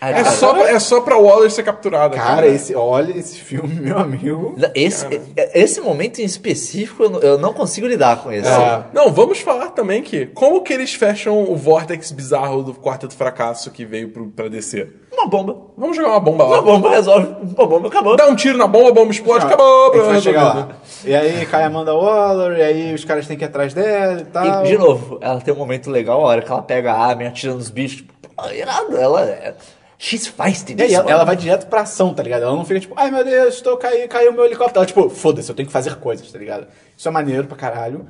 É 0.01 0.12
cara, 0.12 0.30
só, 0.30 0.55
pra, 0.55 0.70
é 0.70 0.78
só 0.78 1.01
pra 1.01 1.16
Waller 1.18 1.51
ser 1.51 1.64
capturada. 1.64 2.16
Cara, 2.16 2.46
esse, 2.46 2.72
olha 2.74 3.11
esse 3.18 3.36
filme, 3.40 3.74
meu 3.80 3.99
amigo. 3.99 4.55
Esse, 4.74 5.07
esse 5.53 5.80
momento 5.80 6.20
em 6.20 6.24
específico, 6.24 7.03
eu 7.03 7.11
não- 7.11 7.18
eu 7.20 7.38
não 7.38 7.53
consigo 7.53 7.86
lidar 7.86 8.22
com 8.22 8.30
isso. 8.32 8.49
É. 8.49 8.84
Não, 8.92 9.11
vamos 9.12 9.40
falar 9.40 9.70
também 9.70 10.01
que 10.03 10.26
como 10.26 10.62
que 10.62 10.72
eles 10.72 10.94
fecham 10.94 11.42
o 11.51 11.57
vórtex 11.57 12.12
bizarro 12.12 12.62
do 12.62 12.74
Quarteto 12.74 13.14
Fracasso 13.16 13.70
que 13.72 13.84
veio 13.84 14.11
pro, 14.11 14.28
pra 14.28 14.49
descer? 14.49 14.94
Uma 15.12 15.26
bomba. 15.26 15.57
Vamos 15.76 15.96
jogar 15.96 16.11
uma 16.11 16.20
bomba 16.20 16.44
Uma 16.44 16.57
lá. 16.57 16.62
bomba 16.62 16.90
resolve. 16.90 17.26
Uma 17.57 17.66
bomba 17.66 17.88
acabou. 17.88 18.16
Dá 18.16 18.28
um 18.28 18.36
tiro 18.36 18.57
na 18.57 18.68
bomba, 18.68 18.90
a 18.90 18.92
bomba 18.92 19.11
explode, 19.11 19.46
acabou. 19.46 19.66
A 19.66 19.84
gente 19.86 19.90
problema 19.90 20.12
vai 20.12 20.20
chegar 20.22 20.42
lá. 20.55 20.68
E 21.05 21.12
aí 21.14 21.46
cai 21.46 21.64
a 21.64 21.66
Amanda 21.66 21.92
Waller, 21.92 22.57
e 22.59 22.62
aí 22.62 22.94
os 22.94 23.05
caras 23.05 23.26
têm 23.26 23.36
que 23.36 23.42
ir 23.44 23.46
atrás 23.49 23.74
dela 23.74 24.20
e 24.20 24.24
tal. 24.26 24.64
E, 24.64 24.68
de 24.68 24.78
novo, 24.78 25.18
ela 25.20 25.40
tem 25.40 25.53
um 25.53 25.57
momento 25.57 25.90
legal, 25.90 26.20
a 26.20 26.24
hora 26.28 26.42
que 26.42 26.53
ela 26.53 26.62
pega 26.62 26.92
a 26.92 26.99
arma 27.05 27.24
e 27.24 27.26
atira 27.26 27.53
nos 27.53 27.68
bichos. 27.68 27.96
Tipo, 28.03 28.12
pô, 28.36 28.49
irado, 28.51 28.96
ela 28.96 29.22
é. 29.24 29.55
She's 30.01 30.28
feisty 30.28 30.74
nesse 30.76 30.94
ela, 30.94 31.11
ela 31.11 31.24
vai 31.24 31.34
direto 31.36 31.66
pra 31.66 31.80
ação, 31.80 32.14
tá 32.14 32.22
ligado? 32.22 32.42
Ela 32.44 32.55
não 32.55 32.64
fica 32.64 32.78
tipo, 32.78 32.94
ai 32.96 33.11
meu 33.11 33.24
Deus, 33.24 33.55
estou 33.57 33.76
caindo, 33.76 34.09
caiu 34.09 34.32
meu 34.32 34.44
helicóptero. 34.44 34.78
Ela, 34.78 34.86
tipo, 34.86 35.11
foda-se, 35.11 35.51
eu 35.51 35.57
tenho 35.57 35.66
que 35.66 35.72
fazer 35.72 35.96
coisas, 35.96 36.30
tá 36.30 36.38
ligado? 36.38 36.68
Isso 36.96 37.09
é 37.09 37.11
maneiro 37.11 37.49
pra 37.49 37.57
caralho. 37.57 38.07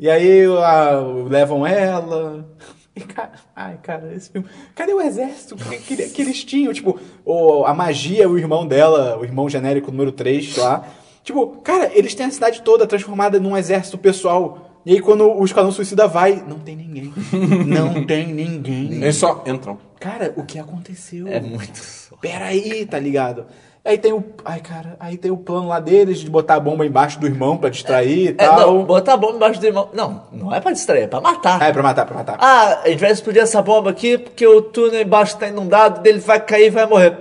E 0.00 0.08
aí 0.08 0.44
a- 0.46 0.98
levam 1.28 1.66
ela. 1.66 2.46
E, 2.94 3.00
cara, 3.02 3.32
ai, 3.54 3.78
cara, 3.82 4.14
esse 4.14 4.30
filme. 4.30 4.48
Cadê 4.74 4.94
o 4.94 5.00
exército 5.02 5.54
que, 5.56 5.76
que, 5.76 6.08
que 6.08 6.22
eles 6.22 6.42
tinham? 6.42 6.72
Tipo, 6.72 6.98
o, 7.26 7.64
a 7.66 7.74
magia, 7.74 8.26
o 8.26 8.38
irmão 8.38 8.66
dela, 8.66 9.18
o 9.18 9.24
irmão 9.24 9.46
genérico 9.50 9.90
número 9.90 10.12
3 10.12 10.56
lá. 10.56 10.86
Tipo, 11.22 11.48
cara, 11.62 11.90
eles 11.94 12.14
têm 12.14 12.24
a 12.24 12.30
cidade 12.30 12.62
toda 12.62 12.86
transformada 12.86 13.38
num 13.38 13.54
exército 13.54 13.98
pessoal. 13.98 14.65
E 14.86 14.92
aí 14.92 15.00
quando 15.00 15.28
o 15.28 15.44
Esquadrão 15.44 15.72
Suicida 15.72 16.06
vai, 16.06 16.44
não 16.46 16.60
tem 16.60 16.76
ninguém. 16.76 17.12
Não 17.66 18.06
tem 18.06 18.32
ninguém. 18.32 18.92
Eles 19.02 19.16
só 19.16 19.42
entram. 19.44 19.78
Cara, 19.98 20.32
o 20.36 20.44
que 20.44 20.60
aconteceu? 20.60 21.26
É 21.26 21.40
muito. 21.40 21.80
Peraí, 22.20 22.86
tá 22.86 22.96
ligado? 22.96 23.46
Aí 23.84 23.98
tem 23.98 24.12
o. 24.12 24.22
Ai, 24.44 24.60
cara, 24.60 24.96
aí 25.00 25.16
tem 25.16 25.30
o 25.30 25.36
plano 25.36 25.68
lá 25.68 25.80
deles 25.80 26.18
de 26.20 26.30
botar 26.30 26.54
a 26.54 26.60
bomba 26.60 26.86
embaixo 26.86 27.18
do 27.18 27.26
irmão 27.26 27.56
pra 27.56 27.68
distrair 27.68 28.26
e 28.26 28.28
É, 28.28 28.32
tal. 28.34 28.60
não, 28.74 28.84
botar 28.84 29.14
a 29.14 29.16
bomba 29.16 29.34
embaixo 29.36 29.60
do 29.60 29.66
irmão. 29.66 29.88
Não, 29.92 30.22
não 30.32 30.54
é 30.54 30.60
pra 30.60 30.70
distrair, 30.72 31.02
é 31.02 31.06
pra 31.08 31.20
matar. 31.20 31.60
Ah, 31.60 31.66
é 31.66 31.72
pra 31.72 31.82
matar, 31.82 32.06
pra 32.06 32.16
matar. 32.16 32.36
Ah, 32.40 32.80
a 32.84 32.88
gente 32.88 33.00
vai 33.00 33.10
explodir 33.10 33.42
essa 33.42 33.60
bomba 33.62 33.90
aqui 33.90 34.16
porque 34.18 34.46
o 34.46 34.62
túnel 34.62 35.02
embaixo 35.02 35.36
tá 35.36 35.48
inundado, 35.48 36.00
dele 36.00 36.20
vai 36.20 36.38
cair 36.40 36.66
e 36.66 36.70
vai 36.70 36.86
morrer. 36.86 37.16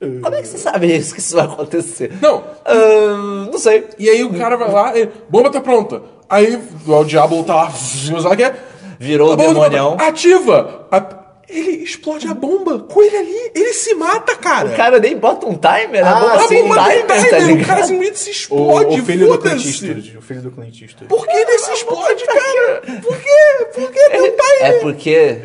Como 0.00 0.34
é 0.34 0.42
que 0.42 0.46
você 0.48 0.58
sabe 0.58 0.94
isso, 0.94 1.14
que 1.14 1.20
isso 1.20 1.34
vai 1.34 1.46
acontecer? 1.46 2.12
Não. 2.20 2.44
Ah, 2.64 3.46
não 3.50 3.58
sei. 3.58 3.88
E 3.98 4.08
aí 4.08 4.22
o 4.22 4.32
cara 4.38 4.56
vai 4.56 4.70
lá, 4.70 4.98
e, 4.98 5.08
bomba 5.30 5.50
tá 5.50 5.60
pronta. 5.60 6.02
Aí 6.28 6.58
o 6.86 7.04
diabo 7.04 7.42
tá 7.44 7.54
lá, 7.54 7.70
sei 7.70 8.12
lá 8.14 8.30
o 8.30 8.36
que 8.36 8.42
é. 8.44 8.54
Virou 8.98 9.32
o 9.32 9.36
demonião. 9.36 9.96
Ativa! 9.98 10.86
A- 10.90 11.18
ele 11.48 11.82
explode 11.82 12.28
a 12.28 12.34
bomba 12.34 12.80
com 12.80 13.02
ele 13.02 13.16
ali. 13.16 13.50
Ele 13.54 13.72
se 13.72 13.94
mata, 13.94 14.36
cara. 14.36 14.68
O 14.68 14.76
cara 14.76 14.98
nem 14.98 15.16
bota 15.16 15.46
um 15.46 15.54
timer, 15.54 16.06
Ah, 16.06 16.10
a 16.10 16.20
bomba 16.20 16.34
a 16.34 16.48
sem 16.48 16.62
bomba 16.62 16.74
tem 16.84 16.84
timer, 16.92 17.06
tá 17.06 17.14
timer, 17.16 17.42
o 17.42 17.46
ligado? 17.46 17.66
cara 17.66 17.84
simplesmente 17.86 18.18
se 18.18 18.28
O, 18.28 18.32
explode. 18.32 19.00
o 19.00 19.04
filho 19.06 19.26
do 19.28 19.38
Clint 19.38 19.52
foda-se. 19.52 19.68
Eastwood. 19.68 20.18
O 20.18 20.20
filho 20.22 20.42
do 20.42 20.50
Clint 20.50 20.82
Eastwood. 20.82 21.08
Por 21.08 21.26
que 21.26 21.36
ele 21.36 21.58
se 21.58 21.72
explode, 21.72 22.24
cara? 22.26 22.82
Por 23.00 23.16
quê? 23.16 23.66
Por 23.74 23.90
que 23.90 24.08
tem 24.10 24.20
um 24.20 24.24
timer? 24.24 24.60
É 24.60 24.72
porque 24.80 25.38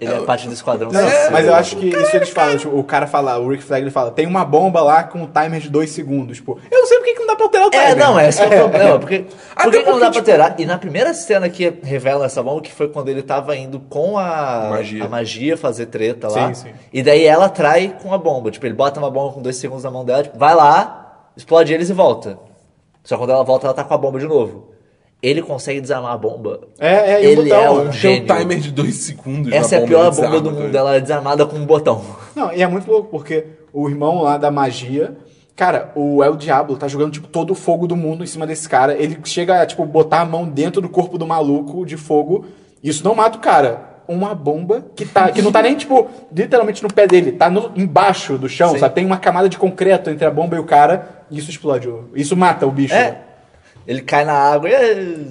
ele 0.00 0.12
é 0.12 0.20
parte 0.20 0.46
do 0.48 0.52
esquadrão. 0.52 0.90
Não, 0.90 1.00
Suicida. 1.00 1.30
mas 1.30 1.46
eu 1.46 1.54
acho 1.54 1.76
que 1.76 1.88
isso 1.88 2.16
eles 2.16 2.28
falam, 2.30 2.56
tipo, 2.58 2.76
o 2.76 2.82
cara 2.84 3.06
fala, 3.06 3.38
o 3.38 3.48
Rick 3.48 3.62
Flag 3.62 3.82
ele 3.84 3.90
fala, 3.90 4.10
tem 4.10 4.26
uma 4.26 4.44
bomba 4.44 4.82
lá 4.82 5.04
com 5.04 5.20
um 5.22 5.26
timer 5.26 5.60
de 5.60 5.68
dois 5.70 5.90
segundos, 5.90 6.38
tipo, 6.38 6.58
eu 6.70 6.78
não 6.80 6.86
sei 6.86 6.98
por 6.98 7.04
que 7.04 7.12
que 7.14 7.20
não 7.20 7.26
dá 7.28 7.36
pra 7.36 7.44
alterar 7.46 7.66
o 7.68 7.70
timer. 7.70 7.88
É, 7.90 7.94
não, 7.96 8.20
esse 8.20 8.42
é 8.42 8.46
o 8.46 8.50
problema. 8.50 8.98
Porque, 8.98 9.18
por 9.20 9.26
que 9.26 9.78
que 9.78 9.84
não 9.84 9.84
porque, 9.84 9.90
dá 9.90 9.98
pra 9.98 10.06
tipo- 10.10 10.18
alterar? 10.18 10.54
E 10.58 10.66
na 10.66 10.78
primeira 10.78 11.14
cena 11.14 11.48
que 11.48 11.72
revela 11.82 12.26
essa 12.26 12.42
bomba, 12.42 12.60
que 12.60 12.72
foi 12.72 12.88
quando 12.88 13.08
ele 13.08 13.22
tava 13.22 13.56
indo 13.56 13.78
com 13.80 14.18
a 14.18 14.68
Magia. 14.70 15.04
a 15.04 15.08
magia 15.08 15.56
fazer 15.56 15.86
treta 15.86 16.28
lá. 16.28 16.52
Sim, 16.52 16.68
sim. 16.68 16.74
E 16.92 17.02
daí 17.02 17.24
ela 17.24 17.48
trai 17.48 17.96
com 18.02 18.12
a 18.12 18.18
bomba. 18.18 18.50
Tipo, 18.50 18.66
ele 18.66 18.74
bota 18.74 18.98
uma 18.98 19.10
bomba 19.10 19.32
com 19.34 19.40
dois 19.42 19.56
segundos 19.56 19.84
na 19.84 19.90
mão 19.90 20.04
dela, 20.04 20.22
tipo, 20.24 20.38
vai 20.38 20.54
lá, 20.54 21.28
explode 21.36 21.72
eles 21.72 21.88
e 21.88 21.92
volta. 21.92 22.38
Só 23.02 23.16
quando 23.18 23.30
ela 23.30 23.44
volta, 23.44 23.66
ela 23.66 23.74
tá 23.74 23.84
com 23.84 23.94
a 23.94 23.98
bomba 23.98 24.18
de 24.18 24.26
novo. 24.26 24.73
Ele 25.26 25.40
consegue 25.42 25.80
desarmar 25.80 26.12
a 26.12 26.18
bomba. 26.18 26.60
É, 26.78 27.12
é, 27.14 27.24
e 27.24 27.26
o 27.26 27.30
Ele 27.30 27.42
botão, 27.50 27.58
é 27.64 27.70
um 27.70 27.74
né? 27.76 27.80
Tem 27.82 27.88
um 27.88 27.92
gênio. 27.92 28.26
timer 28.36 28.58
de 28.60 28.70
dois 28.72 28.94
segundos. 28.96 29.52
Essa 29.52 29.76
é 29.76 29.78
a 29.78 29.86
pior 29.86 30.14
bomba 30.14 30.40
do 30.40 30.50
mundo. 30.50 30.62
cara. 30.66 30.78
Ela 30.78 30.96
é 30.96 31.00
desarmada 31.00 31.46
com 31.46 31.56
um 31.56 31.64
botão. 31.64 32.02
Não, 32.36 32.52
e 32.52 32.62
é 32.62 32.66
muito 32.66 32.90
louco, 32.90 33.08
porque 33.10 33.46
o 33.72 33.88
irmão 33.88 34.22
lá 34.22 34.36
da 34.36 34.50
magia, 34.50 35.16
cara, 35.56 35.90
o 35.94 36.22
El 36.22 36.36
Diablo 36.36 36.76
tá 36.76 36.86
jogando, 36.88 37.12
tipo, 37.12 37.26
todo 37.28 37.52
o 37.52 37.54
fogo 37.54 37.86
do 37.86 37.96
mundo 37.96 38.22
em 38.22 38.26
cima 38.26 38.46
desse 38.46 38.68
cara. 38.68 38.94
Ele 38.94 39.16
chega 39.24 39.62
a, 39.62 39.66
tipo, 39.66 39.84
botar 39.86 40.20
a 40.20 40.24
mão 40.26 40.44
dentro 40.46 40.82
do 40.82 40.88
corpo 40.88 41.16
do 41.16 41.26
maluco 41.26 41.86
de 41.86 41.96
fogo. 41.96 42.44
Isso 42.82 43.02
não 43.02 43.14
mata 43.14 43.38
o 43.38 43.40
cara. 43.40 43.94
Uma 44.06 44.34
bomba 44.34 44.84
que, 44.94 45.06
tá, 45.06 45.30
que 45.32 45.40
não 45.40 45.50
tá 45.50 45.62
nem, 45.62 45.74
tipo, 45.74 46.06
literalmente 46.30 46.82
no 46.82 46.92
pé 46.92 47.06
dele. 47.06 47.32
Tá 47.32 47.48
no- 47.48 47.70
embaixo 47.74 48.36
do 48.36 48.46
chão, 48.50 48.72
Sim. 48.72 48.78
sabe? 48.78 48.94
Tem 48.96 49.06
uma 49.06 49.16
camada 49.16 49.48
de 49.48 49.56
concreto 49.56 50.10
entre 50.10 50.26
a 50.26 50.30
bomba 50.30 50.56
e 50.56 50.58
o 50.58 50.64
cara. 50.64 51.24
E 51.30 51.38
isso 51.38 51.48
explode. 51.48 51.88
Isso 52.14 52.36
mata 52.36 52.66
o 52.66 52.70
bicho. 52.70 52.92
É. 52.92 53.18
Ele 53.86 54.00
cai 54.00 54.24
na 54.24 54.32
água 54.32 54.68
e. 54.70 54.72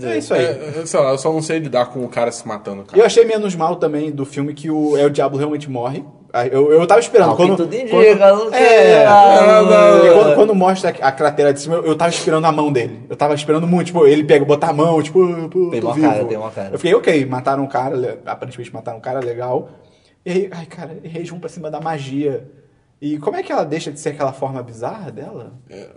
É 0.05 0.17
isso 0.17 0.33
aí. 0.33 0.45
É, 0.45 0.73
é, 0.81 0.85
sei 0.85 0.99
lá, 0.99 1.09
eu 1.11 1.17
só 1.17 1.31
não 1.33 1.41
sei 1.41 1.59
lidar 1.59 1.87
com 1.87 2.03
o 2.03 2.09
cara 2.09 2.31
se 2.31 2.47
matando, 2.47 2.83
E 2.83 2.85
cara. 2.85 2.99
eu 3.01 3.05
achei 3.05 3.25
menos 3.25 3.55
mal 3.55 3.77
também 3.77 4.11
do 4.11 4.25
filme 4.25 4.53
que 4.53 4.69
o 4.69 4.95
El 4.97 5.09
Diablo 5.09 5.37
realmente 5.39 5.69
morre. 5.69 6.03
Eu, 6.51 6.71
eu 6.71 6.87
tava 6.87 6.99
esperando. 6.99 7.29
Não, 7.29 7.35
quando, 7.35 7.57
quando- 7.57 7.73
indica, 7.75 8.33
não. 8.33 8.51
É, 8.53 9.05
E 9.05 10.13
quando, 10.13 10.35
quando 10.35 10.55
mostra 10.55 10.89
a 10.89 11.11
cratera 11.11 11.53
de 11.53 11.61
cima, 11.61 11.75
eu, 11.75 11.85
eu 11.85 11.95
tava 11.95 12.09
esperando 12.09 12.45
a 12.45 12.51
mão 12.51 12.71
dele. 12.71 13.01
Eu 13.09 13.15
tava 13.15 13.35
esperando 13.35 13.67
muito, 13.67 13.87
tipo, 13.87 14.05
ele 14.07 14.23
pega, 14.23 14.43
botar 14.43 14.69
a 14.69 14.73
mão, 14.73 15.01
tipo, 15.01 15.19
pô, 15.49 15.69
Tem 15.69 15.79
tô 15.79 15.87
uma 15.87 15.93
vivo. 15.95 16.07
cara, 16.09 16.25
tem 16.25 16.37
uma 16.37 16.49
cara. 16.51 16.69
Eu 16.73 16.77
fiquei, 16.79 16.93
ok, 16.95 17.25
mataram 17.25 17.63
um 17.63 17.67
cara, 17.67 18.19
aparentemente 18.25 18.73
mataram 18.73 18.97
um 18.97 19.01
cara 19.01 19.19
legal. 19.19 19.69
E 20.25 20.31
aí, 20.31 20.49
ai, 20.51 20.65
cara, 20.65 20.97
e 21.03 21.07
eles 21.15 21.29
vão 21.29 21.39
pra 21.39 21.49
cima 21.49 21.69
da 21.69 21.79
magia. 21.79 22.47
E 23.05 23.17
como 23.17 23.35
é 23.35 23.43
que 23.43 23.51
ela 23.51 23.65
deixa 23.65 23.91
de 23.91 23.99
ser 23.99 24.09
aquela 24.11 24.31
forma 24.31 24.63
bizarra 24.63 25.11
dela? 25.11 25.51
É, 25.69 25.89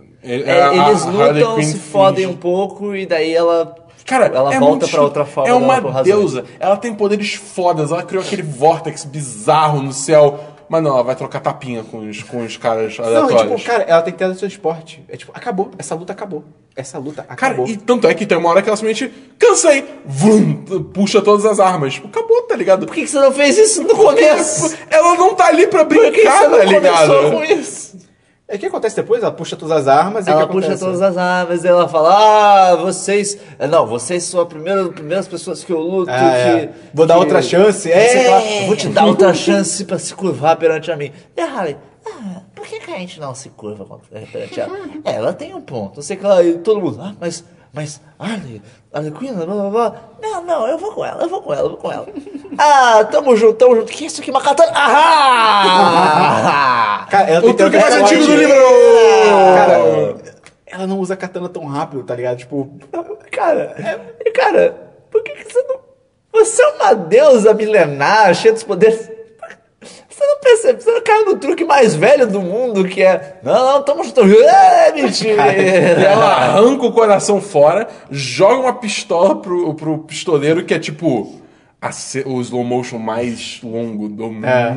a- 0.60 0.74
eles 0.74 1.04
a 1.06 1.08
Harley 1.10 1.44
lutam, 1.44 1.62
se 1.62 1.78
fodem 1.78 2.24
finge- 2.24 2.34
um 2.34 2.36
pouco 2.36 2.96
e 2.96 3.06
daí 3.06 3.32
ela. 3.32 3.76
Cara, 4.04 4.26
ela 4.26 4.52
é 4.52 4.58
volta 4.58 4.86
estranho. 4.86 5.04
outra 5.04 5.24
forma 5.24 5.48
É 5.48 5.52
uma 5.54 6.02
deusa. 6.02 6.44
Ela 6.58 6.76
tem 6.76 6.92
poderes 6.94 7.34
fodas. 7.34 7.92
Ela 7.92 8.02
criou 8.02 8.24
aquele 8.24 8.42
vórtex 8.42 9.04
bizarro 9.04 9.80
no 9.82 9.92
céu. 9.92 10.40
Mas 10.68 10.82
não, 10.82 10.90
ela 10.92 11.02
vai 11.02 11.14
trocar 11.14 11.40
tapinha 11.40 11.84
com 11.84 12.08
os, 12.08 12.22
com 12.24 12.44
os 12.44 12.56
caras 12.56 12.98
Não, 12.98 13.04
aleatórios. 13.04 13.40
e, 13.42 13.56
tipo, 13.56 13.64
cara, 13.70 13.84
ela 13.84 14.02
tem 14.02 14.12
teletransporte. 14.12 15.04
É 15.08 15.16
tipo, 15.16 15.30
acabou. 15.34 15.70
Essa 15.78 15.94
luta 15.94 16.12
acabou. 16.12 16.44
Essa 16.74 16.98
luta 16.98 17.22
Cara, 17.22 17.32
acabou. 17.54 17.66
e 17.66 17.76
tanto 17.76 18.06
é 18.06 18.12
que 18.12 18.26
tem 18.26 18.36
uma 18.36 18.50
hora 18.50 18.60
que 18.60 18.68
ela 18.68 18.76
simplesmente 18.76 19.14
cansei, 19.38 19.82
vrum, 20.04 20.56
puxa 20.92 21.22
todas 21.22 21.46
as 21.46 21.58
armas. 21.58 22.02
Acabou, 22.04 22.42
tá 22.42 22.54
ligado? 22.54 22.84
Por 22.84 22.94
que, 22.94 23.02
que 23.02 23.08
você 23.08 23.18
não 23.18 23.32
fez 23.32 23.56
isso 23.56 23.82
no 23.82 23.96
começo? 23.96 24.76
Ela 24.90 25.14
não 25.14 25.34
tá 25.34 25.46
ali 25.46 25.66
pra 25.68 25.86
Por 25.86 25.96
que, 25.96 26.04
que 26.04 26.10
brincar, 26.10 26.38
você 26.40 26.48
não 26.48 26.58
tá 26.58 26.64
ligado? 26.64 27.06
começou 27.08 27.30
com 27.30 27.44
isso? 27.44 27.96
É 28.48 28.54
o 28.54 28.58
que 28.60 28.66
acontece 28.66 28.94
depois? 28.94 29.22
Ela 29.22 29.32
puxa 29.32 29.56
todas 29.56 29.76
as 29.76 29.88
armas 29.88 30.26
e 30.26 30.30
o 30.30 30.32
Ela 30.32 30.42
que 30.46 30.52
puxa 30.52 30.66
acontece? 30.68 30.84
todas 30.84 31.02
as 31.02 31.16
armas 31.16 31.64
e 31.64 31.68
ela 31.68 31.88
fala: 31.88 32.14
Ah, 32.70 32.76
vocês. 32.76 33.36
Não, 33.68 33.86
vocês 33.86 34.22
são 34.22 34.40
as 34.40 34.46
primeiras, 34.46 34.88
primeiras 34.90 35.26
pessoas 35.26 35.64
que 35.64 35.72
eu 35.72 35.80
luto. 35.80 36.10
Ah, 36.12 36.18
que, 36.18 36.24
é. 36.64 36.70
Vou 36.94 37.06
dar 37.06 37.14
que- 37.14 37.20
outra 37.20 37.42
chance. 37.42 37.90
É. 37.90 38.64
Vou 38.66 38.76
te 38.76 38.88
dar 38.88 39.06
outra 39.06 39.34
chance 39.34 39.84
pra 39.84 39.98
se 39.98 40.14
curvar 40.14 40.56
perante 40.56 40.92
a 40.92 40.96
mim. 40.96 41.10
E 41.36 41.40
a 41.40 41.44
Harley, 41.44 41.76
ah, 42.06 42.42
por 42.54 42.64
que, 42.66 42.78
que 42.78 42.92
a 42.92 42.98
gente 42.98 43.18
não 43.18 43.34
se 43.34 43.48
curva 43.50 43.84
perante 44.30 44.60
ela? 44.60 44.78
É, 45.04 45.14
ela 45.14 45.32
tem 45.32 45.52
um 45.52 45.60
ponto. 45.60 45.96
Não 45.96 46.02
sei 46.02 46.16
que 46.16 46.24
lá. 46.24 46.40
E 46.42 46.58
todo 46.58 46.80
mundo, 46.80 46.98
ah, 47.02 47.14
mas. 47.20 47.44
Mas, 47.76 48.00
Harley, 48.18 48.60
Harley 48.92 49.12
Quinn, 49.12 49.34
blá 49.34 49.44
blá 49.44 49.70
blá. 49.70 49.92
Não, 50.22 50.42
não, 50.42 50.66
eu 50.66 50.78
vou 50.78 50.92
com 50.92 51.04
ela, 51.04 51.22
eu 51.22 51.28
vou 51.28 51.42
com 51.42 51.52
ela, 51.52 51.62
eu 51.64 51.68
vou 51.70 51.78
com 51.78 51.92
ela. 51.92 52.06
Ah, 52.58 53.04
tamo 53.04 53.36
junto, 53.36 53.52
tamo 53.58 53.76
junto. 53.76 53.92
Que 53.92 54.06
isso 54.06 54.22
aqui, 54.22 54.30
uma 54.30 54.40
katana? 54.40 54.72
Ah! 54.74 55.76
Cara, 57.10 57.46
O 57.46 57.52
truque 57.52 57.76
mais 57.76 57.94
antigo 57.94 58.24
do 58.24 58.34
livro! 58.34 58.54
Cara, 59.54 60.16
ela 60.64 60.86
não 60.86 60.98
usa 60.98 61.14
katana 61.16 61.50
tão 61.50 61.66
rápido, 61.66 62.02
tá 62.02 62.14
ligado? 62.16 62.38
Tipo, 62.38 62.70
Cara, 63.30 63.74
é- 63.78 64.30
cara, 64.30 64.74
por 65.10 65.22
que, 65.22 65.32
que 65.32 65.52
você 65.52 65.62
não. 65.68 65.80
Você 66.32 66.62
é 66.62 66.68
uma 66.68 66.94
deusa 66.94 67.52
milenar, 67.52 68.34
cheia 68.34 68.54
dos 68.54 68.62
poderes. 68.62 69.10
Você 70.16 70.24
não 70.24 70.40
percebe, 70.40 70.82
você 70.82 70.90
não 70.90 71.02
caiu 71.02 71.26
no 71.26 71.36
truque 71.36 71.62
mais 71.62 71.94
velho 71.94 72.26
do 72.26 72.40
mundo, 72.40 72.88
que 72.88 73.02
é. 73.02 73.38
Não, 73.42 73.52
não, 73.52 73.82
junto. 74.26 74.40
É, 74.44 74.90
mentira. 74.90 75.42
Ela 75.52 76.24
arranca 76.24 76.86
o 76.86 76.92
coração 76.92 77.38
fora, 77.38 77.86
joga 78.10 78.62
uma 78.62 78.72
pistola 78.72 79.36
pro, 79.42 79.74
pro 79.74 79.98
pistoleiro, 79.98 80.64
que 80.64 80.72
é 80.72 80.78
tipo 80.78 81.34
a 81.82 81.90
o 82.24 82.40
slow 82.40 82.64
motion 82.64 82.98
mais 82.98 83.60
longo 83.62 84.08
do 84.08 84.30
mundo. 84.30 84.46
É, 84.46 84.74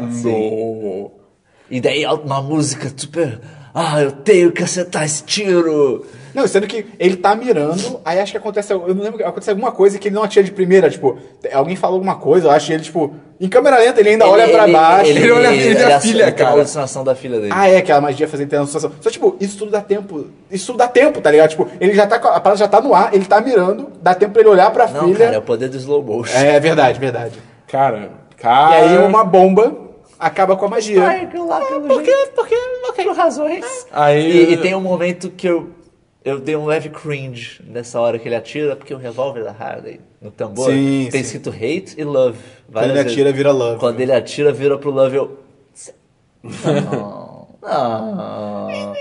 E 1.72 1.80
daí 1.80 2.06
uma 2.06 2.42
música 2.42 2.92
super. 2.94 3.40
Ah, 3.74 4.02
eu 4.02 4.12
tenho 4.12 4.52
que 4.52 4.64
acertar 4.64 5.04
esse 5.04 5.24
tiro. 5.24 6.06
Não, 6.34 6.48
sendo 6.48 6.68
que 6.68 6.86
ele 7.00 7.16
tá 7.16 7.36
mirando, 7.36 8.00
aí 8.06 8.20
acho 8.20 8.32
que 8.32 8.38
acontece. 8.38 8.72
Eu 8.72 8.94
não 8.94 9.04
lembro, 9.04 9.26
acontece 9.26 9.50
alguma 9.50 9.72
coisa 9.72 9.98
que 9.98 10.08
ele 10.08 10.16
não 10.16 10.24
atira 10.24 10.44
de 10.44 10.52
primeira, 10.52 10.90
tipo, 10.90 11.18
alguém 11.52 11.76
falou 11.76 11.96
alguma 11.96 12.16
coisa, 12.16 12.48
eu 12.48 12.52
acho 12.52 12.68
que 12.68 12.74
ele, 12.74 12.84
tipo, 12.84 13.14
em 13.42 13.50
câmera 13.50 13.78
lenta, 13.80 14.00
ele 14.00 14.10
ainda 14.10 14.28
olha 14.28 14.48
pra 14.48 14.68
baixo. 14.68 15.10
ele 15.10 15.32
olha- 15.32 15.54
ele 15.54 15.80
é 15.80 15.94
a 15.94 16.00
filha, 16.00 16.26
é 16.26 16.32
cara. 16.32 16.50
a 16.52 16.54
alucinação 16.54 17.04
da 17.04 17.16
filha 17.16 17.40
dele. 17.40 17.52
Ah, 17.56 17.68
é, 17.68 17.78
aquela 17.78 18.00
magia 18.02 18.28
fazendo 18.28 18.48
transformação. 18.50 18.92
Só, 19.02 19.10
tipo, 19.10 19.36
isso 19.40 19.58
tudo 19.58 19.72
dá 19.72 19.82
tempo. 19.82 20.28
Isso 20.52 20.68
tudo 20.68 20.78
dá 20.78 20.88
tempo, 20.88 21.20
tá 21.20 21.32
ligado? 21.32 21.50
Tipo, 21.50 21.68
ele 21.80 21.94
já 21.96 22.06
tá. 22.06 22.18
a 22.18 22.40
parada 22.40 22.58
já 22.58 22.68
tá 22.68 22.80
no 22.80 22.94
ar, 22.94 23.14
ele 23.14 23.26
tá 23.26 23.42
mirando, 23.42 23.88
dá 24.02 24.14
tempo 24.14 24.34
pra 24.34 24.42
ele 24.42 24.50
olhar 24.50 24.70
pra 24.72 24.88
não, 24.88 25.06
filha. 25.08 25.26
cara, 25.26 25.36
é 25.36 25.40
o 25.40 25.44
poder 25.44 25.68
do 25.70 25.78
slow 25.78 26.04
motion. 26.04 26.38
É 26.38 26.60
verdade, 26.60 27.00
verdade. 27.00 27.40
Cara, 27.68 28.10
E 28.38 28.42
cara. 28.42 28.76
aí 28.76 28.98
uma 29.00 29.24
bomba 29.24 29.74
acaba 30.20 30.56
com 30.58 30.66
a 30.66 30.70
magia. 30.70 31.02
Lá, 31.02 31.62
pelo 31.62 31.88
Por 31.88 32.04
quê? 32.04 32.12
jeito. 32.12 32.32
Porque, 32.36 32.56
ok. 32.90 33.06
Por 33.06 33.16
razões. 33.16 33.66
Aí- 33.92 34.50
E, 34.50 34.54
e 34.54 34.58
tem 34.58 34.76
um 34.76 34.82
momento 34.82 35.30
que 35.32 35.48
eu, 35.48 35.70
eu 36.26 36.40
dei 36.40 36.56
um 36.56 36.66
leve 36.66 36.90
cringe 36.90 37.62
nessa 37.66 38.00
hora 38.00 38.20
que 38.20 38.28
ele 38.28 38.36
atira, 38.36 38.76
porque 38.76 38.94
o 38.94 38.98
revólver 38.98 39.44
da 39.44 39.52
Harley 39.58 40.02
no 40.22 40.30
tambor 40.32 40.70
Sim, 40.70 41.08
tem 41.12 41.24
sim. 41.24 41.38
escrito 41.38 41.50
hate 41.50 41.96
e 41.98 42.04
love. 42.04 42.38
Quando 42.72 42.84
ele 42.86 42.94
vezes. 42.94 43.12
atira, 43.14 43.32
vira 43.32 43.52
love. 43.52 43.80
Quando 43.80 44.00
ele 44.02 44.12
atira, 44.12 44.52
vira 44.52 44.78
pro 44.78 44.92
love, 44.92 45.16
eu. 45.16 45.40
Não. 46.44 47.48
Não. 47.62 48.94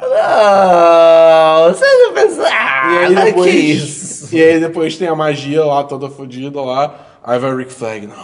Não. 0.00 1.68
Você 1.72 1.84
não 1.84 2.14
pensa. 2.14 2.42
E 2.42 2.46
aí 2.46 3.16
Ah, 3.16 3.24
depois, 3.24 3.50
que 3.50 3.56
isso? 3.56 4.34
E 4.34 4.42
aí 4.42 4.60
depois 4.60 4.96
tem 4.96 5.08
a 5.08 5.14
magia 5.14 5.64
lá, 5.64 5.84
toda 5.84 6.08
fodida 6.08 6.60
lá. 6.60 6.94
Aí 7.22 7.38
vai 7.38 7.52
o 7.52 7.56
Rick 7.56 7.72
Flag, 7.72 8.06
não, 8.06 8.16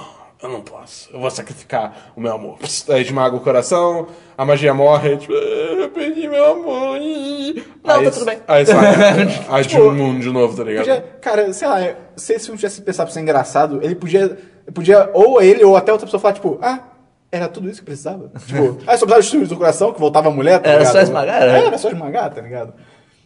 eu 0.42 0.48
não 0.48 0.60
posso. 0.60 1.08
Eu 1.12 1.20
vou 1.20 1.30
sacrificar 1.30 2.12
o 2.16 2.20
meu 2.20 2.32
amor. 2.34 2.58
Aí 2.90 3.02
esmaga 3.02 3.34
o 3.36 3.40
coração, 3.40 4.06
a 4.36 4.44
magia 4.44 4.74
morre, 4.74 5.16
tipo, 5.16 5.32
"Ah, 5.32 5.36
eu 5.82 5.90
perdi 5.90 6.28
meu 6.28 6.44
amor. 6.52 6.98
Não, 7.82 7.94
aí, 7.94 8.04
tá 8.04 8.10
tudo 8.10 8.24
bem. 8.26 8.38
Aí 8.46 8.66
sai 8.66 8.76
a 9.48 9.62
Jun 9.62 9.92
Moon 9.94 10.18
de 10.18 10.28
novo, 10.30 10.56
tá 10.56 10.64
ligado? 10.64 10.84
Podia, 10.84 11.00
cara, 11.20 11.52
sei 11.52 11.66
lá, 11.68 11.78
se 12.16 12.34
esse 12.34 12.44
filme 12.46 12.58
tivesse 12.58 12.82
pensado 12.82 13.06
pra 13.06 13.14
ser 13.14 13.20
engraçado, 13.20 13.80
ele 13.82 13.94
podia, 13.94 14.36
podia, 14.74 15.10
ou 15.14 15.40
ele, 15.40 15.64
ou 15.64 15.76
até 15.76 15.90
outra 15.92 16.06
pessoa 16.06 16.20
falar, 16.20 16.34
tipo, 16.34 16.58
ah, 16.60 16.80
era 17.32 17.48
tudo 17.48 17.68
isso 17.68 17.80
que 17.80 17.86
precisava? 17.86 18.30
tipo, 18.46 18.78
ah, 18.86 18.96
só 18.96 19.06
precisava 19.06 19.22
de 19.22 19.30
filmes 19.30 19.48
do 19.48 19.56
coração, 19.56 19.92
que 19.92 20.00
voltava 20.00 20.28
a 20.28 20.32
mulher, 20.32 20.60
tá 20.60 20.68
Era 20.68 20.78
ligado? 20.78 20.92
só 20.92 21.00
esmagar, 21.00 21.40
né? 21.40 21.66
era 21.66 21.78
só 21.78 21.88
esmagar, 21.88 22.34
tá 22.34 22.40
ligado? 22.40 22.74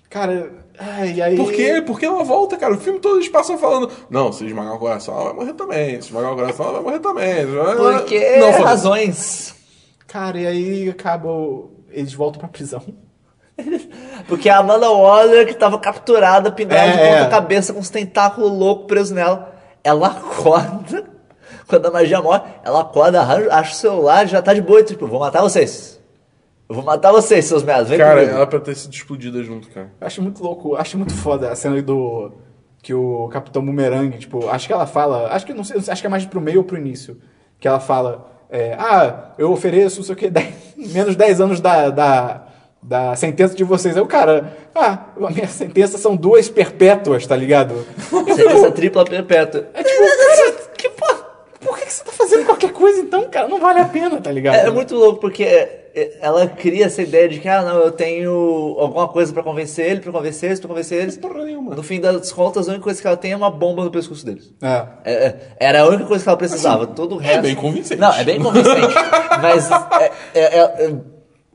Cara, 0.08 0.50
ai, 0.80 1.12
e 1.12 1.22
aí... 1.22 1.36
Por 1.36 1.52
quê? 1.52 1.82
Por 1.86 1.98
que 2.00 2.06
ela 2.06 2.24
volta, 2.24 2.56
cara? 2.56 2.72
O 2.74 2.78
filme 2.78 2.98
todo 2.98 3.16
eles 3.16 3.28
passam 3.28 3.58
falando, 3.58 3.90
não, 4.08 4.32
se 4.32 4.46
esmagar 4.46 4.74
o 4.74 4.78
coração, 4.78 5.14
ela 5.14 5.24
vai 5.24 5.34
morrer 5.34 5.52
também. 5.52 6.00
Se 6.00 6.08
esmagar 6.08 6.32
o 6.32 6.36
coração, 6.36 6.64
ela 6.66 6.74
vai 6.74 6.82
morrer 6.82 6.98
também. 7.00 7.46
Porque 7.98 8.36
não, 8.38 8.46
foda-se. 8.52 8.62
razões. 8.64 9.54
Cara, 10.08 10.38
e 10.40 10.46
aí 10.46 10.88
acaba, 10.88 11.28
o- 11.30 11.70
eles 11.90 12.12
voltam 12.14 12.40
pra 12.40 12.48
prisão. 12.48 12.82
Porque 14.26 14.48
a 14.48 14.58
Amanda 14.58 14.90
Waller, 14.90 15.46
que 15.46 15.54
tava 15.54 15.78
capturada, 15.78 16.50
pendurada 16.50 16.88
É, 16.88 16.92
de 16.92 16.98
ponta 16.98 17.26
é. 17.26 17.28
cabeça, 17.30 17.72
com 17.72 17.78
uns 17.80 17.90
tentáculos 17.90 18.50
loucos 18.50 18.86
presos 18.86 19.10
nela, 19.10 19.54
ela 19.84 20.08
acorda. 20.08 21.04
Quando 21.68 21.86
a 21.86 21.90
magia 21.90 22.20
morre, 22.20 22.42
ela 22.64 22.80
acorda, 22.80 23.20
arranja- 23.20 23.52
acha 23.54 23.72
o 23.72 23.76
celular, 23.76 24.26
já 24.26 24.42
tá 24.42 24.52
de 24.54 24.60
boa, 24.62 24.82
tipo, 24.82 25.06
vou 25.06 25.20
matar 25.20 25.42
vocês. 25.42 25.99
Eu 26.70 26.76
vou 26.76 26.84
matar 26.84 27.10
vocês, 27.10 27.46
seus 27.46 27.64
merdas. 27.64 27.88
Vem 27.88 27.98
Cara, 27.98 28.20
comigo. 28.20 28.36
ela 28.36 28.46
pra 28.46 28.60
ter 28.60 28.76
sido 28.76 28.94
explodida 28.94 29.42
junto, 29.42 29.68
cara. 29.70 29.90
Eu 30.00 30.06
acho 30.06 30.22
muito 30.22 30.40
louco, 30.40 30.76
acho 30.76 30.96
muito 30.96 31.12
foda 31.12 31.50
a 31.50 31.56
cena 31.56 31.82
do. 31.82 32.30
Que 32.80 32.94
o 32.94 33.28
Capitão 33.28 33.62
Boomerang, 33.64 34.16
tipo, 34.16 34.48
acho 34.48 34.68
que 34.68 34.72
ela 34.72 34.86
fala. 34.86 35.26
Acho 35.32 35.44
que 35.44 35.52
não 35.52 35.64
sei, 35.64 35.78
acho 35.78 36.00
que 36.00 36.06
é 36.06 36.08
mais 36.08 36.24
pro 36.24 36.40
meio 36.40 36.58
ou 36.58 36.64
pro 36.64 36.78
início. 36.78 37.18
Que 37.58 37.66
ela 37.66 37.80
fala. 37.80 38.30
é, 38.48 38.76
ah, 38.78 39.32
eu 39.36 39.50
ofereço, 39.50 39.96
não 39.98 40.04
sei 40.04 40.14
o 40.14 40.16
que, 40.16 40.30
menos 40.94 41.16
10 41.16 41.40
anos 41.40 41.60
da, 41.60 41.90
da, 41.90 42.46
da 42.80 43.16
sentença 43.16 43.56
de 43.56 43.64
vocês. 43.64 43.96
Aí 43.96 44.02
o 44.02 44.06
cara, 44.06 44.56
ah, 44.72 45.06
a 45.20 45.30
minha 45.30 45.48
sentença 45.48 45.98
são 45.98 46.14
duas 46.14 46.48
perpétuas, 46.48 47.26
tá 47.26 47.34
ligado? 47.34 47.84
Sentença 48.08 48.70
tripla 48.70 49.04
perpétua. 49.04 49.68
É 49.74 49.82
tipo, 49.82 49.98
cara, 49.98 50.52
que 50.78 50.88
que, 51.90 51.94
que 51.94 51.94
você 51.94 52.04
tá 52.04 52.12
fazendo 52.12 52.46
qualquer 52.46 52.72
coisa 52.72 53.00
então, 53.00 53.28
cara? 53.28 53.48
Não 53.48 53.58
vale 53.58 53.80
a 53.80 53.84
pena, 53.84 54.20
tá 54.20 54.30
ligado? 54.30 54.54
É, 54.54 54.66
é 54.66 54.70
muito 54.70 54.94
louco, 54.94 55.20
porque 55.20 55.42
é, 55.42 56.18
ela 56.20 56.46
cria 56.46 56.86
essa 56.86 57.02
ideia 57.02 57.28
de 57.28 57.40
que, 57.40 57.48
ah, 57.48 57.62
não, 57.62 57.78
eu 57.80 57.90
tenho 57.90 58.30
alguma 58.78 59.08
coisa 59.08 59.32
pra 59.32 59.42
convencer 59.42 59.90
ele, 59.90 60.00
pra 60.00 60.12
convencer 60.12 60.50
eles, 60.50 60.60
pra 60.60 60.68
convencer 60.68 61.02
eles. 61.02 61.16
Porra 61.16 61.44
nenhuma. 61.44 61.74
No 61.74 61.82
fim 61.82 62.00
das 62.00 62.30
contas, 62.32 62.68
a 62.68 62.70
única 62.72 62.84
coisa 62.84 63.00
que 63.00 63.06
ela 63.06 63.16
tem 63.16 63.32
é 63.32 63.36
uma 63.36 63.50
bomba 63.50 63.82
no 63.84 63.90
pescoço 63.90 64.24
deles. 64.24 64.52
É. 64.62 64.86
É, 65.04 65.12
é, 65.26 65.36
era 65.58 65.82
a 65.82 65.88
única 65.88 66.04
coisa 66.06 66.22
que 66.22 66.28
ela 66.28 66.38
precisava. 66.38 66.86
Todo 66.86 67.16
o 67.16 67.18
resto. 67.18 67.42
bem 67.42 67.54
convincente. 67.56 68.00
Não, 68.00 68.12
é 68.12 68.24
bem 68.24 68.40
convincente. 68.40 68.94
mas 69.42 69.70
é- 69.70 70.12
é- 70.34 70.58
é- 70.58 70.86
é- 70.86 70.94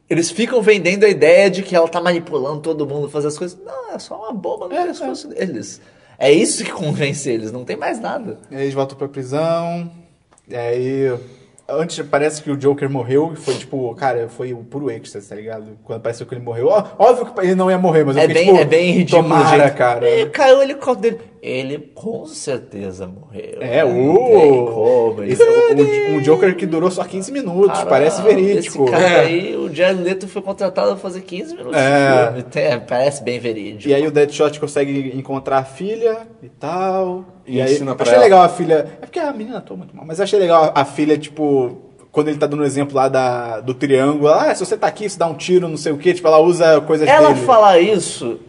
eles 0.08 0.30
ficam 0.30 0.62
vendendo 0.62 1.04
a 1.04 1.10
ideia 1.10 1.50
de 1.50 1.64
que 1.64 1.76
ela 1.76 1.88
tá 1.88 2.00
manipulando 2.00 2.62
todo 2.62 2.86
mundo, 2.86 3.10
fazer 3.10 3.28
as 3.28 3.38
coisas. 3.38 3.58
Não, 3.66 3.92
é 3.94 3.98
só 3.98 4.16
uma 4.18 4.32
bomba 4.34 4.68
no 4.68 4.76
pescoço 4.88 5.30
deles. 5.30 5.82
É 6.20 6.32
isso 6.32 6.64
que 6.64 6.72
convence 6.72 7.30
eles, 7.30 7.52
não 7.52 7.66
tem 7.66 7.76
mais 7.76 8.00
nada. 8.00 8.38
E 8.52 8.56
aí 8.56 8.62
eles 8.64 8.74
voltam 8.74 8.98
pra 8.98 9.08
prisão. 9.08 9.90
E 10.48 10.56
aí. 10.56 11.14
Antes 11.68 12.00
parece 12.08 12.44
que 12.44 12.52
o 12.52 12.56
Joker 12.56 12.88
morreu 12.88 13.32
e 13.34 13.36
foi 13.36 13.56
tipo, 13.56 13.96
cara, 13.96 14.30
foi 14.30 14.54
o 14.54 14.58
puro 14.58 14.92
êxtase, 14.92 15.28
tá 15.28 15.34
ligado? 15.36 15.66
Quando 15.84 16.00
pareceu 16.00 16.28
que 16.28 16.36
ele 16.36 16.44
morreu. 16.44 16.68
Ó, 16.68 16.84
óbvio 17.00 17.26
que 17.26 17.42
ele 17.42 17.56
não 17.56 17.72
ia 17.72 17.78
morrer, 17.80 18.04
mas 18.04 18.16
eu 18.16 18.22
É 18.22 18.28
fiquei, 18.28 18.44
bem, 18.44 18.52
tipo, 18.54 18.62
é 18.62 18.66
bem 18.66 18.92
ridículo. 18.92 19.24
Tomara, 19.24 19.64
gente. 19.64 19.76
cara. 19.76 20.08
E 20.08 20.30
caiu 20.30 20.60
o 20.60 20.62
helicóptero 20.62 21.16
dele. 21.18 21.30
Ele 21.48 21.92
com 21.94 22.26
certeza 22.26 23.06
morreu. 23.06 23.58
É, 23.62 23.86
o. 23.86 24.66
como. 24.74 25.22
ele- 25.22 25.34
Esse 25.34 25.44
é 25.44 25.46
o, 25.46 26.14
o- 26.14 26.18
um 26.18 26.22
Joker 26.22 26.56
que 26.56 26.66
durou 26.66 26.90
só 26.90 27.04
15 27.04 27.32
minutos, 27.32 27.68
Caramba, 27.68 27.90
parece 27.90 28.22
verídico. 28.24 28.84
Esse 28.86 28.92
cara 28.92 29.04
É. 29.08 29.20
aí, 29.20 29.56
o 29.56 29.72
Jared 29.72 30.02
Leto 30.02 30.28
foi 30.28 30.42
contratado 30.42 30.92
a 30.92 30.98
fazer 30.98 31.22
15 31.22 31.56
minutos 31.56 31.78
É. 31.78 32.18
de 32.26 32.26
filme. 32.28 32.44
Tem- 32.44 32.80
parece 32.80 33.24
bem 33.24 33.40
verídico. 33.40 33.88
E 33.88 33.94
aí 33.94 34.08
o 34.08 34.12
Deadshot 34.12 34.60
consegue 34.60 35.12
encontrar 35.16 35.60
a 35.60 35.64
filha 35.64 36.18
e 36.42 36.50
tal. 36.50 37.24
E, 37.46 37.58
E 37.58 37.62
aí 37.62 37.74
ensina 37.74 37.94
pra 37.94 38.04
achei 38.04 38.16
ela. 38.16 38.24
legal 38.24 38.42
a 38.42 38.50
filha. 38.50 38.88
É 39.02 39.06
porque 39.06 39.20
a 39.20 39.32
menina 39.32 39.60
atua 39.60 39.78
muito 39.78 39.96
mal, 39.96 40.04
mas 40.04 40.20
achei 40.20 40.40
legal 40.40 40.72
a 40.74 40.84
filha, 40.84 41.16
tipo. 41.16 41.78
Quando 42.12 42.30
ele 42.30 42.38
tá 42.40 42.48
dando 42.48 42.62
o 42.62 42.66
exemplo 42.66 42.96
lá 42.96 43.08
da, 43.08 43.60
do 43.60 43.74
triângulo, 43.76 44.30
ah, 44.30 44.56
se 44.56 44.66
você 44.66 44.76
tá 44.76 44.88
aqui, 44.88 45.08
você 45.08 45.20
dá 45.20 45.28
um 45.28 45.36
tiro, 45.36 45.68
não 45.68 45.78
sei 45.78 45.92
o 45.92 45.98
quê, 45.98 46.12
tipo, 46.14 46.28
ela 46.28 46.40
usa 46.40 46.82
coisas 46.82 47.08
Ela 47.08 47.34
dele. 47.34 47.46
falar 47.46 47.78
isso, 47.80 48.40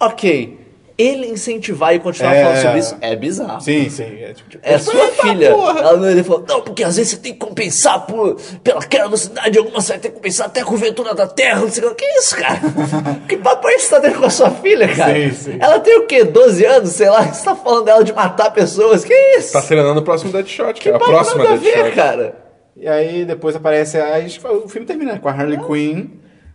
ok. 0.00 0.58
Ele 0.98 1.28
incentivar 1.28 1.94
e 1.94 2.00
continuar 2.00 2.34
É. 2.34 2.42
falando 2.42 2.60
sobre 2.62 2.78
isso 2.80 2.96
é 3.00 3.14
bizarro. 3.14 3.60
Sim, 3.60 3.88
sim. 3.88 4.02
É, 4.20 4.32
tipo, 4.32 4.58
É 4.60 4.76
tipo, 4.78 4.90
sua 4.90 5.00
"Eita 5.04 5.22
filha. 5.22 5.50
porra!" 5.52 5.78
Ela 5.78 5.96
não, 5.96 6.10
ele 6.10 6.24
falou, 6.24 6.44
não, 6.48 6.60
porque 6.60 6.82
às 6.82 6.96
vezes 6.96 7.12
você 7.12 7.16
tem 7.18 7.32
que 7.34 7.38
compensar 7.38 8.04
por, 8.04 8.36
pela 8.64 8.80
queda 8.80 9.04
da 9.04 9.08
velocidade, 9.10 9.58
alguma 9.58 9.80
você 9.80 9.92
vai 9.92 10.00
ter 10.00 10.08
que 10.08 10.14
compensar 10.16 10.46
até 10.48 10.60
a 10.60 10.64
curvatura 10.64 11.14
da 11.14 11.28
Terra, 11.28 11.60
não 11.60 11.70
sei 11.70 11.84
o 11.84 11.94
que. 11.94 12.04
Que 12.04 12.18
isso, 12.18 12.36
cara? 12.36 12.58
que 13.28 13.36
papo 13.36 13.68
é 13.68 13.74
esse 13.74 13.84
que 13.84 13.88
você 13.90 13.94
tá 13.94 14.00
tendo 14.08 14.18
com 14.18 14.26
a 14.26 14.30
sua 14.30 14.50
filha, 14.50 14.88
cara? 14.94 15.14
Sim, 15.14 15.30
sim. 15.32 15.58
Ela 15.60 15.78
tem 15.78 15.98
o 16.00 16.06
quê? 16.06 16.24
12 16.24 16.64
anos, 16.64 16.90
sei 16.90 17.08
lá, 17.08 17.22
você 17.22 17.44
tá 17.44 17.54
falando 17.54 17.84
dela 17.84 18.02
de 18.02 18.12
matar 18.12 18.50
pessoas? 18.50 19.04
Que 19.04 19.14
isso? 19.38 19.52
Tá 19.52 19.62
treinando 19.62 20.00
o 20.00 20.02
próximo 20.02 20.32
Deadshot, 20.32 20.74
que 20.74 20.90
cara. 20.90 20.96
A 20.96 20.98
papo 20.98 21.12
próxima 21.12 21.44
nada 21.44 21.54
a 21.54 21.58
ver, 21.58 21.74
Deadshot. 21.74 21.94
cara. 21.94 22.34
E 22.76 22.88
aí 22.88 23.24
depois 23.24 23.54
aparece. 23.54 23.98
A, 23.98 24.20
gente- 24.20 24.40
o 24.44 24.68
filme 24.68 24.84
termina 24.86 25.16
com 25.18 25.28
a 25.28 25.32
Harley 25.32 25.58
Quinn 25.58 26.06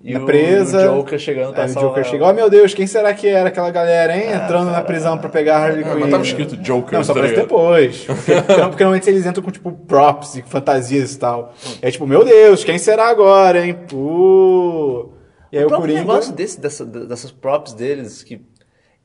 E 0.03 0.13
na 0.13 0.19
o- 0.21 0.25
presa. 0.25 0.91
o 0.91 0.97
Joker 0.97 1.17
chegando 1.17 1.53
pra 1.53 1.63
Aí 1.63 1.69
o 1.69 1.73
salvar 1.73 1.89
Joker 1.91 2.03
ela. 2.03 2.11
chega. 2.11 2.25
Oh 2.27 2.33
meu 2.33 2.49
Deus, 2.49 2.73
quem 2.73 2.85
será 2.85 3.13
que 3.13 3.25
era 3.27 3.47
aquela 3.47 3.71
galera, 3.71 4.15
hein? 4.17 4.31
Entrando 4.33 4.69
na 4.69 4.81
prisão 4.81 5.17
pra 5.17 5.29
pegar 5.29 5.57
a 5.57 5.63
Harley 5.65 5.83
Ah, 5.85 5.91
Quinn. 5.91 5.99
mas 6.01 6.11
tava 6.11 6.23
escrito 6.23 6.57
Joker, 6.57 6.97
Não, 6.97 7.03
só 7.05 7.13
tá 7.13 7.19
aparece 7.21 7.39
depois. 7.41 8.03
Porque, 8.05 8.33
porque 8.41 8.83
normalmente 8.83 9.09
eles 9.09 9.25
entram 9.25 9.41
com, 9.43 9.49
tipo, 9.51 9.71
props 9.71 10.35
e 10.35 10.41
fantasias 10.41 11.13
e 11.13 11.19
tal. 11.19 11.53
É 11.81 11.89
tipo, 11.89 12.05
meu 12.05 12.25
Deus, 12.25 12.63
quem 12.65 12.77
será 12.77 13.07
agora, 13.07 13.65
hein? 13.65 13.73
Pô. 13.89 15.09
E 15.51 15.57
aí 15.57 15.63
O 15.63 15.67
o, 15.67 15.71
Coringa... 15.71 15.99
negócio 15.99 16.33
desse, 16.33 16.59
dessa- 16.59 16.85
dessas 16.85 17.31
props 17.31 17.73
deles, 17.73 18.23
que 18.23 18.41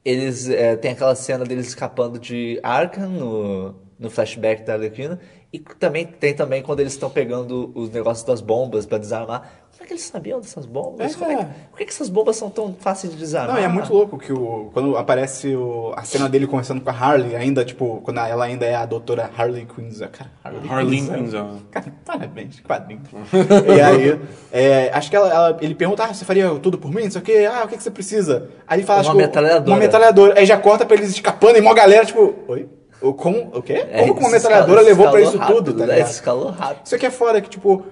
eles 0.05 0.49
é, 0.49 0.77
tem 0.77 0.93
aquela 0.93 1.15
cena 1.15 1.45
deles 1.45 1.67
escapando 1.69 2.19
de 2.19 2.59
Arkham 2.63 3.09
no, 3.11 3.75
no 3.99 4.11
flashback 4.11 4.65
da 4.65 4.75
Arlequina, 4.75 5.21
e 5.53 5.59
também 5.59 6.05
tem 6.07 6.35
também 6.35 6.63
quando 6.63 6.81
eles 6.81 6.93
estão 6.93 7.09
pegando 7.11 7.71
os 7.75 7.91
negócios 7.91 8.25
das 8.27 8.41
bombas 8.41 8.85
pra 8.87 8.99
desarmar. 8.99 9.58
Como 9.79 9.85
é 9.85 9.87
que 9.87 9.93
eles 9.93 10.03
sabiam 10.03 10.41
dessas 10.41 10.67
bombas? 10.67 11.15
É. 11.15 11.17
Como 11.17 11.31
é 11.31 11.37
que- 11.37 11.45
por 11.71 11.79
que, 11.79 11.85
que 11.85 11.93
essas 11.93 12.09
bombas 12.09 12.35
são 12.35 12.51
tão 12.51 12.75
fáceis 12.81 13.13
de 13.13 13.19
desarmar? 13.19 13.55
Não, 13.55 13.63
e 13.63 13.65
é 13.65 13.69
muito 13.69 13.93
louco 13.95 14.19
que 14.19 14.33
o, 14.33 14.71
quando 14.75 14.97
aparece 14.97 15.55
o- 15.55 15.93
a 15.97 16.03
cena 16.03 16.29
dele 16.29 16.49
conversando 16.49 16.81
com 16.81 16.91
a 16.91 16.93
Harley, 16.93 17.37
ainda, 17.37 17.65
tipo, 17.65 18.01
quando 18.03 18.19
ela 18.19 18.45
ainda 18.45 18.67
é 18.67 18.75
a 18.75 18.85
doutora 18.85 19.31
Harley 19.39 19.67
Quinn. 19.67 19.89
Cara, 20.11 20.31
Harley 20.69 21.01
Quinn, 21.03 21.15
Quinzel. 21.15 21.47
Cara, 21.71 21.87
parabéns, 22.05 22.59
quadrinho. 22.61 23.03
e 23.77 23.81
aí, 23.81 24.21
é, 24.53 24.91
acho 24.93 25.09
que 25.09 25.15
ela, 25.17 25.29
ela- 25.33 25.59
ele 25.61 25.77
pergunta, 25.77 26.03
ah, 26.03 26.13
você 26.13 26.25
faria 26.25 26.49
tudo 26.61 26.77
por 26.77 26.91
mim? 26.93 27.05
Não 27.05 27.11
sei 27.13 27.21
o 27.23 27.25
quê. 27.25 27.49
Ah, 27.51 27.63
o 27.65 27.69
que, 27.69 27.77
que 27.77 27.83
você 27.83 27.91
precisa? 27.93 28.51
Aí 28.67 28.81
ele 28.81 28.87
fala, 28.87 28.99
Uma 28.99 29.01
acho 29.03 29.11
que 29.11 29.17
o- 29.17 29.21
metralhadora. 29.21 29.71
Uma 29.71 29.77
metralhadora. 29.79 30.39
Aí 30.41 30.45
já 30.45 30.59
corta 30.59 30.85
pra 30.85 30.97
eles 30.97 31.11
escapando 31.11 31.57
e 31.57 31.61
mó 31.61 31.73
galera, 31.73 32.05
tipo, 32.05 32.35
oi? 32.49 32.69
O, 33.01 33.15
como, 33.15 33.51
o 33.57 33.63
quê? 33.63 33.87
É, 33.93 34.01
Como 34.01 34.15
que 34.17 34.21
uma 34.23 34.29
metralhadora 34.31 34.81
escalou- 34.81 34.85
levou 34.85 35.11
pra 35.13 35.21
isso 35.21 35.39
rápido, 35.39 35.57
tudo, 35.57 35.73
tá 35.79 35.87
né? 35.87 35.95
ligado? 35.95 36.11
Escalou 36.11 36.51
rápido. 36.51 36.85
Isso 36.85 36.95
aqui 36.97 37.07
é 37.07 37.11
fora 37.11 37.41
que, 37.41 37.49
tipo, 37.49 37.87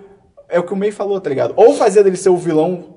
é 0.49 0.59
o 0.59 0.63
que 0.63 0.73
o 0.73 0.77
May 0.77 0.91
falou, 0.91 1.21
tá 1.21 1.29
ligado? 1.31 1.53
Ou 1.57 1.75
fazer 1.75 2.03
dele 2.03 2.17
ser 2.17 2.29
o 2.31 2.37
vilão 2.37 2.95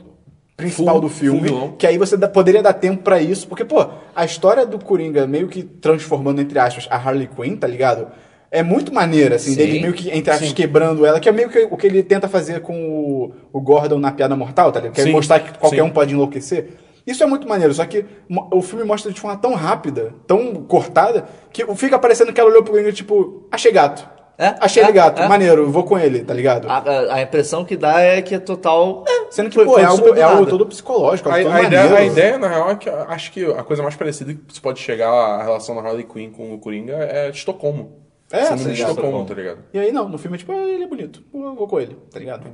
principal 0.57 0.95
Full- 0.95 1.01
do 1.01 1.09
filme, 1.09 1.49
que 1.77 1.87
aí 1.87 1.97
você 1.97 2.17
dá- 2.17 2.27
poderia 2.27 2.61
dar 2.61 2.73
tempo 2.73 3.01
pra 3.03 3.21
isso, 3.21 3.47
porque, 3.47 3.63
pô, 3.63 3.85
a 4.15 4.25
história 4.25 4.65
do 4.65 4.77
Coringa 4.83 5.25
meio 5.25 5.47
que 5.47 5.63
transformando, 5.63 6.41
entre 6.41 6.59
aspas, 6.59 6.85
a 6.89 6.97
Harley 6.97 7.27
Quinn, 7.33 7.55
tá 7.55 7.65
ligado? 7.67 8.07
É 8.51 8.61
muito 8.63 8.93
maneira, 8.93 9.35
assim, 9.35 9.51
Sim. 9.51 9.57
dele 9.57 9.79
meio 9.79 9.93
que, 9.93 10.09
entre 10.09 10.31
aspas, 10.33 10.51
quebrando 10.51 11.05
ela, 11.05 11.19
que 11.19 11.29
é 11.29 11.31
meio 11.31 11.49
que 11.49 11.59
o 11.69 11.77
que 11.77 11.87
ele 11.87 12.03
tenta 12.03 12.27
fazer 12.27 12.61
com 12.61 12.73
o, 12.73 13.31
o 13.53 13.61
Gordon 13.61 13.99
na 13.99 14.11
Piada 14.11 14.35
Mortal, 14.35 14.71
tá 14.71 14.79
ligado? 14.79 14.95
Que 14.95 15.01
é 15.01 15.03
Sim, 15.05 15.11
mostrar 15.11 15.39
que 15.39 15.57
qualquer 15.57 15.77
sim. 15.77 15.81
um 15.83 15.89
pode 15.91 16.13
enlouquecer. 16.13 16.71
Isso 17.07 17.23
é 17.23 17.25
muito 17.25 17.47
maneiro, 17.47 17.73
só 17.73 17.85
que 17.85 18.03
o 18.51 18.61
filme 18.61 18.83
mostra 18.83 19.11
de 19.13 19.19
forma 19.21 19.37
tão 19.37 19.53
rápida, 19.53 20.13
tão 20.27 20.55
cortada, 20.55 21.25
que 21.53 21.65
fica 21.75 21.97
parecendo 21.97 22.33
que 22.33 22.39
ela 22.41 22.49
olhou 22.49 22.63
pro 22.63 22.73
Coringa, 22.73 22.91
tipo, 22.91 23.47
achei 23.51 23.71
gato. 23.71 24.07
É, 24.39 24.55
achei 24.61 24.81
é, 24.81 24.85
ele 24.85 24.93
gato, 24.93 25.21
é. 25.21 25.27
maneiro, 25.27 25.69
vou 25.69 25.83
com 25.83 25.99
ele, 25.99 26.23
tá 26.23 26.33
ligado? 26.33 26.69
A, 26.69 26.77
a- 26.77 27.13
a 27.15 27.21
impressão 27.21 27.65
que 27.65 27.75
dá 27.75 27.99
é 27.99 28.21
que 28.21 28.33
é 28.33 28.39
total. 28.39 29.03
Sendo 29.29 29.49
que, 29.49 29.55
foi- 29.55 29.65
pô, 29.65 29.73
foi 29.73 29.81
é 29.81 29.85
algo, 29.85 30.15
é 30.15 30.21
algo 30.21 30.45
todo 30.45 30.65
psicológico, 30.65 31.27
A, 31.29 31.33
algo 31.33 31.43
todo 31.49 31.55
a 31.57 31.63
ideia, 31.63 31.93
a 31.93 32.05
ideia, 32.05 32.37
na 32.37 32.47
real, 32.47 32.71
é 32.71 32.75
que 32.77 32.89
acho 32.89 33.33
que 33.33 33.43
a 33.45 33.63
coisa 33.63 33.83
mais 33.83 33.97
parecida 33.97 34.33
que 34.33 34.39
se 34.53 34.61
pode 34.61 34.79
chegar 34.79 35.09
à 35.11 35.43
relação 35.43 35.75
da 35.75 35.81
Harley 35.81 36.05
Quinn 36.05 36.31
com 36.31 36.53
o 36.53 36.57
Coringa 36.57 36.93
é 36.95 37.29
Estocolmo. 37.29 37.99
É, 38.31 38.43
Síndrome 38.45 38.63
tá 38.63 38.69
de 38.69 38.75
ligado? 38.77 38.89
Estocolmo, 38.91 39.25
tá 39.25 39.33
ligado? 39.33 39.57
E 39.73 39.79
aí, 39.79 39.91
não, 39.91 40.07
no 40.07 40.17
filme 40.17 40.35
é 40.35 40.39
tipo, 40.39 40.53
ele 40.53 40.83
é 40.83 40.87
bonito, 40.87 41.21
eu 41.33 41.55
vou 41.55 41.67
com 41.67 41.77
ele, 41.77 41.97
tá 42.09 42.17
ligado? 42.17 42.47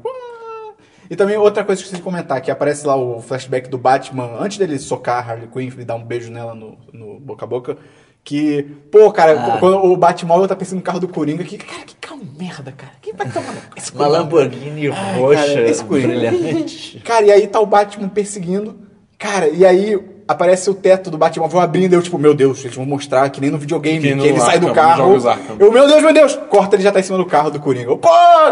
E 1.08 1.16
também 1.16 1.38
outra 1.38 1.64
coisa 1.64 1.80
que 1.80 1.84
eu 1.84 1.86
esqueci 1.86 1.98
de 1.98 2.02
comentar, 2.02 2.42
que 2.42 2.50
aparece 2.50 2.88
lá 2.88 2.96
o 2.96 3.22
flashback 3.22 3.70
do 3.70 3.78
Batman, 3.78 4.38
antes 4.40 4.58
dele 4.58 4.80
socar 4.80 5.18
a 5.18 5.32
Harley 5.34 5.48
Quinn 5.48 5.70
e 5.80 5.86
dar 5.86 5.94
um 5.96 6.04
beijo 6.04 6.32
nela 6.32 6.56
no, 6.56 6.78
no 6.92 7.20
boca 7.20 7.46
a 7.46 7.48
boca, 7.48 7.78
que, 8.26 8.64
pô, 8.92 9.10
cara, 9.12 9.40
Ah. 9.40 9.58
quando 9.60 9.78
o 9.86 9.96
Batmóvel 9.96 10.48
tá 10.48 10.56
pensando 10.56 10.78
no 10.80 10.84
carro 10.84 11.00
do 11.00 11.08
Coringa, 11.08 11.44
que, 11.44 11.58
cara, 11.60 11.84
que 11.86 11.96
carro 11.96 12.20
merda, 12.38 12.72
cara, 12.72 12.94
quem 13.02 13.14
vai 13.14 13.30
tomar 13.30 13.54
esse 13.78 13.92
Uma? 13.96 14.08
Lamborghini 14.08 14.90
Ai, 14.90 15.20
roxa, 15.20 15.46
cara, 15.46 15.70
esse 15.70 15.84
Coringa. 15.86 16.32
brilhante. 16.32 17.00
Cara, 17.06 17.26
e 17.26 17.32
aí 17.32 17.48
tá 17.48 17.60
o 17.60 17.66
Batman 17.68 18.10
perseguindo. 18.10 18.80
Cara, 19.18 19.48
e 19.48 19.64
aí 19.64 19.98
aparece 20.28 20.70
o 20.70 20.74
teto 20.74 21.12
do 21.12 21.18
Batmóvel 21.18 21.60
abrindo. 21.60 21.94
Eu, 21.94 22.02
tipo, 22.02 22.18
meu 22.18 22.34
Deus, 22.34 22.64
eles 22.64 22.76
vão 22.76 22.86
mostrar 22.86 23.30
que 23.30 23.40
nem 23.40 23.50
no 23.52 23.58
videogame, 23.58 24.00
Que 24.02 24.16
que, 24.16 24.28
ele 24.28 24.40
sai 24.40 24.60
do 24.60 24.68
Arkham, 24.70 24.84
carro. 24.84 25.28
Arkham. 25.30 25.56
Eu, 25.60 25.72
meu 25.72 25.88
Deus, 25.88 26.02
meu 26.02 26.14
Deus! 26.14 26.36
Corta, 26.50 26.76
ele 26.76 26.84
já 26.84 26.92
tá 26.92 27.00
em 27.00 27.04
cima 27.04 27.18
do 27.18 27.26
carro 27.26 27.52
do 27.52 27.60
Coringa. 27.60 27.90
Eu, 27.92 27.98
Pô, 27.98 28.10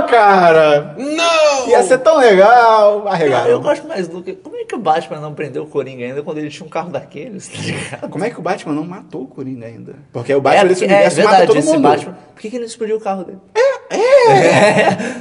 cara! 0.10 0.96
Não! 0.98 1.68
Ia 1.70 1.82
ser 1.84 1.98
tão 2.00 2.18
legal! 2.18 3.04
Ah, 3.08 3.12
Arregaram. 3.14 3.50
eu 3.50 3.62
gosto 3.62 3.88
mais 3.88 4.08
do 4.08 4.22
que. 4.22 4.34
Como 4.34 4.56
é 4.56 4.66
que 4.66 4.76
o 4.76 4.80
Batman 4.80 5.20
não 5.20 5.34
prendeu 5.34 5.64
o 5.64 5.68
Coringa 5.68 6.06
ainda 6.06 6.22
quando 6.22 6.38
ele 6.38 6.50
tinha 6.50 6.66
um 6.66 6.70
carro 6.70 6.90
daqueles, 6.90 7.48
tá 7.48 7.58
ligado? 7.62 8.10
Como 8.10 8.24
é 8.24 8.30
que 8.30 8.40
o 8.40 8.42
Batman 8.42 8.74
não 8.74 8.84
matou 8.86 9.24
o 9.24 9.28
Coringa 9.28 9.66
ainda? 9.66 9.96
Porque 10.12 10.34
o 10.34 10.42
Batman 10.42 10.66
desse 10.68 10.82
porque- 10.82 10.94
é 10.94 10.96
universo 10.96 11.16
verdade, 11.18 11.42
mata 11.42 11.54
todo 11.54 11.64
mundo. 11.66 11.82
Batman. 11.82 12.18
Por 12.34 12.42
que, 12.42 12.50
que 12.50 12.56
ele 12.56 12.64
não 12.64 12.68
explodiu 12.70 12.98
o 12.98 13.00
carro 13.02 13.24
dele? 13.24 13.38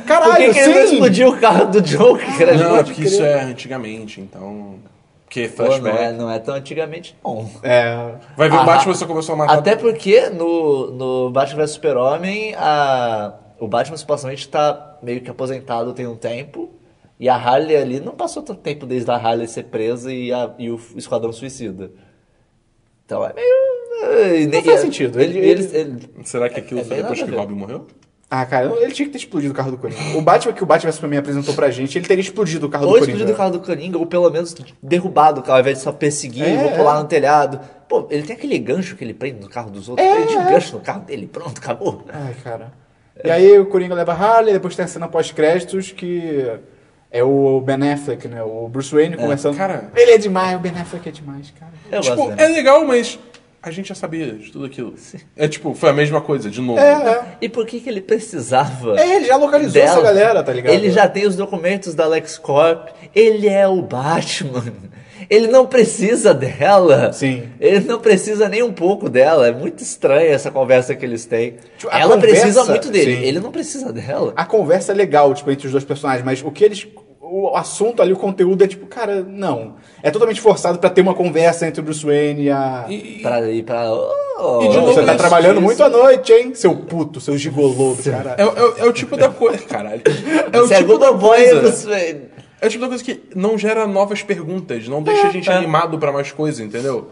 Caralho, 0.06 0.32
Por 0.32 0.36
que, 0.36 0.52
que 0.52 0.58
ele 0.58 0.74
não 0.74 0.84
explodiu 0.84 1.28
o 1.28 1.36
carro 1.38 1.66
do 1.66 1.80
Joker? 1.80 2.56
Não, 2.58 2.64
é 2.66 2.68
pode 2.76 2.92
porque 2.92 3.08
isso 3.08 3.22
é 3.22 3.42
antigamente, 3.42 4.20
então. 4.20 4.74
Porque 5.32 5.48
Pô, 5.48 5.62
não, 5.62 5.70
flashback. 5.70 5.98
é, 5.98 6.12
não 6.12 6.30
é 6.30 6.38
tão 6.38 6.54
antigamente, 6.54 7.16
não. 7.24 7.48
É. 7.62 8.16
Vai 8.36 8.50
ver 8.50 8.56
Ah, 8.56 8.62
o 8.62 8.66
Batman 8.66 8.94
só 8.94 9.06
começou 9.06 9.32
a 9.32 9.38
matar. 9.38 9.58
Até 9.58 9.74
porque 9.76 10.28
no, 10.28 10.90
no 10.90 11.30
Batman 11.30 11.62
vs 11.62 11.70
Super-Homem, 11.70 12.54
a- 12.54 13.32
o 13.58 13.66
Batman 13.66 13.96
supostamente 13.96 14.46
tá 14.46 14.98
meio 15.02 15.22
que 15.22 15.30
aposentado 15.30 15.94
tem 15.94 16.06
um 16.06 16.16
tempo. 16.16 16.70
E 17.18 17.30
a 17.30 17.34
Harley 17.36 17.76
ali 17.76 17.98
não 17.98 18.12
passou 18.12 18.42
tanto 18.42 18.60
tempo 18.60 18.84
desde 18.84 19.10
a 19.10 19.14
Harley 19.14 19.48
ser 19.48 19.62
presa 19.64 20.12
e, 20.12 20.30
a- 20.30 20.52
e 20.58 20.68
o 20.70 20.78
Esquadrão 20.96 21.32
Suicida. 21.32 21.90
Então 23.06 23.24
é 23.24 23.32
meio. 23.32 24.50
Não 24.52 24.62
faz 24.62 24.80
sentido. 24.80 25.18
Ele, 25.18 25.38
Ele- 25.38 25.70
ele- 25.76 26.10
Será 26.24 26.50
que 26.50 26.58
aquilo 26.60 26.80
É 26.80 26.84
depois 26.84 27.22
que 27.22 27.30
o. 27.30 27.36
Robin 27.38 27.54
morreu? 27.54 27.86
Ah, 28.34 28.46
cara, 28.46 28.72
ele 28.80 28.92
tinha 28.92 29.04
que 29.04 29.12
ter 29.12 29.18
explodido 29.18 29.52
o 29.52 29.54
carro 29.54 29.72
do 29.72 29.76
Coringa. 29.76 30.16
O 30.16 30.22
Batman 30.22 30.54
que 30.54 30.62
o 30.62 30.66
Batman 30.66 31.06
mim 31.06 31.18
apresentou 31.18 31.52
pra 31.52 31.70
gente, 31.70 31.98
ele 31.98 32.06
teria 32.06 32.22
explodido 32.22 32.66
o 32.66 32.70
carro 32.70 32.86
Ou 32.86 32.92
do 32.92 32.98
Coringa. 33.00 33.10
explodido 33.10 33.32
o 33.34 33.36
carro 33.36 33.50
do 33.50 33.60
Coringa, 33.60 33.98
ou 33.98 34.06
pelo 34.06 34.30
menos 34.30 34.56
derrubado 34.82 35.40
o 35.40 35.42
carro, 35.42 35.56
ao 35.56 35.60
invés 35.60 35.76
de 35.76 35.84
só 35.84 35.92
perseguir, 35.92 36.46
É, 36.46 36.56
vou 36.56 36.72
pular 36.72 36.96
é. 36.98 37.02
no 37.02 37.04
telhado. 37.06 37.60
Pô, 37.86 38.06
ele 38.08 38.22
tem 38.22 38.34
aquele 38.34 38.58
gancho 38.58 38.96
que 38.96 39.04
ele 39.04 39.12
prende 39.12 39.38
no 39.38 39.50
carro 39.50 39.70
dos 39.70 39.86
outros. 39.86 40.08
É, 40.08 40.16
ele 40.16 40.26
tinha 40.28 40.40
um 40.40 40.48
é. 40.48 40.50
gancho 40.50 40.74
no 40.76 40.80
carro 40.80 41.02
dele, 41.02 41.26
pronto, 41.26 41.58
acabou. 41.58 42.06
Ai, 42.10 42.34
cara. 42.42 42.72
E 43.22 43.30
aí 43.30 43.58
o 43.58 43.66
Coringa 43.66 43.94
leva 43.94 44.14
a 44.14 44.16
Harley, 44.16 44.54
depois 44.54 44.74
tem 44.74 44.86
a 44.86 44.88
cena 44.88 45.08
pós-créditos 45.08 45.92
que 45.92 46.50
é 47.10 47.22
o 47.22 47.60
Ben 47.60 47.92
Affleck, 47.92 48.26
né? 48.28 48.42
O 48.42 48.66
Bruce 48.66 48.94
Wayne 48.94 49.14
conversando. 49.14 49.58
cara. 49.58 49.90
Ele 49.94 50.12
é 50.12 50.16
demais, 50.16 50.56
o 50.56 50.58
Ben 50.58 50.72
Affleck 50.72 51.06
é 51.06 51.12
demais, 51.12 51.52
cara. 51.60 51.72
Eu 51.90 52.00
tipo, 52.00 52.16
gosto 52.16 52.40
é 52.40 52.48
legal, 52.48 52.82
mas 52.86 53.18
a 53.62 53.70
gente 53.70 53.88
já 53.90 53.94
sabia 53.94 54.32
de 54.32 54.50
tudo 54.50 54.64
aquilo. 54.64 54.94
É 55.36 55.46
tipo, 55.46 55.72
foi 55.74 55.90
a 55.90 55.92
mesma 55.92 56.20
coisa, 56.20 56.50
de 56.50 56.60
novo. 56.60 56.80
É, 56.80 56.92
é. 56.92 57.22
E 57.40 57.48
por 57.48 57.64
que, 57.64 57.78
que 57.80 57.88
ele 57.88 58.00
precisava? 58.00 58.98
É, 59.00 59.16
ele 59.16 59.26
já 59.26 59.36
localizou 59.36 59.72
dela? 59.72 59.90
essa 59.92 60.00
galera, 60.02 60.42
tá 60.42 60.52
ligado? 60.52 60.72
Ele 60.74 60.90
já 60.90 61.08
tem 61.08 61.26
os 61.26 61.36
documentos 61.36 61.94
da 61.94 62.06
LexCorp. 62.06 62.88
Ele 63.14 63.48
é 63.48 63.66
o 63.68 63.80
Batman. 63.82 64.64
Ele 65.30 65.46
não 65.46 65.64
precisa 65.66 66.34
dela. 66.34 67.12
Sim. 67.12 67.44
Ele 67.60 67.80
não 67.80 68.00
precisa 68.00 68.48
nem 68.48 68.62
um 68.62 68.72
pouco 68.72 69.08
dela. 69.08 69.46
É 69.46 69.52
muito 69.52 69.82
estranha 69.82 70.28
essa 70.28 70.50
conversa 70.50 70.94
que 70.94 71.06
eles 71.06 71.24
têm. 71.24 71.54
Tipo, 71.78 71.90
Ela 71.94 72.16
conversa- 72.16 72.40
precisa 72.42 72.64
muito 72.64 72.90
dele. 72.90 73.16
sim. 73.16 73.22
Ele 73.22 73.40
não 73.40 73.52
precisa 73.52 73.92
dela. 73.92 74.32
A 74.36 74.44
conversa 74.44 74.92
é 74.92 74.94
legal, 74.94 75.32
tipo, 75.32 75.50
entre 75.50 75.66
os 75.66 75.72
dois 75.72 75.84
personagens, 75.84 76.24
mas 76.24 76.42
o 76.42 76.50
que 76.50 76.64
eles. 76.64 76.86
O 77.34 77.56
assunto 77.56 78.02
ali, 78.02 78.12
o 78.12 78.16
conteúdo 78.16 78.62
é 78.62 78.68
tipo, 78.68 78.84
cara, 78.86 79.22
não. 79.26 79.76
É 80.02 80.10
totalmente 80.10 80.38
forçado 80.38 80.78
pra 80.78 80.90
ter 80.90 81.00
uma 81.00 81.14
conversa 81.14 81.66
entre 81.66 81.80
o 81.80 81.84
Bruce 81.84 82.04
Wayne 82.04 82.42
e 82.42 82.50
a. 82.50 82.84
E, 82.90 82.94
e- 82.94 83.22
Pra 83.22 83.50
ir 83.50 83.62
pra. 83.62 83.90
Oh, 83.90 84.60
E 84.62 84.68
de 84.68 84.76
novo, 84.76 84.92
Você 84.92 85.02
tá 85.02 85.14
trabalhando 85.14 85.54
isso- 85.56 85.62
muito 85.64 85.82
à 85.82 85.88
noite, 85.88 86.30
hein? 86.30 86.54
Seu 86.54 86.76
puto, 86.76 87.22
seu 87.22 87.38
gigolô 87.38 87.94
do 87.94 88.02
caralho. 88.02 88.36
é, 88.38 88.42
é- 88.42 88.84
é 88.84 88.88
o 88.88 88.92
tipo 88.92 89.16
da 89.16 89.30
coisa. 89.30 89.62
Caralho. 89.64 90.02
É 90.52 90.60
o 90.60 90.66
Você 90.66 90.74
é 90.74 90.78
tipo 90.78 90.98
da 90.98 91.06
Google 91.10 91.18
Boy, 91.28 91.38
coisa. 91.42 91.60
Bruce 91.60 91.86
Wayne. 91.86 92.20
É 92.60 92.66
o 92.66 92.68
tipo 92.68 92.82
da 92.82 92.88
coisa 92.88 93.02
que 93.02 93.22
não 93.34 93.56
gera 93.56 93.86
novas 93.86 94.22
perguntas, 94.22 94.86
não 94.86 95.02
deixa 95.02 95.26
a 95.26 95.30
gente 95.30 95.48
é. 95.48 95.54
animado 95.54 95.98
pra 95.98 96.12
mais 96.12 96.30
coisas, 96.32 96.60
entendeu? 96.60 97.08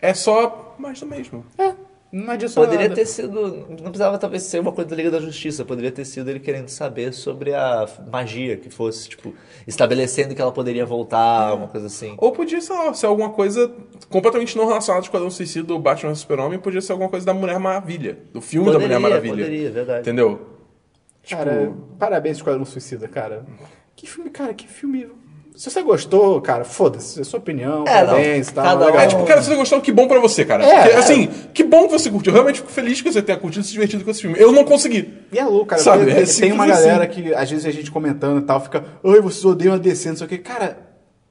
É 0.00 0.14
só 0.14 0.76
mais 0.78 1.00
do 1.00 1.06
mesmo. 1.06 1.44
É, 1.58 1.72
não 2.10 2.32
adiciona 2.32 2.66
Poderia 2.66 2.88
nada. 2.88 3.00
ter 3.00 3.06
sido. 3.06 3.66
Não 3.68 3.76
precisava 3.76 4.16
talvez 4.18 4.42
ser 4.44 4.60
uma 4.60 4.72
coisa 4.72 4.88
da 4.88 4.96
Liga 4.96 5.10
da 5.10 5.20
Justiça. 5.20 5.64
Poderia 5.64 5.92
ter 5.92 6.04
sido 6.04 6.30
ele 6.30 6.40
querendo 6.40 6.68
saber 6.68 7.12
sobre 7.12 7.54
a 7.54 7.86
magia 8.10 8.56
que 8.56 8.70
fosse, 8.70 9.08
tipo, 9.10 9.34
estabelecendo 9.66 10.34
que 10.34 10.40
ela 10.40 10.52
poderia 10.52 10.86
voltar, 10.86 11.52
uma 11.54 11.68
coisa 11.68 11.86
assim. 11.86 12.14
Ou 12.18 12.32
podia, 12.32 12.60
sei 12.60 12.74
lá, 12.74 12.94
ser 12.94 13.06
alguma 13.06 13.30
coisa 13.30 13.70
completamente 14.08 14.56
não 14.56 14.66
relacionada 14.66 15.00
com 15.00 15.04
o 15.04 15.08
Esquadrão 15.08 15.30
Suicida 15.30 15.66
do 15.66 15.78
Batman 15.78 16.14
Super-Homem, 16.14 16.58
podia 16.58 16.80
ser 16.80 16.92
alguma 16.92 17.10
coisa 17.10 17.26
da 17.26 17.34
Mulher 17.34 17.58
Maravilha, 17.58 18.18
do 18.32 18.40
filme 18.40 18.66
da 18.66 18.72
Poderia, 18.72 18.98
Mulher 18.98 19.10
Maravilha. 19.10 19.44
poderia, 19.44 19.70
verdade. 19.70 20.00
Entendeu? 20.00 20.40
Cara, 21.28 21.72
parabéns, 21.98 22.38
Esquadrão 22.38 22.64
Suicida, 22.64 23.06
cara. 23.06 23.44
Que 23.94 24.06
filme, 24.08 24.30
cara, 24.30 24.54
que 24.54 24.66
filme. 24.66 25.08
Se 25.58 25.68
você 25.68 25.82
gostou, 25.82 26.40
cara, 26.40 26.62
foda-se, 26.62 27.20
é 27.20 27.24
sua 27.24 27.40
opinião, 27.40 27.82
É, 27.84 28.04
parabéns 28.04 28.52
tal. 28.52 28.62
Cada 28.64 28.80
um- 28.84 28.86
legal. 28.86 29.00
É 29.02 29.06
tipo, 29.08 29.24
cara, 29.24 29.42
se 29.42 29.48
você 29.48 29.56
gostou, 29.56 29.80
que 29.80 29.90
bom 29.90 30.06
pra 30.06 30.20
você, 30.20 30.44
cara. 30.44 30.64
É, 30.64 30.82
Porque, 30.82 30.94
é. 30.94 30.96
assim, 30.98 31.28
que 31.52 31.64
bom 31.64 31.86
que 31.88 31.92
você 31.98 32.08
curtiu. 32.08 32.30
Eu 32.30 32.34
realmente 32.34 32.60
fico 32.60 32.70
feliz 32.70 33.00
que 33.02 33.10
você 33.12 33.20
tenha 33.20 33.36
curtido 33.36 33.64
e 33.64 33.66
se 33.66 33.72
divertido 33.72 34.04
com 34.04 34.10
esse 34.12 34.20
filme. 34.20 34.36
Eu 34.38 34.52
não 34.52 34.62
consegui. 34.62 35.12
E 35.32 35.36
é 35.36 35.44
louco, 35.44 35.66
cara. 35.66 35.82
Sabe, 35.82 36.08
é 36.12 36.24
tem 36.24 36.52
uma 36.52 36.62
assim. 36.64 36.72
galera 36.74 37.04
que, 37.08 37.34
às 37.34 37.50
vezes, 37.50 37.66
a 37.66 37.72
gente 37.72 37.90
comentando 37.90 38.38
e 38.38 38.42
tal, 38.42 38.60
fica, 38.60 38.84
ai, 39.04 39.20
vocês 39.20 39.44
odeiam 39.44 39.74
a 39.74 39.78
DC, 39.78 40.10
não 40.10 40.16
sei 40.16 40.26
o 40.26 40.30
quê. 40.30 40.38
Cara, 40.38 40.78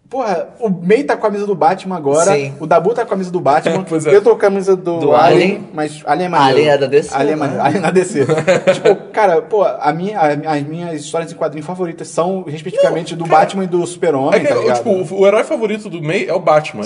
porra, 0.09 0.49
o 0.59 0.69
May 0.69 1.03
tá 1.03 1.15
com 1.15 1.25
a 1.25 1.29
camisa 1.29 1.45
do 1.45 1.55
Batman 1.55 1.97
agora, 1.97 2.31
Sim. 2.33 2.53
o 2.59 2.65
Dabu 2.67 2.93
tá 2.93 3.01
com 3.03 3.07
a 3.07 3.11
camisa 3.11 3.31
do 3.31 3.39
Batman, 3.39 3.83
Pois 3.87 4.05
é. 4.05 4.15
eu 4.15 4.21
tô 4.21 4.31
com 4.31 4.35
a 4.37 4.39
camisa 4.39 4.75
do, 4.75 4.99
Do 4.99 5.15
Alien, 5.15 5.41
Alien. 5.43 5.69
mas 5.73 6.01
Alien 6.05 6.25
é 6.25 6.29
maneiro. 6.29 6.57
Alien 6.57 6.69
é 6.73 6.77
da 6.77 6.87
DC, 6.87 7.13
Alien 7.15 7.33
é 7.33 7.35
né? 7.35 7.39
maneiro, 7.39 7.63
Alien 7.63 7.79
é 7.79 7.81
da 7.81 7.91
DC. 7.91 8.25
tipo, 8.73 8.95
cara, 9.11 9.41
pô, 9.41 9.63
a 9.63 9.91
minha, 9.93 10.19
a- 10.19 10.53
as 10.53 10.63
minhas 10.63 11.01
histórias 11.01 11.31
em 11.31 11.35
quadrinhos 11.35 11.65
favoritas 11.67 12.07
são, 12.07 12.43
respectivamente, 12.47 13.15
do 13.15 13.25
Batman 13.25 13.63
e 13.65 13.67
do 13.67 13.85
Super-Homem, 13.85 14.35
É 14.35 14.39
que, 14.39 14.47
tá 14.47 14.55
ligado? 14.55 14.77
tipo, 14.77 14.89
o, 15.15 15.19
o 15.21 15.27
herói 15.27 15.43
favorito 15.43 15.89
do 15.89 16.01
May 16.01 16.25
é 16.27 16.33
o 16.33 16.39
Batman. 16.39 16.83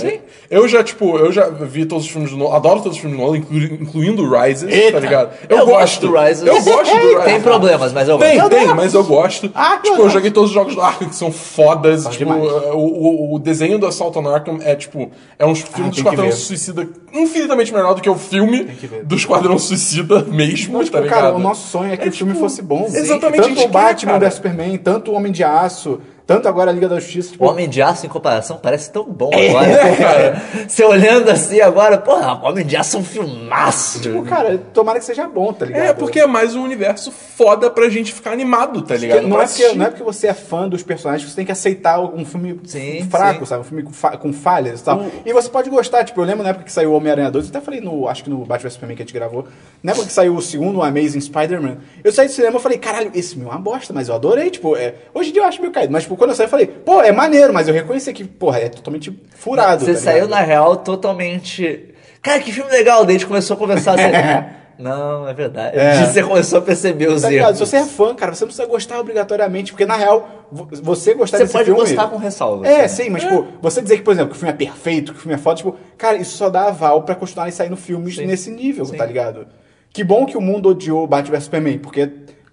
Eu 0.49 0.67
já, 0.67 0.83
tipo, 0.83 1.17
eu 1.17 1.31
já 1.31 1.47
vi 1.49 1.85
todos 1.85 2.05
os 2.05 2.11
filmes 2.11 2.31
do 2.31 2.37
Nolan, 2.37 2.55
adoro 2.55 2.81
todos 2.81 2.95
os 2.97 3.01
filmes 3.01 3.17
do 3.19 3.23
Nolan, 3.23 3.37
inclu- 3.37 3.57
incluindo 3.81 4.23
o 4.23 4.29
Rises, 4.41 4.63
Eita. 4.71 4.93
tá 4.93 4.99
ligado? 4.99 5.29
Eu 5.47 5.65
gosto 5.65 6.07
do 6.07 6.17
Rises. 6.19 6.45
Eu 6.45 6.61
gosto 6.61 6.91
do 6.91 7.07
Rises. 7.07 7.23
Tem 7.25 7.41
problemas, 7.41 7.93
mas 7.93 8.07
eu 8.09 8.17
Tem, 8.17 8.35
gosto. 8.37 8.49
tem, 8.49 8.67
mas 8.67 8.93
eu 8.93 9.03
gosto. 9.03 9.51
Ah, 9.53 9.77
tipo, 9.83 10.01
eu 10.01 10.09
joguei 10.09 10.31
todos 10.31 10.49
os 10.49 10.53
jogos 10.53 10.75
do 10.75 10.81
Arkham 10.81 11.07
que 11.09 11.15
são 11.15 11.31
fodas. 11.31 12.05
Tipo, 12.07 12.33
o, 12.33 13.10
o, 13.11 13.35
o 13.35 13.39
desenho 13.39 13.77
do 13.77 13.85
Assault 13.87 14.17
on 14.17 14.27
Arkham 14.27 14.59
é, 14.61 14.75
tipo, 14.75 15.11
é 15.37 15.45
um 15.45 15.53
filme 15.55 15.89
do 15.89 15.95
tem 15.95 16.03
que 16.03 16.09
Esquadrão. 16.09 16.31
Suicida 16.31 16.89
infinitamente 17.13 17.73
melhor 17.73 17.93
do 17.93 18.01
que 18.01 18.09
o 18.09 18.15
filme 18.15 18.63
do 19.03 19.15
Esquadrão 19.15 19.57
Suicida 19.59 20.23
mesmo, 20.23 20.73
Não, 20.73 20.83
tipo, 20.83 20.95
tá 20.97 21.03
ligado? 21.03 21.19
cara, 21.21 21.35
o 21.35 21.39
nosso 21.39 21.67
sonho 21.69 21.91
é 21.93 21.97
que 21.97 22.05
É, 22.05 22.09
o 22.09 22.11
filme 22.11 22.33
tipo, 22.33 22.43
fosse 22.43 22.61
bom. 22.61 22.85
exatamente, 22.87 23.41
Tanto 23.43 23.61
o 23.63 23.67
Batman 23.67 24.13
quer, 24.13 24.19
vs 24.27 24.33
Superman, 24.35 24.77
tanto 24.77 25.11
o 25.11 25.15
Homem 25.15 25.31
de 25.31 25.43
Aço, 25.43 25.99
tanto 26.35 26.47
agora 26.47 26.71
a 26.71 26.73
Liga 26.73 26.87
da 26.87 26.99
Justiça. 26.99 27.31
Tipo, 27.31 27.45
O 27.45 27.49
Homem 27.49 27.67
de 27.69 27.81
Aço, 27.81 28.05
em 28.05 28.09
comparação, 28.09 28.57
parece 28.61 28.91
tão 28.91 29.03
bom 29.05 29.29
agora, 29.33 29.95
cara. 29.97 30.41
Você 30.67 30.83
olhando 30.83 31.29
assim 31.29 31.61
agora, 31.61 31.97
porra, 31.97 32.33
o 32.41 32.47
Homem 32.49 32.65
de 32.65 32.75
Aço 32.77 32.97
é 32.97 32.99
um 32.99 33.03
filmaço. 33.03 34.01
tipo, 34.01 34.23
cara, 34.23 34.57
tomara 34.73 34.99
que 34.99 35.05
seja 35.05 35.27
bom, 35.27 35.51
tá 35.53 35.65
ligado? 35.65 35.81
É, 35.83 35.93
porque 35.93 36.19
é 36.19 36.27
mais 36.27 36.55
um 36.55 36.63
universo 36.63 37.11
foda 37.11 37.69
pra 37.69 37.89
gente 37.89 38.13
ficar 38.13 38.31
animado, 38.31 38.81
tá 38.81 38.95
ligado? 38.95 39.27
Não, 39.27 39.41
é 39.41 39.45
porque, 39.47 39.67
não 39.73 39.85
é 39.85 39.89
porque 39.89 40.03
você 40.03 40.27
é 40.27 40.33
fã 40.33 40.67
dos 40.67 40.83
personagens 40.83 41.23
que 41.25 41.29
você 41.31 41.35
tem 41.35 41.45
que 41.45 41.51
aceitar 41.51 41.99
um 41.99 42.25
filme 42.25 42.59
Sim, 42.65 43.07
fraco, 43.09 43.39
sim. 43.39 43.45
sabe? 43.45 43.61
Um 43.61 43.65
filme 43.65 43.83
com, 43.83 43.91
fa- 43.93 44.17
com 44.17 44.31
falhas 44.33 44.79
e 44.81 44.83
tal. 44.83 45.05
E 45.25 45.33
você 45.33 45.49
pode 45.49 45.69
gostar, 45.69 46.03
tipo, 46.03 46.19
eu 46.21 46.25
lembro 46.25 46.43
na 46.43 46.49
época 46.49 46.65
que 46.65 46.71
saiu 46.71 46.91
o 46.91 46.95
Homem-Aranha 46.95 47.31
2, 47.31 47.45
eu 47.45 47.49
até 47.49 47.61
falei 47.61 47.81
no, 47.81 48.07
acho 48.07 48.23
que 48.23 48.29
no 48.29 48.37
Batman 48.45 48.61
vs 48.69 48.73
Superman 48.73 48.95
que 48.95 49.03
a 49.03 49.05
gente 49.05 49.13
gravou, 49.13 49.45
na 49.83 49.91
época 49.91 50.07
que 50.07 50.13
saiu 50.13 50.35
o 50.35 50.41
segundo, 50.41 50.77
o 50.79 50.83
Amazing 50.83 51.21
Spider-Man, 51.21 51.77
eu 52.03 52.11
saí 52.11 52.27
do 52.27 52.33
cinema 52.33 52.57
e 52.57 52.61
falei, 52.61 52.77
caralho, 52.77 53.11
esse 53.13 53.33
filme 53.33 53.45
é 53.47 53.51
uma 53.51 53.59
bosta, 53.59 53.93
mas 53.93 54.07
eu 54.09 54.15
adorei, 54.15 54.49
tipo, 54.49 54.75
é, 54.75 54.93
hoje 55.13 55.29
em 55.29 55.33
dia 55.33 55.41
eu 55.41 55.45
acho 55.47 55.59
meio 55.61 55.73
caído, 55.73 55.91
mas 55.91 56.03
tipo, 56.03 56.15
quando 56.21 56.29
eu 56.31 56.35
saí 56.35 56.45
eu 56.45 56.49
falei, 56.49 56.67
pô, 56.67 57.01
é 57.01 57.11
maneiro, 57.11 57.51
mas 57.51 57.67
eu 57.67 57.73
reconheci 57.73 58.13
que, 58.13 58.23
porra, 58.23 58.59
é 58.59 58.69
totalmente 58.69 59.11
furado. 59.35 59.83
Você 59.83 59.93
tá 59.93 59.99
saiu, 59.99 60.27
na 60.27 60.39
real, 60.41 60.77
totalmente. 60.77 61.95
Cara, 62.21 62.39
que 62.39 62.51
filme 62.51 62.69
legal! 62.69 63.03
Daí 63.03 63.15
a 63.15 63.17
gente 63.19 63.27
começou 63.27 63.55
a 63.55 63.57
conversar 63.57 63.95
assim. 63.95 64.03
Não, 64.77 65.27
é 65.27 65.33
verdade. 65.33 65.77
É. 65.77 66.05
Você 66.05 66.23
começou 66.23 66.59
a 66.59 66.61
perceber 66.61 67.07
os 67.07 67.21
Tá 67.23 67.29
ligado? 67.29 67.47
erros. 67.55 67.57
Se 67.59 67.65
você 67.65 67.77
é 67.77 67.85
fã, 67.85 68.15
cara, 68.15 68.33
você 68.33 68.43
não 68.43 68.47
precisa 68.47 68.67
gostar 68.67 68.99
obrigatoriamente, 68.99 69.71
porque 69.71 69.85
na 69.85 69.95
real, 69.95 70.47
vo- 70.51 70.67
você 70.81 71.13
gostar 71.13 71.37
Você 71.37 71.43
desse 71.43 71.53
pode 71.53 71.65
filme... 71.65 71.79
gostar 71.79 72.07
com 72.07 72.17
ressalvas. 72.17 72.67
É, 72.67 72.77
né? 72.79 72.87
sim, 72.87 73.09
mas, 73.09 73.21
tipo, 73.23 73.45
você 73.61 73.81
dizer 73.81 73.97
que, 73.97 74.03
por 74.03 74.11
exemplo, 74.11 74.31
que 74.31 74.35
o 74.37 74.39
filme 74.39 74.53
é 74.53 74.57
perfeito, 74.57 75.13
que 75.13 75.19
o 75.19 75.21
filme 75.21 75.35
é 75.35 75.37
foda, 75.37 75.57
tipo, 75.57 75.75
cara, 75.97 76.17
isso 76.17 76.35
só 76.37 76.49
dá 76.49 76.67
aval 76.67 77.03
pra 77.03 77.13
continuarem 77.15 77.51
saindo 77.51 77.75
filmes 77.75 78.17
nesse 78.17 78.49
nível, 78.49 78.85
tá 78.87 79.05
ligado? 79.05 79.47
Que 79.93 80.03
bom 80.03 80.25
que 80.25 80.35
o 80.37 80.41
mundo 80.41 80.69
odiou 80.69 81.05
Batman 81.05 81.35
vs 81.37 81.43
Superman, 81.43 81.77
porque, 81.77 82.09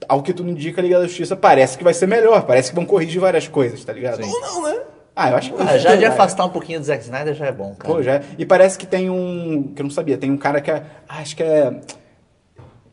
ao 0.08 0.22
que 0.22 0.32
tudo 0.32 0.50
indica, 0.50 0.80
a 0.80 0.84
Liga 0.84 0.98
da 1.00 1.06
Justiça 1.06 1.34
parece 1.34 1.78
que 1.78 1.84
vai 1.84 1.94
ser 1.94 2.06
melhor, 2.06 2.42
parece 2.42 2.70
que 2.70 2.76
vão 2.76 2.84
corrigir 2.84 3.20
várias 3.20 3.48
coisas, 3.48 3.82
tá 3.84 3.92
ligado? 3.92 4.22
Ou 4.22 4.40
não, 4.40 4.62
né? 4.62 4.80
Ah, 5.16 5.30
eu 5.30 5.36
acho 5.36 5.52
que 5.52 5.60
Ah, 5.62 5.76
já 5.78 5.96
de 5.96 6.04
afastar 6.04 6.44
um 6.44 6.50
pouquinho 6.50 6.78
do 6.78 6.86
Zack 6.86 7.02
Snyder 7.02 7.34
já 7.34 7.46
é 7.46 7.52
bom, 7.52 7.74
cara. 7.76 7.92
Pô, 7.92 8.02
já 8.02 8.14
é. 8.14 8.22
E 8.38 8.46
parece 8.46 8.78
que 8.78 8.86
tem 8.86 9.10
um. 9.10 9.72
que 9.74 9.82
eu 9.82 9.84
não 9.84 9.90
sabia, 9.90 10.16
tem 10.16 10.30
um 10.30 10.36
cara 10.36 10.60
que 10.60 10.70
é. 10.70 10.82
ah, 11.08 11.18
acho 11.18 11.34
que 11.34 11.42
é. 11.42 11.72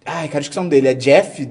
Ai, 0.04 0.28
cara, 0.28 0.42
esqueci 0.42 0.58
o 0.58 0.62
nome 0.64 0.70
dele. 0.72 0.88
É 0.88 0.94
Jeff. 0.96 1.48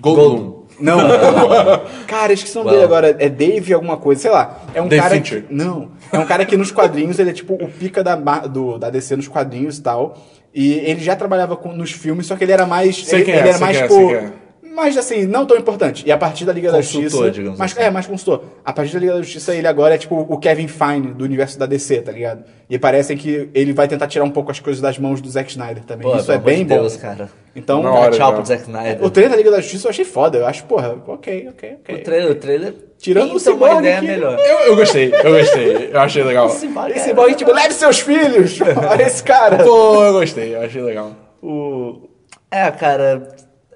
Goldblum. 0.00 0.64
Não. 0.80 0.98
cara, 2.06 2.32
esqueci 2.32 2.56
o 2.56 2.62
nome 2.64 2.76
Well. 2.76 2.80
dele 2.80 2.84
agora. 2.84 3.16
É 3.18 3.28
Dave 3.28 3.72
alguma 3.74 3.96
coisa, 3.96 4.22
sei 4.22 4.30
lá. 4.30 4.60
É 4.74 4.80
um 4.82 4.88
Dave 4.88 5.02
cara. 5.02 5.14
Fincher. 5.16 5.42
Que, 5.44 5.54
não. 5.54 5.90
É 6.12 6.18
um 6.18 6.26
cara 6.26 6.44
que 6.44 6.56
nos 6.56 6.70
quadrinhos 6.70 7.18
ele 7.18 7.30
é 7.30 7.32
tipo 7.32 7.54
o 7.54 7.68
pica 7.68 8.02
da, 8.02 8.14
do, 8.16 8.78
da 8.78 8.90
DC 8.90 9.16
nos 9.16 9.28
quadrinhos 9.28 9.78
e 9.78 9.82
tal. 9.82 10.16
E 10.54 10.74
ele 10.74 11.00
já 11.00 11.16
trabalhava 11.16 11.56
com- 11.56 11.72
nos 11.72 11.90
filmes, 11.92 12.26
só 12.26 12.36
que 12.36 12.44
ele 12.44 12.52
era 12.52 12.66
mais. 12.66 13.04
Sei 13.04 13.18
ele, 13.18 13.24
quem 13.24 13.34
é, 13.34 13.38
ele 13.38 13.48
era 13.48 13.58
sei 13.58 13.66
mais, 13.66 13.76
quem 13.76 13.84
é, 14.14 14.18
tipo. 14.22 14.43
É. 14.74 14.84
Mas 14.84 14.96
assim, 14.96 15.26
não 15.26 15.46
tão 15.46 15.56
importante. 15.56 16.02
E 16.06 16.12
a 16.12 16.16
partir 16.18 16.44
da 16.44 16.52
Liga 16.52 16.70
da 16.70 16.78
Consultor, 16.78 17.02
Justiça. 17.10 17.30
digamos 17.30 17.58
mas, 17.58 17.72
assim. 17.72 17.80
É, 17.82 17.90
mais 17.90 18.06
consultor. 18.06 18.44
A 18.64 18.72
partir 18.72 18.92
da 18.94 18.98
Liga 19.00 19.12
da 19.14 19.22
Justiça, 19.22 19.54
ele 19.54 19.66
agora 19.66 19.94
é 19.94 19.98
tipo 19.98 20.16
o 20.28 20.38
Kevin 20.38 20.68
Feige 20.68 21.08
do 21.14 21.24
universo 21.24 21.58
da 21.58 21.66
DC, 21.66 22.02
tá 22.02 22.12
ligado? 22.12 22.44
E 22.68 22.78
parece 22.78 23.14
que 23.16 23.48
ele 23.54 23.72
vai 23.72 23.86
tentar 23.86 24.06
tirar 24.08 24.24
um 24.24 24.30
pouco 24.30 24.50
as 24.50 24.58
coisas 24.58 24.80
das 24.82 24.98
mãos 24.98 25.20
do 25.20 25.28
Zack 25.28 25.50
Snyder 25.50 25.84
também. 25.84 26.10
Pô, 26.10 26.16
Isso 26.16 26.32
é 26.32 26.38
bem 26.38 26.58
de 26.58 26.64
bom. 26.64 26.80
Deus, 26.80 26.96
cara. 26.96 27.28
Então, 27.54 27.82
Na 27.82 27.92
hora, 27.92 28.10
tchau 28.10 28.30
já. 28.30 28.36
pro 28.36 28.44
Zack 28.44 28.62
Snyder. 28.62 29.04
o 29.04 29.10
trailer 29.10 29.30
da 29.30 29.36
Liga 29.36 29.50
da 29.50 29.60
Justiça 29.60 29.86
eu 29.86 29.90
achei 29.90 30.04
foda. 30.04 30.38
Eu 30.38 30.46
acho, 30.46 30.64
porra, 30.64 30.96
ok, 31.06 31.48
ok, 31.50 31.76
ok. 31.80 31.94
O 31.94 32.02
trailer, 32.02 32.30
o 32.30 32.34
trailer 32.34 32.74
Tirando 32.98 33.32
o 33.32 33.38
pinta 33.38 33.50
uma 33.50 33.54
Cyborg 33.68 33.78
ideia 33.80 34.00
que- 34.00 34.06
melhor. 34.06 34.38
Eu, 34.38 34.58
eu 34.60 34.76
gostei, 34.76 35.12
eu 35.14 35.38
gostei. 35.38 35.90
Eu 35.92 36.00
achei 36.00 36.22
legal. 36.24 36.46
Esse 36.94 37.12
boy, 37.12 37.34
tipo, 37.34 37.52
leve 37.52 37.74
seus 37.74 38.00
filhos! 38.00 38.58
Olha 38.90 39.02
esse 39.02 39.22
cara! 39.22 39.62
Pô, 39.62 40.02
eu 40.02 40.12
gostei, 40.14 40.54
eu 40.56 40.62
achei 40.62 40.82
legal. 40.82 41.12
O... 41.42 42.08
É, 42.50 42.70
cara, 42.70 43.28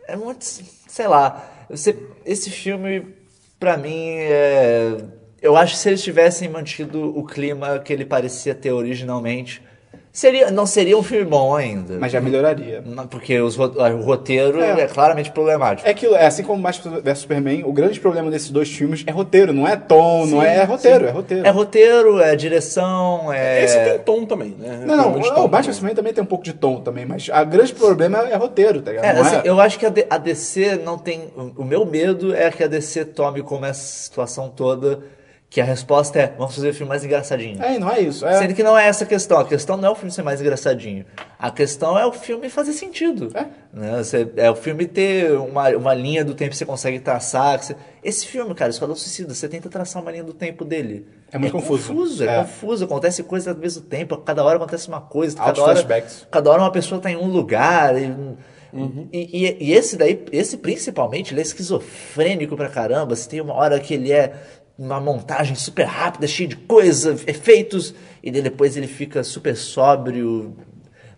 é 0.09 0.17
muito. 0.17 0.47
Sei 0.99 1.07
lá. 1.07 1.49
Você, 1.71 1.97
esse 2.27 2.51
filme, 2.51 3.15
pra 3.57 3.77
mim, 3.77 4.17
é. 4.17 4.97
Eu 5.41 5.57
acho 5.57 5.75
que 5.75 5.79
se 5.79 5.89
eles 5.91 6.03
tivessem 6.03 6.49
mantido 6.49 7.17
o 7.17 7.25
clima 7.25 7.79
que 7.79 7.93
ele 7.93 8.05
parecia 8.05 8.53
ter 8.53 8.73
originalmente, 8.73 9.63
Seria, 10.13 10.51
não 10.51 10.67
seria 10.67 10.97
um 10.99 11.03
filme 11.03 11.25
bom 11.25 11.55
ainda. 11.55 11.99
Mas 11.99 12.11
já 12.11 12.21
melhoraria. 12.21 12.83
Não, 12.85 13.07
Porque 13.07 13.39
os 13.41 13.57
o 13.59 14.01
roteiro 14.03 14.61
É. 14.61 14.81
é. 14.83 14.87
claramente 14.87 15.31
problemático. 15.31 15.87
É 15.87 15.93
aquilo, 15.93 16.15
é 16.17 16.27
assim 16.27 16.43
como 16.43 16.61
Batman 16.63 17.01
vs 17.01 17.19
Superman, 17.19 17.63
o 17.65 17.73
grande 17.73 18.01
problema 18.01 18.31
desses 18.31 18.51
dois 18.51 18.69
filmes 18.69 19.05
é 19.07 19.11
roteiro, 19.13 19.53
não 19.53 19.67
é 19.69 19.77
tom, 19.77 20.27
não 20.27 20.43
é, 20.43 20.57
é 20.57 20.65
roteiro, 20.65 21.07
é 21.07 21.11
roteiro. 21.11 21.47
É 21.47 21.51
roteiro, 21.51 22.21
é 22.21 22.35
direção, 22.35 23.33
é. 23.33 23.65
Esse 23.65 23.79
tem 23.85 23.99
tom 24.01 24.25
também, 24.25 24.57
né? 24.59 24.83
Não, 24.85 24.97
não, 24.97 25.21
de 25.21 25.29
o 25.29 25.33
Batman 25.47 25.49
vs 25.49 25.51
também. 25.51 25.73
Superman 25.75 25.95
também 25.95 26.13
tem 26.15 26.25
um 26.25 26.27
pouco 26.27 26.45
de 26.45 26.53
tom 26.53 26.81
também, 26.81 27.05
mas 27.07 27.29
o 27.29 27.47
grande 27.47 27.75
problema 27.75 28.19
é 28.29 28.35
roteiro, 28.37 28.81
tá 28.83 28.91
ligado? 28.91 29.05
É, 29.05 29.13
Não 29.15 29.23
assim, 29.23 29.37
é- 29.37 29.43
eu 29.45 29.61
acho 29.61 29.79
que 29.79 29.87
a, 29.87 30.19
DC 30.19 30.77
não 30.85 30.99
tem. 30.99 31.29
O 31.37 31.63
o 31.63 31.65
meu 31.65 31.85
medo 31.85 32.35
é 32.35 32.51
que 32.51 32.63
a 32.63 32.67
DC 32.67 33.05
tome 33.05 33.43
como 33.43 33.67
essa 33.67 33.81
situação 33.83 34.49
toda, 34.49 35.01
que 35.51 35.61
a 35.61 35.65
resposta 35.65 36.19
é: 36.19 36.35
vamos 36.37 36.55
fazer 36.55 36.69
o 36.71 36.75
filme 36.75 36.89
mais 36.91 37.05
engraçadinho. 37.05 37.63
É, 37.63 37.79
não 37.79 37.91
é 37.91 38.01
isso. 38.01 38.27
É, 38.27 38.39
Sendo 38.39 38.55
que 38.55 38.63
não 38.63 38.77
é 38.77 38.87
essa 38.87 39.05
a 39.05 39.07
questão. 39.07 39.39
A 39.39 39.45
questão 39.47 39.77
não 39.77 39.89
é 39.89 39.91
o 39.91 39.95
filme 39.95 40.11
ser 40.13 40.23
mais 40.23 40.41
engraçadinho. 40.41 41.07
A 41.39 41.51
questão 41.51 41.99
é 41.99 42.05
o 42.05 42.13
filme 42.13 42.51
fazer 42.51 42.73
sentido. 42.75 43.31
É. 43.35 43.47
Né? 43.73 43.97
Você- 44.03 44.31
é 44.37 44.51
o 44.51 44.55
filme 44.57 44.87
ter 44.87 45.33
uma, 45.33 45.69
uma 45.71 45.95
linha 45.95 46.23
do 46.25 46.35
tempo 46.35 46.51
que 46.51 46.57
você 46.57 46.67
consegue 46.67 47.01
traçar. 47.01 47.63
você- 47.63 47.75
Esse 48.05 48.27
filme, 48.27 48.55
cara, 48.55 48.71
Esquadrão 48.71 48.95
Suicida, 48.95 49.33
você 49.35 49.49
tenta 49.49 49.69
traçar 49.71 50.03
uma 50.03 50.11
linha 50.11 50.25
do 50.25 50.35
tempo 50.35 50.65
dele. 50.65 51.07
É 51.33 51.39
muito 51.39 51.53
confuso. 51.53 51.89
confuso. 51.89 52.25
É, 52.25 52.27
É. 52.37 52.39
confuso, 52.41 52.85
acontece 52.85 53.23
coisa 53.23 53.51
ao 53.53 53.57
mesmo 53.57 53.83
tempo. 53.83 54.17
Cada 54.19 54.45
hora 54.45 54.57
acontece 54.57 54.87
uma 54.89 55.01
coisa. 55.01 55.37
Cada 55.37 55.63
hora, 55.63 55.73
flashbacks. 55.77 56.27
cada 56.31 56.51
hora 56.51 56.61
uma 56.63 56.73
pessoa 56.73 57.01
tá 57.01 57.11
em 57.11 57.17
um 57.17 57.27
lugar. 57.27 57.95
E, 58.01 58.13
e, 59.13 59.47
e- 59.47 59.57
e 59.69 59.73
esse 59.73 59.97
daí, 59.97 60.23
esse 60.31 60.59
principalmente, 60.59 61.33
ele 61.33 61.41
é 61.41 61.43
esquizofrênico 61.43 62.55
pra 62.57 62.69
caramba. 62.69 63.17
Você 63.17 63.29
tem 63.29 63.41
uma 63.41 63.55
hora 63.55 63.79
que 63.81 63.95
ele 63.95 64.13
é 64.13 64.33
uma 64.79 65.01
montagem 65.01 65.57
super 65.57 65.85
rápida, 65.85 66.27
cheia 66.27 66.49
de 66.49 66.57
coisa, 66.57 67.13
efeitos, 67.27 67.95
e 68.23 68.31
depois 68.31 68.77
ele 68.77 68.87
fica 68.87 69.25
super 69.25 69.57
sóbrio, 69.57 70.57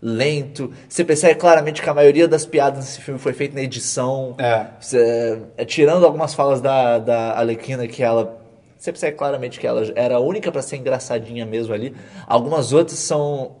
lento. 0.01 0.71
Você 0.89 1.03
percebe 1.03 1.35
claramente 1.35 1.81
que 1.81 1.89
a 1.89 1.93
maioria 1.93 2.27
das 2.27 2.45
piadas 2.45 2.79
desse 2.85 3.01
filme 3.01 3.19
foi 3.19 3.33
feita 3.33 3.53
na 3.55 3.61
edição. 3.61 4.35
É. 4.39 4.65
Você- 4.79 5.41
é, 5.57 5.63
tirando 5.65 6.05
algumas 6.05 6.33
falas 6.33 6.59
da, 6.59 6.97
da 6.99 7.37
Alequina 7.37 7.87
que 7.87 8.01
ela. 8.01 8.39
Você 8.77 8.91
percebe 8.91 9.15
claramente 9.15 9.59
que 9.59 9.67
ela 9.67 9.83
era 9.95 10.15
a 10.15 10.19
única 10.19 10.51
pra 10.51 10.63
ser 10.63 10.77
engraçadinha 10.77 11.45
mesmo 11.45 11.71
ali. 11.73 11.95
Algumas 12.25 12.73
outras 12.73 12.97
são. 12.97 13.57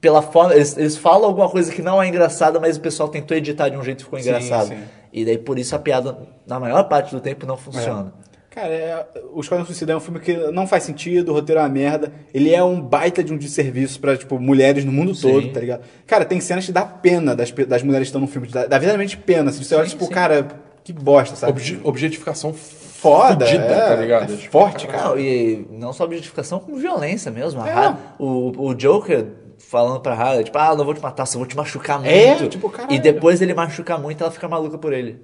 Pela 0.00 0.20
forma. 0.22 0.54
Eles, 0.54 0.76
eles 0.76 0.96
falam 0.96 1.28
alguma 1.28 1.48
coisa 1.48 1.72
que 1.72 1.80
não 1.80 2.02
é 2.02 2.08
engraçada, 2.08 2.58
mas 2.58 2.76
o 2.76 2.80
pessoal 2.80 3.08
tentou 3.08 3.36
editar 3.36 3.68
de 3.68 3.76
um 3.76 3.82
jeito 3.82 3.98
que 3.98 4.04
ficou 4.04 4.18
Sim, 4.18 4.28
engraçado. 4.28 4.68
sim. 4.68 4.78
E 5.12 5.24
daí 5.24 5.38
por 5.38 5.56
isso 5.58 5.74
a 5.74 5.78
piada, 5.78 6.18
na 6.46 6.58
maior 6.60 6.82
parte 6.88 7.14
do 7.14 7.20
tempo, 7.20 7.46
não 7.46 7.56
funciona. 7.56 8.12
Cara, 8.56 8.68
é, 8.72 9.06
o 9.34 9.40
Esquadrão 9.40 9.66
Suicida 9.66 9.92
é 9.92 9.96
um 9.96 10.00
filme 10.00 10.18
que 10.18 10.34
não 10.50 10.66
faz 10.66 10.82
sentido, 10.82 11.28
o 11.28 11.34
roteiro 11.34 11.60
é 11.60 11.62
uma 11.62 11.68
merda. 11.68 12.10
Ele 12.32 12.54
é 12.54 12.64
um 12.64 12.80
baita 12.80 13.22
de 13.22 13.30
um 13.30 13.36
desserviço 13.36 14.00
pra, 14.00 14.16
tipo, 14.16 14.38
mulheres 14.40 14.82
no 14.82 14.90
mundo 14.90 15.14
Sim. 15.14 15.30
todo, 15.30 15.48
tá 15.52 15.60
ligado? 15.60 15.82
Cara, 16.06 16.24
tem 16.24 16.40
cenas 16.40 16.64
que 16.64 16.72
dá 16.72 16.82
pena 16.82 17.36
das, 17.36 17.50
das 17.50 17.82
mulheres 17.82 18.06
que 18.06 18.08
estão 18.08 18.20
no 18.22 18.26
filme. 18.26 18.48
Dá, 18.48 18.62
dá 18.62 18.78
verdadeiramente 18.78 19.18
pena. 19.18 19.52
Se 19.52 19.62
você 19.62 19.74
olha, 19.74 19.86
tipo, 19.86 20.06
sim. 20.06 20.10
cara, 20.10 20.48
que 20.82 20.90
bosta, 20.90 21.36
sabe? 21.36 21.52
Obje- 21.52 21.80
objetificação 21.84 22.54
Foda, 22.54 23.44
fudida, 23.44 23.62
é, 23.64 23.88
tá 23.88 23.96
ligado? 23.96 24.32
é 24.32 24.36
forte, 24.38 24.86
cara. 24.86 25.08
Não, 25.10 25.18
e 25.18 25.66
não 25.70 25.92
só 25.92 26.04
objetificação, 26.04 26.58
como 26.58 26.78
violência 26.78 27.30
mesmo. 27.30 27.60
A 27.60 27.68
É. 27.68 27.72
Har- 27.74 28.16
o, 28.18 28.68
o 28.68 28.74
Joker 28.74 29.26
falando 29.58 30.00
pra 30.00 30.14
Harley, 30.14 30.44
tipo, 30.44 30.56
ah, 30.56 30.74
não 30.74 30.82
vou 30.84 30.94
te 30.94 31.02
matar, 31.02 31.26
só 31.26 31.36
vou 31.36 31.46
te 31.46 31.54
machucar 31.54 31.98
muito. 32.00 32.10
É, 32.10 32.48
tipo, 32.48 32.70
caralho. 32.70 32.94
E 32.94 32.98
depois 32.98 33.42
ele 33.42 33.52
machuca 33.52 33.98
muito, 33.98 34.22
ela 34.22 34.30
fica 34.32 34.48
maluca 34.48 34.78
por 34.78 34.94
ele. 34.94 35.22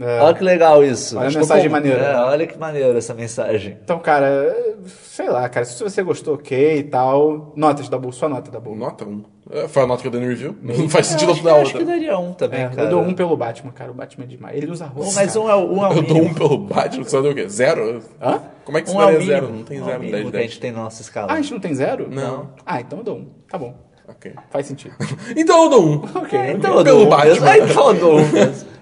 É. 0.00 0.20
Olha 0.20 0.34
que 0.34 0.44
legal 0.44 0.84
isso. 0.84 1.18
Olha 1.18 1.28
a 1.28 1.32
mensagem 1.32 1.62
que 1.62 1.66
eu- 1.68 1.72
maneira. 1.72 2.02
É, 2.04 2.16
olha 2.16 2.46
que 2.46 2.56
maneiro 2.58 2.96
essa 2.96 3.12
mensagem. 3.14 3.76
Então, 3.82 3.98
cara, 3.98 4.56
sei 4.86 5.28
lá, 5.28 5.48
cara, 5.48 5.66
se 5.66 5.82
você 5.82 6.02
gostou, 6.02 6.34
ok 6.34 6.78
e 6.78 6.82
tal. 6.84 7.52
Notas 7.56 7.88
da 7.88 7.98
boa, 7.98 8.12
sua 8.12 8.28
nota 8.28 8.50
da 8.50 8.60
boa. 8.60 8.76
Nota 8.76 9.04
1. 9.04 9.24
É, 9.50 9.66
foi 9.66 9.82
a 9.82 9.86
nota 9.86 10.02
que 10.02 10.06
eu 10.08 10.12
dei 10.12 10.20
no 10.20 10.28
review. 10.28 10.54
Não 10.62 10.88
faz 10.88 11.06
sentido 11.08 11.30
eu 11.32 11.34
eu 11.34 11.34
acho, 11.34 11.42
dar 11.44 11.50
que- 11.50 11.56
eu 11.56 11.62
acho 11.62 11.72
que 11.72 11.78
outra. 11.78 11.92
daria 11.94 12.18
um 12.18 12.32
também, 12.32 12.60
É, 12.60 12.68
cara. 12.68 12.82
eu 12.82 12.90
dou 12.90 13.00
um 13.02 13.12
pelo 13.14 13.36
Batman, 13.36 13.72
cara. 13.72 13.90
O 13.90 13.94
Batman 13.94 14.24
é 14.24 14.28
demais. 14.28 14.56
Ele 14.56 14.70
usa 14.70 14.86
roupa. 14.86 15.10
Um, 15.10 15.14
mas 15.14 15.32
cara. 15.34 15.40
um 15.44 15.50
é, 15.50 15.54
o- 15.56 15.72
um 15.72 15.84
é 15.84 15.88
o 15.88 15.92
Eu 15.94 16.02
dou 16.02 16.22
um 16.22 16.34
pelo 16.34 16.58
Batman, 16.58 17.04
você 17.04 17.22
deu 17.22 17.30
o 17.32 17.34
quê? 17.34 17.48
Zero? 17.48 18.00
Hã? 18.22 18.40
Como 18.64 18.78
é 18.78 18.82
que 18.82 18.90
você 18.90 18.96
Um 18.96 19.02
é 19.08 19.20
zero? 19.20 19.48
Não 19.52 19.64
tem 19.64 19.80
Um 19.80 19.82
é 19.82 19.86
zero 19.86 19.98
o 19.98 20.02
no 20.04 20.10
mínimo 20.10 20.30
10 20.30 20.30
que 20.30 20.36
a 20.36 20.42
gente 20.42 20.60
tem 20.60 20.70
na 20.72 20.82
nossa 20.84 21.02
escala. 21.02 21.32
Ah, 21.32 21.34
a 21.34 21.40
gente 21.40 21.52
não 21.54 21.60
tem 21.60 21.74
zero? 21.74 22.06
Não. 22.08 22.50
Ah, 22.64 22.80
então 22.80 22.98
eu 22.98 23.04
dou 23.04 23.16
um. 23.16 23.26
Tá 23.50 23.58
bom. 23.58 23.74
Ok. 24.08 24.32
Faz 24.50 24.66
sentido. 24.66 24.94
Então 25.36 25.64
eu 25.64 25.70
dou 25.70 25.86
um. 25.86 25.94
ok. 26.14 26.38
Então 26.54 26.78
eu 26.78 26.84
Pelo 26.84 26.98
dou 26.98 27.06
um 27.06 27.08
Batman. 27.08 27.50
Ah, 27.50 27.58
então 27.58 27.88
eu 27.88 27.94
dou 27.94 28.18
um 28.20 28.28
mesmo. 28.32 28.68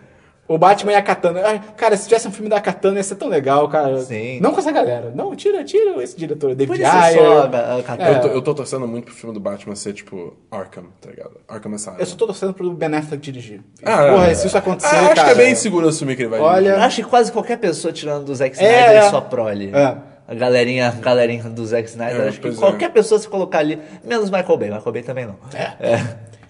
O 0.48 0.56
Batman 0.56 0.92
e 0.92 0.94
a 0.94 1.02
Katana. 1.02 1.42
Ai, 1.44 1.60
cara, 1.76 1.96
se 1.96 2.06
tivesse 2.06 2.28
um 2.28 2.30
filme 2.30 2.48
da 2.48 2.60
Katana 2.60 2.98
ia 2.98 3.02
ser 3.02 3.16
tão 3.16 3.28
legal, 3.28 3.68
cara. 3.68 3.98
Sim. 4.00 4.38
Não 4.40 4.52
com 4.52 4.60
essa 4.60 4.70
galera. 4.70 5.10
Não, 5.14 5.34
tira, 5.34 5.64
tira 5.64 6.00
esse 6.02 6.16
diretor, 6.16 6.54
David 6.54 6.68
Podia 6.68 6.86
ser 6.86 7.18
só 7.18 7.42
Ayer. 7.42 7.78
É. 7.78 7.82
Katana. 7.82 8.10
Eu, 8.10 8.20
tô, 8.20 8.28
eu 8.28 8.42
tô 8.42 8.54
torcendo 8.54 8.86
muito 8.86 9.06
pro 9.06 9.14
filme 9.14 9.34
do 9.34 9.40
Batman 9.40 9.74
ser 9.74 9.92
tipo 9.92 10.34
Arkham, 10.50 10.84
tá 11.00 11.10
ligado? 11.10 11.32
Arkham 11.48 11.74
Asylum. 11.74 11.96
Eu 11.98 12.06
só 12.06 12.14
tô 12.16 12.26
torcendo 12.26 12.54
pro 12.54 12.70
Ben 12.72 12.94
Affleck 12.94 13.20
dirigir. 13.22 13.60
Ah, 13.84 14.06
Porra, 14.12 14.28
é. 14.28 14.34
se 14.34 14.46
isso 14.46 14.56
acontecer, 14.56 14.94
Ah, 14.94 15.06
acho 15.06 15.14
cara... 15.16 15.34
que 15.34 15.40
é 15.40 15.44
bem 15.44 15.54
seguro 15.56 15.88
assumir 15.88 16.14
que 16.14 16.22
ele 16.22 16.28
vai 16.30 16.38
Olha- 16.40 16.68
Eu 16.70 16.80
acho 16.82 17.02
que 17.02 17.08
quase 17.10 17.32
qualquer 17.32 17.58
pessoa 17.58 17.92
tirando 17.92 18.24
do 18.24 18.34
Zack 18.34 18.56
É, 18.58 18.80
Snyder 18.80 19.02
é. 19.04 19.10
só 19.10 19.20
prole. 19.20 19.70
É. 19.74 19.96
A 20.28 20.34
galerinha, 20.34 20.88
a 20.88 20.92
galerinha 20.92 21.42
do 21.44 21.64
Zack 21.66 21.88
Snyder, 21.88 22.20
É, 22.20 22.28
acho 22.28 22.40
que 22.40 22.48
é. 22.48 22.52
qualquer 22.52 22.90
pessoa 22.92 23.18
se 23.20 23.28
colocar 23.28 23.58
ali, 23.58 23.80
menos 24.04 24.30
Michael 24.30 24.56
Bay, 24.58 24.70
Michael 24.70 24.92
Bay 24.92 25.02
também 25.02 25.26
não. 25.26 25.36
É. 25.52 25.72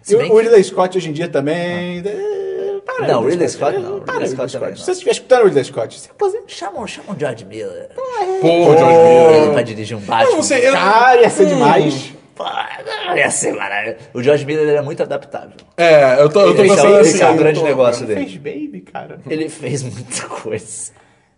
E 0.02 0.08
Se 0.10 0.16
bem 0.16 0.30
o 0.30 0.34
o 0.34 0.36
que- 0.36 0.42
Ridley 0.44 0.64
Scott 0.64 0.96
hoje 0.96 1.08
em 1.10 1.12
dia 1.12 1.28
também... 1.28 1.98
é, 2.06 2.45
Para, 2.96 3.06
Não, 3.08 3.24
Ridley 3.24 3.48
Scott 3.48 3.78
não, 3.78 4.00
Para, 4.00 4.18
Ridley 4.18 4.28
Ridley 4.28 4.28
Scott 4.28 4.52
também 4.52 4.68
Scott. 4.68 4.70
não. 4.70 4.76
Se 4.76 4.84
você 4.84 4.90
estiver 4.92 5.10
escutando 5.12 5.40
o 5.42 5.44
Ridley 5.46 5.64
Scott, 5.64 6.00
se 6.00 6.10
aposenta. 6.10 6.44
Chamam, 6.48 6.86
chamam 6.86 7.14
o 7.14 7.18
George 7.20 7.44
Miller. 7.44 7.88
Porra, 8.40 8.78
George 8.78 8.96
Miller. 8.96 9.52
Pra 9.52 9.62
dirigir 9.62 9.96
um 9.96 10.00
Batman. 10.00 10.30
Eu 10.30 10.36
não 10.36 10.42
sei, 10.42 10.68
eu... 10.68 10.72
Cara, 10.72 11.20
ia 11.20 11.30
ser 11.30 11.44
Hum. 11.44 11.48
demais. 11.48 12.12
Pô, 12.34 12.44
ia 13.16 13.30
ser 13.30 13.54
maravilhoso. 13.54 13.98
O 14.12 14.22
George 14.22 14.44
Miller 14.44 14.68
ele 14.68 14.76
é 14.76 14.82
muito 14.82 15.02
adaptável. 15.02 15.52
É, 15.76 16.20
eu 16.20 16.28
tô, 16.28 16.40
eu 16.42 16.54
tô 16.54 16.62
Esse 16.64 16.72
é 16.72 16.76
pensando 16.76 17.00
esse 17.00 17.14
assim. 17.16 17.24
é 17.24 17.30
o 17.30 17.36
grande 17.36 17.60
tô- 17.60 17.66
negócio 17.66 18.04
Ele 18.04 18.14
dele. 18.14 18.26
fez 18.26 18.36
Baby, 18.36 18.80
cara. 18.82 19.18
Ele 19.28 19.48
fez 19.48 19.82
muita 19.82 20.26
coisa. 20.28 20.92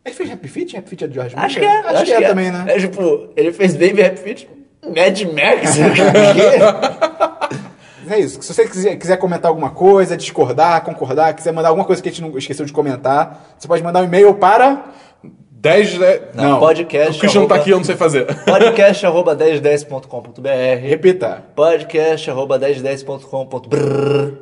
Ele 0.05 0.15
fez 0.15 0.31
Happy 0.33 0.49
Feet? 0.49 0.77
Happy 0.77 0.89
Feet 0.91 1.03
é 1.05 1.07
do 1.09 1.15
George 1.15 1.35
Miller? 1.37 1.47
Acho 1.51 1.61
que 1.61 1.65
é. 1.67 1.79
Acho, 1.79 2.05
que 2.05 2.13
é, 2.13 2.21
também, 2.29 2.51
né? 2.51 2.65
É 2.69 2.79
tipo, 2.81 3.29
ele 3.37 3.53
fez 3.53 3.75
Baby 3.77 4.03
Happy 4.03 4.17
Feet, 4.17 4.49
Mad 4.85 5.21
Max. 5.23 5.77
É 8.09 8.19
isso. 8.19 8.41
Se 8.43 8.55
você 8.55 8.67
quiser, 8.67 8.97
quiser 8.97 9.17
comentar 9.17 9.49
alguma 9.49 9.71
coisa, 9.71 10.17
discordar, 10.17 10.83
concordar, 10.83 11.35
quiser 11.35 11.53
mandar 11.53 11.69
alguma 11.69 11.85
coisa 11.85 12.03
que 12.03 12.09
a 12.09 12.13
gente 12.13 12.23
não 12.23 12.39
esqueceu 12.39 12.65
de 12.65 12.73
comentar, 12.73 13.45
você 13.59 13.69
pode 13.69 13.83
mandar 13.83 14.01
um 14.01 14.05
e-mail 14.05 14.35
para... 14.35 14.85
10 15.61 15.89
de... 15.91 15.99
Não, 16.35 16.51
Não. 16.51 16.59
podcast. 16.61 17.17
O 17.17 17.19
Christian 17.19 17.41
não 17.41 17.49
tá 17.49 17.57
aqui, 17.57 17.71
eu 17.71 17.79
não 17.79 17.85
sei 17.85 17.97
fazer. 17.97 18.27
Podcast 18.47 19.05
arroba 19.05 19.35
1010.com.br 19.35 20.49
Repita. 20.81 21.43
Podcast 21.57 22.31
arroba 22.31 22.57
1010.com.br 22.61 23.77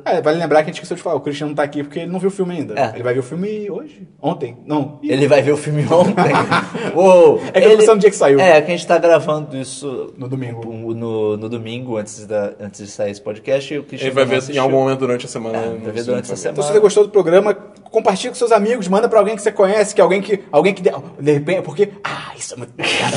É, 0.05 0.21
vale 0.21 0.37
lembrar 0.37 0.59
que 0.59 0.65
a 0.69 0.73
gente 0.73 0.75
esqueceu 0.75 0.95
de 0.95 1.01
falar. 1.01 1.15
O 1.15 1.21
Christian 1.21 1.47
não 1.47 1.55
tá 1.55 1.63
aqui 1.63 1.81
porque 1.83 2.01
ele 2.01 2.11
não 2.11 2.19
viu 2.19 2.29
o 2.29 2.31
filme 2.31 2.53
ainda. 2.57 2.75
É. 2.79 2.91
Ele 2.93 3.01
vai 3.03 3.15
ver 3.15 3.19
o 3.21 3.23
filme 3.23 3.67
hoje? 3.69 4.07
Ontem? 4.21 4.57
Não. 4.63 4.99
Ih, 5.01 5.11
Ele 5.11 5.27
vai 5.27 5.41
ver 5.41 5.53
o 5.53 5.57
filme 5.57 5.83
ontem. 5.91 6.33
Uou, 6.95 7.41
É 7.51 7.61
que 7.61 7.65
eu 7.67 7.71
tô 7.71 7.77
pensando 7.77 7.95
no 7.95 8.01
dia 8.01 8.09
que 8.11 8.15
saiu. 8.15 8.39
É, 8.39 8.61
que 8.61 8.71
a 8.71 8.75
gente 8.75 8.85
tá 8.85 8.99
gravando 8.99 9.57
isso 9.57 10.13
No 10.17 10.27
domingo. 10.29 10.71
no, 10.93 11.35
no 11.35 11.49
domingo, 11.49 11.97
antes, 11.97 12.27
da, 12.27 12.53
antes 12.59 12.79
de 12.79 12.91
sair 12.91 13.09
esse 13.09 13.21
podcast. 13.21 13.73
E 13.73 13.77
Ele 13.91 14.11
vai 14.11 14.23
ver 14.25 14.35
em 14.35 14.37
assistiu. 14.37 14.61
algum 14.61 14.77
momento 14.77 14.99
durante 14.99 15.25
a 15.25 15.29
semana. 15.29 15.57
É, 15.57 15.61
vai 15.69 15.91
ver 15.93 16.03
durante 16.03 16.27
vai 16.27 16.37
ver. 16.37 16.49
Então, 16.49 16.63
se 16.63 16.71
você 16.71 16.79
gostou 16.79 17.05
do 17.05 17.09
programa, 17.09 17.57
compartilha 17.89 18.31
com 18.31 18.35
seus 18.35 18.51
amigos, 18.51 18.87
manda 18.87 19.07
pra 19.09 19.19
alguém 19.19 19.35
que 19.35 19.41
você 19.41 19.51
conhece, 19.51 19.93
que 19.93 20.01
alguém 20.01 20.21
que. 20.21 20.43
Alguém 20.51 20.73
que. 20.73 20.81
De, 20.81 20.91
de 21.19 21.31
repente, 21.31 21.61
porque. 21.63 21.91
Ah, 22.03 22.33
isso 22.37 22.53
é 22.53 22.57
muito. 22.57 22.73
Cara, 22.73 23.15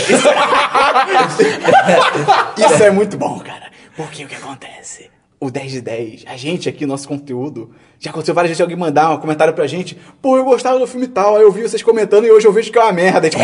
isso, 2.56 2.74
isso 2.74 2.82
é 2.82 2.90
muito 2.90 3.16
bom, 3.16 3.38
cara. 3.40 3.70
Porque 3.96 4.24
o 4.24 4.28
que 4.28 4.34
acontece? 4.34 5.10
O 5.38 5.50
10 5.50 5.72
de 5.72 5.80
10, 5.80 6.24
a 6.26 6.36
gente 6.36 6.68
aqui, 6.68 6.84
nosso 6.86 7.08
conteúdo. 7.08 7.74
Já 8.02 8.08
aconteceu 8.10 8.34
várias 8.34 8.48
vezes 8.48 8.62
alguém 8.62 8.78
mandar 8.78 9.10
um 9.10 9.18
comentário 9.18 9.52
pra 9.52 9.66
gente. 9.66 9.94
Pô, 10.22 10.34
eu 10.38 10.42
gostava 10.44 10.78
do 10.78 10.86
filme 10.86 11.06
tal, 11.06 11.36
aí 11.36 11.42
eu 11.42 11.52
vi 11.52 11.60
vocês 11.60 11.82
comentando 11.82 12.24
e 12.24 12.30
hoje 12.30 12.46
eu 12.46 12.52
vejo 12.52 12.72
que 12.72 12.78
é 12.78 12.82
uma 12.82 12.92
merda. 12.92 13.28
Tipo, 13.28 13.42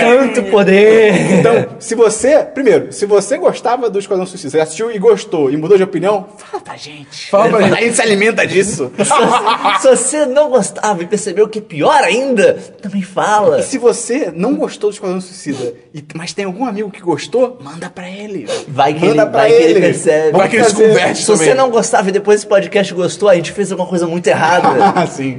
Tanto 0.00 0.42
poder! 0.44 1.32
Então, 1.32 1.66
se 1.80 1.96
você. 1.96 2.44
Primeiro, 2.44 2.92
se 2.92 3.06
você 3.06 3.36
gostava 3.36 3.90
do 3.90 3.98
Esquadrão 3.98 4.24
Suicida, 4.24 4.50
você 4.50 4.60
assistiu 4.60 4.92
e 4.92 4.98
gostou 5.00 5.50
e 5.50 5.56
mudou 5.56 5.76
de 5.76 5.82
opinião, 5.82 6.26
fala 6.36 6.62
pra 6.62 6.76
gente. 6.76 7.28
Fala 7.28 7.48
pra 7.48 7.62
gente. 7.62 7.74
A 7.76 7.80
gente 7.80 7.96
se 7.96 8.02
alimenta 8.02 8.46
disso. 8.46 8.92
se, 9.80 9.82
se 9.82 9.88
você 9.88 10.26
não 10.26 10.48
gostava 10.48 11.02
e 11.02 11.06
percebeu 11.06 11.48
que 11.48 11.58
é 11.58 11.62
pior 11.62 12.04
ainda, 12.04 12.54
também 12.80 13.02
fala. 13.02 13.58
E 13.58 13.62
se 13.64 13.78
você 13.78 14.30
não 14.32 14.54
gostou 14.54 14.90
do 14.90 14.94
Esquadrão 14.94 15.20
Suicida, 15.20 15.74
e- 15.92 16.04
mas 16.14 16.32
tem 16.32 16.44
algum 16.44 16.64
amigo 16.66 16.88
que 16.88 17.00
gostou, 17.00 17.58
manda 17.60 17.90
pra 17.90 18.08
ele. 18.08 18.46
Vai 18.68 18.94
que, 18.94 19.00
manda 19.04 19.22
ele, 19.22 19.30
pra 19.30 19.40
vai 19.40 19.50
que 19.50 19.62
ele 19.62 19.80
percebe. 19.80 20.38
Vai 20.38 20.48
que 20.48 20.56
ele 20.56 20.64
se 20.66 20.74
converte. 20.74 21.20
Se 21.22 21.26
você 21.26 21.44
também. 21.46 21.54
não 21.56 21.70
gostava 21.70 21.95
e 22.08 22.12
depois 22.12 22.38
desse 22.40 22.46
podcast 22.48 22.92
gostou, 22.94 23.28
a 23.28 23.34
gente 23.34 23.52
fez 23.52 23.70
alguma 23.72 23.88
coisa 23.88 24.06
muito 24.06 24.26
errada. 24.26 24.68
Ah, 24.96 25.06
sim, 25.06 25.38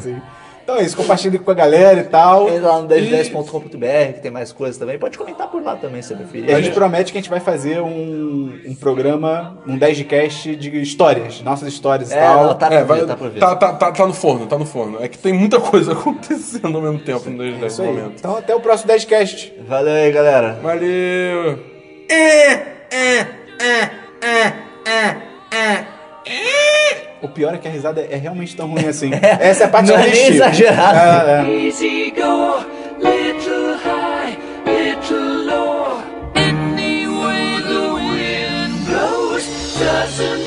sim. 0.00 0.16
Então 0.64 0.76
é 0.76 0.82
isso, 0.84 0.96
compartilhe 0.96 1.40
com 1.40 1.50
a 1.50 1.54
galera 1.54 1.98
e 2.00 2.04
tal. 2.04 2.48
Entra 2.48 2.68
lá 2.68 2.80
no 2.82 2.86
1010.com.br, 2.88 4.12
que 4.14 4.20
tem 4.20 4.30
mais 4.30 4.52
coisas 4.52 4.76
também. 4.78 4.96
Pode 4.96 5.18
comentar 5.18 5.48
por 5.50 5.60
lá 5.60 5.74
também, 5.74 6.00
se 6.02 6.12
E 6.12 6.14
a 6.14 6.18
preferir. 6.18 6.62
gente 6.62 6.72
promete 6.72 7.10
que 7.10 7.18
a 7.18 7.20
gente 7.20 7.28
vai 7.28 7.40
fazer 7.40 7.80
um, 7.80 8.60
um 8.68 8.74
programa, 8.76 9.58
um 9.66 9.76
10 9.76 9.96
de 9.96 10.04
cast 10.04 10.54
de 10.54 10.80
histórias, 10.80 11.42
nossas 11.42 11.66
histórias 11.66 12.12
e 12.12 12.14
É, 12.14 12.20
tal. 12.20 12.44
não, 12.46 12.54
tá 12.54 12.68
pra 12.68 12.76
É, 12.76 12.78
ver, 12.78 12.84
vai, 12.86 13.04
tá 13.04 13.16
pra 13.16 13.28
ver. 13.28 13.40
tá, 13.40 13.56
tá, 13.56 13.72
tá, 13.72 13.90
tá 13.90 14.06
no 14.06 14.14
forno, 14.14 14.46
tá 14.46 14.56
no 14.56 14.64
forno. 14.64 15.02
É 15.02 15.08
que 15.08 15.18
tem 15.18 15.32
muita 15.32 15.58
coisa 15.58 15.92
acontecendo 15.98 16.76
ao 16.76 16.82
mesmo 16.82 17.00
tempo 17.00 17.28
no 17.28 17.42
É 17.44 17.50
10 17.50 17.72
isso 17.72 17.82
aí. 17.82 17.88
momento. 17.88 18.12
Então 18.20 18.36
até 18.36 18.54
o 18.54 18.60
próximo 18.60 18.86
10 18.86 19.04
cast. 19.04 19.52
Valeu 19.66 19.92
aí, 19.94 20.12
galera. 20.12 20.60
Valeu! 20.62 21.58
E... 22.08 22.72
O 27.20 27.28
pior 27.28 27.54
é 27.54 27.58
que 27.58 27.68
a 27.68 27.70
risada 27.70 28.00
é 28.00 28.16
realmente 28.16 28.56
tão 28.56 28.68
ruim 28.68 28.86
assim. 28.86 29.10
É. 29.22 29.48
Essa 29.48 29.64
é 29.64 29.66
a 29.66 29.70
parte 29.70 29.90
Não 29.90 29.98
é 29.98 30.08
nem 30.08 30.26
exagerada. 30.28 31.42
Ah, 31.42 31.46
é. 31.48 31.48
é. 31.48 31.62
Doesn't 39.82 40.41